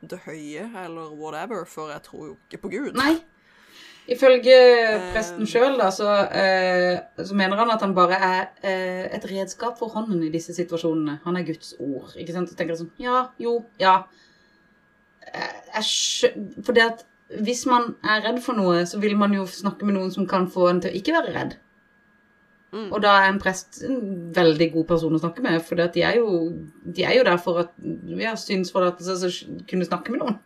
det 0.00 0.20
høye 0.26 0.68
eller 0.84 1.10
whatever, 1.18 1.64
for 1.66 1.90
jeg 1.90 2.02
tror 2.06 2.26
jo 2.26 2.36
ikke 2.46 2.62
på 2.62 2.70
Gud. 2.76 2.94
Nei. 2.98 3.16
Ifølge 4.08 4.54
presten 5.12 5.44
sjøl, 5.48 5.74
da, 5.76 5.90
så, 5.92 6.08
eh, 6.32 7.00
så 7.20 7.34
mener 7.36 7.60
han 7.60 7.70
at 7.74 7.82
han 7.84 7.92
bare 7.96 8.16
er 8.16 8.46
eh, 8.64 9.04
et 9.18 9.26
redskap 9.28 9.76
for 9.78 9.92
hånden 9.92 10.22
i 10.24 10.30
disse 10.32 10.54
situasjonene. 10.56 11.18
Han 11.26 11.36
er 11.36 11.44
Guds 11.44 11.74
ord. 11.78 12.14
Ikke 12.16 12.32
sant? 12.32 12.48
Så 12.48 12.56
tenker 12.56 12.72
jeg 12.72 12.86
sånn 12.86 12.94
Ja, 13.04 13.26
jo, 13.42 13.58
ja. 13.80 13.98
Eh, 15.28 15.54
Jeg. 15.76 16.32
For 16.64 16.72
det 16.72 16.86
at 16.86 17.04
hvis 17.44 17.66
man 17.68 17.90
er 18.00 18.22
redd 18.24 18.40
for 18.40 18.56
noe, 18.56 18.86
så 18.88 18.96
vil 19.02 19.16
man 19.20 19.34
jo 19.36 19.44
snakke 19.44 19.84
med 19.84 19.98
noen 19.98 20.10
som 20.14 20.24
kan 20.26 20.48
få 20.48 20.70
en 20.70 20.80
til 20.80 20.94
å 20.94 20.96
ikke 20.96 21.12
være 21.18 21.34
redd. 21.34 21.58
Mm. 22.72 22.90
Og 22.92 23.00
da 23.00 23.14
er 23.22 23.30
en 23.30 23.38
prest 23.40 23.78
en 23.86 24.00
veldig 24.36 24.66
god 24.74 24.86
person 24.90 25.14
å 25.16 25.20
snakke 25.22 25.40
med, 25.44 25.62
for 25.64 25.74
de, 25.80 26.02
er 26.04 26.18
jo- 26.18 26.50
de 26.84 27.02
er 27.08 27.14
jo 27.16 27.24
der 27.24 27.38
for 27.40 27.60
at 27.62 27.70
vi 27.80 28.24
har 28.26 28.36
synsforlatelse, 28.36 29.14
så 29.22 29.30
kunne 29.70 29.86
snakke 29.88 30.12
med 30.12 30.20
noen. 30.20 30.38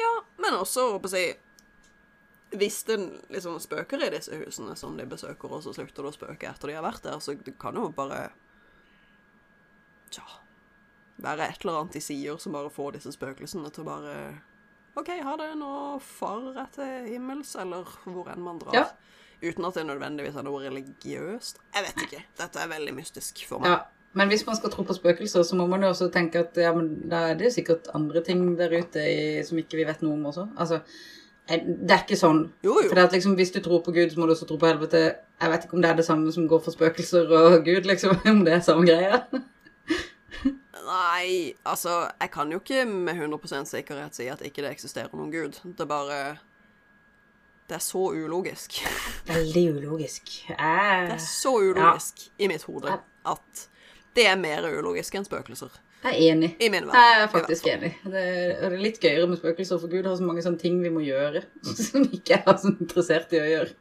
Ja, 0.00 0.12
men 0.40 0.54
også, 0.56 0.92
håper 0.94 1.12
jeg 1.18 1.36
Hvis 2.56 2.82
det 2.88 2.96
liksom 3.30 3.60
spøker 3.62 4.00
i 4.02 4.08
disse 4.10 4.34
husene 4.34 4.72
som 4.76 4.96
de 4.96 5.04
besøker, 5.06 5.52
og 5.52 5.62
så 5.62 5.74
slutter 5.76 6.02
det 6.02 6.10
å 6.10 6.16
spøke 6.16 6.48
etter 6.48 6.68
de 6.72 6.74
har 6.74 6.82
vært 6.82 7.02
der, 7.04 7.20
så 7.22 7.36
det 7.38 7.58
kan 7.60 7.74
jo 7.78 7.90
bare 7.94 8.30
Tja 10.10 10.24
Være 11.20 11.46
et 11.50 11.60
eller 11.62 11.82
annet 11.82 11.92
de 11.98 12.00
sier 12.00 12.38
som 12.40 12.52
bare 12.56 12.72
får 12.72 12.96
disse 12.96 13.12
spøkelsene 13.12 13.70
til 13.70 13.84
å 13.84 13.90
bare 13.90 14.14
OK, 14.98 15.06
ha 15.22 15.36
det, 15.38 15.52
nå 15.60 16.00
farer 16.02 16.56
jeg 16.64 16.72
til 16.74 17.04
himmels, 17.12 17.52
eller 17.60 17.84
hvor 18.08 18.26
enn 18.32 18.40
man 18.42 18.58
drar. 18.58 18.74
Ja. 18.74 18.86
Uten 19.40 19.64
at 19.64 19.78
det 19.78 19.86
nødvendigvis 19.88 20.36
er 20.36 20.44
noe 20.44 20.60
religiøst. 20.66 21.62
Jeg 21.74 21.86
vet 21.86 22.04
ikke. 22.06 22.22
Dette 22.40 22.60
er 22.60 22.70
veldig 22.70 22.94
mystisk 22.96 23.44
for 23.48 23.62
meg. 23.62 23.72
Ja. 23.72 24.00
Men 24.18 24.28
hvis 24.32 24.42
man 24.46 24.56
skal 24.58 24.72
tro 24.72 24.82
på 24.82 24.94
spøkelser, 24.96 25.44
så 25.46 25.56
må 25.56 25.68
man 25.70 25.84
jo 25.86 25.92
også 25.92 26.08
tenke 26.10 26.42
at 26.42 26.56
ja, 26.58 26.72
da 27.10 27.28
er 27.30 27.38
det 27.38 27.52
sikkert 27.54 27.92
andre 27.94 28.22
ting 28.26 28.42
der 28.58 28.72
ute 28.74 29.04
i, 29.06 29.42
som 29.46 29.60
ikke 29.60 29.78
vi 29.78 29.86
vet 29.86 30.02
noe 30.02 30.16
om 30.16 30.26
også. 30.32 30.48
Altså, 30.58 30.80
eh, 31.46 31.62
det 31.62 31.94
er 31.94 32.02
ikke 32.02 32.18
sånn. 32.18 32.42
Jo, 32.66 32.74
jo. 32.82 32.88
For 32.90 33.14
liksom, 33.14 33.36
hvis 33.38 33.54
du 33.54 33.60
tror 33.62 33.84
på 33.86 33.94
Gud, 33.94 34.10
så 34.10 34.18
må 34.18 34.26
du 34.26 34.34
også 34.34 34.50
tro 34.50 34.58
på 34.58 34.66
helvete. 34.66 35.04
Jeg 35.40 35.54
vet 35.54 35.64
ikke 35.64 35.78
om 35.78 35.86
det 35.86 35.92
er 35.92 36.02
det 36.02 36.08
samme 36.08 36.34
som 36.34 36.50
går 36.50 36.64
for 36.66 36.74
spøkelser 36.74 37.30
og 37.30 37.62
Gud, 37.64 37.86
liksom. 37.86 38.18
Om 38.34 38.44
det 38.44 38.58
er 38.58 38.66
samme 38.66 38.88
greia. 38.88 39.22
Nei, 40.90 41.54
altså, 41.68 42.08
jeg 42.18 42.30
kan 42.34 42.50
jo 42.50 42.58
ikke 42.58 42.82
med 42.90 43.14
100 43.14 43.68
sikkerhet 43.70 44.16
si 44.16 44.26
at 44.32 44.42
ikke 44.42 44.64
det 44.64 44.72
eksisterer 44.72 45.12
noen 45.14 45.30
gud. 45.30 45.60
Det 45.78 45.86
bare 45.86 46.40
Det 47.70 47.76
er 47.76 47.82
så 47.86 48.00
ulogisk. 48.10 48.80
Veldig 49.28 49.62
ulogisk. 49.76 50.32
Det 50.48 50.56
er 50.58 51.12
så 51.22 51.52
ulogisk 51.62 52.24
i 52.42 52.48
mitt 52.50 52.64
hode 52.66 52.96
at 53.30 53.60
det 54.18 54.24
er 54.26 54.34
mer 54.40 54.66
ulogisk 54.66 55.14
enn 55.14 55.26
spøkelser. 55.28 55.70
jeg 56.02 56.10
er 56.10 56.32
enig. 56.32 56.48
I 56.58 56.68
min 56.72 56.88
verden. 56.88 56.98
Jeg 56.98 57.22
er 57.22 57.28
faktisk 57.30 57.68
enig. 57.70 57.92
Det 58.10 58.24
er, 58.66 58.74
litt 58.80 58.98
gøyere 58.98 59.28
med 59.30 59.38
spøkelser, 59.38 59.78
for 59.78 59.92
Gud 59.92 60.08
har 60.08 60.16
så 60.18 60.26
mange 60.26 60.42
sånne 60.42 60.58
ting 60.58 60.80
vi 60.82 60.90
må 60.90 61.04
gjøre 61.06 61.44
som 61.84 62.08
ikke 62.10 62.40
er 62.40 62.58
så 62.58 62.72
interessert 62.72 63.36
i 63.36 63.42
å 63.42 63.46
gjøre. 63.52 63.76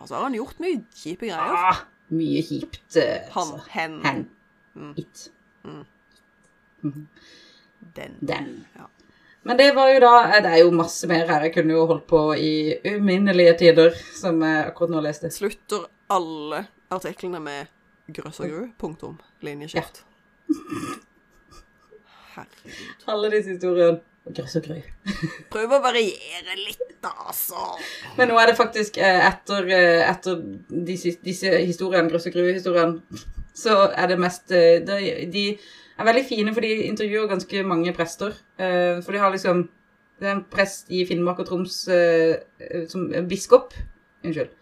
Altså, 0.00 0.16
har 0.16 0.26
han 0.26 0.38
gjort 0.40 0.58
mye 0.64 0.80
kjipe 1.04 1.30
greier. 1.30 1.54
Ah, 1.70 1.84
mye 2.10 2.42
kjipt. 2.42 2.80
Altså. 2.90 3.06
Han, 3.36 3.54
hen, 3.76 3.96
Hen. 4.08 4.26
Mm. 4.74 4.92
It. 4.98 5.28
den. 7.94 8.18
Den. 8.20 8.50
Ja. 8.74 8.90
Men 9.44 9.58
det 9.60 9.74
var 9.76 9.90
jo 9.92 10.00
da 10.00 10.40
Det 10.40 10.50
er 10.50 10.60
jo 10.62 10.70
masse 10.72 11.08
mer 11.08 11.26
her. 11.28 11.46
Jeg 11.46 11.54
kunne 11.58 11.76
jo 11.76 11.84
holdt 11.90 12.06
på 12.08 12.20
i 12.36 12.54
uminnelige 12.94 13.56
tider, 13.60 13.92
som 14.16 14.40
jeg 14.42 14.70
akkurat 14.70 14.94
nå 14.94 15.02
leste. 15.04 15.30
Slutter 15.32 15.84
alle 16.12 16.64
artiklene 16.94 17.40
med 17.44 17.68
grøss 18.14 18.40
og 18.40 18.48
gru, 18.48 18.64
punktum, 18.80 19.18
linjeskift. 19.44 20.04
Herregud. 22.34 23.06
Alle 23.12 23.30
disse 23.36 23.54
historiene. 23.54 24.00
Grøss 24.24 24.56
og 24.56 24.64
gru. 24.64 24.78
Prøv 25.52 25.72
å 25.76 25.82
variere 25.84 26.56
litt, 26.56 26.96
da, 27.04 27.12
altså. 27.28 27.74
Men 28.16 28.30
nå 28.32 28.38
er 28.40 28.48
det 28.50 28.56
faktisk 28.56 28.96
eh, 28.96 29.20
etter, 29.28 29.68
eh, 29.68 30.00
etter 30.08 30.40
disse, 30.88 31.18
disse 31.24 31.52
historiene, 31.58 32.08
grøss 32.08 32.30
og 32.30 32.36
gru-historiene, 32.38 33.20
så 33.54 33.82
er 33.92 34.08
det 34.08 34.16
mest 34.24 34.54
eh, 34.56 34.80
de, 34.86 35.28
de 35.28 35.44
er 35.98 36.08
veldig 36.08 36.24
fine, 36.26 36.52
for 36.54 36.64
de 36.64 36.74
intervjuer 36.88 37.30
ganske 37.30 37.62
mange 37.66 37.94
prester. 37.94 38.34
Eh, 38.58 39.00
For 39.02 39.12
de 39.12 39.22
har 39.22 39.32
liksom 39.32 39.68
Det 40.20 40.28
er 40.28 40.36
en 40.36 40.44
prest 40.46 40.90
i 40.94 41.04
Finnmark 41.04 41.40
og 41.42 41.46
Troms 41.48 41.88
eh, 41.88 42.36
eh, 42.60 42.84
som 42.88 43.08
biskop. 43.28 43.74
Unnskyld. 44.24 44.52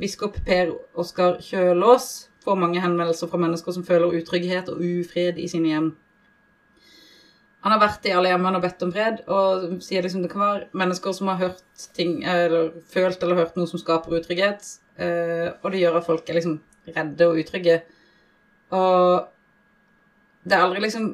Biskop 0.00 0.36
Per 0.44 0.70
Oskar 0.94 1.38
Kjølås 1.40 2.28
får 2.44 2.58
mange 2.60 2.80
henvendelser 2.80 3.28
fra 3.28 3.40
mennesker 3.40 3.72
som 3.72 3.84
føler 3.84 4.14
utrygghet 4.20 4.68
og 4.68 4.80
ufred 4.80 5.40
i 5.40 5.48
sine 5.48 5.72
hjem. 5.72 5.88
Han 7.64 7.72
har 7.72 7.80
vært 7.80 8.06
i 8.06 8.12
alle 8.12 8.30
hjemmene 8.32 8.60
og 8.60 8.64
bedt 8.64 8.84
om 8.84 8.92
fred, 8.92 9.20
og 9.28 9.82
sier 9.84 10.04
liksom 10.04 10.22
det 10.22 10.30
kan 10.32 10.44
være 10.44 10.68
mennesker 10.76 11.12
som 11.16 11.28
har 11.32 11.40
hørt 11.40 11.64
ting, 11.96 12.22
eller 12.24 12.72
følt 12.92 13.22
eller 13.22 13.42
hørt 13.42 13.56
noe 13.56 13.68
som 13.68 13.80
skaper 13.80 14.16
utrygghet, 14.20 14.64
og 15.62 15.68
det 15.72 15.82
gjør 15.82 16.00
at 16.00 16.08
folk 16.08 16.28
er 16.28 16.40
liksom 16.40 16.60
redde 16.88 17.28
og 17.28 17.38
utrygge. 17.42 17.82
Og 18.72 19.28
det 20.42 20.56
er 20.56 20.64
aldri 20.64 20.82
liksom 20.82 21.12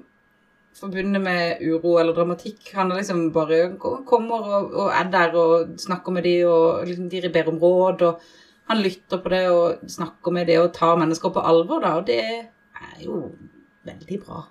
forbundet 0.78 1.22
med 1.22 1.62
uro 1.64 1.96
eller 1.98 2.14
dramatikk. 2.16 2.70
Han 2.76 2.92
er 2.92 3.00
liksom 3.00 3.32
bare 3.34 3.62
kommer 3.78 4.46
og, 4.58 4.74
og 4.74 4.92
er 4.94 5.10
der 5.12 5.36
og 5.38 5.80
snakker 5.80 6.14
med 6.14 6.26
de, 6.28 6.36
og 6.46 6.86
liksom 6.86 7.08
de 7.10 7.32
ber 7.34 7.50
om 7.50 7.58
råd, 7.62 8.02
og 8.02 8.20
han 8.68 8.82
lytter 8.84 9.22
på 9.22 9.32
det 9.32 9.44
og 9.50 9.88
snakker 9.88 10.34
med 10.34 10.46
det 10.46 10.58
og 10.60 10.74
tar 10.76 10.98
mennesker 11.00 11.32
på 11.34 11.44
alvor, 11.50 11.80
da, 11.84 11.94
og 11.98 12.06
det 12.06 12.20
er 12.22 13.04
jo 13.04 13.22
veldig 13.88 14.20
bra. 14.24 14.42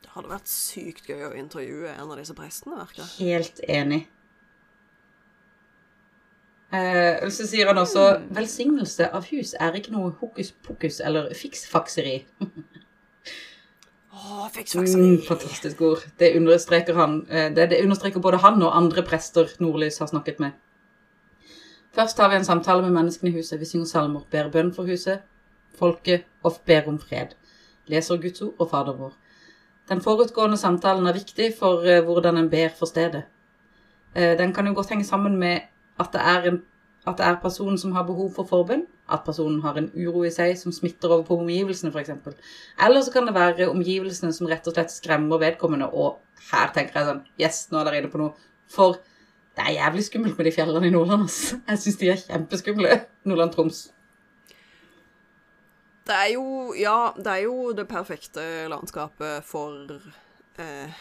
Det 0.00 0.14
hadde 0.14 0.32
vært 0.32 0.50
sykt 0.50 1.10
gøy 1.10 1.28
å 1.28 1.34
intervjue 1.38 1.92
en 1.92 2.08
av 2.08 2.16
disse 2.18 2.34
prestene, 2.34 2.80
virker 2.80 3.04
det. 3.04 3.10
Helt 3.20 3.60
enig. 3.68 4.00
Eh, 6.70 7.28
så 7.34 7.48
sier 7.50 7.66
han 7.66 7.80
også 7.82 8.04
velsignelse 8.30 9.08
av 9.10 9.26
hus 9.32 9.56
er 9.58 9.74
ikke 9.74 9.90
noe 9.90 10.12
hokus 10.20 10.52
pokus 10.66 11.00
eller 11.02 11.32
fiksfakseri. 11.34 12.20
Fiks 14.52 14.74
Mm, 14.74 15.18
fantastisk 15.28 15.80
ord. 15.80 15.98
Det 16.18 16.36
understreker 16.36 16.94
han. 16.94 17.26
eh, 17.30 17.54
det, 17.54 17.70
det 17.70 17.82
understreker 17.82 18.20
både 18.20 18.36
han 18.36 18.62
og 18.62 18.76
andre 18.76 19.02
prester 19.02 19.46
Nordlys 19.60 19.98
har 19.98 20.06
snakket 20.06 20.40
med. 20.40 20.50
Først 21.92 22.18
har 22.18 22.28
vi 22.28 22.36
en 22.36 22.44
samtale 22.44 22.82
med 22.82 22.90
menneskene 22.90 23.30
i 23.30 23.32
huset. 23.32 23.60
Vi 23.60 23.64
synger 23.64 23.86
salmer, 23.86 24.20
ber 24.30 24.50
bønn 24.50 24.74
for 24.74 24.82
huset, 24.86 25.18
folket 25.78 26.24
og 26.42 26.58
ber 26.66 26.88
om 26.88 26.98
fred. 26.98 27.34
Leser 27.86 28.16
Guds 28.16 28.42
ord 28.42 28.54
og 28.58 28.70
Fader 28.70 28.96
vår. 28.96 29.12
Den 29.88 30.00
forutgående 30.00 30.56
samtalen 30.56 31.06
er 31.06 31.12
viktig 31.12 31.54
for 31.58 31.82
eh, 31.82 32.04
hvordan 32.04 32.36
en 32.36 32.50
ber 32.50 32.68
for 32.78 32.86
stedet. 32.86 33.22
Eh, 34.14 34.38
den 34.38 34.52
kan 34.54 34.66
jo 34.66 34.74
godt 34.74 34.88
henge 34.88 35.04
sammen 35.04 35.36
med 35.36 35.60
at 36.00 36.08
det 36.12 36.20
er 36.20 36.50
en 36.50 36.62
at 37.06 37.18
det 37.18 37.26
er 37.26 37.36
personen 37.42 37.78
som 37.78 37.92
har 37.92 38.02
behov 38.02 38.32
for 38.34 38.44
forbønn, 38.44 38.82
at 39.12 39.24
personen 39.26 39.60
har 39.64 39.78
en 39.78 39.90
uro 39.94 40.24
i 40.26 40.32
seg 40.34 40.56
som 40.58 40.74
smitter 40.74 41.12
over 41.12 41.26
på 41.28 41.38
omgivelsene 41.42 41.92
f.eks. 41.92 42.12
Eller 42.86 43.04
så 43.04 43.14
kan 43.14 43.28
det 43.28 43.36
være 43.36 43.70
omgivelsene 43.70 44.32
som 44.36 44.48
rett 44.50 44.66
og 44.70 44.76
slett 44.76 44.94
skremmer 44.94 45.42
vedkommende, 45.42 45.90
og 45.90 46.20
her 46.50 46.72
tenker 46.74 47.00
jeg 47.00 47.08
sånn 47.10 47.22
Yes, 47.40 47.62
nå 47.70 47.80
er 47.80 47.88
dere 47.90 48.02
inne 48.02 48.12
på 48.12 48.20
noe. 48.22 48.34
For 48.70 48.98
det 49.58 49.66
er 49.66 49.78
jævlig 49.80 50.04
skummelt 50.06 50.38
med 50.38 50.46
de 50.46 50.54
fjellene 50.54 50.88
i 50.88 50.94
Nordland, 50.94 51.26
altså. 51.26 51.58
Jeg 51.68 51.82
syns 51.84 52.00
de 52.00 52.10
er 52.12 52.20
kjempeskumle. 52.22 53.00
Nordland-Troms. 53.28 53.80
Det 56.10 56.16
er 56.16 56.32
jo 56.34 56.74
Ja, 56.78 57.12
det 57.16 57.32
er 57.36 57.44
jo 57.44 57.72
det 57.76 57.86
perfekte 57.90 58.42
landskapet 58.70 59.44
for 59.46 59.90
eh, 60.58 61.00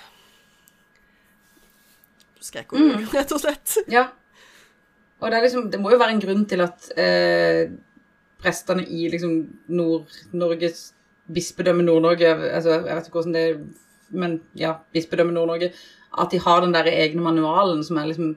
Skrekk 2.39 2.73
og 2.73 2.81
uro, 2.81 3.05
rett 3.13 3.31
og 3.35 3.41
slett. 3.41 3.77
Ja. 3.91 4.07
Og 5.19 5.31
det, 5.31 5.41
liksom, 5.43 5.67
det 5.71 5.79
må 5.81 5.91
jo 5.91 5.99
være 5.99 6.15
en 6.15 6.21
grunn 6.23 6.45
til 6.47 6.63
at 6.63 6.85
eh, 6.95 7.71
prestene 8.41 8.85
i 8.87 9.09
liksom 9.11 9.35
Nord-Norges 9.67 10.89
bispedømme 11.29 11.83
Nord-Norge 11.85 12.29
altså, 12.33 12.79
Jeg 12.79 12.95
vet 12.95 13.07
ikke 13.07 13.19
hvordan 13.19 13.35
det 13.35 13.41
er, 13.45 13.57
men 14.09 14.37
ja, 14.57 14.75
bispedømme 14.93 15.35
Nord-Norge 15.35 15.71
At 16.17 16.31
de 16.31 16.39
har 16.41 16.63
den 16.63 16.73
der 16.73 16.89
egne 16.89 17.21
manualen 17.21 17.83
som 17.85 17.99
er 18.01 18.09
liksom 18.09 18.35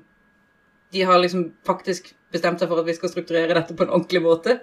De 0.93 1.05
har 1.09 1.23
liksom 1.23 1.53
faktisk 1.65 2.13
bestemt 2.33 2.61
seg 2.61 2.69
for 2.69 2.81
at 2.81 2.89
vi 2.89 2.97
skal 2.97 3.13
strukturere 3.13 3.55
dette 3.57 3.75
på 3.77 3.85
en 3.85 3.91
ordentlig 3.93 4.21
måte. 4.25 4.55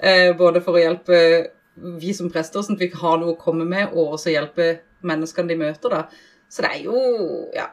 Eh, 0.00 0.30
både 0.36 0.60
for 0.64 0.76
å 0.76 0.80
hjelpe 0.80 1.18
vi 2.00 2.12
som 2.16 2.30
prester, 2.32 2.64
sånn 2.64 2.76
at 2.76 2.84
vi 2.84 2.88
har 3.02 3.18
noe 3.20 3.34
å 3.34 3.40
komme 3.40 3.66
med, 3.68 3.92
og 3.92 4.16
også 4.16 4.32
hjelpe 4.32 4.68
menneskene 5.04 5.52
de 5.52 5.58
møter, 5.60 5.92
da. 5.92 6.02
Så 6.48 6.64
det 6.64 6.70
er 6.72 6.82
jo 6.86 6.98
Ja. 7.54 7.70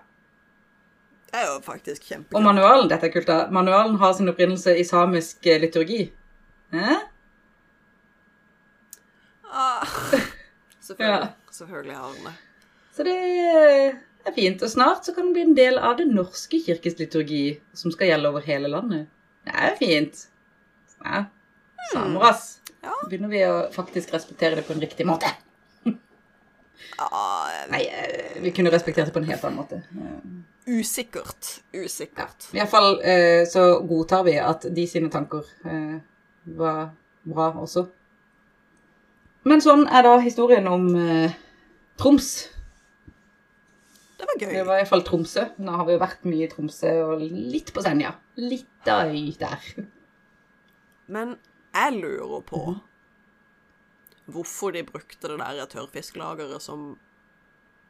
Det 1.30 1.38
er 1.40 1.46
jo 1.46 1.60
faktisk 1.62 2.08
Og 2.34 2.42
manualen, 2.42 2.88
dette 2.90 3.06
er 3.06 3.12
kult 3.14 3.28
da, 3.28 3.48
manualen 3.52 4.00
har 4.02 4.14
sin 4.14 4.30
opprinnelse 4.30 4.76
i 4.76 4.84
samisk 4.84 5.46
eh, 5.46 5.60
liturgi. 5.62 6.12
Ah, 9.50 9.86
selvfølgelig. 10.88 11.28
Ja. 11.28 11.28
Selvfølgelig 11.52 11.96
har 11.96 12.08
hun 12.08 12.28
det. 12.28 12.34
Så 12.96 13.04
det 13.04 13.16
er 14.26 14.34
fint. 14.36 14.62
Og 14.64 14.70
snart 14.70 15.06
så 15.06 15.14
kan 15.16 15.26
det 15.30 15.34
bli 15.34 15.42
en 15.48 15.58
del 15.58 15.80
av 15.80 15.98
Den 15.98 16.14
norske 16.16 16.60
kirkes 16.66 17.00
liturgi, 17.00 17.60
som 17.74 17.92
skal 17.92 18.12
gjelde 18.12 18.30
over 18.30 18.46
hele 18.46 18.68
landet. 18.72 19.08
Det 19.46 19.56
er 19.56 19.76
fint. 19.80 20.26
Ja. 21.06 21.24
Samer, 21.94 22.26
ass. 22.30 22.60
Ja. 22.84 22.94
Begynner 23.10 23.32
vi 23.32 23.42
å 23.48 23.56
faktisk 23.74 24.14
respektere 24.14 24.60
det 24.60 24.68
på 24.68 24.76
en 24.76 24.84
riktig 24.84 25.08
måte. 25.10 25.32
Ah, 27.00 27.48
Nei, 27.72 27.86
eh, 27.88 28.42
vi 28.44 28.52
kunne 28.52 28.72
respektert 28.72 29.08
det 29.08 29.14
på 29.16 29.20
en 29.22 29.28
helt 29.30 29.44
annen 29.48 29.60
måte. 29.62 29.78
Eh, 29.96 30.80
usikkert. 30.80 31.62
Usikkert. 31.72 32.50
I 32.52 32.60
hvert 32.60 32.72
fall 32.72 32.98
eh, 33.08 33.44
så 33.48 33.64
godtar 33.88 34.26
vi 34.28 34.34
at 34.40 34.66
de 34.76 34.86
sine 34.88 35.08
tanker 35.12 35.48
var 36.58 36.92
bra 37.26 37.52
også. 37.62 37.86
Men 39.50 39.62
sånn 39.64 39.86
er 39.88 40.04
da 40.04 40.18
historien 40.20 40.68
om 40.68 40.88
eh, 41.00 41.32
Troms. 42.00 42.50
Det 44.20 44.28
var 44.28 44.36
gøy. 44.42 44.52
Det 44.54 44.66
var 44.68 44.82
iallfall 44.82 45.04
Tromsø. 45.08 45.46
Nå 45.64 45.72
har 45.80 45.86
vi 45.88 45.94
jo 45.96 46.02
vært 46.02 46.26
mye 46.28 46.46
i 46.46 46.50
Tromsø 46.52 46.92
og 47.06 47.22
litt 47.24 47.72
på 47.76 47.84
Senja. 47.86 48.14
Litt 48.40 48.88
av 48.92 49.14
øy 49.14 49.32
der. 49.40 49.70
Men 51.08 51.38
jeg 51.74 51.94
lurer 52.02 52.42
på 52.46 52.60
Mhm. 52.68 52.80
hvorfor 54.30 54.72
de 54.76 54.84
brukte 54.84 55.28
det 55.28 55.40
der 55.40 55.66
tørrfisklageret 55.66 56.62
som 56.62 56.98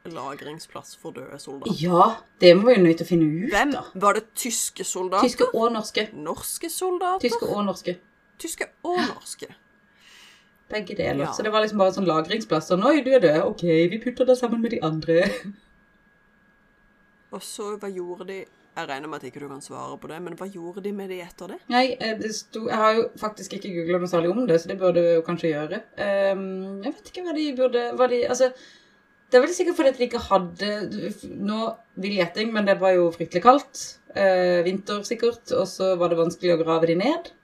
lagringsplass 0.06 0.94
for 0.96 1.10
døde 1.12 1.38
soldater. 1.38 1.76
Ja, 1.82 2.16
det 2.40 2.54
må 2.56 2.70
vi 2.70 2.74
jo 2.78 2.82
nødt 2.86 2.96
til 2.98 3.04
å 3.04 3.08
finne 3.10 3.26
ut, 3.44 3.50
Hvem? 3.52 3.72
da. 3.72 3.82
Var 3.94 4.12
det 4.14 4.22
tyske 4.34 4.84
soldater? 4.84 5.28
Tyske 5.28 5.50
og 5.54 5.72
norske. 5.72 6.08
Norske 6.14 6.70
soldater? 6.70 7.28
Tyske 7.28 7.46
og 7.50 7.64
norske. 7.66 7.98
Tyske 8.40 8.70
og 8.86 8.98
norske. 8.98 9.50
Begge 10.70 10.96
deler. 10.96 11.26
Ja. 11.26 11.32
Så 11.34 11.42
det 11.42 11.52
var 11.52 11.64
liksom 11.64 11.80
bare 11.82 11.94
sånn 11.94 12.08
lagringsplass. 12.08 12.70
Sånn, 12.70 12.84
oi, 12.86 13.00
du 13.04 13.10
er 13.12 13.24
død. 13.24 13.40
Ok, 13.48 13.66
vi 13.90 13.98
putter 14.02 14.28
deg 14.28 14.38
sammen 14.38 14.62
med 14.62 14.76
de 14.76 14.80
andre. 14.86 15.24
Og 17.34 17.42
så, 17.46 17.74
hva 17.78 17.90
gjorde 17.90 18.26
de 18.26 18.38
Jeg 18.40 18.86
regner 18.86 19.10
med 19.10 19.18
at 19.18 19.26
ikke 19.26 19.40
du 19.42 19.48
kan 19.50 19.62
svare 19.62 19.96
på 19.98 20.08
det, 20.10 20.18
men 20.22 20.36
hva 20.38 20.46
gjorde 20.46 20.82
de 20.84 20.92
med 20.94 21.10
de 21.10 21.18
etter 21.24 21.52
det? 21.52 21.56
Nei, 21.74 21.96
eh, 21.98 22.12
det 22.16 22.30
sto, 22.36 22.62
jeg 22.68 22.78
har 22.78 22.92
jo 22.96 23.08
faktisk 23.18 23.56
ikke 23.56 23.72
googlet 23.74 24.04
noe 24.04 24.10
særlig 24.10 24.30
om 24.30 24.44
det, 24.46 24.60
så 24.62 24.70
det 24.70 24.76
burde 24.78 25.02
du 25.02 25.24
kanskje 25.26 25.50
gjøre. 25.50 25.80
Um, 25.98 26.44
jeg 26.86 26.94
vet 26.94 27.10
ikke 27.10 27.24
hva 27.26 27.34
de 27.34 27.46
burde 27.58 27.82
hva 27.98 28.08
de, 28.12 28.20
altså, 28.30 28.52
Det 29.26 29.38
er 29.38 29.44
vel 29.44 29.56
sikkert 29.56 29.80
fordi 29.80 29.90
at 29.90 29.98
de 29.98 30.06
ikke 30.06 30.22
hadde 30.28 30.70
Nå 31.50 31.58
vil 32.02 32.16
gjeting, 32.20 32.54
men 32.54 32.70
det 32.70 32.78
var 32.80 32.94
jo 32.94 33.10
fryktelig 33.14 33.42
kaldt. 33.44 33.82
Eh, 34.14 34.62
vinter 34.66 35.02
sikkert. 35.06 35.50
Og 35.58 35.66
så 35.68 35.92
var 35.98 36.14
det 36.14 36.22
vanskelig 36.22 36.54
å 36.54 36.62
grave 36.62 36.92
de 36.92 36.98
ned 37.02 37.34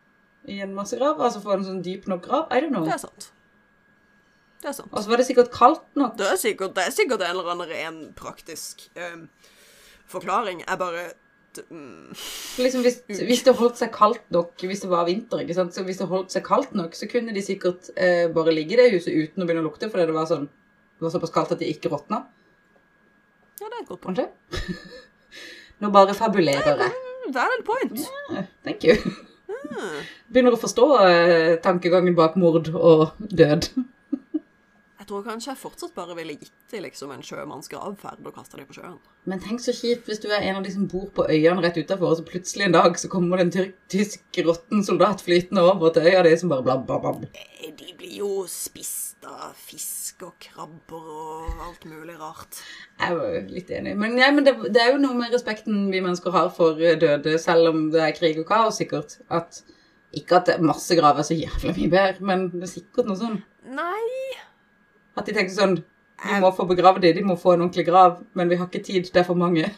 i 0.50 0.60
en 0.64 0.74
massegrav. 0.76 1.20
Altså 1.22 1.42
få 1.44 1.56
en 1.56 1.66
sånn 1.66 1.82
dyp 1.84 2.06
nok 2.10 2.24
grav. 2.26 2.46
I 2.50 2.62
don't 2.64 2.74
know. 2.74 2.86
Det 2.86 2.94
er 2.96 3.02
sant. 3.02 3.30
Det 4.62 4.70
er 4.70 4.76
sant. 4.78 4.90
Og 4.92 5.04
så 5.04 5.12
var 5.12 5.20
det 5.20 5.28
sikkert 5.28 5.52
kaldt 5.54 5.84
nok. 5.98 6.16
Det 6.18 6.26
er 6.32 6.40
sikkert, 6.40 6.74
det 6.78 6.86
er 6.86 6.94
sikkert 6.94 7.22
en 7.22 7.34
eller 7.34 7.52
annen 7.52 7.70
ren 7.70 8.00
praktisk 8.18 8.86
eh, 8.98 9.22
forklaring. 10.10 10.62
Jeg 10.64 10.80
bare 10.80 11.04
mm, 11.70 12.14
Liksom 12.64 12.84
hvis, 12.86 13.00
hvis 13.08 13.44
det 13.46 13.56
holdt 13.60 13.80
seg 13.82 13.92
kaldt 13.94 14.24
nok, 14.34 14.54
hvis 14.62 14.84
det 14.84 14.90
var 14.92 15.06
vinter, 15.08 15.44
ikke 15.44 15.58
sant? 15.58 15.76
så 15.76 15.84
hvis 15.86 16.00
det 16.00 16.08
holdt 16.10 16.34
seg 16.34 16.46
kaldt 16.46 16.74
nok, 16.78 16.96
så 16.96 17.08
kunne 17.10 17.34
de 17.36 17.44
sikkert 17.44 17.90
eh, 17.94 18.26
bare 18.32 18.54
ligge 18.56 18.76
i 18.76 18.80
det 18.80 18.90
huset 18.96 19.12
uten 19.12 19.44
å 19.44 19.48
begynne 19.48 19.64
å 19.64 19.68
lukte, 19.68 19.90
fordi 19.92 20.08
det 20.08 20.16
var, 20.16 20.28
sånn, 20.30 20.48
det 20.48 21.06
var 21.06 21.14
såpass 21.14 21.34
kaldt 21.36 21.54
at 21.56 21.62
de 21.62 21.70
ikke 21.70 21.92
råtna. 21.92 22.24
Ja, 23.60 23.68
det 23.68 23.74
er 23.74 23.82
et 23.84 23.92
godt 23.92 24.02
poeng. 24.04 24.20
Nå 25.84 25.92
bare 25.92 26.16
fabulerer 26.16 26.84
jeg. 26.86 27.02
Valid 27.36 27.64
point. 27.66 28.04
Thank 28.64 28.84
you. 28.86 28.96
Begynner 30.32 30.56
å 30.56 30.60
forstå 30.60 30.86
eh, 31.06 31.52
tankegangen 31.64 32.16
bak 32.18 32.36
mord 32.40 32.70
og 32.74 33.14
død. 33.18 33.70
Jeg 35.06 35.12
tror 35.12 35.22
kanskje 35.22 35.52
jeg 35.52 35.58
fortsatt 35.60 35.92
bare 35.94 36.14
ville 36.18 36.34
gitt 36.34 36.72
dem 36.72 36.80
liksom 36.82 37.12
en 37.14 37.20
sjømanns 37.22 37.68
gravferd 37.70 38.24
og 38.26 38.32
kasta 38.34 38.58
dem 38.58 38.66
på 38.66 38.74
sjøen. 38.74 38.96
Men 39.30 39.38
tenk 39.38 39.60
så 39.62 39.70
kjipt 39.70 40.08
hvis 40.10 40.18
du 40.18 40.24
er 40.34 40.42
en 40.48 40.56
av 40.58 40.64
de 40.66 40.72
som 40.74 40.88
bor 40.90 41.04
på 41.14 41.28
øyene 41.30 41.62
rett 41.62 41.76
utafor, 41.78 42.10
og 42.10 42.16
så 42.18 42.24
plutselig 42.26 42.64
en 42.66 42.74
dag 42.74 42.96
så 42.98 43.06
kommer 43.12 43.38
det 43.38 43.44
en 43.60 43.68
tysk 43.94 44.40
råtten 44.48 44.82
soldat 44.82 45.22
flytende 45.22 45.62
over 45.62 45.92
til 45.94 46.08
øya 46.10 46.24
di 46.26 46.32
som 46.40 46.50
bare 46.50 46.64
blabb, 46.66 46.82
blabb, 46.88 47.06
bla. 47.20 47.30
Eh, 47.38 47.68
De 47.78 47.92
blir 48.00 48.16
jo 48.18 48.30
spist 48.50 49.22
av 49.30 49.54
fisk 49.54 50.24
og 50.26 50.34
krabber 50.42 51.06
og 51.06 51.62
alt 51.68 51.86
mulig 51.86 52.18
rart. 52.18 52.58
Jeg 52.98 53.20
var 53.20 53.30
jo 53.36 53.44
litt 53.54 53.70
enig. 53.78 53.94
Men, 54.02 54.18
ja, 54.18 54.32
men 54.34 54.42
det, 54.48 54.56
det 54.74 54.82
er 54.82 54.90
jo 54.96 55.04
noe 55.04 55.20
med 55.20 55.38
respekten 55.38 55.86
vi 55.94 56.02
mennesker 56.02 56.34
har 56.34 56.50
for 56.58 56.82
eh, 56.82 56.98
døde, 56.98 57.36
selv 57.38 57.70
om 57.70 57.86
det 57.94 58.02
er 58.02 58.18
krig 58.18 58.42
og 58.42 58.50
kaos, 58.50 58.82
sikkert. 58.82 59.20
At, 59.30 59.62
ikke 60.18 60.42
at 60.42 60.52
massegrav 60.58 61.22
er 61.22 61.30
så 61.30 61.38
jævla 61.38 61.78
mye 61.78 61.94
bedre, 61.94 62.26
men 62.26 62.48
det 62.58 62.66
er 62.66 62.74
sikkert 62.74 63.06
noe 63.06 63.22
sånn. 63.22 63.38
Nei 63.70 64.02
At 65.16 65.26
de 65.26 65.34
tenker 65.36 65.54
sånn 65.54 65.78
Vi 66.26 66.38
må 66.40 66.52
få 66.56 66.64
begravd 66.68 67.02
dem, 67.04 67.16
de 67.18 67.24
må 67.26 67.36
få 67.40 67.54
en 67.54 67.66
ordentlig 67.66 67.84
grav, 67.88 68.22
men 68.32 68.48
vi 68.48 68.56
har 68.56 68.70
ikke 68.70 68.84
tid, 68.84 69.10
det 69.12 69.20
er 69.20 69.26
for 69.28 69.36
mange. 69.36 69.68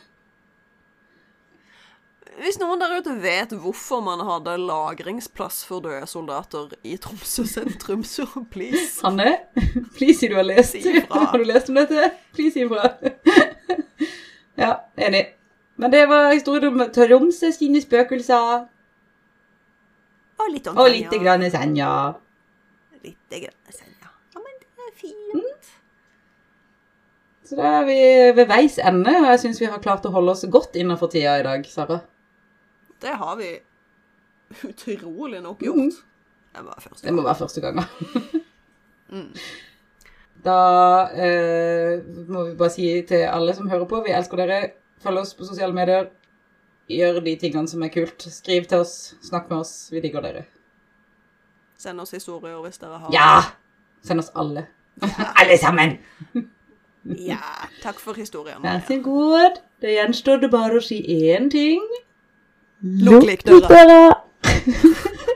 Hvis 2.39 2.60
noen 2.60 2.78
der 2.78 2.93
ute 3.01 3.16
vet 3.19 3.51
hvorfor 3.59 3.98
man 4.05 4.20
hadde 4.23 4.52
lagringsplass 4.62 5.65
for 5.66 5.82
døde 5.82 6.06
soldater 6.06 6.70
i 6.86 6.94
Tromsø 7.02 7.43
sentrum, 7.51 8.05
så 8.06 8.28
please. 8.52 9.01
Hanne, 9.02 9.40
please 9.97 10.20
si 10.20 10.31
du 10.31 10.36
har 10.39 10.47
lest. 10.47 10.77
Si. 10.77 11.02
Har 11.10 11.35
du 11.35 11.47
lest 11.48 11.73
om 11.73 11.81
dette? 11.81 12.12
Please 12.36 12.55
si 12.55 12.62
ifra. 12.62 12.93
ja, 14.62 14.77
enig. 15.09 15.24
Men 15.82 15.94
det 15.94 16.05
var 16.10 16.31
historien 16.31 16.70
om 16.70 16.86
Tromsø 16.94 17.51
sine 17.56 17.82
spøkelser. 17.82 18.69
Og 20.39 20.55
litt 20.55 20.70
om 20.70 20.78
Og 20.78 20.93
lite 20.94 21.19
grann 21.19 21.43
Senja. 21.51 21.90
Lite 23.02 23.43
grann 23.43 23.74
Senja. 23.74 24.15
Ja, 24.35 24.39
men 24.44 24.55
det 24.62 24.69
er 24.69 24.78
fint. 25.00 25.70
Så 27.48 27.56
da 27.56 27.78
er 27.78 27.86
vi 27.88 28.00
ved 28.36 28.50
veis 28.50 28.76
ende, 28.78 29.14
og 29.22 29.30
jeg 29.30 29.40
syns 29.44 29.62
vi 29.62 29.70
har 29.72 29.80
klart 29.80 30.04
å 30.04 30.12
holde 30.12 30.34
oss 30.34 30.44
godt 30.52 30.76
innafor 30.76 31.08
tida 31.12 31.38
i 31.40 31.46
dag, 31.46 31.64
Sara. 31.70 32.02
Det 33.00 33.14
har 33.20 33.38
vi 33.38 33.54
utrolig 34.68 35.40
nok 35.44 35.62
gjort. 35.64 36.02
Det 36.52 36.64
var 36.66 36.90
Det 37.02 37.14
må 37.14 37.24
være 37.24 37.42
første 37.44 37.64
gangen. 37.64 37.88
Mm. 39.08 39.30
Da 40.44 41.08
eh, 41.16 42.02
må 42.28 42.42
vi 42.44 42.56
bare 42.58 42.74
si 42.74 42.88
til 43.08 43.22
alle 43.24 43.54
som 43.56 43.70
hører 43.70 43.86
på, 43.88 44.02
vi 44.04 44.12
elsker 44.12 44.36
dere. 44.36 44.58
Følg 45.00 45.22
oss 45.22 45.32
på 45.32 45.46
sosiale 45.48 45.72
medier. 45.72 46.10
Gjør 46.92 47.22
de 47.24 47.34
tingene 47.40 47.68
som 47.72 47.82
er 47.86 47.92
kult. 47.94 48.26
Skriv 48.28 48.66
til 48.68 48.84
oss. 48.84 49.14
Snakk 49.24 49.48
med 49.48 49.62
oss. 49.62 49.72
Vi 49.92 50.02
digger 50.04 50.24
dere. 50.24 50.44
Send 51.80 52.04
oss 52.04 52.12
historier 52.16 52.60
hvis 52.64 52.80
dere 52.82 53.00
har 53.00 53.16
Ja! 53.16 53.32
Send 54.04 54.20
oss 54.20 54.28
alle. 54.36 54.66
Alle 55.02 55.58
sammen! 55.58 55.98
Ja, 57.04 57.38
Takk 57.82 58.00
for 58.00 58.12
historien. 58.18 58.58
Vær 58.62 58.80
så 58.88 58.98
god. 59.02 59.60
Det 59.80 59.94
gjenstår 59.94 60.42
det 60.42 60.50
bare 60.52 60.80
å 60.80 60.84
si 60.84 60.98
én 61.30 61.48
ting. 61.52 61.84
Lukk 62.82 63.24
likdøra. 63.30 64.00